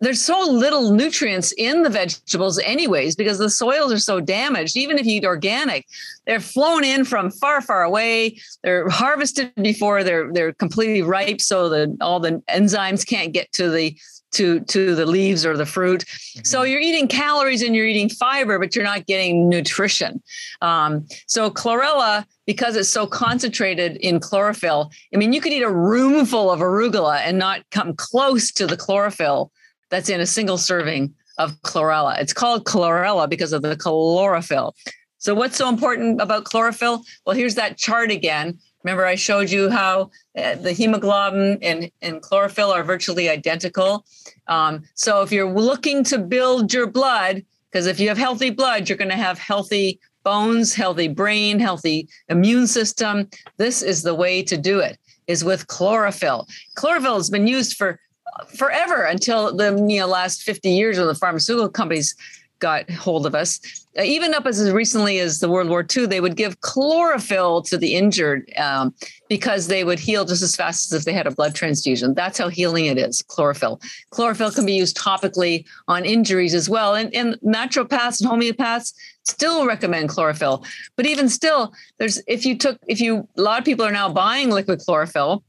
there's 0.00 0.22
so 0.22 0.40
little 0.50 0.92
nutrients 0.92 1.52
in 1.52 1.82
the 1.82 1.90
vegetables 1.90 2.58
anyways 2.60 3.16
because 3.16 3.38
the 3.38 3.50
soils 3.50 3.92
are 3.92 3.98
so 3.98 4.20
damaged. 4.20 4.76
Even 4.76 4.98
if 4.98 5.06
you 5.06 5.16
eat 5.16 5.24
organic 5.24 5.86
they're 6.26 6.40
flown 6.40 6.84
in 6.84 7.04
from 7.04 7.30
far 7.30 7.60
far 7.60 7.82
away. 7.82 8.38
They're 8.62 8.88
harvested 8.88 9.52
before 9.56 10.04
they're 10.04 10.32
they're 10.32 10.52
completely 10.52 11.02
ripe 11.02 11.40
so 11.40 11.68
that 11.70 11.96
all 12.00 12.20
the 12.20 12.42
enzymes 12.48 13.06
can't 13.06 13.32
get 13.32 13.52
to 13.54 13.70
the 13.70 13.96
to 14.32 14.60
to 14.60 14.94
the 14.94 15.06
leaves 15.06 15.44
or 15.44 15.56
the 15.56 15.66
fruit. 15.66 16.04
Mm-hmm. 16.04 16.44
so 16.44 16.62
you're 16.62 16.80
eating 16.80 17.08
calories 17.08 17.62
and 17.62 17.74
you're 17.74 17.86
eating 17.86 18.08
fiber 18.08 18.58
but 18.58 18.76
you're 18.76 18.84
not 18.84 19.06
getting 19.06 19.48
nutrition. 19.48 20.22
Um, 20.62 21.06
so 21.26 21.50
chlorella 21.50 22.24
because 22.46 22.76
it's 22.76 22.88
so 22.88 23.06
concentrated 23.06 23.96
in 23.98 24.18
chlorophyll 24.18 24.90
i 25.14 25.16
mean 25.16 25.32
you 25.32 25.40
could 25.40 25.52
eat 25.52 25.62
a 25.62 25.70
room 25.70 26.26
full 26.26 26.50
of 26.50 26.60
arugula 26.60 27.18
and 27.18 27.38
not 27.38 27.60
come 27.70 27.94
close 27.94 28.50
to 28.52 28.66
the 28.66 28.76
chlorophyll 28.76 29.52
that's 29.90 30.08
in 30.08 30.20
a 30.20 30.26
single 30.26 30.58
serving 30.58 31.14
of 31.38 31.60
chlorella. 31.62 32.18
It's 32.18 32.32
called 32.32 32.64
chlorella 32.64 33.28
because 33.28 33.52
of 33.52 33.62
the 33.62 33.76
chlorophyll. 33.76 34.74
So, 35.18 35.34
what's 35.34 35.56
so 35.56 35.68
important 35.68 36.20
about 36.20 36.44
chlorophyll? 36.44 37.02
Well, 37.26 37.36
here's 37.36 37.56
that 37.56 37.76
chart 37.76 38.10
again. 38.10 38.58
Remember, 38.82 39.04
I 39.04 39.14
showed 39.14 39.50
you 39.50 39.68
how 39.68 40.10
uh, 40.38 40.54
the 40.54 40.72
hemoglobin 40.72 41.58
and, 41.60 41.90
and 42.00 42.22
chlorophyll 42.22 42.70
are 42.72 42.82
virtually 42.82 43.28
identical. 43.28 44.06
Um, 44.46 44.84
so, 44.94 45.20
if 45.22 45.30
you're 45.30 45.52
looking 45.52 46.04
to 46.04 46.18
build 46.18 46.72
your 46.72 46.86
blood, 46.86 47.44
because 47.70 47.86
if 47.86 48.00
you 48.00 48.08
have 48.08 48.18
healthy 48.18 48.50
blood, 48.50 48.88
you're 48.88 48.98
going 48.98 49.10
to 49.10 49.16
have 49.16 49.38
healthy 49.38 50.00
bones, 50.24 50.74
healthy 50.74 51.08
brain, 51.08 51.58
healthy 51.58 52.08
immune 52.28 52.66
system. 52.66 53.28
This 53.56 53.82
is 53.82 54.02
the 54.02 54.14
way 54.14 54.42
to 54.42 54.56
do 54.56 54.80
it 54.80 54.98
is 55.26 55.44
with 55.44 55.66
chlorophyll. 55.68 56.48
Chlorophyll 56.74 57.16
has 57.16 57.30
been 57.30 57.46
used 57.46 57.76
for 57.76 58.00
forever 58.46 59.04
until 59.04 59.54
the 59.54 59.76
you 59.88 60.00
know, 60.00 60.06
last 60.06 60.42
50 60.42 60.70
years 60.70 60.98
when 60.98 61.06
the 61.06 61.14
pharmaceutical 61.14 61.68
companies 61.68 62.14
got 62.60 62.88
hold 62.90 63.26
of 63.26 63.34
us. 63.34 63.58
Uh, 63.98 64.02
even 64.02 64.34
up 64.34 64.46
as 64.46 64.70
recently 64.70 65.18
as 65.18 65.40
the 65.40 65.48
World 65.48 65.68
War 65.68 65.84
II, 65.84 66.06
they 66.06 66.20
would 66.20 66.36
give 66.36 66.60
chlorophyll 66.60 67.62
to 67.62 67.76
the 67.76 67.96
injured 67.96 68.48
um, 68.56 68.94
because 69.28 69.66
they 69.66 69.82
would 69.82 69.98
heal 69.98 70.24
just 70.24 70.42
as 70.42 70.54
fast 70.54 70.92
as 70.92 71.00
if 71.00 71.04
they 71.04 71.12
had 71.12 71.26
a 71.26 71.32
blood 71.32 71.54
transfusion. 71.54 72.14
That's 72.14 72.38
how 72.38 72.48
healing 72.48 72.86
it 72.86 72.98
is, 72.98 73.22
chlorophyll. 73.22 73.80
Chlorophyll 74.10 74.52
can 74.52 74.64
be 74.64 74.74
used 74.74 74.96
topically 74.96 75.64
on 75.88 76.04
injuries 76.04 76.54
as 76.54 76.68
well. 76.68 76.94
And, 76.94 77.12
and 77.14 77.34
naturopaths 77.44 78.20
and 78.20 78.30
homeopaths 78.30 78.94
still 79.24 79.66
recommend 79.66 80.10
chlorophyll. 80.10 80.64
But 80.96 81.06
even 81.06 81.28
still, 81.28 81.72
there's 81.98 82.22
if 82.28 82.46
you 82.46 82.56
took, 82.56 82.78
if 82.86 83.00
you, 83.00 83.26
a 83.36 83.42
lot 83.42 83.58
of 83.58 83.64
people 83.64 83.84
are 83.84 83.92
now 83.92 84.08
buying 84.08 84.50
liquid 84.50 84.80
chlorophyll 84.80 85.42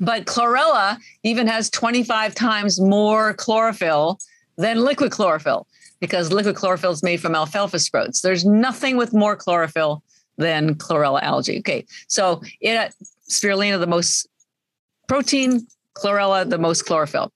but 0.00 0.26
chlorella 0.26 0.98
even 1.22 1.46
has 1.46 1.70
25 1.70 2.34
times 2.34 2.80
more 2.80 3.34
chlorophyll 3.34 4.18
than 4.56 4.80
liquid 4.80 5.10
chlorophyll 5.10 5.66
because 6.00 6.32
liquid 6.32 6.56
chlorophyll 6.56 6.92
is 6.92 7.02
made 7.02 7.20
from 7.20 7.34
alfalfa 7.34 7.78
sprouts. 7.78 8.20
There's 8.20 8.44
nothing 8.44 8.96
with 8.96 9.12
more 9.12 9.36
chlorophyll 9.36 10.02
than 10.36 10.76
chlorella 10.76 11.22
algae. 11.22 11.58
Okay, 11.58 11.84
so 12.06 12.42
it 12.60 12.94
spirulina 13.28 13.78
the 13.78 13.86
most 13.86 14.28
protein, 15.08 15.66
chlorella 15.94 16.48
the 16.48 16.58
most 16.58 16.86
chlorophyll. 16.86 17.32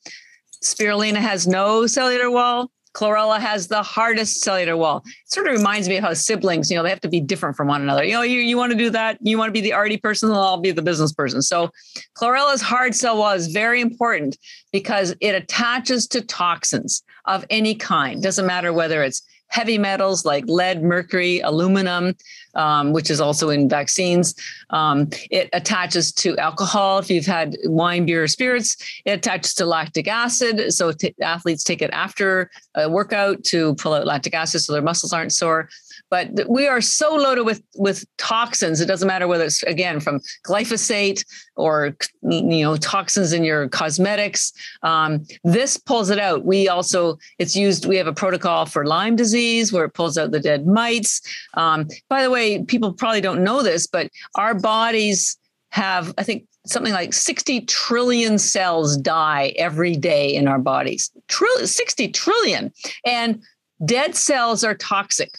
Spirulina 0.63 1.17
has 1.17 1.47
no 1.47 1.87
cellular 1.87 2.31
wall. 2.31 2.71
Chlorella 2.95 3.39
has 3.41 3.69
the 3.69 3.83
hardest 3.83 4.41
cellular 4.43 4.77
wall. 4.77 5.03
It 5.07 5.33
sort 5.33 5.47
of 5.47 5.57
reminds 5.57 5.89
me 5.89 5.97
of 5.97 6.05
how 6.05 6.15
siblings, 6.15 6.71
you 6.71 6.77
know, 6.77 6.83
they 6.83 6.91
have 6.91 7.01
to 7.01 7.09
be 7.09 7.21
different 7.21 7.57
from 7.57 7.69
one 7.69 7.81
another. 7.81 8.05
You 8.05 8.13
know, 8.13 8.23
you, 8.23 8.41
you 8.41 8.57
want 8.57 8.73
to 8.73 8.79
do 8.79 8.91
that. 8.91 9.19
You 9.23 9.39
want 9.39 9.49
to 9.49 9.53
be 9.53 9.61
the 9.61 9.73
arty 9.73 9.97
person, 9.97 10.31
I'll 10.31 10.61
be 10.61 10.73
the 10.73 10.83
business 10.83 11.13
person. 11.13 11.43
So 11.43 11.71
chlorella's 12.15 12.61
hard 12.61 12.95
cell 12.95 13.19
wall 13.19 13.33
is 13.33 13.49
very 13.49 13.81
important 13.81 14.37
because 14.73 15.15
it 15.21 15.35
attaches 15.35 16.07
to 16.09 16.21
toxins 16.23 17.03
of 17.25 17.45
any 17.51 17.75
kind. 17.75 18.23
Doesn't 18.23 18.47
matter 18.47 18.73
whether 18.73 19.03
it's 19.03 19.23
heavy 19.53 19.77
metals 19.77 20.25
like 20.25 20.45
lead, 20.49 20.83
mercury, 20.83 21.41
aluminum, 21.41 22.17
um, 22.55 22.93
which 22.93 23.11
is 23.11 23.21
also 23.21 23.51
in 23.51 23.69
vaccines. 23.69 24.35
Um, 24.71 25.11
it 25.31 25.51
attaches 25.53 26.11
to 26.13 26.37
alcohol. 26.39 26.99
If 26.99 27.11
you've 27.11 27.27
had 27.27 27.57
wine, 27.65 28.07
beer, 28.07 28.25
or 28.25 28.29
spirits, 28.29 28.77
it 29.05 29.11
attaches 29.11 29.53
to 29.55 29.67
lactic 29.67 30.09
acid. 30.09 30.73
So 30.73 30.93
t- 30.93 31.15
athletes 31.21 31.65
take 31.65 31.83
it 31.83 31.91
after 31.91 32.51
a 32.75 32.89
workout 32.89 33.45
to 33.45 33.75
pull 33.75 33.93
out 33.93 34.07
lactic 34.07 34.35
acid 34.35 34.63
so 34.63 34.73
their 34.73 34.81
muscles 34.81 35.13
aren't 35.13 35.33
sore 35.33 35.69
but 36.13 36.29
we 36.47 36.69
are 36.69 36.83
so 36.83 37.15
loaded 37.15 37.45
with 37.45 37.63
with 37.77 38.05
toxins 38.19 38.81
it 38.83 38.87
doesn't 38.87 39.09
matter 39.09 39.27
whether 39.27 39.45
it's 39.45 39.63
again 39.63 39.99
from 39.99 40.21
glyphosate 40.47 41.25
or 41.57 41.97
you 42.23 42.63
know 42.63 42.77
toxins 42.77 43.33
in 43.33 43.43
your 43.43 43.69
cosmetics 43.71 44.53
um, 44.83 45.25
this 45.43 45.79
pulls 45.79 46.11
it 46.11 46.19
out 46.19 46.45
we 46.45 46.69
also 46.69 47.17
it's 47.39 47.57
used 47.57 47.87
we 47.87 47.97
have 47.97 48.07
a 48.07 48.13
protocol 48.13 48.67
for 48.67 48.85
lyme 48.85 49.17
disease 49.17 49.73
where 49.73 49.87
it 49.87 49.95
pulls 49.95 50.19
out 50.19 50.31
the 50.31 50.41
dead 50.41 50.67
mites 50.67 51.23
um, 51.55 51.89
by 52.11 52.23
the 52.23 52.31
way 52.31 52.63
people 52.63 52.93
probably 52.93 53.23
don't 53.23 53.43
know 53.43 53.63
this 53.63 53.87
but 53.87 54.11
our 54.37 54.55
bodies 54.55 55.39
have 55.71 56.13
i 56.19 56.23
think 56.23 56.47
something 56.67 56.93
like 56.93 57.13
60 57.13 57.63
trillion 57.63 58.39
cells 58.39 58.97
die 58.97 59.53
every 59.57 59.97
day 59.97 60.33
in 60.33 60.47
our 60.47 60.61
bodies. 60.61 61.11
Trill- 61.27 61.67
60 61.67 62.07
trillion. 62.13 62.73
And 63.05 63.43
dead 63.85 64.15
cells 64.15 64.63
are 64.63 64.77
toxic. 64.77 65.33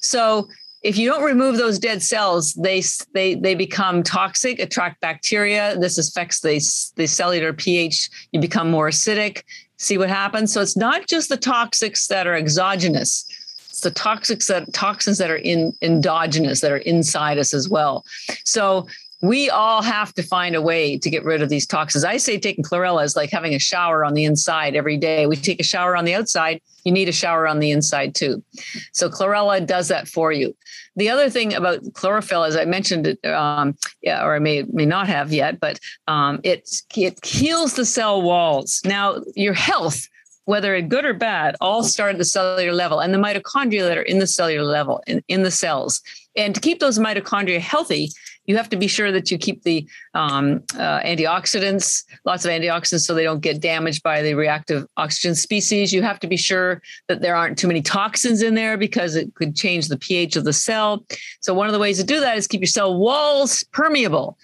So 0.00 0.48
if 0.82 0.98
you 0.98 1.08
don't 1.08 1.24
remove 1.24 1.56
those 1.56 1.78
dead 1.78 2.02
cells, 2.02 2.52
they 2.54 2.82
they 3.14 3.34
they 3.34 3.54
become 3.54 4.02
toxic, 4.02 4.58
attract 4.58 5.00
bacteria. 5.00 5.76
This 5.78 5.98
affects 5.98 6.40
the 6.40 6.60
the 6.96 7.06
cellular 7.06 7.52
pH. 7.52 8.10
You 8.32 8.40
become 8.40 8.70
more 8.70 8.90
acidic. 8.90 9.42
See 9.78 9.98
what 9.98 10.10
happens. 10.10 10.52
So 10.52 10.60
it's 10.60 10.76
not 10.76 11.06
just 11.08 11.30
the 11.30 11.38
toxics 11.38 12.06
that 12.08 12.26
are 12.26 12.34
exogenous. 12.34 13.24
It's 13.70 13.80
the 13.80 13.90
toxics 13.90 14.46
that 14.48 14.72
toxins 14.72 15.18
that 15.18 15.30
are 15.30 15.36
in 15.36 15.72
endogenous 15.82 16.60
that 16.60 16.70
are 16.70 16.76
inside 16.76 17.38
us 17.38 17.52
as 17.54 17.68
well. 17.68 18.04
So 18.44 18.86
we 19.24 19.48
all 19.48 19.80
have 19.80 20.12
to 20.12 20.22
find 20.22 20.54
a 20.54 20.60
way 20.60 20.98
to 20.98 21.08
get 21.08 21.24
rid 21.24 21.40
of 21.40 21.48
these 21.48 21.66
toxins. 21.66 22.04
I 22.04 22.18
say 22.18 22.38
taking 22.38 22.62
chlorella 22.62 23.04
is 23.04 23.16
like 23.16 23.30
having 23.30 23.54
a 23.54 23.58
shower 23.58 24.04
on 24.04 24.12
the 24.12 24.24
inside 24.24 24.76
every 24.76 24.98
day. 24.98 25.26
We 25.26 25.36
take 25.36 25.60
a 25.60 25.64
shower 25.64 25.96
on 25.96 26.04
the 26.04 26.14
outside, 26.14 26.60
you 26.84 26.92
need 26.92 27.08
a 27.08 27.12
shower 27.12 27.48
on 27.48 27.58
the 27.58 27.70
inside 27.70 28.14
too. 28.14 28.44
So 28.92 29.08
chlorella 29.08 29.66
does 29.66 29.88
that 29.88 30.08
for 30.08 30.30
you. 30.30 30.54
The 30.96 31.08
other 31.08 31.30
thing 31.30 31.54
about 31.54 31.80
chlorophyll, 31.94 32.44
as 32.44 32.54
I 32.54 32.66
mentioned, 32.66 33.16
um, 33.24 33.74
yeah, 34.02 34.22
or 34.22 34.34
I 34.34 34.40
may 34.40 34.64
may 34.70 34.84
not 34.84 35.08
have 35.08 35.32
yet, 35.32 35.58
but 35.58 35.80
um, 36.06 36.40
it 36.44 36.68
it 36.94 37.24
heals 37.24 37.74
the 37.74 37.86
cell 37.86 38.20
walls. 38.20 38.82
Now 38.84 39.22
your 39.34 39.54
health 39.54 40.06
whether 40.46 40.78
good 40.82 41.06
or 41.06 41.14
bad, 41.14 41.56
all 41.62 41.82
start 41.82 42.12
at 42.12 42.18
the 42.18 42.24
cellular 42.24 42.72
level 42.72 43.00
and 43.00 43.14
the 43.14 43.18
mitochondria 43.18 43.80
that 43.88 43.96
are 43.96 44.02
in 44.02 44.18
the 44.18 44.26
cellular 44.26 44.62
level 44.62 45.02
in, 45.06 45.22
in 45.28 45.42
the 45.42 45.50
cells. 45.50 46.02
And 46.36 46.54
to 46.54 46.60
keep 46.60 46.80
those 46.80 46.98
mitochondria 46.98 47.60
healthy, 47.60 48.10
you 48.46 48.56
have 48.56 48.68
to 48.70 48.76
be 48.76 48.86
sure 48.86 49.10
that 49.12 49.30
you 49.30 49.38
keep 49.38 49.62
the 49.62 49.86
um, 50.12 50.62
uh, 50.74 51.00
antioxidants, 51.00 52.04
lots 52.24 52.44
of 52.44 52.50
antioxidants, 52.50 53.00
so 53.00 53.14
they 53.14 53.24
don't 53.24 53.40
get 53.40 53.60
damaged 53.60 54.02
by 54.02 54.22
the 54.22 54.34
reactive 54.34 54.86
oxygen 54.96 55.34
species. 55.34 55.92
You 55.92 56.02
have 56.02 56.20
to 56.20 56.26
be 56.26 56.36
sure 56.36 56.82
that 57.08 57.20
there 57.22 57.36
aren't 57.36 57.58
too 57.58 57.68
many 57.68 57.80
toxins 57.80 58.42
in 58.42 58.54
there 58.54 58.76
because 58.76 59.16
it 59.16 59.34
could 59.34 59.56
change 59.56 59.88
the 59.88 59.98
pH 59.98 60.36
of 60.36 60.44
the 60.44 60.52
cell. 60.52 61.04
So, 61.40 61.54
one 61.54 61.68
of 61.68 61.72
the 61.72 61.78
ways 61.78 61.98
to 61.98 62.04
do 62.04 62.20
that 62.20 62.36
is 62.36 62.46
keep 62.46 62.60
your 62.60 62.66
cell 62.66 62.98
walls 62.98 63.64
permeable. 63.72 64.36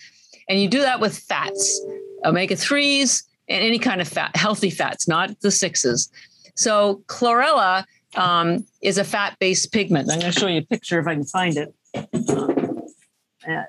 And 0.48 0.60
you 0.60 0.68
do 0.68 0.80
that 0.80 1.00
with 1.00 1.16
fats, 1.16 1.80
omega 2.24 2.56
3s, 2.56 3.22
and 3.48 3.62
any 3.62 3.78
kind 3.78 4.00
of 4.00 4.08
fat, 4.08 4.34
healthy 4.34 4.70
fats, 4.70 5.06
not 5.06 5.40
the 5.40 5.50
sixes. 5.50 6.10
So, 6.56 7.02
chlorella 7.06 7.84
um, 8.16 8.64
is 8.80 8.96
a 8.96 9.04
fat 9.04 9.36
based 9.38 9.72
pigment. 9.72 10.10
I'm 10.10 10.20
going 10.20 10.32
to 10.32 10.40
show 10.40 10.46
you 10.46 10.60
a 10.60 10.62
picture 10.62 10.98
if 10.98 11.06
I 11.06 11.14
can 11.14 11.24
find 11.24 11.56
it 11.56 11.74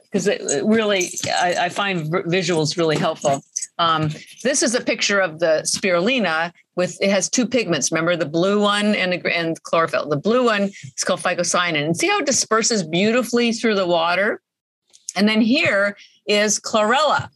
because 0.03 0.27
it 0.27 0.41
really 0.65 1.09
I, 1.27 1.55
I, 1.65 1.69
find 1.69 2.11
visuals 2.11 2.77
really 2.77 2.97
helpful. 2.97 3.41
Um, 3.77 4.09
this 4.43 4.63
is 4.63 4.75
a 4.75 4.81
picture 4.81 5.19
of 5.19 5.39
the 5.39 5.61
spirulina 5.65 6.51
with 6.75 6.97
it 7.01 7.09
has 7.09 7.29
two 7.29 7.45
pigments. 7.45 7.91
Remember 7.91 8.15
the 8.15 8.25
blue 8.25 8.59
one 8.61 8.95
and, 8.95 9.13
and 9.25 9.61
chlorophyll. 9.63 10.09
The 10.09 10.17
blue 10.17 10.45
one 10.45 10.63
is 10.63 11.03
called 11.03 11.21
phycocyanin, 11.21 11.85
and 11.85 11.97
see 11.97 12.07
how 12.07 12.19
it 12.19 12.25
disperses 12.25 12.83
beautifully 12.83 13.53
through 13.53 13.75
the 13.75 13.87
water. 13.87 14.41
And 15.15 15.27
then 15.27 15.41
here 15.41 15.97
is 16.25 16.59
chlorella 16.59 17.29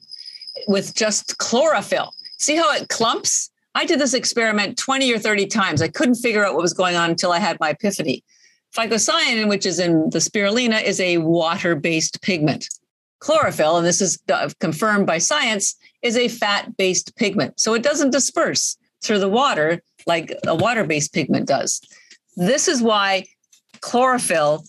with 0.68 0.96
just 0.96 1.38
chlorophyll. 1.38 2.14
See 2.38 2.56
how 2.56 2.74
it 2.74 2.90
clumps? 2.90 3.50
I 3.76 3.86
did 3.86 4.00
this 4.00 4.14
experiment 4.14 4.78
20 4.78 5.12
or 5.14 5.20
30 5.20 5.48
times. 5.48 5.82
I 5.82 5.90
couldn't 5.90 6.16
figure 6.16 6.46
out 6.46 6.54
what 6.54 6.62
was 6.62 6.74
going 6.74 6.96
on 6.96 7.10
until 7.10 7.34
I 7.34 7.40
had 7.40 7.60
my 7.60 7.72
epiphany 7.72 8.24
Phycocyanin, 8.76 9.48
which 9.48 9.66
is 9.66 9.80
in 9.80 10.10
the 10.10 10.20
spirulina, 10.20 10.84
is 10.84 11.00
a 11.00 11.18
water 11.20 11.76
based 11.76 12.22
pigment. 12.22 12.68
Chlorophyll, 13.20 13.78
and 13.78 13.86
this 13.86 14.02
is 14.02 14.22
confirmed 14.60 15.08
by 15.08 15.18
science, 15.18 15.76
is 16.02 16.18
a 16.18 16.28
fat 16.28 16.76
based 16.78 17.16
pigment. 17.16 17.60
So 17.60 17.74
it 17.74 17.84
doesn't 17.84 18.12
disperse 18.12 18.78
through 19.02 19.20
the 19.20 19.30
water 19.30 19.82
like 20.06 20.38
a 20.46 20.56
water 20.56 20.84
based 20.84 21.14
pigment 21.14 21.48
does. 21.48 21.82
This 22.36 22.68
is 22.68 22.82
why 22.82 23.26
chlorophyll 23.82 24.66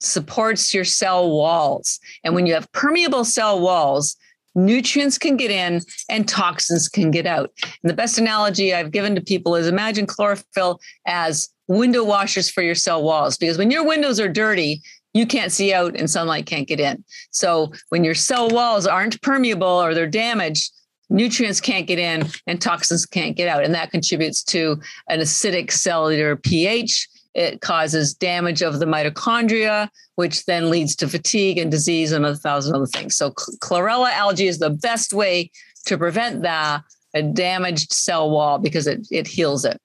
supports 0.00 0.74
your 0.74 0.84
cell 0.84 1.30
walls. 1.30 2.00
And 2.24 2.34
when 2.34 2.46
you 2.46 2.54
have 2.54 2.70
permeable 2.72 3.24
cell 3.24 3.60
walls, 3.60 4.16
nutrients 4.54 5.16
can 5.16 5.36
get 5.36 5.50
in 5.50 5.80
and 6.08 6.28
toxins 6.28 6.88
can 6.88 7.10
get 7.10 7.26
out. 7.26 7.50
And 7.62 7.90
the 7.90 7.94
best 7.94 8.18
analogy 8.18 8.74
I've 8.74 8.90
given 8.90 9.14
to 9.14 9.20
people 9.20 9.54
is 9.56 9.66
imagine 9.66 10.06
chlorophyll 10.06 10.80
as 11.06 11.48
window 11.68 12.04
washers 12.04 12.50
for 12.50 12.62
your 12.62 12.74
cell 12.74 13.02
walls 13.02 13.36
because 13.36 13.58
when 13.58 13.70
your 13.70 13.86
windows 13.86 14.20
are 14.20 14.28
dirty, 14.28 14.82
you 15.14 15.26
can't 15.26 15.52
see 15.52 15.72
out 15.72 15.96
and 15.96 16.10
sunlight 16.10 16.46
can't 16.46 16.68
get 16.68 16.80
in. 16.80 17.04
So 17.30 17.72
when 17.88 18.04
your 18.04 18.14
cell 18.14 18.50
walls 18.50 18.86
aren't 18.86 19.22
permeable 19.22 19.66
or 19.66 19.94
they're 19.94 20.06
damaged, 20.06 20.72
nutrients 21.08 21.60
can't 21.60 21.86
get 21.86 21.98
in 21.98 22.28
and 22.46 22.60
toxins 22.60 23.06
can't 23.06 23.36
get 23.36 23.48
out. 23.48 23.64
And 23.64 23.74
that 23.74 23.92
contributes 23.92 24.42
to 24.44 24.80
an 25.08 25.20
acidic 25.20 25.70
cellular 25.70 26.36
pH. 26.36 27.08
It 27.34 27.60
causes 27.60 28.14
damage 28.14 28.62
of 28.62 28.78
the 28.78 28.86
mitochondria, 28.86 29.88
which 30.16 30.44
then 30.46 30.70
leads 30.70 30.94
to 30.96 31.08
fatigue 31.08 31.58
and 31.58 31.70
disease 31.70 32.12
and 32.12 32.26
a 32.26 32.36
thousand 32.36 32.74
other 32.74 32.86
things. 32.86 33.16
So 33.16 33.30
chlorella 33.30 34.10
algae 34.12 34.46
is 34.46 34.58
the 34.58 34.70
best 34.70 35.12
way 35.12 35.50
to 35.86 35.98
prevent 35.98 36.42
that 36.42 36.82
a 37.14 37.22
damaged 37.22 37.92
cell 37.92 38.30
wall 38.30 38.58
because 38.58 38.86
it, 38.86 39.06
it 39.10 39.26
heals 39.26 39.64
it. 39.64 39.80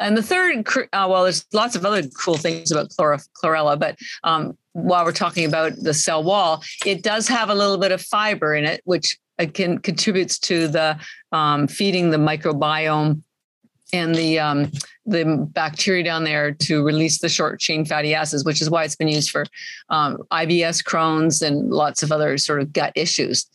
And 0.00 0.16
the 0.16 0.22
third, 0.22 0.66
uh, 0.92 1.06
well, 1.08 1.24
there's 1.24 1.44
lots 1.52 1.76
of 1.76 1.84
other 1.84 2.02
cool 2.08 2.36
things 2.36 2.72
about 2.72 2.88
chlor- 2.90 3.28
chlorella, 3.42 3.78
but 3.78 3.98
um, 4.24 4.56
while 4.72 5.04
we're 5.04 5.12
talking 5.12 5.44
about 5.44 5.76
the 5.76 5.94
cell 5.94 6.24
wall, 6.24 6.64
it 6.86 7.02
does 7.02 7.28
have 7.28 7.50
a 7.50 7.54
little 7.54 7.78
bit 7.78 7.92
of 7.92 8.00
fiber 8.00 8.54
in 8.54 8.64
it, 8.64 8.80
which 8.84 9.18
can 9.54 9.78
contributes 9.78 10.38
to 10.38 10.68
the 10.68 10.98
um, 11.32 11.66
feeding 11.66 12.10
the 12.10 12.16
microbiome 12.16 13.22
and 13.92 14.14
the 14.14 14.38
um, 14.38 14.70
the 15.10 15.48
bacteria 15.52 16.02
down 16.02 16.24
there 16.24 16.52
to 16.52 16.84
release 16.84 17.18
the 17.18 17.28
short 17.28 17.60
chain 17.60 17.84
fatty 17.84 18.14
acids, 18.14 18.44
which 18.44 18.62
is 18.62 18.70
why 18.70 18.84
it's 18.84 18.96
been 18.96 19.08
used 19.08 19.30
for 19.30 19.44
um, 19.88 20.18
IBS, 20.30 20.82
Crohn's, 20.84 21.42
and 21.42 21.70
lots 21.70 22.02
of 22.02 22.12
other 22.12 22.38
sort 22.38 22.60
of 22.60 22.72
gut 22.72 22.92
issues. 22.94 23.46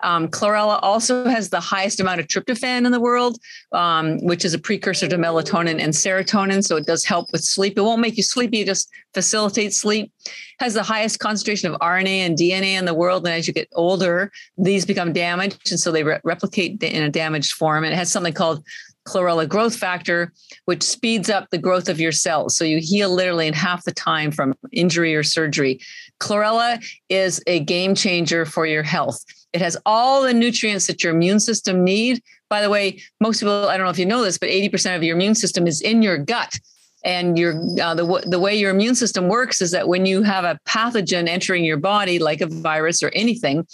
Um, 0.00 0.28
chlorella 0.28 0.78
also 0.82 1.26
has 1.26 1.50
the 1.50 1.60
highest 1.60 2.00
amount 2.00 2.20
of 2.20 2.26
tryptophan 2.26 2.84
in 2.84 2.92
the 2.92 3.00
world, 3.00 3.38
um, 3.72 4.18
which 4.24 4.44
is 4.44 4.54
a 4.54 4.58
precursor 4.58 5.08
to 5.08 5.16
melatonin 5.16 5.80
and 5.80 5.92
serotonin. 5.92 6.64
So 6.64 6.76
it 6.76 6.86
does 6.86 7.04
help 7.04 7.28
with 7.32 7.44
sleep. 7.44 7.76
It 7.76 7.82
won't 7.82 8.00
make 8.00 8.16
you 8.16 8.22
sleepy; 8.22 8.60
it 8.60 8.66
just 8.66 8.90
facilitates 9.14 9.76
sleep. 9.78 10.12
Has 10.58 10.74
the 10.74 10.82
highest 10.82 11.18
concentration 11.18 11.72
of 11.72 11.80
RNA 11.80 12.26
and 12.26 12.38
DNA 12.38 12.78
in 12.78 12.84
the 12.84 12.94
world, 12.94 13.26
and 13.26 13.34
as 13.34 13.46
you 13.46 13.52
get 13.52 13.68
older, 13.74 14.30
these 14.56 14.86
become 14.86 15.12
damaged, 15.12 15.70
and 15.70 15.78
so 15.78 15.92
they 15.92 16.04
re- 16.04 16.20
replicate 16.24 16.82
in 16.82 17.02
a 17.02 17.10
damaged 17.10 17.52
form. 17.52 17.84
And 17.84 17.92
it 17.92 17.96
has 17.96 18.10
something 18.10 18.32
called 18.32 18.64
chlorella 19.04 19.48
growth 19.48 19.76
factor, 19.76 20.32
which 20.66 20.82
speeds 20.82 21.28
up 21.28 21.48
the 21.50 21.58
growth 21.58 21.88
of 21.88 22.00
your 22.00 22.12
cells. 22.12 22.56
So 22.56 22.64
you 22.64 22.78
heal 22.78 23.10
literally 23.10 23.46
in 23.46 23.54
half 23.54 23.84
the 23.84 23.92
time 23.92 24.30
from 24.30 24.54
injury 24.72 25.14
or 25.14 25.22
surgery. 25.22 25.80
Chlorella 26.20 26.84
is 27.08 27.42
a 27.46 27.60
game 27.60 27.94
changer 27.94 28.44
for 28.44 28.66
your 28.66 28.82
health. 28.82 29.24
It 29.52 29.60
has 29.60 29.76
all 29.84 30.22
the 30.22 30.32
nutrients 30.32 30.86
that 30.86 31.02
your 31.02 31.14
immune 31.14 31.40
system 31.40 31.84
need. 31.84 32.22
By 32.48 32.62
the 32.62 32.70
way, 32.70 33.00
most 33.20 33.40
people, 33.40 33.68
I 33.68 33.76
don't 33.76 33.84
know 33.84 33.90
if 33.90 33.98
you 33.98 34.06
know 34.06 34.22
this, 34.22 34.38
but 34.38 34.48
80% 34.48 34.96
of 34.96 35.02
your 35.02 35.16
immune 35.16 35.34
system 35.34 35.66
is 35.66 35.80
in 35.80 36.02
your 36.02 36.18
gut. 36.18 36.58
And 37.04 37.36
your 37.36 37.60
uh, 37.82 37.96
the 37.96 38.22
the 38.28 38.38
way 38.38 38.54
your 38.54 38.70
immune 38.70 38.94
system 38.94 39.26
works 39.26 39.60
is 39.60 39.72
that 39.72 39.88
when 39.88 40.06
you 40.06 40.22
have 40.22 40.44
a 40.44 40.56
pathogen 40.68 41.26
entering 41.26 41.64
your 41.64 41.76
body, 41.76 42.20
like 42.20 42.40
a 42.40 42.46
virus 42.46 43.02
or 43.02 43.08
anything, 43.12 43.66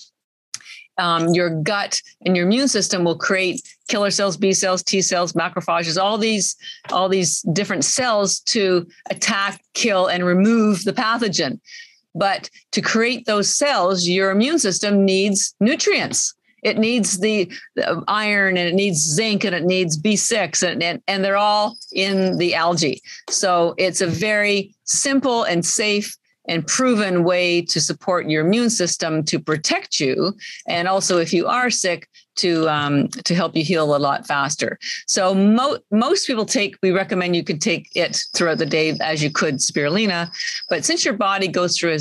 um, 0.98 1.32
your 1.32 1.50
gut 1.62 2.00
and 2.26 2.36
your 2.36 2.46
immune 2.46 2.68
system 2.68 3.04
will 3.04 3.16
create 3.16 3.62
killer 3.88 4.10
cells, 4.10 4.36
B 4.36 4.52
cells, 4.52 4.82
T 4.82 5.00
cells, 5.00 5.32
macrophages, 5.32 6.00
all 6.00 6.18
these 6.18 6.56
all 6.90 7.08
these 7.08 7.42
different 7.52 7.84
cells 7.84 8.40
to 8.40 8.86
attack, 9.10 9.62
kill, 9.74 10.06
and 10.06 10.24
remove 10.24 10.84
the 10.84 10.92
pathogen. 10.92 11.60
But 12.14 12.50
to 12.72 12.80
create 12.80 13.26
those 13.26 13.54
cells, 13.54 14.06
your 14.06 14.30
immune 14.30 14.58
system 14.58 15.04
needs 15.04 15.54
nutrients. 15.60 16.34
It 16.62 16.76
needs 16.76 17.18
the, 17.18 17.50
the 17.76 18.02
iron 18.08 18.56
and 18.56 18.68
it 18.68 18.74
needs 18.74 18.98
zinc 18.98 19.44
and 19.44 19.54
it 19.54 19.64
needs 19.64 20.00
B6 20.00 20.66
and, 20.66 20.82
and, 20.82 21.02
and 21.06 21.24
they're 21.24 21.36
all 21.36 21.78
in 21.92 22.36
the 22.36 22.56
algae. 22.56 23.00
So 23.30 23.74
it's 23.78 24.00
a 24.00 24.08
very 24.08 24.74
simple 24.82 25.44
and 25.44 25.64
safe 25.64 26.16
and 26.48 26.66
proven 26.66 27.24
way 27.24 27.62
to 27.62 27.80
support 27.80 28.28
your 28.28 28.44
immune 28.44 28.70
system 28.70 29.22
to 29.24 29.38
protect 29.38 30.00
you 30.00 30.34
and 30.66 30.88
also 30.88 31.18
if 31.18 31.32
you 31.32 31.46
are 31.46 31.70
sick 31.70 32.08
to 32.36 32.68
um, 32.68 33.08
to 33.08 33.34
help 33.34 33.54
you 33.54 33.64
heal 33.64 33.94
a 33.94 33.98
lot 33.98 34.26
faster 34.26 34.78
so 35.06 35.34
mo- 35.34 35.78
most 35.90 36.26
people 36.26 36.46
take 36.46 36.76
we 36.82 36.90
recommend 36.90 37.36
you 37.36 37.44
could 37.44 37.60
take 37.60 37.88
it 37.94 38.22
throughout 38.34 38.58
the 38.58 38.66
day 38.66 38.96
as 39.00 39.22
you 39.22 39.30
could 39.30 39.56
spirulina 39.56 40.30
but 40.68 40.84
since 40.84 41.04
your 41.04 41.14
body 41.14 41.48
goes 41.48 41.76
through 41.76 41.92
a, 41.92 41.98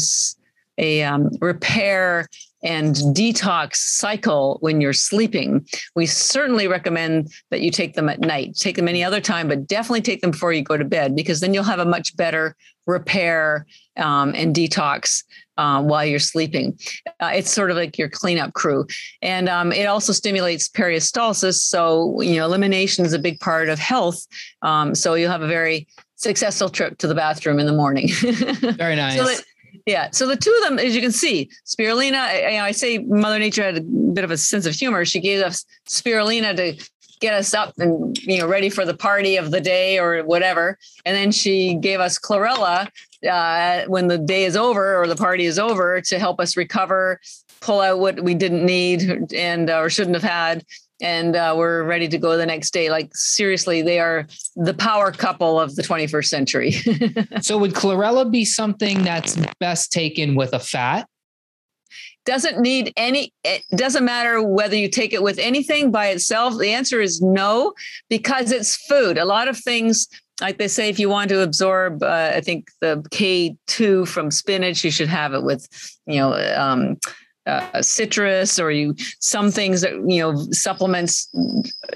a 0.77 1.03
um, 1.03 1.29
repair 1.41 2.27
and 2.63 2.95
detox 2.95 3.75
cycle 3.75 4.57
when 4.61 4.81
you're 4.81 4.93
sleeping. 4.93 5.65
We 5.95 6.05
certainly 6.05 6.67
recommend 6.67 7.31
that 7.51 7.61
you 7.61 7.71
take 7.71 7.93
them 7.93 8.09
at 8.09 8.19
night. 8.19 8.55
Take 8.55 8.75
them 8.75 8.87
any 8.87 9.03
other 9.03 9.21
time, 9.21 9.47
but 9.47 9.67
definitely 9.67 10.01
take 10.01 10.21
them 10.21 10.31
before 10.31 10.53
you 10.53 10.63
go 10.63 10.75
to 10.75 10.85
bed 10.85 11.15
because 11.15 11.39
then 11.39 11.53
you'll 11.53 11.63
have 11.63 11.79
a 11.79 11.85
much 11.85 12.17
better 12.17 12.55
repair 12.87 13.67
um, 13.97 14.33
and 14.35 14.55
detox 14.55 15.23
uh, 15.57 15.81
while 15.81 16.05
you're 16.05 16.19
sleeping. 16.19 16.77
Uh, 17.19 17.31
it's 17.33 17.51
sort 17.51 17.71
of 17.71 17.77
like 17.77 17.97
your 17.97 18.09
cleanup 18.09 18.53
crew. 18.53 18.85
And 19.21 19.49
um, 19.49 19.71
it 19.71 19.85
also 19.85 20.13
stimulates 20.13 20.69
peristalsis. 20.69 21.55
So, 21.55 22.21
you 22.21 22.35
know, 22.35 22.45
elimination 22.45 23.05
is 23.05 23.13
a 23.13 23.19
big 23.19 23.39
part 23.39 23.69
of 23.69 23.79
health. 23.79 24.25
Um, 24.61 24.95
so 24.95 25.13
you'll 25.15 25.31
have 25.31 25.41
a 25.41 25.47
very 25.47 25.87
successful 26.15 26.69
trip 26.69 26.97
to 26.99 27.07
the 27.07 27.15
bathroom 27.15 27.59
in 27.59 27.65
the 27.65 27.73
morning. 27.73 28.09
very 28.77 28.95
nice. 28.95 29.17
So 29.17 29.25
that, 29.25 29.43
yeah. 29.85 30.09
So 30.11 30.27
the 30.27 30.35
two 30.35 30.55
of 30.61 30.69
them, 30.69 30.79
as 30.79 30.95
you 30.95 31.01
can 31.01 31.11
see, 31.11 31.49
spirulina, 31.65 32.15
I, 32.15 32.59
I 32.59 32.71
say 32.71 32.99
Mother 32.99 33.39
Nature 33.39 33.63
had 33.63 33.77
a 33.77 33.81
bit 33.81 34.23
of 34.23 34.31
a 34.31 34.37
sense 34.37 34.65
of 34.65 34.73
humor. 34.73 35.05
She 35.05 35.19
gave 35.19 35.43
us 35.43 35.65
spirulina 35.87 36.55
to 36.55 36.89
get 37.19 37.33
us 37.33 37.53
up 37.53 37.73
and 37.77 38.17
you 38.19 38.39
know 38.39 38.47
ready 38.47 38.69
for 38.69 38.85
the 38.85 38.93
party 38.93 39.37
of 39.37 39.51
the 39.51 39.61
day 39.61 39.99
or 39.99 40.23
whatever. 40.23 40.77
And 41.05 41.15
then 41.15 41.31
she 41.31 41.75
gave 41.75 41.99
us 41.99 42.19
chlorella 42.19 42.89
uh, 43.29 43.83
when 43.87 44.07
the 44.07 44.17
day 44.17 44.45
is 44.45 44.55
over 44.55 45.01
or 45.01 45.07
the 45.07 45.15
party 45.15 45.45
is 45.45 45.59
over 45.59 46.01
to 46.01 46.19
help 46.19 46.39
us 46.39 46.57
recover 46.57 47.19
pull 47.59 47.81
out 47.81 47.99
what 47.99 48.21
we 48.23 48.33
didn't 48.33 48.65
need 48.65 49.33
and 49.33 49.69
uh, 49.69 49.79
or 49.79 49.89
shouldn't 49.89 50.15
have 50.15 50.23
had. 50.23 50.63
And 50.99 51.35
uh, 51.35 51.53
we're 51.55 51.83
ready 51.83 52.07
to 52.07 52.17
go 52.17 52.37
the 52.37 52.45
next 52.45 52.71
day. 52.71 52.89
Like 52.89 53.15
seriously 53.15 53.81
they 53.83 53.99
are 53.99 54.27
the 54.55 54.73
power 54.73 55.11
couple 55.11 55.59
of 55.59 55.75
the 55.75 55.83
21st 55.83 56.25
century. 56.25 56.71
So 57.41 57.57
would 57.57 57.73
chlorella 57.73 58.29
be 58.29 58.45
something 58.45 59.03
that's 59.03 59.37
best 59.59 59.91
taken 59.91 60.35
with 60.35 60.53
a 60.53 60.59
fat 60.59 61.07
doesn't 62.27 62.59
need 62.59 62.93
any 62.95 63.33
it 63.43 63.63
doesn't 63.75 64.05
matter 64.05 64.43
whether 64.43 64.75
you 64.75 64.89
take 64.89 65.13
it 65.13 65.23
with 65.23 65.39
anything 65.39 65.89
by 65.89 66.09
itself. 66.09 66.57
The 66.57 66.69
answer 66.69 67.01
is 67.01 67.21
no 67.21 67.73
because 68.09 68.51
it's 68.51 68.75
food. 68.85 69.17
A 69.17 69.25
lot 69.25 69.47
of 69.47 69.57
things 69.57 70.07
like 70.39 70.59
they 70.59 70.67
say 70.67 70.89
if 70.89 70.99
you 70.99 71.09
want 71.09 71.29
to 71.29 71.41
absorb 71.41 72.03
uh, 72.03 72.31
i 72.35 72.41
think 72.41 72.69
the 72.79 72.97
k2 73.11 74.07
from 74.07 74.29
spinach 74.29 74.83
you 74.83 74.91
should 74.91 75.07
have 75.07 75.33
it 75.33 75.41
with 75.41 75.67
you 76.05 76.17
know 76.17 76.33
um, 76.55 76.97
uh, 77.47 77.81
citrus 77.81 78.59
or 78.59 78.71
you 78.71 78.93
some 79.19 79.51
things 79.51 79.81
that 79.81 79.93
you 79.93 80.19
know 80.21 80.35
supplements 80.51 81.29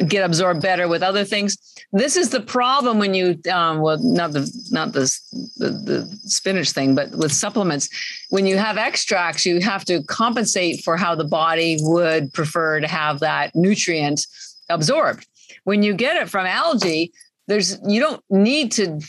get 0.07 0.23
absorbed 0.23 0.61
better 0.61 0.87
with 0.87 1.03
other 1.03 1.25
things. 1.25 1.57
This 1.91 2.15
is 2.15 2.29
the 2.29 2.39
problem 2.39 2.99
when 2.99 3.13
you 3.13 3.37
um, 3.51 3.81
well 3.81 3.97
not 4.01 4.31
the 4.31 4.49
not 4.71 4.93
the, 4.93 5.11
the, 5.57 5.69
the 5.69 6.19
spinach 6.23 6.71
thing 6.71 6.95
but 6.95 7.11
with 7.11 7.33
supplements 7.33 7.89
when 8.29 8.45
you 8.45 8.57
have 8.57 8.77
extracts 8.77 9.45
you 9.45 9.59
have 9.59 9.83
to 9.85 10.01
compensate 10.03 10.83
for 10.83 10.95
how 10.95 11.15
the 11.15 11.25
body 11.25 11.77
would 11.81 12.33
prefer 12.33 12.79
to 12.79 12.87
have 12.87 13.19
that 13.19 13.53
nutrient 13.55 14.25
absorbed. 14.69 15.27
When 15.65 15.83
you 15.83 15.93
get 15.93 16.15
it 16.15 16.29
from 16.29 16.45
algae 16.45 17.11
there's 17.47 17.77
you 17.85 17.99
don't 17.99 18.23
need 18.29 18.71
to 18.73 19.01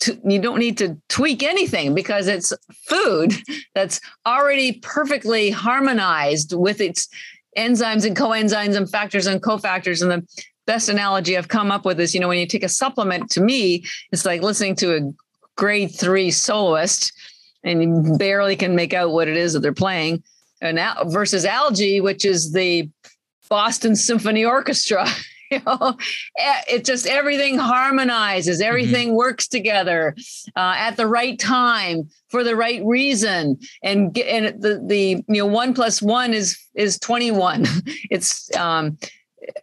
to, 0.00 0.18
you 0.24 0.40
don't 0.40 0.58
need 0.58 0.78
to 0.78 0.96
tweak 1.08 1.42
anything 1.42 1.94
because 1.94 2.26
it's 2.26 2.52
food 2.86 3.34
that's 3.74 4.00
already 4.26 4.80
perfectly 4.80 5.50
harmonized 5.50 6.54
with 6.54 6.80
its 6.80 7.08
enzymes 7.56 8.06
and 8.06 8.16
coenzymes 8.16 8.76
and 8.76 8.90
factors 8.90 9.26
and 9.26 9.42
cofactors. 9.42 10.02
And 10.02 10.10
the 10.10 10.44
best 10.66 10.88
analogy 10.88 11.36
I've 11.36 11.48
come 11.48 11.70
up 11.70 11.84
with 11.84 12.00
is, 12.00 12.14
you 12.14 12.20
know, 12.20 12.28
when 12.28 12.38
you 12.38 12.46
take 12.46 12.64
a 12.64 12.68
supplement, 12.68 13.30
to 13.30 13.40
me, 13.40 13.84
it's 14.12 14.24
like 14.24 14.42
listening 14.42 14.76
to 14.76 14.96
a 14.96 15.12
grade 15.56 15.94
three 15.94 16.30
soloist 16.30 17.12
and 17.62 17.82
you 17.82 18.16
barely 18.16 18.56
can 18.56 18.74
make 18.74 18.94
out 18.94 19.10
what 19.10 19.28
it 19.28 19.36
is 19.36 19.52
that 19.52 19.60
they're 19.60 19.72
playing. 19.72 20.22
And 20.62 20.78
versus 21.06 21.44
algae, 21.44 22.00
which 22.00 22.24
is 22.24 22.52
the 22.52 22.88
Boston 23.48 23.96
Symphony 23.96 24.44
Orchestra. 24.44 25.06
you 25.60 25.60
know, 25.66 25.96
eh, 26.38 26.60
it 26.68 26.84
just 26.84 27.06
everything 27.06 27.58
harmonizes, 27.58 28.60
everything 28.60 29.08
mm-hmm. 29.08 29.16
works 29.16 29.48
together 29.48 30.14
uh, 30.56 30.74
at 30.76 30.96
the 30.96 31.06
right 31.06 31.38
time 31.38 32.08
for 32.28 32.44
the 32.44 32.54
right 32.54 32.82
reason, 32.84 33.58
and 33.82 34.16
and 34.18 34.62
the 34.62 34.80
the 34.86 35.24
you 35.28 35.42
know 35.42 35.46
one 35.46 35.74
plus 35.74 36.00
one 36.00 36.32
is 36.32 36.58
is 36.74 36.98
twenty 36.98 37.30
one. 37.30 37.66
it's 38.10 38.54
um, 38.56 38.96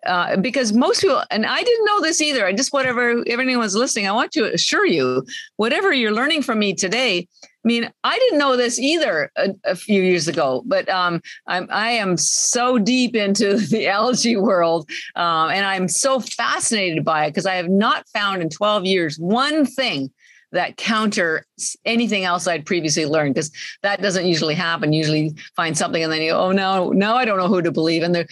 uh, 0.05 0.38
because 0.38 0.73
most 0.73 1.01
people, 1.01 1.23
and 1.31 1.45
I 1.45 1.63
didn't 1.63 1.85
know 1.85 2.01
this 2.01 2.21
either. 2.21 2.45
I 2.45 2.53
just 2.53 2.73
whatever 2.73 3.23
everyone 3.27 3.59
was 3.59 3.75
listening, 3.75 4.07
I 4.07 4.11
want 4.11 4.31
to 4.33 4.53
assure 4.53 4.85
you, 4.85 5.25
whatever 5.55 5.93
you're 5.93 6.11
learning 6.11 6.41
from 6.43 6.59
me 6.59 6.73
today. 6.73 7.27
I 7.63 7.67
mean, 7.67 7.91
I 8.03 8.17
didn't 8.17 8.39
know 8.39 8.55
this 8.55 8.79
either 8.79 9.31
a, 9.35 9.49
a 9.65 9.75
few 9.75 10.01
years 10.01 10.27
ago, 10.27 10.63
but 10.65 10.87
um, 10.89 11.21
I'm 11.47 11.67
I 11.69 11.91
am 11.91 12.17
so 12.17 12.77
deep 12.77 13.15
into 13.15 13.57
the 13.57 13.87
algae 13.87 14.37
world, 14.37 14.89
um, 15.15 15.49
and 15.49 15.65
I'm 15.65 15.87
so 15.87 16.19
fascinated 16.19 17.03
by 17.03 17.25
it 17.25 17.31
because 17.31 17.45
I 17.45 17.55
have 17.55 17.69
not 17.69 18.07
found 18.09 18.41
in 18.41 18.49
12 18.49 18.85
years 18.85 19.17
one 19.17 19.65
thing 19.65 20.11
that 20.53 20.77
counter 20.77 21.45
anything 21.83 22.23
else 22.23 22.47
I'd 22.47 22.65
previously 22.65 23.05
learned 23.05 23.35
because 23.35 23.51
that 23.83 24.01
doesn't 24.01 24.25
usually 24.25 24.55
happen. 24.55 24.93
Usually 24.93 25.35
find 25.57 25.77
something 25.77 26.01
and 26.01 26.11
then 26.11 26.21
you 26.21 26.31
go, 26.31 26.39
oh 26.39 26.51
no, 26.53 26.91
no, 26.91 27.15
I 27.15 27.25
don't 27.25 27.37
know 27.37 27.49
who 27.49 27.61
to 27.61 27.71
believe. 27.71 28.01
And 28.01 28.15
there 28.15 28.27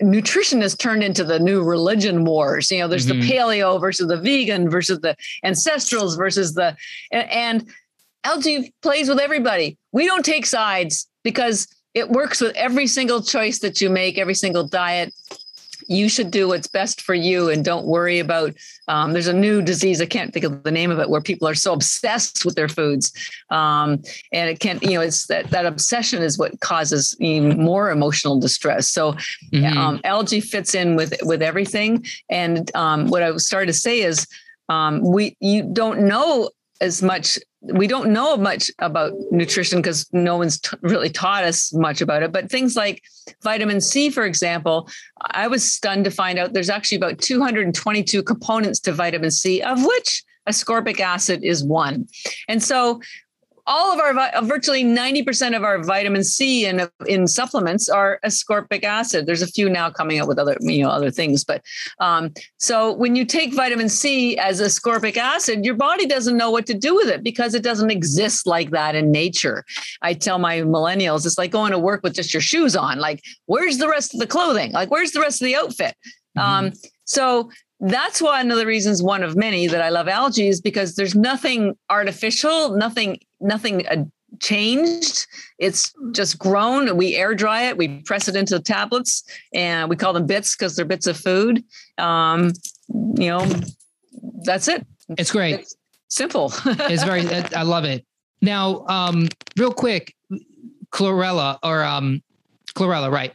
nutrition 0.00 0.60
has 0.60 0.76
turned 0.76 1.02
into 1.02 1.24
the 1.24 1.38
new 1.38 1.62
religion 1.62 2.24
wars. 2.24 2.70
You 2.70 2.80
know, 2.80 2.88
there's 2.88 3.06
mm-hmm. 3.06 3.20
the 3.20 3.28
paleo 3.28 3.80
versus 3.80 4.08
the 4.08 4.16
vegan 4.16 4.70
versus 4.70 5.00
the 5.00 5.16
ancestrals 5.44 6.16
versus 6.16 6.54
the 6.54 6.76
and, 7.10 7.30
and 7.30 7.68
algae 8.28 8.72
plays 8.82 9.08
with 9.08 9.18
everybody. 9.18 9.78
We 9.92 10.06
don't 10.06 10.24
take 10.24 10.46
sides 10.46 11.08
because 11.24 11.66
it 11.94 12.10
works 12.10 12.40
with 12.40 12.54
every 12.56 12.86
single 12.86 13.22
choice 13.22 13.58
that 13.60 13.80
you 13.80 13.90
make, 13.90 14.18
every 14.18 14.34
single 14.34 14.66
diet 14.66 15.12
you 15.88 16.08
should 16.08 16.30
do 16.30 16.48
what's 16.48 16.68
best 16.68 17.00
for 17.00 17.14
you 17.14 17.48
and 17.48 17.64
don't 17.64 17.86
worry 17.86 18.18
about 18.18 18.54
um, 18.88 19.12
there's 19.12 19.26
a 19.26 19.32
new 19.32 19.62
disease 19.62 20.00
i 20.00 20.06
can't 20.06 20.32
think 20.32 20.44
of 20.44 20.62
the 20.62 20.70
name 20.70 20.90
of 20.90 20.98
it 20.98 21.08
where 21.08 21.20
people 21.20 21.48
are 21.48 21.54
so 21.54 21.72
obsessed 21.72 22.44
with 22.44 22.54
their 22.54 22.68
foods 22.68 23.12
um, 23.50 24.02
and 24.32 24.50
it 24.50 24.60
can't 24.60 24.82
you 24.82 24.90
know 24.90 25.00
it's 25.00 25.26
that 25.26 25.48
that 25.50 25.64
obsession 25.64 26.22
is 26.22 26.38
what 26.38 26.58
causes 26.60 27.16
even 27.20 27.58
more 27.62 27.90
emotional 27.90 28.38
distress 28.38 28.88
so 28.88 29.12
mm-hmm. 29.52 29.78
um, 29.78 30.00
algae 30.04 30.40
fits 30.40 30.74
in 30.74 30.94
with 30.94 31.14
with 31.22 31.42
everything 31.42 32.04
and 32.28 32.74
um, 32.76 33.08
what 33.08 33.22
i 33.22 33.34
started 33.36 33.66
to 33.66 33.72
say 33.72 34.00
is 34.00 34.26
um, 34.68 35.00
we 35.00 35.36
you 35.40 35.62
don't 35.72 36.00
know 36.00 36.50
as 36.80 37.02
much 37.02 37.38
we 37.60 37.86
don't 37.88 38.12
know 38.12 38.36
much 38.36 38.70
about 38.78 39.12
nutrition 39.32 39.80
because 39.80 40.08
no 40.12 40.36
one's 40.36 40.60
t- 40.60 40.76
really 40.80 41.10
taught 41.10 41.42
us 41.42 41.72
much 41.72 42.00
about 42.00 42.22
it 42.22 42.30
but 42.30 42.50
things 42.50 42.76
like 42.76 43.02
vitamin 43.42 43.80
c 43.80 44.10
for 44.10 44.24
example 44.24 44.88
i 45.32 45.48
was 45.48 45.72
stunned 45.72 46.04
to 46.04 46.10
find 46.10 46.38
out 46.38 46.52
there's 46.52 46.70
actually 46.70 46.96
about 46.96 47.18
222 47.18 48.22
components 48.22 48.78
to 48.78 48.92
vitamin 48.92 49.30
c 49.30 49.60
of 49.62 49.84
which 49.84 50.22
ascorbic 50.48 50.98
acid 50.98 51.44
is 51.44 51.62
one. 51.62 52.08
And 52.48 52.62
so 52.62 53.00
all 53.68 53.92
of 53.92 54.00
our 54.00 54.42
virtually 54.42 54.82
90% 54.82 55.54
of 55.54 55.62
our 55.62 55.82
vitamin 55.82 56.24
C 56.24 56.66
in 56.66 56.88
in 57.06 57.26
supplements 57.26 57.88
are 57.88 58.18
ascorbic 58.24 58.82
acid. 58.82 59.26
There's 59.26 59.42
a 59.42 59.46
few 59.46 59.68
now 59.68 59.90
coming 59.90 60.18
out 60.18 60.26
with 60.26 60.38
other 60.38 60.56
you 60.60 60.82
know 60.82 60.88
other 60.88 61.10
things, 61.10 61.44
but 61.44 61.62
um, 62.00 62.32
so 62.56 62.92
when 62.92 63.14
you 63.14 63.26
take 63.26 63.54
vitamin 63.54 63.90
C 63.90 64.38
as 64.38 64.60
ascorbic 64.60 65.18
acid, 65.18 65.66
your 65.66 65.74
body 65.74 66.06
doesn't 66.06 66.36
know 66.36 66.50
what 66.50 66.66
to 66.66 66.74
do 66.74 66.94
with 66.94 67.08
it 67.08 67.22
because 67.22 67.54
it 67.54 67.62
doesn't 67.62 67.90
exist 67.90 68.46
like 68.46 68.70
that 68.70 68.94
in 68.94 69.12
nature. 69.12 69.64
I 70.00 70.14
tell 70.14 70.38
my 70.38 70.60
millennials, 70.60 71.26
it's 71.26 71.38
like 71.38 71.50
going 71.50 71.72
to 71.72 71.78
work 71.78 72.02
with 72.02 72.14
just 72.14 72.32
your 72.32 72.40
shoes 72.40 72.74
on. 72.74 72.98
Like, 72.98 73.22
where's 73.46 73.76
the 73.76 73.88
rest 73.88 74.14
of 74.14 74.20
the 74.20 74.26
clothing? 74.26 74.72
Like, 74.72 74.90
where's 74.90 75.12
the 75.12 75.20
rest 75.20 75.42
of 75.42 75.46
the 75.46 75.56
outfit? 75.56 75.94
Mm-hmm. 76.36 76.40
Um, 76.40 76.72
so 77.04 77.50
that's 77.80 78.20
one 78.20 78.50
of 78.50 78.56
the 78.58 78.66
reasons 78.66 79.02
one 79.02 79.22
of 79.22 79.36
many 79.36 79.68
that 79.68 79.80
i 79.80 79.88
love 79.88 80.08
algae 80.08 80.48
is 80.48 80.60
because 80.60 80.96
there's 80.96 81.14
nothing 81.14 81.76
artificial 81.90 82.76
nothing 82.76 83.18
nothing 83.40 83.86
uh, 83.88 84.04
changed. 84.40 85.26
It's 85.58 85.92
just 86.12 86.38
grown. 86.38 86.96
We 86.96 87.16
air 87.16 87.34
dry 87.34 87.62
it. 87.62 87.76
We 87.76 88.00
press 88.02 88.28
it 88.28 88.36
into 88.36 88.58
tablets 88.60 89.24
and 89.52 89.88
we 89.88 89.96
call 89.96 90.12
them 90.12 90.26
bits 90.26 90.56
because 90.56 90.76
they're 90.76 90.84
bits 90.84 91.06
of 91.06 91.16
food. 91.16 91.64
Um, 91.98 92.52
you 92.88 93.28
know 93.28 93.46
that's 94.42 94.68
it. 94.68 94.86
It's 95.10 95.32
great. 95.32 95.60
It's 95.60 95.76
simple. 96.08 96.52
It's 96.64 97.04
very 97.04 97.26
i 97.54 97.62
love 97.62 97.84
it. 97.84 98.04
Now 98.40 98.84
um, 98.88 99.28
real 99.56 99.72
quick 99.72 100.14
chlorella 100.90 101.58
or 101.62 101.82
um, 101.84 102.22
chlorella 102.74 103.10
right 103.10 103.32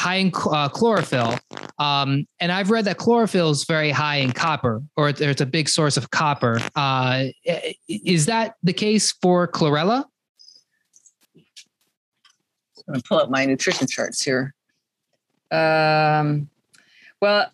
high 0.00 0.16
in 0.16 0.32
uh, 0.50 0.68
chlorophyll. 0.70 1.38
Um, 1.78 2.26
and 2.40 2.50
I've 2.50 2.70
read 2.70 2.86
that 2.86 2.96
chlorophyll 2.96 3.50
is 3.50 3.64
very 3.64 3.90
high 3.90 4.16
in 4.16 4.32
copper, 4.32 4.82
or 4.96 5.10
it's 5.10 5.40
a 5.42 5.46
big 5.46 5.68
source 5.68 5.98
of 5.98 6.10
copper. 6.10 6.58
Uh, 6.74 7.26
is 7.86 8.24
that 8.26 8.54
the 8.62 8.72
case 8.72 9.12
for 9.20 9.46
chlorella? 9.46 10.04
I'm 11.36 12.94
going 12.94 13.00
to 13.00 13.08
pull 13.08 13.18
up 13.18 13.28
my 13.28 13.44
nutrition 13.44 13.86
charts 13.86 14.22
here. 14.24 14.54
Um, 15.50 16.48
well, 17.20 17.52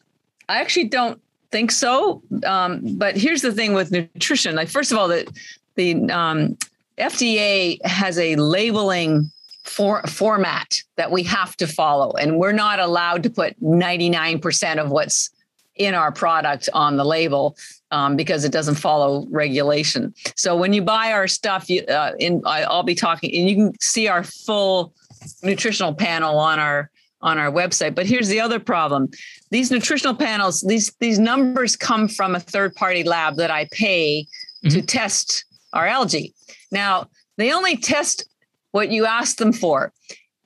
I 0.49 0.61
actually 0.61 0.89
don't 0.89 1.21
think 1.51 1.73
so. 1.73 2.23
Um, 2.45 2.97
but 2.97 3.17
here's 3.17 3.43
the 3.43 3.53
thing 3.53 3.73
with 3.73 3.91
nutrition. 3.91 4.55
Like, 4.55 4.69
first 4.69 4.93
of 4.93 4.99
all, 4.99 5.09
the 5.09 5.27
the 5.75 5.95
um, 6.11 6.57
FDA 6.97 7.85
has 7.85 8.19
a 8.19 8.37
labeling 8.37 9.31
for, 9.67 10.03
format 10.03 10.83
that 10.97 11.11
we 11.11 11.23
have 11.25 11.57
to 11.57 11.67
follow. 11.67 12.13
And 12.13 12.39
we're 12.39 12.53
not 12.53 12.79
allowed 12.79 13.23
to 13.25 13.31
put 13.31 13.61
99% 13.61 14.79
of 14.79 14.91
what's 14.91 15.31
in 15.77 15.95
our 15.95 16.11
product 16.11 16.69
on 16.73 16.97
the 16.97 17.05
label 17.05 17.57
um, 17.91 18.17
because 18.17 18.45
it 18.45 18.53
doesn't 18.53 18.77
follow 18.77 19.27
regulation. 19.31 20.15
So 20.35 20.57
when 20.57 20.73
you 20.73 20.83
buy 20.83 21.13
our 21.13 21.29
stuff, 21.29 21.69
you, 21.69 21.83
uh, 21.83 22.13
in, 22.19 22.43
I'll 22.47 22.83
be 22.83 22.95
talking, 22.95 23.35
and 23.35 23.49
you 23.49 23.57
can 23.57 23.81
see 23.81 24.09
our 24.09 24.25
full 24.25 24.95
nutritional 25.43 25.95
panel 25.95 26.39
on 26.39 26.59
our 26.59 26.91
on 27.23 27.39
our 27.39 27.51
website. 27.51 27.95
But 27.95 28.07
here's 28.07 28.29
the 28.29 28.41
other 28.41 28.59
problem: 28.59 29.11
these 29.51 29.71
nutritional 29.71 30.15
panels, 30.15 30.63
these 30.63 30.93
these 31.01 31.19
numbers 31.19 31.77
come 31.77 32.09
from 32.09 32.35
a 32.35 32.41
third 32.41 32.75
party 32.75 33.05
lab 33.05 33.37
that 33.37 33.51
I 33.51 33.69
pay 33.71 34.27
mm-hmm. 34.65 34.71
to 34.71 34.83
test 34.83 35.45
our 35.73 35.87
algae. 35.87 36.35
Now 36.73 37.09
they 37.37 37.53
only 37.53 37.77
test 37.77 38.25
what 38.77 38.91
you 38.91 39.07
ask 39.07 39.39
them 39.39 39.53
for. 39.53 39.93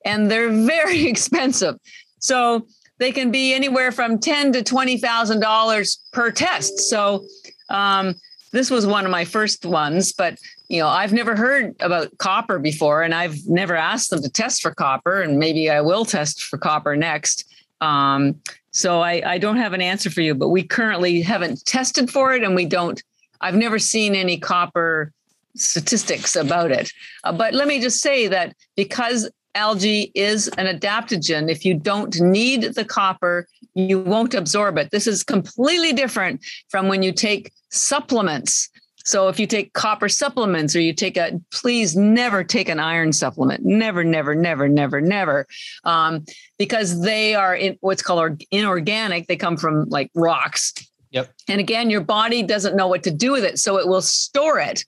And 0.04 0.30
they're 0.30 0.50
very 0.76 1.06
expensive. 1.06 1.76
So 2.20 2.66
they 2.98 3.12
can 3.12 3.30
be 3.30 3.52
anywhere 3.52 3.92
from 3.92 4.18
ten 4.18 4.52
to 4.52 4.62
twenty 4.62 4.96
thousand 4.96 5.40
dollars 5.40 5.98
per 6.12 6.30
test. 6.30 6.78
So 6.78 7.24
um, 7.68 8.14
this 8.52 8.70
was 8.70 8.86
one 8.86 9.04
of 9.04 9.10
my 9.10 9.24
first 9.24 9.66
ones, 9.66 10.12
but 10.12 10.38
you 10.68 10.80
know 10.80 10.88
I've 10.88 11.12
never 11.12 11.34
heard 11.34 11.74
about 11.80 12.16
copper 12.18 12.58
before, 12.58 13.02
and 13.02 13.14
I've 13.14 13.38
never 13.46 13.74
asked 13.74 14.10
them 14.10 14.22
to 14.22 14.28
test 14.28 14.62
for 14.62 14.72
copper, 14.72 15.22
and 15.22 15.38
maybe 15.38 15.70
I 15.70 15.80
will 15.80 16.04
test 16.04 16.44
for 16.44 16.58
copper 16.58 16.94
next. 16.96 17.46
Um, 17.80 18.40
so 18.72 19.00
I, 19.00 19.22
I 19.24 19.38
don't 19.38 19.56
have 19.56 19.72
an 19.72 19.80
answer 19.80 20.10
for 20.10 20.20
you, 20.20 20.34
but 20.34 20.50
we 20.50 20.62
currently 20.62 21.22
haven't 21.22 21.64
tested 21.64 22.10
for 22.10 22.34
it, 22.34 22.44
and 22.44 22.54
we 22.54 22.66
don't. 22.66 23.02
I've 23.40 23.56
never 23.56 23.78
seen 23.78 24.14
any 24.14 24.38
copper 24.38 25.12
statistics 25.56 26.36
about 26.36 26.70
it. 26.70 26.92
Uh, 27.24 27.32
but 27.32 27.54
let 27.54 27.68
me 27.68 27.80
just 27.80 28.00
say 28.00 28.28
that 28.28 28.54
because 28.76 29.30
algae 29.54 30.12
is 30.14 30.48
an 30.58 30.66
adaptogen, 30.66 31.50
if 31.50 31.64
you 31.64 31.74
don't 31.74 32.20
need 32.20 32.62
the 32.74 32.84
copper, 32.84 33.46
you 33.74 34.00
won't 34.00 34.34
absorb 34.34 34.78
it. 34.78 34.90
This 34.90 35.06
is 35.06 35.22
completely 35.22 35.92
different 35.92 36.44
from 36.68 36.88
when 36.88 37.02
you 37.02 37.12
take 37.12 37.52
supplements. 37.70 38.68
So 39.04 39.28
if 39.28 39.40
you 39.40 39.46
take 39.46 39.72
copper 39.72 40.08
supplements 40.08 40.76
or 40.76 40.80
you 40.80 40.92
take 40.92 41.16
a, 41.16 41.40
please 41.50 41.96
never 41.96 42.44
take 42.44 42.68
an 42.68 42.78
iron 42.78 43.12
supplement. 43.12 43.64
Never, 43.64 44.04
never, 44.04 44.34
never, 44.34 44.68
never, 44.68 45.00
never, 45.00 45.46
um, 45.84 46.24
because 46.58 47.00
they 47.00 47.34
are 47.34 47.56
in 47.56 47.76
what's 47.80 48.02
called 48.02 48.42
inorganic. 48.50 49.26
They 49.26 49.36
come 49.36 49.56
from 49.56 49.88
like 49.88 50.10
rocks. 50.14 50.74
Yep. 51.12 51.32
And 51.48 51.60
again, 51.60 51.90
your 51.90 52.02
body 52.02 52.42
doesn't 52.42 52.76
know 52.76 52.86
what 52.86 53.02
to 53.04 53.10
do 53.10 53.32
with 53.32 53.42
it, 53.42 53.58
so 53.58 53.78
it 53.78 53.88
will 53.88 54.02
store 54.02 54.60
it 54.60 54.84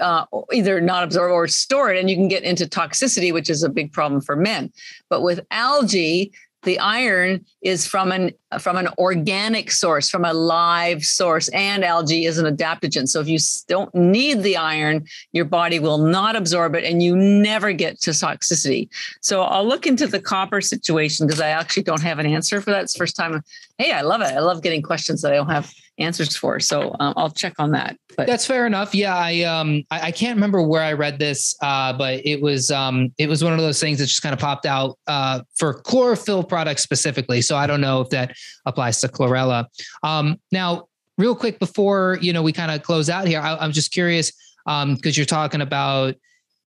uh, 0.00 0.26
either 0.52 0.80
not 0.80 1.04
absorb 1.04 1.30
or 1.32 1.46
store 1.48 1.92
it, 1.92 1.98
and 1.98 2.10
you 2.10 2.16
can 2.16 2.28
get 2.28 2.42
into 2.42 2.66
toxicity, 2.66 3.32
which 3.32 3.50
is 3.50 3.62
a 3.62 3.68
big 3.68 3.92
problem 3.92 4.20
for 4.20 4.36
men. 4.36 4.72
But 5.08 5.22
with 5.22 5.40
algae, 5.50 6.32
the 6.62 6.78
iron 6.78 7.44
is 7.60 7.86
from 7.86 8.12
an 8.12 8.30
from 8.60 8.76
an 8.76 8.88
organic 8.98 9.70
source 9.70 10.08
from 10.08 10.24
a 10.24 10.32
live 10.32 11.04
source 11.04 11.48
and 11.48 11.84
algae 11.84 12.24
is 12.24 12.38
an 12.38 12.56
adaptogen. 12.56 13.08
So 13.08 13.20
if 13.20 13.28
you 13.28 13.38
don't 13.66 13.92
need 13.94 14.42
the 14.42 14.56
iron 14.56 15.06
your 15.32 15.44
body 15.44 15.78
will 15.78 15.98
not 15.98 16.36
absorb 16.36 16.74
it 16.74 16.84
and 16.84 17.02
you 17.02 17.16
never 17.16 17.72
get 17.72 18.00
to 18.02 18.10
toxicity. 18.10 18.88
So 19.20 19.42
i'll 19.42 19.66
look 19.66 19.86
into 19.86 20.06
the 20.06 20.20
copper 20.20 20.60
situation 20.60 21.26
because 21.26 21.40
i 21.40 21.48
actually 21.48 21.82
don't 21.82 22.02
have 22.02 22.18
an 22.18 22.26
answer 22.26 22.60
for 22.60 22.70
that. 22.70 22.84
It's 22.84 22.96
first 22.96 23.16
time. 23.16 23.42
Hey 23.78 23.92
i 23.92 24.02
love 24.02 24.20
it. 24.20 24.26
I 24.26 24.40
love 24.40 24.62
getting 24.62 24.82
questions 24.82 25.22
that 25.22 25.32
i 25.32 25.36
don't 25.36 25.50
have 25.50 25.72
answers 26.02 26.36
for. 26.36 26.60
So 26.60 26.94
um, 27.00 27.14
I'll 27.16 27.30
check 27.30 27.54
on 27.58 27.70
that. 27.72 27.96
But 28.16 28.26
that's 28.26 28.46
fair 28.46 28.66
enough. 28.66 28.94
Yeah, 28.94 29.16
I 29.16 29.42
um 29.42 29.84
I, 29.90 30.08
I 30.08 30.10
can't 30.10 30.36
remember 30.36 30.62
where 30.62 30.82
I 30.82 30.92
read 30.92 31.18
this, 31.18 31.54
uh, 31.62 31.92
but 31.92 32.24
it 32.24 32.40
was 32.40 32.70
um 32.70 33.12
it 33.18 33.28
was 33.28 33.42
one 33.42 33.52
of 33.52 33.58
those 33.58 33.80
things 33.80 33.98
that 33.98 34.06
just 34.06 34.22
kind 34.22 34.32
of 34.32 34.38
popped 34.38 34.66
out 34.66 34.98
uh, 35.06 35.40
for 35.56 35.74
chlorophyll 35.74 36.44
products 36.44 36.82
specifically. 36.82 37.42
So 37.42 37.56
I 37.56 37.66
don't 37.66 37.80
know 37.80 38.00
if 38.00 38.10
that 38.10 38.34
applies 38.66 39.00
to 39.00 39.08
chlorella. 39.08 39.66
Um, 40.02 40.38
now, 40.50 40.88
real 41.18 41.34
quick 41.34 41.58
before 41.58 42.18
you 42.20 42.32
know 42.32 42.42
we 42.42 42.52
kind 42.52 42.70
of 42.70 42.82
close 42.82 43.08
out 43.08 43.26
here, 43.26 43.40
I, 43.40 43.56
I'm 43.56 43.72
just 43.72 43.92
curious 43.92 44.32
um 44.66 44.94
because 44.94 45.16
you're 45.16 45.26
talking 45.26 45.60
about 45.60 46.14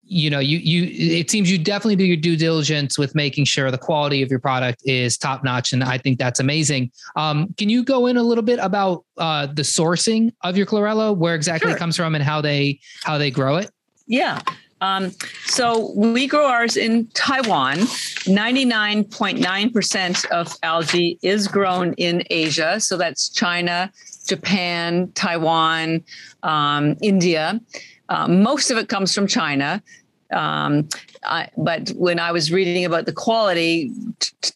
you 0.06 0.30
know 0.30 0.38
you 0.38 0.58
you 0.58 1.18
it 1.18 1.30
seems 1.30 1.50
you 1.50 1.58
definitely 1.58 1.96
do 1.96 2.04
your 2.04 2.16
due 2.16 2.36
diligence 2.36 2.98
with 2.98 3.14
making 3.14 3.44
sure 3.44 3.70
the 3.70 3.78
quality 3.78 4.22
of 4.22 4.30
your 4.30 4.38
product 4.38 4.82
is 4.84 5.16
top 5.16 5.42
notch 5.42 5.72
and 5.72 5.82
i 5.82 5.96
think 5.96 6.18
that's 6.18 6.40
amazing 6.40 6.90
um, 7.16 7.52
can 7.56 7.68
you 7.68 7.82
go 7.82 8.06
in 8.06 8.16
a 8.16 8.22
little 8.22 8.44
bit 8.44 8.58
about 8.60 9.04
uh, 9.18 9.46
the 9.46 9.62
sourcing 9.62 10.30
of 10.42 10.56
your 10.56 10.66
chlorella 10.66 11.16
where 11.16 11.34
exactly 11.34 11.70
sure. 11.70 11.76
it 11.76 11.78
comes 11.78 11.96
from 11.96 12.14
and 12.14 12.22
how 12.22 12.40
they 12.40 12.78
how 13.02 13.18
they 13.18 13.30
grow 13.30 13.56
it 13.56 13.70
yeah 14.06 14.40
um, 14.80 15.12
so 15.46 15.92
we 15.96 16.26
grow 16.26 16.46
ours 16.46 16.76
in 16.76 17.06
Taiwan. 17.14 17.78
99.9% 17.78 20.24
of 20.26 20.54
algae 20.62 21.18
is 21.22 21.48
grown 21.48 21.94
in 21.94 22.22
Asia. 22.28 22.78
So 22.80 22.98
that's 22.98 23.30
China, 23.30 23.90
Japan, 24.26 25.10
Taiwan, 25.14 26.04
um, 26.42 26.96
India. 27.00 27.58
Uh, 28.08 28.28
most 28.28 28.70
of 28.70 28.78
it 28.78 28.88
comes 28.88 29.14
from 29.14 29.26
China. 29.26 29.82
Um, 30.32 30.88
I, 31.24 31.48
but 31.56 31.90
when 31.90 32.18
I 32.18 32.32
was 32.32 32.52
reading 32.52 32.84
about 32.84 33.06
the 33.06 33.12
quality, 33.12 33.92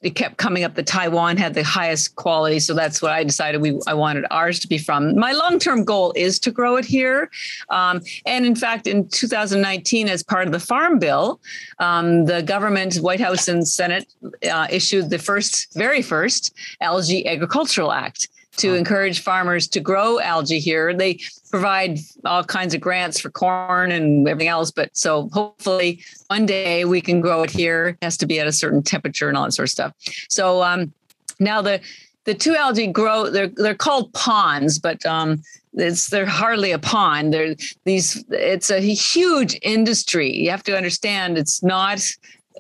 it 0.03 0.11
kept 0.11 0.37
coming 0.37 0.65
up 0.65 0.75
that 0.75 0.87
Taiwan 0.87 1.37
had 1.37 1.55
the 1.55 1.63
highest 1.63 2.17
quality. 2.17 2.59
So 2.59 2.75
that's 2.75 3.01
what 3.01 3.13
I 3.13 3.25
decided 3.25 3.61
we 3.61 3.79
I 3.87 3.95
wanted 3.95 4.25
ours 4.31 4.59
to 4.61 4.69
be 4.69 4.79
from. 4.79 5.19
My 5.19 5.33
long 5.33 5.59
term 5.59 5.85
goal 5.85 6.13
is 6.17 6.39
to 6.41 6.51
grow 6.51 6.77
it 6.77 6.85
here. 6.85 7.31
Um, 7.71 8.01
and 8.27 8.45
in 8.45 8.55
fact, 8.55 8.87
in 8.87 9.09
2019, 9.09 10.09
as 10.09 10.23
part 10.23 10.47
of 10.47 10.53
the 10.53 10.61
Farm 10.61 10.99
Bill, 10.99 11.41
um, 11.79 12.25
the 12.25 12.43
government, 12.43 12.97
White 12.97 13.21
House 13.21 13.49
and 13.49 13.67
Senate 13.67 14.13
uh, 14.51 14.67
issued 14.71 15.11
the 15.11 15.19
first, 15.19 15.73
very 15.75 16.03
first 16.03 16.55
Algae 16.81 17.27
Agricultural 17.27 17.93
Act 17.93 18.29
to 18.59 18.75
encourage 18.75 19.21
farmers 19.21 19.67
to 19.69 19.81
grow 19.81 20.21
algae 20.21 20.59
here. 20.59 20.95
They 20.95 21.21
provide 21.51 21.99
all 22.25 22.45
kinds 22.45 22.75
of 22.75 22.81
grants 22.81 23.19
for 23.19 23.31
corn 23.31 23.91
and 23.91 24.29
everything 24.29 24.49
else. 24.49 24.71
But 24.71 24.97
so 24.97 25.29
hopefully 25.33 26.03
one 26.29 26.47
day 26.47 26.85
we 26.85 27.01
can 27.01 27.21
grow 27.21 27.43
it 27.43 27.51
here. 27.51 27.89
It 27.89 27.99
has 28.03 28.17
to 28.19 28.27
be 28.27 28.39
at 28.41 28.47
a 28.47 28.53
certain 28.53 28.83
temperature 28.83 29.29
and 29.29 29.37
all 29.37 29.45
that 29.45 29.53
sort 29.53 29.69
of 29.69 29.71
stuff. 29.71 29.93
So 30.29 30.63
um, 30.63 30.93
now 31.41 31.63
the 31.63 31.81
the 32.25 32.35
two 32.35 32.55
algae 32.55 32.87
grow. 32.89 33.31
They're 33.31 33.49
they're 33.49 33.75
called 33.75 34.13
ponds, 34.13 34.79
but 34.79 35.05
um, 35.07 35.43
it's 35.73 36.11
they're 36.11 36.27
hardly 36.27 36.73
a 36.73 36.79
pond. 36.79 37.33
They're 37.33 37.55
these. 37.85 38.23
It's 38.29 38.71
a 38.71 38.81
huge 38.81 39.59
industry. 39.63 40.37
You 40.37 40.51
have 40.51 40.63
to 40.65 40.77
understand. 40.77 41.39
It's 41.39 41.63
not 41.63 42.07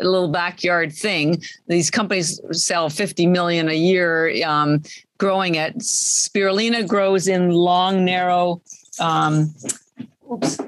little 0.04 0.28
backyard 0.28 0.92
thing. 0.92 1.42
These 1.66 1.90
companies 1.90 2.40
sell 2.52 2.88
50 2.88 3.26
million 3.26 3.68
a 3.68 3.74
year 3.74 4.32
um, 4.44 4.82
growing 5.18 5.56
it. 5.56 5.78
Spirulina 5.78 6.86
grows 6.86 7.28
in 7.28 7.50
long, 7.50 8.04
narrow. 8.04 8.62
Um, 9.00 9.54
oops. 10.30 10.58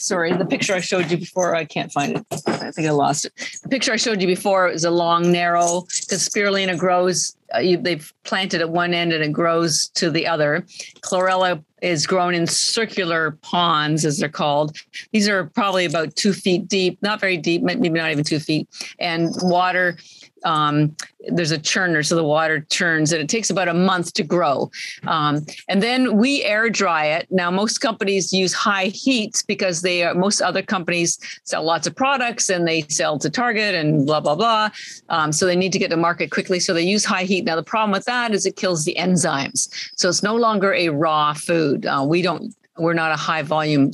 Sorry, 0.00 0.32
the 0.32 0.46
picture 0.46 0.74
I 0.74 0.80
showed 0.80 1.10
you 1.10 1.16
before, 1.16 1.54
I 1.54 1.64
can't 1.64 1.92
find 1.92 2.16
it. 2.16 2.26
I 2.46 2.70
think 2.70 2.88
I 2.88 2.90
lost 2.90 3.24
it. 3.24 3.32
The 3.62 3.68
picture 3.68 3.92
I 3.92 3.96
showed 3.96 4.20
you 4.20 4.26
before 4.26 4.68
is 4.68 4.84
a 4.84 4.90
long, 4.90 5.30
narrow, 5.30 5.82
because 5.82 6.28
spirulina 6.28 6.78
grows, 6.78 7.36
uh, 7.54 7.58
you, 7.58 7.76
they've 7.76 8.12
planted 8.24 8.60
at 8.60 8.70
one 8.70 8.94
end 8.94 9.12
and 9.12 9.22
it 9.22 9.32
grows 9.32 9.88
to 9.94 10.10
the 10.10 10.26
other. 10.26 10.64
Chlorella 11.00 11.62
is 11.82 12.06
grown 12.06 12.34
in 12.34 12.46
circular 12.46 13.38
ponds, 13.42 14.04
as 14.04 14.18
they're 14.18 14.28
called. 14.28 14.76
These 15.12 15.28
are 15.28 15.46
probably 15.46 15.84
about 15.84 16.16
two 16.16 16.32
feet 16.32 16.68
deep, 16.68 16.98
not 17.02 17.20
very 17.20 17.36
deep, 17.36 17.62
maybe 17.62 17.88
not 17.88 18.10
even 18.10 18.24
two 18.24 18.40
feet, 18.40 18.68
and 18.98 19.30
water 19.42 19.96
um, 20.44 20.96
there's 21.28 21.50
a 21.50 21.58
churner, 21.58 22.04
so 22.04 22.16
the 22.16 22.24
water 22.24 22.66
churns, 22.70 23.12
and 23.12 23.20
it 23.20 23.28
takes 23.28 23.50
about 23.50 23.68
a 23.68 23.74
month 23.74 24.14
to 24.14 24.22
grow. 24.22 24.70
Um, 25.06 25.44
and 25.68 25.82
then 25.82 26.16
we 26.16 26.42
air 26.44 26.70
dry 26.70 27.06
it. 27.06 27.26
Now, 27.30 27.50
most 27.50 27.78
companies 27.78 28.32
use 28.32 28.52
high 28.52 28.86
heat 28.86 29.42
because 29.46 29.82
they 29.82 30.02
are, 30.02 30.14
most 30.14 30.40
other 30.40 30.62
companies 30.62 31.18
sell 31.44 31.62
lots 31.62 31.86
of 31.86 31.94
products 31.94 32.48
and 32.48 32.66
they 32.66 32.82
sell 32.82 33.18
to 33.18 33.28
Target 33.30 33.74
and 33.74 34.06
blah 34.06 34.20
blah 34.20 34.34
blah. 34.34 34.70
Um, 35.08 35.32
so 35.32 35.46
they 35.46 35.56
need 35.56 35.72
to 35.72 35.78
get 35.78 35.90
to 35.90 35.96
market 35.96 36.30
quickly, 36.30 36.60
so 36.60 36.72
they 36.72 36.82
use 36.82 37.04
high 37.04 37.24
heat. 37.24 37.44
Now, 37.44 37.56
the 37.56 37.62
problem 37.62 37.90
with 37.90 38.06
that 38.06 38.32
is 38.32 38.46
it 38.46 38.56
kills 38.56 38.84
the 38.84 38.96
enzymes, 38.98 39.68
so 39.96 40.08
it's 40.08 40.22
no 40.22 40.36
longer 40.36 40.72
a 40.72 40.88
raw 40.88 41.34
food. 41.34 41.86
Uh, 41.86 42.04
we 42.08 42.22
don't 42.22 42.54
we're 42.78 42.94
not 42.94 43.12
a 43.12 43.16
high 43.16 43.42
volume 43.42 43.90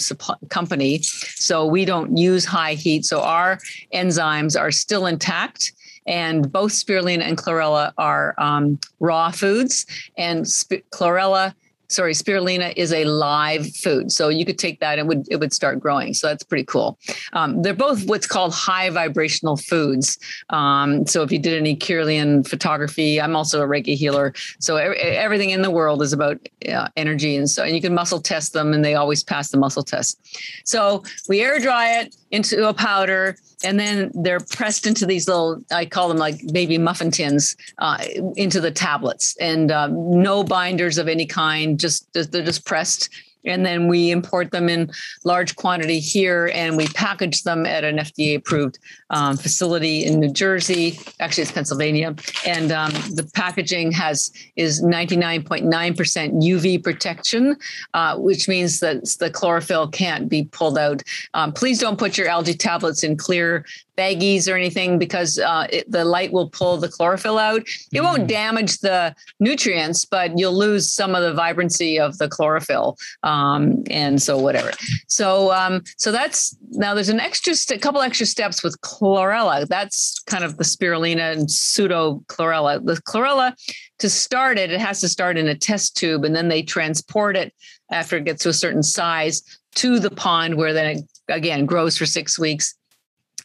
company 0.48 1.00
so 1.02 1.66
we 1.66 1.84
don't 1.84 2.16
use 2.16 2.44
high 2.44 2.74
heat 2.74 3.04
so 3.04 3.20
our 3.20 3.58
enzymes 3.92 4.58
are 4.58 4.70
still 4.70 5.06
intact 5.06 5.72
and 6.06 6.50
both 6.50 6.72
spirulina 6.72 7.22
and 7.22 7.36
chlorella 7.36 7.92
are 7.98 8.34
um, 8.38 8.78
raw 9.00 9.30
foods, 9.30 9.86
and 10.16 10.48
sp- 10.48 10.84
chlorella 10.90 11.54
sorry, 11.88 12.12
spirulina 12.12 12.72
is 12.76 12.92
a 12.92 13.04
live 13.04 13.74
food. 13.74 14.10
So 14.10 14.28
you 14.28 14.44
could 14.44 14.58
take 14.58 14.80
that 14.80 14.98
and 14.98 15.00
it 15.00 15.06
would 15.06 15.26
it 15.30 15.36
would 15.40 15.52
start 15.52 15.80
growing. 15.80 16.14
So 16.14 16.28
that's 16.28 16.42
pretty 16.42 16.64
cool. 16.64 16.98
Um, 17.32 17.62
they're 17.62 17.74
both 17.74 18.06
what's 18.06 18.26
called 18.26 18.52
high 18.52 18.90
vibrational 18.90 19.56
foods. 19.56 20.18
Um, 20.50 21.06
so 21.06 21.22
if 21.22 21.30
you 21.30 21.38
did 21.38 21.56
any 21.56 21.76
Kirlian 21.76 22.46
photography, 22.46 23.20
I'm 23.20 23.36
also 23.36 23.62
a 23.62 23.66
Reiki 23.66 23.96
healer. 23.96 24.34
So 24.58 24.76
everything 24.76 25.50
in 25.50 25.62
the 25.62 25.70
world 25.70 26.02
is 26.02 26.12
about 26.12 26.38
uh, 26.68 26.88
energy, 26.96 27.36
and 27.36 27.48
so 27.48 27.62
and 27.62 27.74
you 27.74 27.80
can 27.80 27.94
muscle 27.94 28.20
test 28.20 28.52
them, 28.52 28.72
and 28.72 28.84
they 28.84 28.94
always 28.94 29.22
pass 29.22 29.50
the 29.50 29.58
muscle 29.58 29.82
test. 29.82 30.20
So 30.64 31.02
we 31.28 31.40
air 31.40 31.58
dry 31.60 32.00
it 32.00 32.16
into 32.30 32.68
a 32.68 32.74
powder 32.74 33.36
and 33.64 33.80
then 33.80 34.10
they're 34.14 34.40
pressed 34.40 34.86
into 34.86 35.06
these 35.06 35.26
little 35.28 35.62
i 35.70 35.84
call 35.86 36.08
them 36.08 36.18
like 36.18 36.40
baby 36.52 36.78
muffin 36.78 37.10
tins 37.10 37.56
uh, 37.78 37.98
into 38.36 38.60
the 38.60 38.70
tablets. 38.70 39.36
And 39.40 39.70
um, 39.70 40.22
no 40.22 40.44
binders 40.44 40.98
of 40.98 41.08
any 41.08 41.26
kind 41.26 41.78
just 41.78 42.12
they're 42.12 42.44
just 42.44 42.64
pressed. 42.64 43.08
And 43.44 43.64
then 43.64 43.86
we 43.86 44.10
import 44.10 44.50
them 44.50 44.68
in 44.68 44.90
large 45.24 45.54
quantity 45.54 46.00
here 46.00 46.50
and 46.52 46.76
we 46.76 46.88
package 46.88 47.44
them 47.44 47.64
at 47.64 47.84
an 47.84 47.98
FDA 47.98 48.36
approved 48.36 48.78
um, 49.10 49.36
facility 49.36 50.04
in 50.04 50.20
New 50.20 50.32
Jersey. 50.32 50.98
Actually, 51.20 51.42
it's 51.42 51.52
Pennsylvania, 51.52 52.14
and 52.46 52.72
um, 52.72 52.90
the 53.14 53.28
packaging 53.34 53.92
has 53.92 54.32
is 54.56 54.82
99.9% 54.82 55.64
UV 55.68 56.82
protection, 56.82 57.56
uh, 57.94 58.16
which 58.16 58.48
means 58.48 58.80
that 58.80 59.04
the 59.20 59.30
chlorophyll 59.30 59.88
can't 59.88 60.28
be 60.28 60.44
pulled 60.44 60.78
out. 60.78 61.02
Um, 61.34 61.52
please 61.52 61.78
don't 61.78 61.98
put 61.98 62.18
your 62.18 62.28
algae 62.28 62.54
tablets 62.54 63.02
in 63.02 63.16
clear 63.16 63.64
baggies 63.96 64.50
or 64.50 64.56
anything 64.56 64.98
because 64.98 65.38
uh, 65.38 65.66
it, 65.70 65.90
the 65.90 66.04
light 66.04 66.32
will 66.32 66.48
pull 66.50 66.76
the 66.76 66.88
chlorophyll 66.88 67.38
out. 67.38 67.62
It 67.92 68.02
won't 68.02 68.24
mm. 68.24 68.28
damage 68.28 68.78
the 68.78 69.14
nutrients, 69.40 70.04
but 70.04 70.38
you'll 70.38 70.56
lose 70.56 70.92
some 70.92 71.14
of 71.14 71.22
the 71.22 71.32
vibrancy 71.32 71.98
of 71.98 72.18
the 72.18 72.28
chlorophyll. 72.28 72.96
Um, 73.22 73.82
and 73.90 74.20
so 74.20 74.38
whatever. 74.38 74.70
So 75.08 75.52
um, 75.52 75.82
so 75.96 76.12
that's 76.12 76.56
now 76.70 76.94
there's 76.94 77.08
an 77.08 77.20
extra 77.20 77.54
a 77.74 77.78
couple 77.78 78.00
extra 78.02 78.26
steps 78.26 78.62
with 78.62 78.80
chlorella. 78.96 79.66
That's 79.66 80.20
kind 80.26 80.44
of 80.44 80.56
the 80.56 80.64
spirulina 80.64 81.32
and 81.32 81.50
pseudo 81.50 82.22
chlorella. 82.28 82.84
The 82.84 83.00
chlorella 83.02 83.54
to 83.98 84.10
start 84.10 84.58
it, 84.58 84.70
it 84.70 84.80
has 84.80 85.00
to 85.00 85.08
start 85.08 85.36
in 85.38 85.48
a 85.48 85.54
test 85.54 85.96
tube, 85.96 86.24
and 86.24 86.34
then 86.34 86.48
they 86.48 86.62
transport 86.62 87.36
it 87.36 87.52
after 87.90 88.16
it 88.16 88.24
gets 88.24 88.42
to 88.42 88.48
a 88.48 88.54
certain 88.54 88.82
size 88.82 89.42
to 89.76 89.98
the 89.98 90.10
pond 90.10 90.56
where 90.56 90.72
then 90.72 90.98
it 90.98 91.04
again 91.28 91.66
grows 91.66 91.96
for 91.96 92.06
six 92.06 92.38
weeks 92.38 92.74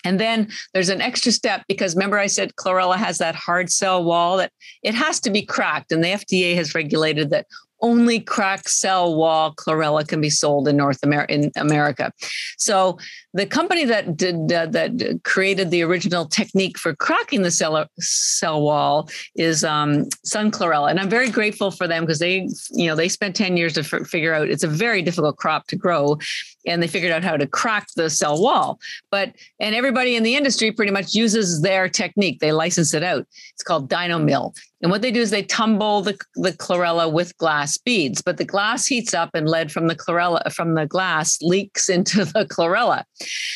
and 0.03 0.19
then 0.19 0.49
there's 0.73 0.89
an 0.89 1.01
extra 1.01 1.31
step 1.31 1.63
because 1.67 1.95
remember 1.95 2.17
I 2.17 2.27
said 2.27 2.55
chlorella 2.55 2.97
has 2.97 3.17
that 3.19 3.35
hard 3.35 3.71
cell 3.71 4.03
wall 4.03 4.37
that 4.37 4.51
it 4.83 4.95
has 4.95 5.19
to 5.21 5.29
be 5.29 5.43
cracked. 5.43 5.91
And 5.91 6.03
the 6.03 6.09
FDA 6.09 6.55
has 6.55 6.73
regulated 6.73 7.29
that 7.31 7.47
only 7.81 8.19
cracked 8.19 8.69
cell 8.69 9.15
wall 9.15 9.53
chlorella 9.53 10.07
can 10.07 10.21
be 10.21 10.29
sold 10.29 10.67
in 10.67 10.77
North 10.77 11.03
America. 11.03 11.33
In 11.33 11.51
America, 11.55 12.11
so 12.57 12.97
the 13.33 13.45
company 13.45 13.85
that 13.85 14.17
did 14.17 14.51
uh, 14.51 14.65
that 14.67 15.21
created 15.23 15.71
the 15.71 15.81
original 15.83 16.25
technique 16.25 16.77
for 16.77 16.93
cracking 16.95 17.41
the 17.41 17.51
cell 17.51 17.85
cell 17.99 18.61
wall 18.61 19.09
is 19.35 19.63
um, 19.63 20.05
Sun 20.23 20.51
Chlorella, 20.51 20.89
and 20.89 20.99
I'm 20.99 21.09
very 21.09 21.29
grateful 21.29 21.71
for 21.71 21.87
them 21.87 22.03
because 22.03 22.19
they 22.19 22.47
you 22.71 22.87
know 22.87 22.95
they 22.95 23.09
spent 23.09 23.35
ten 23.35 23.57
years 23.57 23.73
to 23.73 23.81
f- 23.81 24.07
figure 24.07 24.33
out 24.33 24.49
it's 24.49 24.63
a 24.63 24.67
very 24.67 25.01
difficult 25.01 25.37
crop 25.37 25.67
to 25.67 25.75
grow, 25.75 26.17
and 26.65 26.83
they 26.83 26.87
figured 26.87 27.11
out 27.11 27.23
how 27.23 27.37
to 27.37 27.47
crack 27.47 27.87
the 27.95 28.09
cell 28.09 28.41
wall. 28.41 28.79
But 29.09 29.33
and 29.59 29.75
everybody 29.75 30.15
in 30.15 30.23
the 30.23 30.35
industry 30.35 30.71
pretty 30.71 30.91
much 30.91 31.13
uses 31.13 31.61
their 31.61 31.87
technique. 31.87 32.39
They 32.39 32.51
license 32.51 32.93
it 32.93 33.03
out. 33.03 33.25
It's 33.53 33.63
called 33.63 33.89
Dynomill. 33.89 34.53
And 34.81 34.91
what 34.91 35.01
they 35.01 35.11
do 35.11 35.21
is 35.21 35.29
they 35.29 35.43
tumble 35.43 36.01
the, 36.01 36.17
the 36.35 36.53
chlorella 36.53 37.11
with 37.11 37.37
glass 37.37 37.77
beads, 37.77 38.21
but 38.21 38.37
the 38.37 38.45
glass 38.45 38.87
heats 38.87 39.13
up 39.13 39.29
and 39.33 39.47
lead 39.47 39.71
from 39.71 39.87
the 39.87 39.95
chlorella 39.95 40.51
from 40.51 40.73
the 40.73 40.85
glass 40.85 41.37
leaks 41.41 41.89
into 41.89 42.25
the 42.33 42.45
chlorella. 42.45 43.03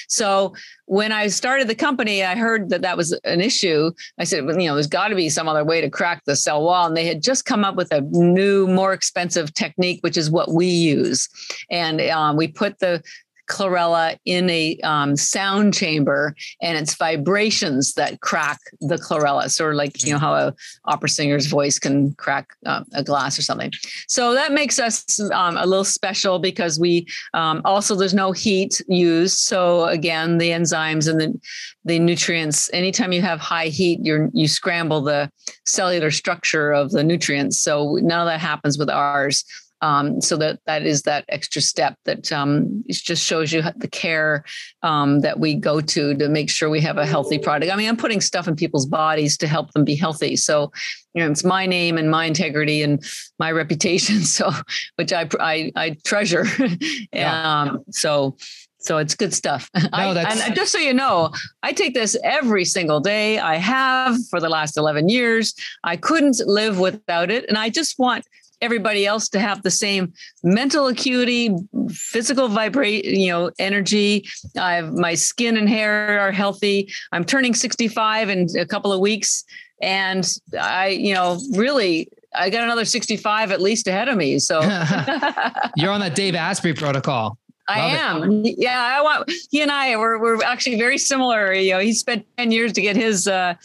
So 0.07 0.53
when 0.85 1.11
I 1.11 1.27
started 1.27 1.67
the 1.67 1.75
company, 1.75 2.23
I 2.23 2.35
heard 2.35 2.69
that 2.69 2.83
that 2.83 2.97
was 2.97 3.17
an 3.23 3.41
issue. 3.41 3.91
I 4.19 4.23
said, 4.23 4.45
well, 4.45 4.59
you 4.59 4.67
know, 4.67 4.75
there's 4.75 4.87
got 4.87 5.07
to 5.07 5.15
be 5.15 5.29
some 5.29 5.47
other 5.47 5.65
way 5.65 5.81
to 5.81 5.89
crack 5.89 6.23
the 6.25 6.35
cell 6.35 6.63
wall. 6.63 6.85
And 6.85 6.95
they 6.95 7.05
had 7.05 7.23
just 7.23 7.45
come 7.45 7.63
up 7.63 7.75
with 7.75 7.91
a 7.91 8.01
new, 8.01 8.67
more 8.67 8.93
expensive 8.93 9.53
technique, 9.53 9.99
which 10.01 10.17
is 10.17 10.29
what 10.29 10.53
we 10.53 10.67
use. 10.67 11.27
And 11.71 12.01
um, 12.01 12.37
we 12.37 12.47
put 12.47 12.79
the 12.79 13.01
chlorella 13.47 14.17
in 14.25 14.49
a 14.49 14.77
um, 14.83 15.15
sound 15.15 15.73
chamber 15.73 16.35
and 16.61 16.77
it's 16.77 16.95
vibrations 16.95 17.93
that 17.93 18.21
crack 18.21 18.59
the 18.81 18.97
chlorella. 18.97 19.49
Sort 19.49 19.73
of 19.73 19.77
like 19.77 20.05
you 20.05 20.13
know 20.13 20.19
how 20.19 20.33
a 20.33 20.53
opera 20.85 21.09
singer's 21.09 21.47
voice 21.47 21.79
can 21.79 22.13
crack 22.15 22.49
uh, 22.65 22.83
a 22.93 23.03
glass 23.03 23.37
or 23.37 23.41
something. 23.41 23.71
So 24.07 24.33
that 24.33 24.51
makes 24.51 24.79
us 24.79 25.19
um, 25.31 25.57
a 25.57 25.65
little 25.65 25.83
special 25.83 26.39
because 26.39 26.79
we 26.79 27.07
um, 27.33 27.61
also 27.65 27.95
there's 27.95 28.13
no 28.13 28.31
heat 28.31 28.81
used. 28.87 29.37
So 29.39 29.85
again 29.85 30.37
the 30.37 30.49
enzymes 30.49 31.09
and 31.09 31.19
the 31.19 31.39
the 31.85 31.99
nutrients 31.99 32.69
anytime 32.73 33.11
you 33.11 33.21
have 33.21 33.39
high 33.39 33.67
heat 33.67 33.99
you're 34.01 34.29
you 34.33 34.47
scramble 34.47 35.01
the 35.01 35.31
cellular 35.65 36.11
structure 36.11 36.71
of 36.71 36.91
the 36.91 37.03
nutrients. 37.03 37.59
So 37.59 37.99
none 38.01 38.21
of 38.21 38.27
that 38.27 38.39
happens 38.39 38.77
with 38.77 38.89
ours 38.89 39.43
um, 39.81 40.21
so 40.21 40.37
that 40.37 40.59
that 40.65 40.85
is 40.85 41.03
that 41.03 41.25
extra 41.29 41.61
step 41.61 41.95
that 42.05 42.31
um, 42.31 42.83
just 42.89 43.23
shows 43.23 43.51
you 43.51 43.61
the 43.75 43.87
care 43.87 44.43
um, 44.83 45.19
that 45.21 45.39
we 45.39 45.55
go 45.55 45.81
to 45.81 46.15
to 46.15 46.29
make 46.29 46.49
sure 46.49 46.69
we 46.69 46.81
have 46.81 46.97
a 46.97 47.05
healthy 47.05 47.37
product. 47.37 47.71
I 47.71 47.75
mean, 47.75 47.89
I'm 47.89 47.97
putting 47.97 48.21
stuff 48.21 48.47
in 48.47 48.55
people's 48.55 48.85
bodies 48.85 49.37
to 49.37 49.47
help 49.47 49.71
them 49.73 49.83
be 49.83 49.95
healthy. 49.95 50.35
So, 50.37 50.71
you 51.13 51.23
know, 51.23 51.29
it's 51.29 51.43
my 51.43 51.65
name 51.65 51.97
and 51.97 52.09
my 52.09 52.25
integrity 52.25 52.81
and 52.81 53.03
my 53.39 53.51
reputation. 53.51 54.15
So, 54.35 54.51
which 54.95 55.13
I 55.13 55.29
I, 55.39 55.71
I 55.75 55.97
treasure. 56.03 56.45
yeah. 57.13 57.61
Um, 57.61 57.83
so. 57.91 58.37
So 58.79 58.99
it's 58.99 59.15
good 59.15 59.33
stuff. 59.33 59.67
No, 59.73 59.81
I, 59.93 60.25
and 60.29 60.55
just 60.55 60.71
so 60.71 60.77
you 60.77 60.93
know, 60.93 61.31
I 61.63 61.73
take 61.73 61.95
this 61.95 62.15
every 62.23 62.65
single 62.65 62.99
day. 62.99 63.39
I 63.39 63.55
have 63.55 64.15
for 64.29 64.39
the 64.39 64.47
last 64.47 64.77
11 64.77 65.09
years. 65.09 65.55
I 65.83 65.97
couldn't 65.97 66.39
live 66.45 66.77
without 66.77 67.31
it. 67.31 67.45
And 67.49 67.57
I 67.57 67.69
just 67.69 67.97
want 67.97 68.27
everybody 68.61 69.05
else 69.05 69.29
to 69.29 69.39
have 69.39 69.63
the 69.63 69.71
same 69.71 70.13
mental 70.43 70.87
acuity, 70.87 71.55
physical 71.89 72.47
vibrate, 72.47 73.05
you 73.05 73.29
know, 73.29 73.51
energy. 73.59 74.25
I 74.57 74.73
have 74.73 74.93
my 74.93 75.13
skin 75.13 75.57
and 75.57 75.69
hair 75.69 76.19
are 76.19 76.31
healthy. 76.31 76.91
I'm 77.11 77.23
turning 77.23 77.53
65 77.53 78.29
in 78.29 78.47
a 78.57 78.65
couple 78.65 78.91
of 78.91 78.99
weeks. 78.99 79.43
And 79.81 80.27
I, 80.59 80.87
you 80.87 81.13
know, 81.13 81.39
really 81.53 82.09
I 82.33 82.49
got 82.49 82.63
another 82.63 82.85
65 82.85 83.51
at 83.51 83.61
least 83.61 83.87
ahead 83.87 84.07
of 84.07 84.17
me. 84.17 84.39
So 84.39 84.61
you're 85.75 85.91
on 85.91 85.99
that 86.01 86.13
Dave 86.15 86.35
Asprey 86.35 86.73
protocol. 86.73 87.37
I 87.67 87.79
am. 87.79 88.45
It. 88.45 88.55
Yeah, 88.57 88.79
I 88.79 89.01
want. 89.01 89.31
He 89.49 89.61
and 89.61 89.71
I 89.71 89.95
were 89.97 90.19
we're 90.19 90.43
actually 90.43 90.77
very 90.77 90.97
similar. 90.97 91.53
You 91.53 91.73
know, 91.73 91.79
he 91.79 91.93
spent 91.93 92.25
ten 92.37 92.51
years 92.51 92.73
to 92.73 92.81
get 92.81 92.95
his 92.95 93.27
uh, 93.27 93.55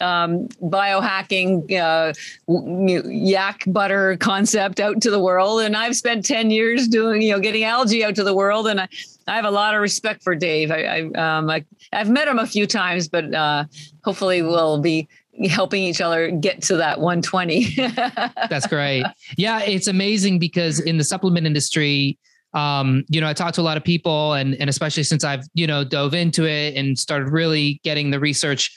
um, 0.00 0.48
biohacking 0.62 1.70
uh, 1.72 2.14
yak 2.48 3.64
butter 3.66 4.16
concept 4.16 4.80
out 4.80 5.02
to 5.02 5.10
the 5.10 5.20
world, 5.20 5.60
and 5.60 5.76
I've 5.76 5.96
spent 5.96 6.24
ten 6.24 6.50
years 6.50 6.88
doing 6.88 7.22
you 7.22 7.32
know 7.32 7.40
getting 7.40 7.64
algae 7.64 8.04
out 8.04 8.14
to 8.16 8.24
the 8.24 8.34
world, 8.34 8.66
and 8.66 8.80
I, 8.80 8.88
I 9.26 9.36
have 9.36 9.44
a 9.44 9.50
lot 9.50 9.74
of 9.74 9.80
respect 9.80 10.22
for 10.22 10.34
Dave. 10.34 10.70
I, 10.70 10.82
I, 10.82 11.38
um, 11.38 11.50
I 11.50 11.64
have 11.92 12.08
met 12.08 12.28
him 12.28 12.38
a 12.38 12.46
few 12.46 12.66
times, 12.66 13.08
but 13.08 13.34
uh, 13.34 13.64
hopefully 14.02 14.42
we'll 14.42 14.80
be 14.80 15.08
helping 15.48 15.82
each 15.82 16.00
other 16.00 16.30
get 16.30 16.62
to 16.62 16.76
that 16.76 17.00
120. 17.00 17.74
That's 18.48 18.66
great. 18.66 19.04
Yeah, 19.36 19.62
it's 19.62 19.86
amazing 19.86 20.38
because 20.38 20.80
in 20.80 20.98
the 20.98 21.04
supplement 21.04 21.46
industry, 21.46 22.18
um, 22.52 23.04
you 23.08 23.20
know, 23.20 23.28
I 23.28 23.32
talked 23.32 23.54
to 23.56 23.60
a 23.60 23.62
lot 23.62 23.76
of 23.76 23.84
people 23.84 24.34
and 24.34 24.54
and 24.56 24.68
especially 24.68 25.04
since 25.04 25.24
I've, 25.24 25.44
you 25.54 25.66
know, 25.66 25.84
dove 25.84 26.14
into 26.14 26.46
it 26.46 26.76
and 26.76 26.98
started 26.98 27.30
really 27.30 27.80
getting 27.84 28.10
the 28.10 28.20
research 28.20 28.70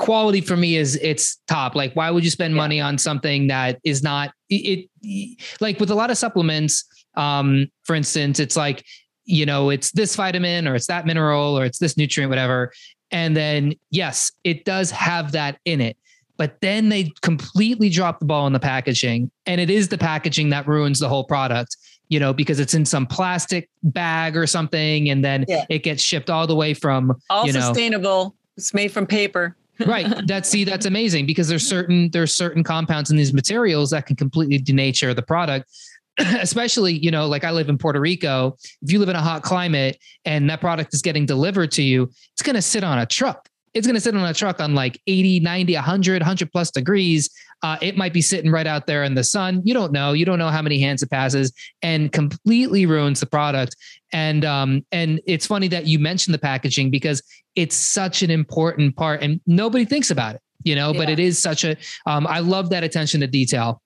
quality 0.00 0.40
for 0.40 0.56
me 0.56 0.76
is 0.76 0.96
it's 1.02 1.36
top. 1.46 1.74
Like, 1.74 1.94
why 1.94 2.10
would 2.10 2.24
you 2.24 2.30
spend 2.30 2.54
yeah. 2.54 2.60
money 2.60 2.80
on 2.80 2.96
something 2.96 3.48
that 3.48 3.78
is 3.84 4.02
not 4.02 4.32
it, 4.48 4.88
it 5.02 5.42
like 5.60 5.78
with 5.78 5.90
a 5.90 5.94
lot 5.94 6.10
of 6.10 6.18
supplements, 6.18 6.84
um, 7.16 7.66
for 7.84 7.94
instance, 7.94 8.40
it's 8.40 8.56
like, 8.56 8.84
you 9.26 9.46
know, 9.46 9.70
it's 9.70 9.92
this 9.92 10.16
vitamin 10.16 10.66
or 10.66 10.74
it's 10.74 10.86
that 10.86 11.06
mineral 11.06 11.56
or 11.56 11.64
it's 11.64 11.78
this 11.78 11.96
nutrient, 11.96 12.30
whatever. 12.30 12.72
And 13.12 13.36
then 13.36 13.74
yes, 13.90 14.32
it 14.42 14.64
does 14.64 14.90
have 14.90 15.32
that 15.32 15.58
in 15.64 15.80
it. 15.80 15.96
But 16.36 16.56
then 16.62 16.88
they 16.88 17.12
completely 17.20 17.90
drop 17.90 18.18
the 18.18 18.24
ball 18.24 18.46
in 18.46 18.54
the 18.54 18.60
packaging. 18.60 19.30
And 19.44 19.60
it 19.60 19.68
is 19.68 19.88
the 19.88 19.98
packaging 19.98 20.48
that 20.48 20.66
ruins 20.66 20.98
the 20.98 21.08
whole 21.08 21.24
product 21.24 21.76
you 22.10 22.20
know, 22.20 22.34
because 22.34 22.60
it's 22.60 22.74
in 22.74 22.84
some 22.84 23.06
plastic 23.06 23.70
bag 23.82 24.36
or 24.36 24.46
something, 24.46 25.08
and 25.08 25.24
then 25.24 25.46
yeah. 25.48 25.64
it 25.70 25.82
gets 25.82 26.02
shipped 26.02 26.28
all 26.28 26.46
the 26.46 26.54
way 26.54 26.74
from 26.74 27.16
all 27.30 27.46
you 27.46 27.52
know, 27.54 27.60
sustainable. 27.60 28.34
It's 28.58 28.74
made 28.74 28.92
from 28.92 29.06
paper 29.06 29.56
right. 29.86 30.26
That's 30.26 30.48
see, 30.48 30.64
that's 30.64 30.86
amazing 30.86 31.26
because 31.26 31.48
there's 31.48 31.66
certain 31.66 32.10
there's 32.10 32.34
certain 32.34 32.62
compounds 32.62 33.10
in 33.10 33.16
these 33.16 33.32
materials 33.32 33.90
that 33.90 34.06
can 34.06 34.16
completely 34.16 34.58
denature 34.58 35.14
the 35.14 35.22
product. 35.22 35.70
Especially, 36.18 36.92
you 36.92 37.10
know, 37.10 37.26
like 37.26 37.44
I 37.44 37.50
live 37.50 37.68
in 37.68 37.78
Puerto 37.78 38.00
Rico. 38.00 38.56
If 38.82 38.92
you 38.92 38.98
live 38.98 39.08
in 39.08 39.16
a 39.16 39.22
hot 39.22 39.42
climate 39.42 39.98
and 40.24 40.50
that 40.50 40.60
product 40.60 40.92
is 40.92 41.00
getting 41.00 41.24
delivered 41.24 41.70
to 41.72 41.82
you, 41.82 42.10
it's 42.32 42.42
going 42.42 42.56
to 42.56 42.62
sit 42.62 42.84
on 42.84 42.98
a 42.98 43.06
truck 43.06 43.48
it's 43.72 43.86
going 43.86 43.94
to 43.94 44.00
sit 44.00 44.16
on 44.16 44.24
a 44.24 44.34
truck 44.34 44.60
on 44.60 44.74
like 44.74 45.00
80, 45.06 45.40
90, 45.40 45.74
100, 45.74 46.22
100 46.22 46.52
plus 46.52 46.70
degrees. 46.70 47.30
Uh, 47.62 47.76
it 47.80 47.96
might 47.96 48.12
be 48.12 48.22
sitting 48.22 48.50
right 48.50 48.66
out 48.66 48.86
there 48.86 49.04
in 49.04 49.14
the 49.14 49.22
sun. 49.22 49.62
You 49.64 49.74
don't 49.74 49.92
know. 49.92 50.12
You 50.12 50.24
don't 50.24 50.38
know 50.38 50.48
how 50.48 50.62
many 50.62 50.80
hands 50.80 51.02
it 51.02 51.10
passes 51.10 51.52
and 51.82 52.10
completely 52.10 52.86
ruins 52.86 53.20
the 53.20 53.26
product. 53.26 53.76
And 54.12 54.44
um, 54.44 54.84
and 54.90 55.20
it's 55.26 55.46
funny 55.46 55.68
that 55.68 55.86
you 55.86 55.98
mentioned 55.98 56.34
the 56.34 56.38
packaging 56.38 56.90
because 56.90 57.22
it's 57.54 57.76
such 57.76 58.22
an 58.22 58.30
important 58.30 58.96
part 58.96 59.22
and 59.22 59.40
nobody 59.46 59.84
thinks 59.84 60.10
about 60.10 60.36
it, 60.36 60.40
you 60.64 60.74
know, 60.74 60.92
yeah. 60.92 60.98
but 60.98 61.08
it 61.08 61.20
is 61.20 61.38
such 61.40 61.64
a 61.64 61.76
um, 62.06 62.26
I 62.26 62.40
love 62.40 62.70
that 62.70 62.82
attention 62.82 63.20
to 63.20 63.26
detail. 63.26 63.82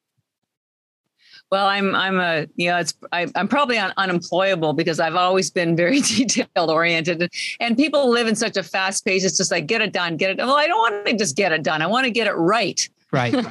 Well, 1.50 1.66
I'm 1.66 1.94
I'm 1.94 2.18
a 2.18 2.46
you 2.56 2.68
know 2.68 2.78
it's 2.78 2.94
I, 3.12 3.28
am 3.34 3.48
probably 3.48 3.78
un, 3.78 3.92
unemployable 3.96 4.72
because 4.72 4.98
I've 4.98 5.14
always 5.14 5.50
been 5.50 5.76
very 5.76 6.00
detailed 6.16 6.70
oriented, 6.70 7.30
and 7.60 7.76
people 7.76 8.10
live 8.10 8.26
in 8.26 8.34
such 8.34 8.56
a 8.56 8.62
fast 8.62 9.04
pace. 9.04 9.24
It's 9.24 9.36
just 9.36 9.50
like 9.50 9.66
get 9.66 9.80
it 9.80 9.92
done, 9.92 10.16
get 10.16 10.30
it. 10.30 10.34
Done. 10.38 10.48
Well, 10.48 10.56
I 10.56 10.66
don't 10.66 10.78
want 10.78 11.06
to 11.06 11.16
just 11.16 11.36
get 11.36 11.52
it 11.52 11.62
done. 11.62 11.82
I 11.82 11.86
want 11.86 12.06
to 12.06 12.10
get 12.10 12.26
it 12.26 12.32
right. 12.32 12.88
Right. 13.12 13.32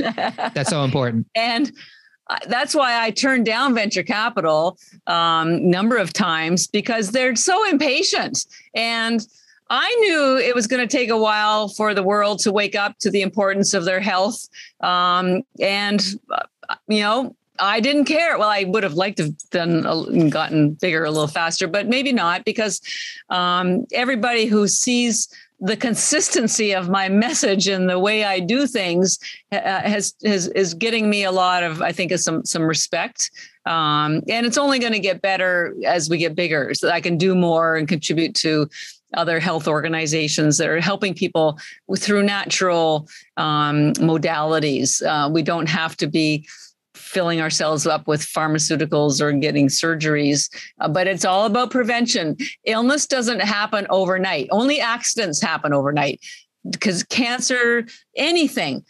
That's 0.53 0.69
so 0.69 0.83
important. 0.83 1.27
and 1.35 1.71
that's 2.47 2.73
why 2.73 3.03
I 3.03 3.11
turned 3.11 3.45
down 3.45 3.75
venture 3.75 4.01
capital 4.01 4.77
um, 5.07 5.69
number 5.69 5.97
of 5.97 6.13
times 6.13 6.67
because 6.67 7.11
they're 7.11 7.35
so 7.35 7.69
impatient 7.69 8.45
and. 8.73 9.25
I 9.69 9.95
knew 10.01 10.37
it 10.37 10.53
was 10.53 10.67
going 10.67 10.87
to 10.87 10.97
take 10.97 11.09
a 11.09 11.17
while 11.17 11.67
for 11.69 11.95
the 11.95 12.03
world 12.03 12.39
to 12.39 12.51
wake 12.51 12.75
up 12.75 12.99
to 12.99 13.09
the 13.09 13.21
importance 13.21 13.73
of 13.73 13.85
their 13.85 14.01
health. 14.01 14.47
Um, 14.81 15.41
and, 15.59 16.05
uh, 16.29 16.75
you 16.87 16.99
know, 16.99 17.35
I 17.59 17.79
didn't 17.79 18.05
care. 18.05 18.37
Well, 18.37 18.49
I 18.49 18.63
would 18.63 18.83
have 18.83 18.93
liked 18.93 19.17
to 19.17 19.25
have 19.25 19.37
done 19.51 20.29
gotten 20.29 20.73
bigger 20.73 21.05
a 21.05 21.11
little 21.11 21.27
faster, 21.27 21.67
but 21.67 21.87
maybe 21.87 22.11
not 22.11 22.45
because 22.45 22.81
um, 23.29 23.85
everybody 23.91 24.45
who 24.45 24.67
sees 24.67 25.27
the 25.59 25.77
consistency 25.77 26.73
of 26.73 26.89
my 26.89 27.07
message 27.07 27.67
and 27.67 27.89
the 27.89 27.99
way 27.99 28.25
I 28.25 28.39
do 28.39 28.67
things 28.67 29.17
uh, 29.51 29.59
has, 29.61 30.13
has 30.25 30.47
is 30.49 30.73
getting 30.73 31.09
me 31.09 31.23
a 31.23 31.31
lot 31.31 31.63
of 31.63 31.81
I 31.81 31.91
think 31.91 32.11
of 32.11 32.19
some 32.19 32.43
some 32.43 32.63
respect. 32.63 33.31
Um, 33.65 34.21
and 34.27 34.45
it's 34.45 34.57
only 34.57 34.77
going 34.77 34.91
to 34.91 34.99
get 34.99 35.21
better 35.21 35.73
as 35.85 36.09
we 36.09 36.17
get 36.17 36.35
bigger, 36.35 36.73
so 36.73 36.89
I 36.89 36.99
can 36.99 37.17
do 37.17 37.33
more 37.33 37.77
and 37.77 37.87
contribute 37.87 38.35
to 38.35 38.67
other 39.13 39.39
health 39.39 39.67
organizations 39.67 40.57
that 40.57 40.67
are 40.67 40.81
helping 40.81 41.13
people 41.13 41.57
through 41.97 42.23
natural 42.23 43.07
um, 43.37 43.93
modalities. 43.93 45.05
Uh, 45.05 45.29
we 45.29 45.43
don't 45.43 45.69
have 45.69 45.95
to 45.97 46.07
be 46.07 46.45
filling 47.13 47.39
ourselves 47.39 47.85
up 47.85 48.07
with 48.07 48.21
pharmaceuticals 48.21 49.21
or 49.21 49.31
getting 49.31 49.67
surgeries, 49.67 50.49
uh, 50.79 50.87
but 50.87 51.07
it's 51.07 51.23
all 51.23 51.45
about 51.45 51.71
prevention. 51.71 52.35
Illness 52.65 53.05
doesn't 53.05 53.41
happen 53.41 53.85
overnight, 53.89 54.47
only 54.51 54.79
accidents 54.79 55.41
happen 55.41 55.73
overnight 55.73 56.19
because 56.69 57.03
cancer, 57.03 57.85
anything 58.17 58.83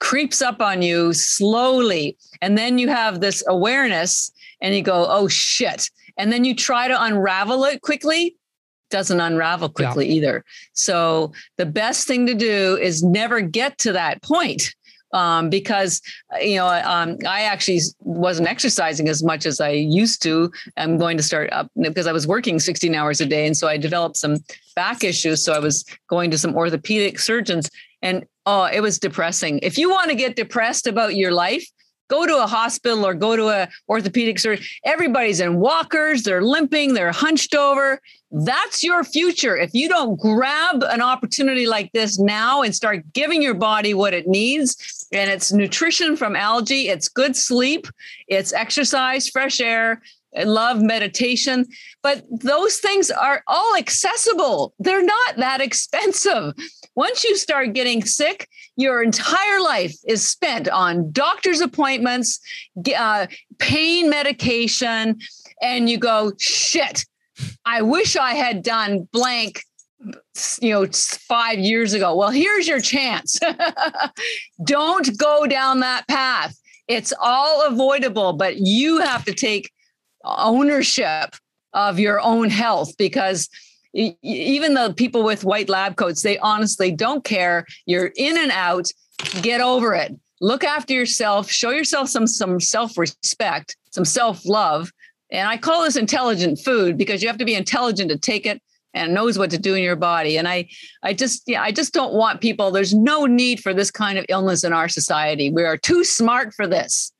creeps 0.00 0.42
up 0.42 0.60
on 0.60 0.82
you 0.82 1.12
slowly. 1.12 2.16
And 2.42 2.58
then 2.58 2.78
you 2.78 2.88
have 2.88 3.20
this 3.20 3.44
awareness 3.46 4.32
and 4.60 4.74
you 4.74 4.82
go, 4.82 5.06
oh 5.08 5.28
shit. 5.28 5.88
And 6.16 6.32
then 6.32 6.44
you 6.44 6.54
try 6.54 6.88
to 6.88 7.02
unravel 7.02 7.64
it 7.64 7.82
quickly 7.82 8.36
doesn't 8.90 9.20
unravel 9.20 9.68
quickly 9.68 10.06
yeah. 10.08 10.14
either. 10.14 10.44
So 10.72 11.32
the 11.56 11.66
best 11.66 12.06
thing 12.06 12.26
to 12.26 12.34
do 12.34 12.76
is 12.76 13.02
never 13.02 13.40
get 13.40 13.78
to 13.78 13.92
that 13.92 14.22
point 14.22 14.74
um, 15.12 15.50
because 15.50 16.00
uh, 16.34 16.38
you 16.38 16.56
know 16.56 16.66
um, 16.66 17.16
I 17.26 17.42
actually 17.42 17.80
wasn't 18.00 18.48
exercising 18.48 19.08
as 19.08 19.22
much 19.22 19.46
as 19.46 19.60
I 19.60 19.70
used 19.70 20.22
to. 20.22 20.50
I'm 20.76 20.98
going 20.98 21.16
to 21.16 21.22
start 21.22 21.52
up 21.52 21.70
because 21.80 22.06
I 22.06 22.12
was 22.12 22.26
working 22.26 22.58
16 22.58 22.94
hours 22.94 23.20
a 23.20 23.26
day, 23.26 23.46
and 23.46 23.56
so 23.56 23.68
I 23.68 23.76
developed 23.76 24.16
some 24.16 24.38
back 24.74 25.04
issues. 25.04 25.44
So 25.44 25.52
I 25.52 25.58
was 25.58 25.84
going 26.08 26.30
to 26.30 26.38
some 26.38 26.54
orthopedic 26.54 27.18
surgeons, 27.18 27.68
and 28.02 28.24
oh, 28.46 28.64
it 28.64 28.80
was 28.80 28.98
depressing. 28.98 29.58
If 29.62 29.78
you 29.78 29.90
want 29.90 30.10
to 30.10 30.16
get 30.16 30.36
depressed 30.36 30.86
about 30.86 31.16
your 31.16 31.32
life, 31.32 31.66
go 32.10 32.26
to 32.26 32.42
a 32.42 32.46
hospital 32.46 33.06
or 33.06 33.14
go 33.14 33.36
to 33.36 33.48
a 33.48 33.68
orthopedic 33.88 34.38
surgery 34.38 34.66
Everybody's 34.84 35.40
in 35.40 35.60
walkers, 35.60 36.22
they're 36.22 36.42
limping, 36.42 36.94
they're 36.94 37.12
hunched 37.12 37.54
over. 37.54 38.00
That's 38.30 38.84
your 38.84 39.02
future. 39.04 39.56
If 39.56 39.70
you 39.72 39.88
don't 39.88 40.18
grab 40.18 40.82
an 40.82 41.00
opportunity 41.00 41.66
like 41.66 41.90
this 41.92 42.18
now 42.18 42.62
and 42.62 42.74
start 42.74 43.12
giving 43.12 43.42
your 43.42 43.54
body 43.54 43.94
what 43.94 44.14
it 44.14 44.26
needs, 44.26 45.06
and 45.12 45.30
it's 45.30 45.52
nutrition 45.52 46.16
from 46.16 46.36
algae, 46.36 46.88
it's 46.88 47.08
good 47.08 47.34
sleep, 47.34 47.86
it's 48.28 48.52
exercise, 48.52 49.28
fresh 49.28 49.60
air, 49.60 50.00
love 50.44 50.80
meditation 50.80 51.66
but 52.02 52.24
those 52.30 52.78
things 52.78 53.10
are 53.10 53.42
all 53.46 53.76
accessible. 53.76 54.72
They're 54.78 55.04
not 55.04 55.36
that 55.36 55.60
expensive. 55.60 56.54
Once 56.94 57.24
you 57.24 57.36
start 57.36 57.72
getting 57.72 58.04
sick 58.04 58.48
your 58.76 59.02
entire 59.02 59.60
life 59.60 59.94
is 60.06 60.28
spent 60.28 60.68
on 60.68 61.10
doctor's 61.12 61.60
appointments 61.60 62.40
uh, 62.96 63.26
pain 63.58 64.08
medication 64.08 65.18
and 65.62 65.90
you 65.90 65.98
go 65.98 66.32
shit 66.38 67.04
i 67.64 67.82
wish 67.82 68.16
i 68.16 68.34
had 68.34 68.62
done 68.62 69.08
blank 69.12 69.62
you 70.60 70.70
know 70.70 70.86
five 71.28 71.58
years 71.58 71.92
ago. 71.92 72.16
Well 72.16 72.30
here's 72.30 72.66
your 72.66 72.80
chance. 72.80 73.38
Don't 74.64 75.18
go 75.18 75.46
down 75.46 75.80
that 75.80 76.08
path. 76.08 76.58
It's 76.88 77.12
all 77.20 77.66
avoidable 77.66 78.32
but 78.32 78.56
you 78.58 78.98
have 78.98 79.24
to 79.26 79.34
take 79.34 79.70
ownership 80.24 81.34
of 81.72 81.98
your 81.98 82.20
own 82.20 82.50
health 82.50 82.96
because 82.96 83.48
even 83.92 84.74
the 84.74 84.94
people 84.96 85.24
with 85.24 85.44
white 85.44 85.68
lab 85.68 85.96
coats 85.96 86.22
they 86.22 86.38
honestly 86.38 86.92
don't 86.92 87.24
care. 87.24 87.66
You're 87.86 88.12
in 88.16 88.38
and 88.38 88.50
out. 88.52 88.88
Get 89.42 89.60
over 89.60 89.94
it. 89.94 90.18
Look 90.40 90.64
after 90.64 90.94
yourself. 90.94 91.50
Show 91.50 91.70
yourself 91.70 92.08
some 92.08 92.26
some 92.26 92.60
self-respect 92.60 93.76
some 93.90 94.04
self-love. 94.04 94.92
And 95.32 95.48
i 95.48 95.56
call 95.56 95.82
this 95.82 95.96
intelligent 95.96 96.58
food 96.58 96.96
because 96.96 97.22
you 97.22 97.28
have 97.28 97.38
to 97.38 97.44
be 97.44 97.54
intelligent 97.54 98.10
to 98.10 98.18
take 98.18 98.46
it 98.46 98.62
and 98.94 99.14
knows 99.14 99.38
what 99.38 99.50
to 99.50 99.58
do 99.58 99.74
in 99.74 99.82
your 99.82 99.96
body. 99.96 100.36
And 100.38 100.48
i 100.48 100.68
i 101.02 101.12
just 101.12 101.42
yeah 101.46 101.62
i 101.62 101.72
just 101.72 101.92
don't 101.92 102.14
want 102.14 102.40
people 102.40 102.70
there's 102.70 102.94
no 102.94 103.26
need 103.26 103.60
for 103.60 103.74
this 103.74 103.90
kind 103.90 104.18
of 104.18 104.26
illness 104.28 104.64
in 104.64 104.72
our 104.72 104.88
society. 104.88 105.50
We 105.50 105.64
are 105.64 105.76
too 105.76 106.04
smart 106.04 106.54
for 106.54 106.66
this 106.66 107.12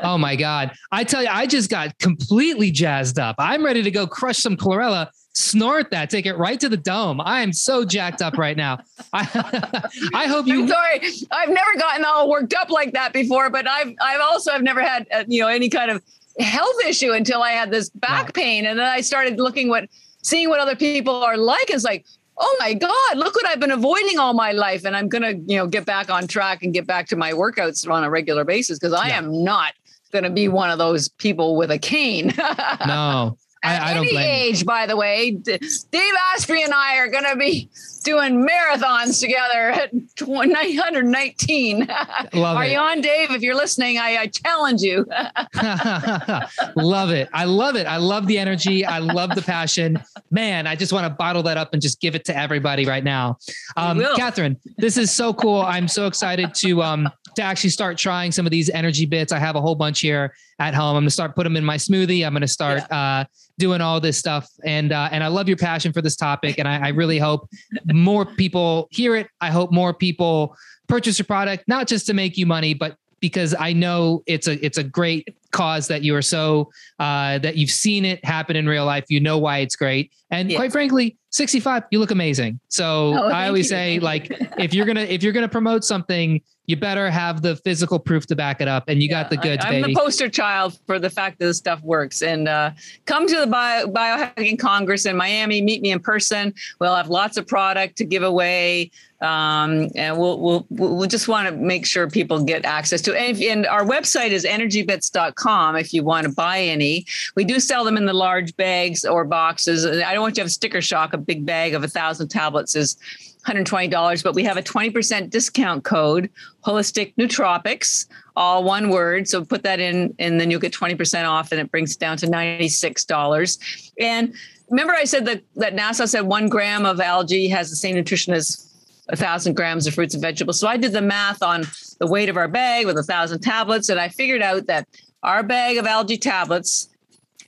oh 0.00 0.18
my 0.18 0.36
God. 0.36 0.72
I 0.92 1.04
tell 1.04 1.22
you, 1.22 1.28
I 1.30 1.46
just 1.46 1.70
got 1.70 1.98
completely 1.98 2.70
jazzed 2.70 3.18
up. 3.18 3.36
I'm 3.38 3.64
ready 3.64 3.82
to 3.82 3.90
go 3.90 4.06
crush 4.06 4.38
some 4.38 4.56
chlorella, 4.56 5.08
snort 5.34 5.90
that, 5.90 6.10
take 6.10 6.26
it 6.26 6.36
right 6.36 6.58
to 6.60 6.68
the 6.68 6.76
dome. 6.76 7.20
I 7.20 7.40
am 7.40 7.52
so 7.52 7.84
jacked 7.84 8.22
up 8.22 8.38
right 8.38 8.56
now. 8.56 8.78
I, 9.12 9.90
I 10.14 10.26
hope 10.26 10.46
you. 10.46 10.62
I'm 10.62 10.68
sorry, 10.68 11.00
I've 11.30 11.50
never 11.50 11.74
gotten 11.78 12.04
all 12.04 12.30
worked 12.30 12.54
up 12.54 12.70
like 12.70 12.92
that 12.92 13.12
before, 13.12 13.50
but 13.50 13.68
I've 13.68 13.94
I've 14.00 14.20
also 14.20 14.52
I've 14.52 14.62
never 14.62 14.82
had 14.82 15.06
uh, 15.12 15.24
you 15.26 15.40
know 15.40 15.48
any 15.48 15.68
kind 15.68 15.90
of 15.90 16.02
health 16.38 16.76
issue 16.86 17.12
until 17.12 17.42
I 17.42 17.50
had 17.50 17.70
this 17.70 17.90
back 17.90 18.34
pain, 18.34 18.66
and 18.66 18.78
then 18.78 18.86
I 18.86 19.00
started 19.00 19.38
looking 19.38 19.68
what 19.68 19.88
seeing 20.22 20.48
what 20.48 20.60
other 20.60 20.76
people 20.76 21.22
are 21.22 21.36
like. 21.36 21.70
It's 21.70 21.84
like 21.84 22.06
oh 22.36 22.56
my 22.60 22.74
god 22.74 23.16
look 23.16 23.34
what 23.34 23.46
i've 23.46 23.60
been 23.60 23.70
avoiding 23.70 24.18
all 24.18 24.34
my 24.34 24.52
life. 24.52 24.84
And 24.84 24.96
i'm 24.96 25.08
gonna 25.08 25.32
you 25.46 25.56
know 25.56 25.66
get 25.66 25.84
back 25.84 26.10
on 26.10 26.26
track 26.26 26.62
and 26.62 26.72
get 26.72 26.86
back 26.86 27.06
to 27.08 27.16
my 27.16 27.32
workouts 27.32 27.88
on 27.90 28.04
a 28.04 28.10
regular 28.10 28.44
basis 28.44 28.78
because 28.78 28.92
i 28.92 29.08
yeah. 29.08 29.18
am 29.18 29.44
not 29.44 29.74
gonna 30.12 30.30
be 30.30 30.48
one 30.48 30.70
of 30.70 30.78
those 30.78 31.08
people 31.08 31.56
with 31.56 31.70
a 31.70 31.78
cane. 31.78 32.32
No 32.86 33.36
at 33.64 33.82
I, 33.82 33.92
I 33.92 33.96
any 33.96 34.16
age, 34.16 34.66
by 34.66 34.86
the 34.86 34.96
way, 34.96 35.30
Dave 35.30 36.14
Asprey 36.34 36.62
and 36.62 36.72
I 36.72 36.98
are 36.98 37.08
going 37.08 37.24
to 37.24 37.36
be 37.36 37.70
doing 38.04 38.46
marathons 38.46 39.18
together 39.18 39.70
at 39.70 39.92
919. 40.20 41.78
Love 42.34 42.56
are 42.56 42.64
it. 42.64 42.72
you 42.72 42.78
on, 42.78 43.00
Dave? 43.00 43.30
If 43.30 43.42
you're 43.42 43.54
listening, 43.54 43.98
I, 43.98 44.16
I 44.18 44.26
challenge 44.26 44.82
you. 44.82 45.06
love 46.76 47.10
it. 47.10 47.28
I 47.32 47.44
love 47.44 47.76
it. 47.76 47.86
I 47.86 47.96
love 47.96 48.26
the 48.26 48.38
energy. 48.38 48.84
I 48.84 48.98
love 48.98 49.34
the 49.34 49.42
passion. 49.42 49.98
Man, 50.30 50.66
I 50.66 50.76
just 50.76 50.92
want 50.92 51.06
to 51.06 51.10
bottle 51.10 51.42
that 51.44 51.56
up 51.56 51.72
and 51.72 51.80
just 51.80 52.00
give 52.00 52.14
it 52.14 52.24
to 52.26 52.36
everybody 52.36 52.84
right 52.84 53.02
now. 53.02 53.38
Um, 53.76 54.04
Catherine, 54.16 54.58
this 54.76 54.98
is 54.98 55.10
so 55.10 55.32
cool. 55.32 55.62
I'm 55.62 55.88
so 55.88 56.06
excited 56.06 56.54
to 56.56 56.82
um, 56.82 57.08
to 57.36 57.42
actually 57.42 57.70
start 57.70 57.98
trying 57.98 58.32
some 58.32 58.46
of 58.46 58.50
these 58.50 58.68
energy 58.70 59.06
bits. 59.06 59.32
I 59.32 59.38
have 59.38 59.56
a 59.56 59.60
whole 59.60 59.74
bunch 59.74 60.00
here 60.00 60.34
at 60.58 60.74
home. 60.74 60.96
I'm 60.96 61.02
going 61.02 61.06
to 61.06 61.10
start 61.10 61.34
put 61.34 61.44
them 61.44 61.56
in 61.56 61.64
my 61.64 61.76
smoothie. 61.76 62.24
I'm 62.24 62.32
going 62.32 62.42
to 62.42 62.48
start 62.48 62.82
yeah. 62.90 63.20
uh, 63.20 63.24
doing 63.58 63.80
all 63.80 64.00
this 64.00 64.18
stuff. 64.18 64.48
And 64.64 64.92
uh, 64.92 65.08
and 65.12 65.22
I 65.22 65.28
love 65.28 65.48
your 65.48 65.56
passion 65.56 65.92
for 65.92 66.02
this 66.02 66.16
topic. 66.16 66.58
And 66.58 66.66
I, 66.66 66.86
I 66.86 66.88
really 66.88 67.18
hope 67.18 67.48
more 67.92 68.24
people 68.24 68.88
hear 68.90 69.16
it. 69.16 69.28
I 69.40 69.50
hope 69.50 69.72
more 69.72 69.94
people 69.94 70.56
purchase 70.88 71.18
your 71.18 71.26
product, 71.26 71.64
not 71.66 71.86
just 71.86 72.06
to 72.06 72.14
make 72.14 72.36
you 72.36 72.46
money, 72.46 72.74
but 72.74 72.96
because 73.20 73.54
I 73.58 73.72
know 73.72 74.22
it's 74.26 74.48
a 74.48 74.62
it's 74.64 74.76
a 74.76 74.84
great 74.84 75.34
cause 75.50 75.88
that 75.88 76.02
you 76.02 76.14
are 76.14 76.20
so 76.20 76.70
uh, 76.98 77.38
that 77.38 77.56
you've 77.56 77.70
seen 77.70 78.04
it 78.04 78.22
happen 78.22 78.54
in 78.54 78.68
real 78.68 78.84
life. 78.84 79.06
You 79.08 79.18
know 79.18 79.38
why 79.38 79.58
it's 79.58 79.76
great, 79.76 80.12
and 80.30 80.50
yeah. 80.50 80.58
quite 80.58 80.72
frankly, 80.72 81.16
65, 81.30 81.84
you 81.90 82.00
look 82.00 82.10
amazing. 82.10 82.60
So 82.68 83.14
oh, 83.16 83.28
I 83.28 83.46
always 83.46 83.66
you. 83.66 83.76
say, 83.76 83.98
like, 83.98 84.28
if 84.58 84.74
you're 84.74 84.84
gonna 84.84 85.00
if 85.00 85.22
you're 85.22 85.32
gonna 85.32 85.48
promote 85.48 85.84
something, 85.84 86.42
you 86.66 86.76
better 86.76 87.10
have 87.10 87.42
the 87.42 87.56
physical 87.56 87.98
proof 87.98 88.26
to 88.26 88.36
back 88.36 88.60
it 88.60 88.68
up. 88.68 88.84
And 88.88 89.02
you 89.02 89.08
yeah, 89.08 89.22
got 89.22 89.30
the 89.30 89.36
goods, 89.36 89.64
I, 89.64 89.74
am 89.74 89.82
the 89.82 89.94
poster 89.94 90.30
child 90.30 90.78
for 90.86 90.98
the 90.98 91.10
fact 91.10 91.38
that 91.38 91.46
this 91.46 91.58
stuff 91.58 91.82
works. 91.82 92.22
And 92.22 92.48
uh, 92.48 92.70
come 93.04 93.26
to 93.26 93.36
the 93.36 93.46
Bio, 93.46 93.86
Biohacking 93.86 94.58
Congress 94.58 95.04
in 95.04 95.16
Miami, 95.16 95.60
meet 95.60 95.82
me 95.82 95.90
in 95.90 96.00
person. 96.00 96.54
We'll 96.80 96.94
have 96.94 97.08
lots 97.08 97.36
of 97.36 97.46
product 97.46 97.96
to 97.98 98.04
give 98.04 98.22
away. 98.22 98.90
Um, 99.20 99.88
and 99.94 100.18
we'll, 100.18 100.40
we'll, 100.40 100.66
we'll 100.70 101.08
just 101.08 101.28
want 101.28 101.48
to 101.48 101.54
make 101.54 101.86
sure 101.86 102.08
people 102.10 102.42
get 102.42 102.64
access 102.64 103.00
to 103.02 103.14
it. 103.14 103.18
And, 103.18 103.42
and 103.42 103.66
our 103.66 103.84
website 103.84 104.30
is 104.30 104.44
energybits.com 104.44 105.76
if 105.76 105.94
you 105.94 106.02
want 106.02 106.26
to 106.26 106.32
buy 106.32 106.60
any. 106.60 107.06
We 107.34 107.44
do 107.44 107.60
sell 107.60 107.84
them 107.84 107.96
in 107.96 108.06
the 108.06 108.12
large 108.12 108.54
bags 108.56 109.04
or 109.04 109.24
boxes. 109.24 109.86
I 109.86 110.12
don't 110.12 110.22
want 110.22 110.32
you 110.32 110.42
to 110.42 110.42
have 110.42 110.52
sticker 110.52 110.82
shock. 110.82 111.12
A 111.14 111.18
big 111.18 111.46
bag 111.46 111.74
of 111.74 111.84
a 111.84 111.88
thousand 111.88 112.28
tablets 112.28 112.76
is 112.76 112.96
$120, 113.46 114.24
but 114.24 114.34
we 114.34 114.44
have 114.44 114.56
a 114.56 114.62
20% 114.62 115.30
discount 115.30 115.84
code, 115.84 116.30
Holistic 116.64 117.14
Nootropics, 117.16 118.06
all 118.36 118.64
one 118.64 118.88
word. 118.88 119.28
So 119.28 119.44
put 119.44 119.62
that 119.64 119.80
in, 119.80 120.14
and 120.18 120.40
then 120.40 120.50
you'll 120.50 120.60
get 120.60 120.72
20% 120.72 121.28
off, 121.28 121.52
and 121.52 121.60
it 121.60 121.70
brings 121.70 121.94
it 121.94 121.98
down 121.98 122.16
to 122.18 122.26
$96. 122.26 123.92
And 124.00 124.34
remember, 124.70 124.94
I 124.94 125.04
said 125.04 125.26
that, 125.26 125.42
that 125.56 125.74
NASA 125.74 126.08
said 126.08 126.22
one 126.22 126.48
gram 126.48 126.86
of 126.86 127.00
algae 127.00 127.48
has 127.48 127.70
the 127.70 127.76
same 127.76 127.94
nutrition 127.94 128.32
as 128.32 128.70
a 129.08 129.16
thousand 129.16 129.54
grams 129.54 129.86
of 129.86 129.94
fruits 129.94 130.14
and 130.14 130.22
vegetables. 130.22 130.58
So 130.58 130.66
I 130.66 130.76
did 130.76 130.92
the 130.92 131.02
math 131.02 131.42
on 131.42 131.64
the 131.98 132.06
weight 132.06 132.28
of 132.28 132.36
our 132.36 132.48
bag 132.48 132.86
with 132.86 132.96
a 132.96 133.02
thousand 133.02 133.40
tablets, 133.40 133.88
and 133.88 134.00
I 134.00 134.08
figured 134.08 134.42
out 134.42 134.66
that 134.66 134.88
our 135.22 135.42
bag 135.42 135.76
of 135.76 135.86
algae 135.86 136.16
tablets 136.16 136.88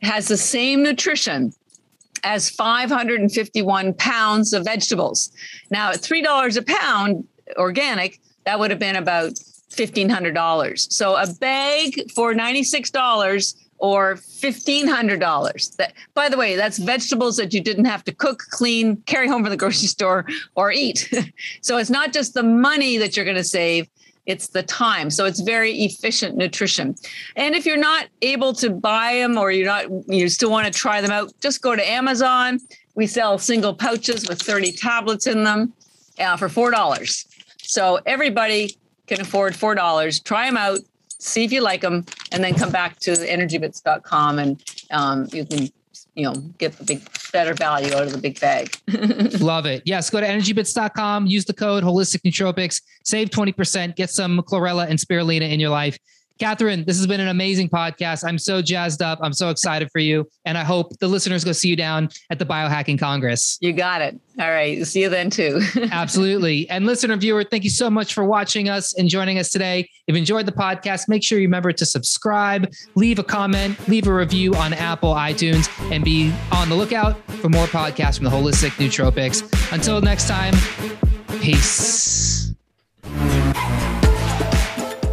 has 0.02 0.28
the 0.28 0.36
same 0.36 0.82
nutrition 0.82 1.52
as 2.27 2.51
551 2.51 3.94
pounds 3.94 4.53
of 4.53 4.65
vegetables. 4.65 5.31
Now, 5.70 5.90
at 5.90 6.01
$3 6.01 6.57
a 6.57 6.62
pound 6.62 7.24
organic, 7.57 8.20
that 8.44 8.59
would 8.59 8.70
have 8.70 8.81
been 8.81 8.97
about 8.97 9.35
$1,500. 9.70 10.93
So 10.93 11.15
a 11.15 11.32
bag 11.35 12.11
for 12.11 12.35
$96 12.35 13.55
or 13.78 14.15
$1,500. 14.15 15.77
That, 15.77 15.93
by 16.15 16.28
the 16.28 16.36
way, 16.36 16.57
that's 16.57 16.78
vegetables 16.78 17.36
that 17.36 17.55
you 17.55 17.61
didn't 17.61 17.85
have 17.85 18.03
to 18.05 18.12
cook, 18.12 18.43
clean, 18.51 18.97
carry 19.07 19.28
home 19.28 19.43
from 19.43 19.51
the 19.51 19.57
grocery 19.57 19.86
store, 19.86 20.27
or 20.57 20.73
eat. 20.73 21.09
so 21.61 21.78
it's 21.78 21.90
not 21.90 22.12
just 22.12 22.35
the 22.35 22.43
money 22.43 22.97
that 22.97 23.16
you're 23.16 23.24
going 23.24 23.36
to 23.36 23.44
save, 23.44 23.89
it's 24.27 24.48
the 24.48 24.62
time. 24.62 25.11
So 25.11 25.24
it's 25.24 25.40
very 25.40 25.73
efficient 25.73 26.36
nutrition. 26.36 26.97
And 27.36 27.55
if 27.55 27.65
you're 27.65 27.77
not 27.77 28.07
able 28.23 28.53
to 28.55 28.70
buy 28.70 29.15
them 29.15 29.39
or 29.39 29.51
you're 29.51 29.66
not, 29.66 29.86
you 30.09 30.28
still 30.28 30.51
want 30.51 30.66
to 30.66 30.73
try 30.73 31.01
them 31.01 31.11
out, 31.12 31.32
just 31.40 31.62
go 31.62 31.74
to 31.74 31.89
Amazon. 31.89 32.61
We 32.94 33.07
sell 33.07 33.39
single 33.39 33.74
pouches 33.74 34.28
with 34.28 34.40
30 34.43 34.73
tablets 34.73 35.27
in 35.27 35.44
them 35.44 35.73
uh, 36.19 36.36
for 36.36 36.48
$4. 36.48 37.27
So 37.62 38.01
everybody 38.07 38.77
can 39.07 39.20
afford 39.20 39.55
$4. 39.55 40.24
Try 40.24 40.47
them 40.47 40.57
out, 40.57 40.81
see 41.19 41.44
if 41.44 41.53
you 41.53 41.61
like 41.61 41.81
them, 41.81 42.05
and 42.32 42.43
then 42.43 42.55
come 42.55 42.70
back 42.70 42.98
to 43.01 43.12
energybits.com 43.12 44.39
and 44.39 44.62
um, 44.90 45.28
you 45.32 45.44
can 45.44 45.69
you 46.17 46.25
know, 46.25 46.33
get 46.59 46.73
the 46.79 46.85
big 46.85 47.07
better 47.31 47.55
value 47.55 47.95
out 47.95 48.05
of 48.05 48.13
the 48.13 48.19
big 48.19 48.41
bag. 48.41 48.75
Love 49.41 49.67
it. 49.67 49.83
Yes, 49.85 50.09
go 50.09 50.19
to 50.19 50.27
energybits.com, 50.27 51.27
use 51.27 51.45
the 51.45 51.53
code 51.53 51.85
holistic 51.85 52.23
nootropics, 52.23 52.81
save 53.05 53.29
20%, 53.29 53.95
get 53.95 54.11
some 54.11 54.41
chlorella 54.41 54.89
and 54.89 54.99
spirulina 54.99 55.51
in 55.51 55.61
your 55.61 55.71
life. 55.71 55.99
Catherine, 56.39 56.85
this 56.85 56.97
has 56.99 57.07
been 57.07 57.21
an 57.21 57.29
amazing 57.29 57.69
podcast. 57.69 58.25
I'm 58.27 58.39
so 58.39 58.61
jazzed 58.61 59.01
up. 59.01 59.19
I'm 59.23 59.33
so 59.33 59.49
excited 59.51 59.91
for 59.91 59.99
you. 59.99 60.29
And 60.45 60.59
I 60.59 60.65
hope 60.65 60.99
the 60.99 61.09
listeners 61.09 61.45
go 61.45 61.53
see 61.53 61.69
you 61.69 61.77
down 61.77 62.11
at 62.31 62.39
the 62.39 62.45
Biohacking 62.45 62.99
Congress. 62.99 63.57
You 63.61 63.73
got 63.73 64.03
it. 64.03 64.19
All 64.39 64.51
right. 64.51 64.87
See 64.87 65.01
you 65.03 65.09
then, 65.09 65.31
too. 65.31 65.63
Absolutely. 65.91 66.69
And 66.69 66.85
listener, 66.85 67.17
viewer, 67.17 67.43
thank 67.43 67.65
you 67.65 67.71
so 67.71 67.89
much 67.89 68.13
for 68.13 68.25
watching 68.25 68.69
us 68.69 68.93
and 68.99 69.09
joining 69.09 69.39
us 69.39 69.51
today. 69.51 69.89
If 70.07 70.15
you 70.15 70.19
enjoyed 70.19 70.45
the 70.45 70.53
podcast, 70.53 71.09
make 71.09 71.25
sure 71.25 71.39
you 71.39 71.47
remember 71.47 71.73
to 71.73 71.87
subscribe, 71.87 72.71
leave 72.95 73.19
a 73.19 73.25
comment, 73.25 73.89
leave 73.89 74.07
a 74.07 74.15
review 74.15 74.55
on 74.55 74.75
Apple, 74.75 75.15
iTunes, 75.15 75.71
and 75.91 76.05
be 76.05 76.33
on 76.53 76.69
the 76.69 76.75
lookout 76.75 77.19
for 77.41 77.49
more 77.49 77.67
podcasts 77.67 78.17
from 78.17 78.25
the 78.25 78.31
Holistic 78.31 78.71
Nootropics. 78.73 79.73
Until 79.73 80.01
next 80.03 80.29
time, 80.29 80.55
peace. 81.41 82.36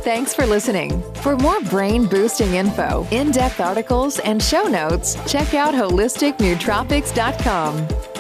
Thanks 0.04 0.34
for 0.34 0.46
listening. 0.46 1.02
For 1.22 1.38
more 1.38 1.62
brain 1.62 2.08
boosting 2.08 2.56
info, 2.56 3.08
in 3.12 3.32
depth 3.32 3.62
articles, 3.62 4.20
and 4.20 4.44
show 4.44 4.64
notes, 4.64 5.16
check 5.32 5.54
out 5.54 5.74
holisticnootropics.com. 5.74 8.13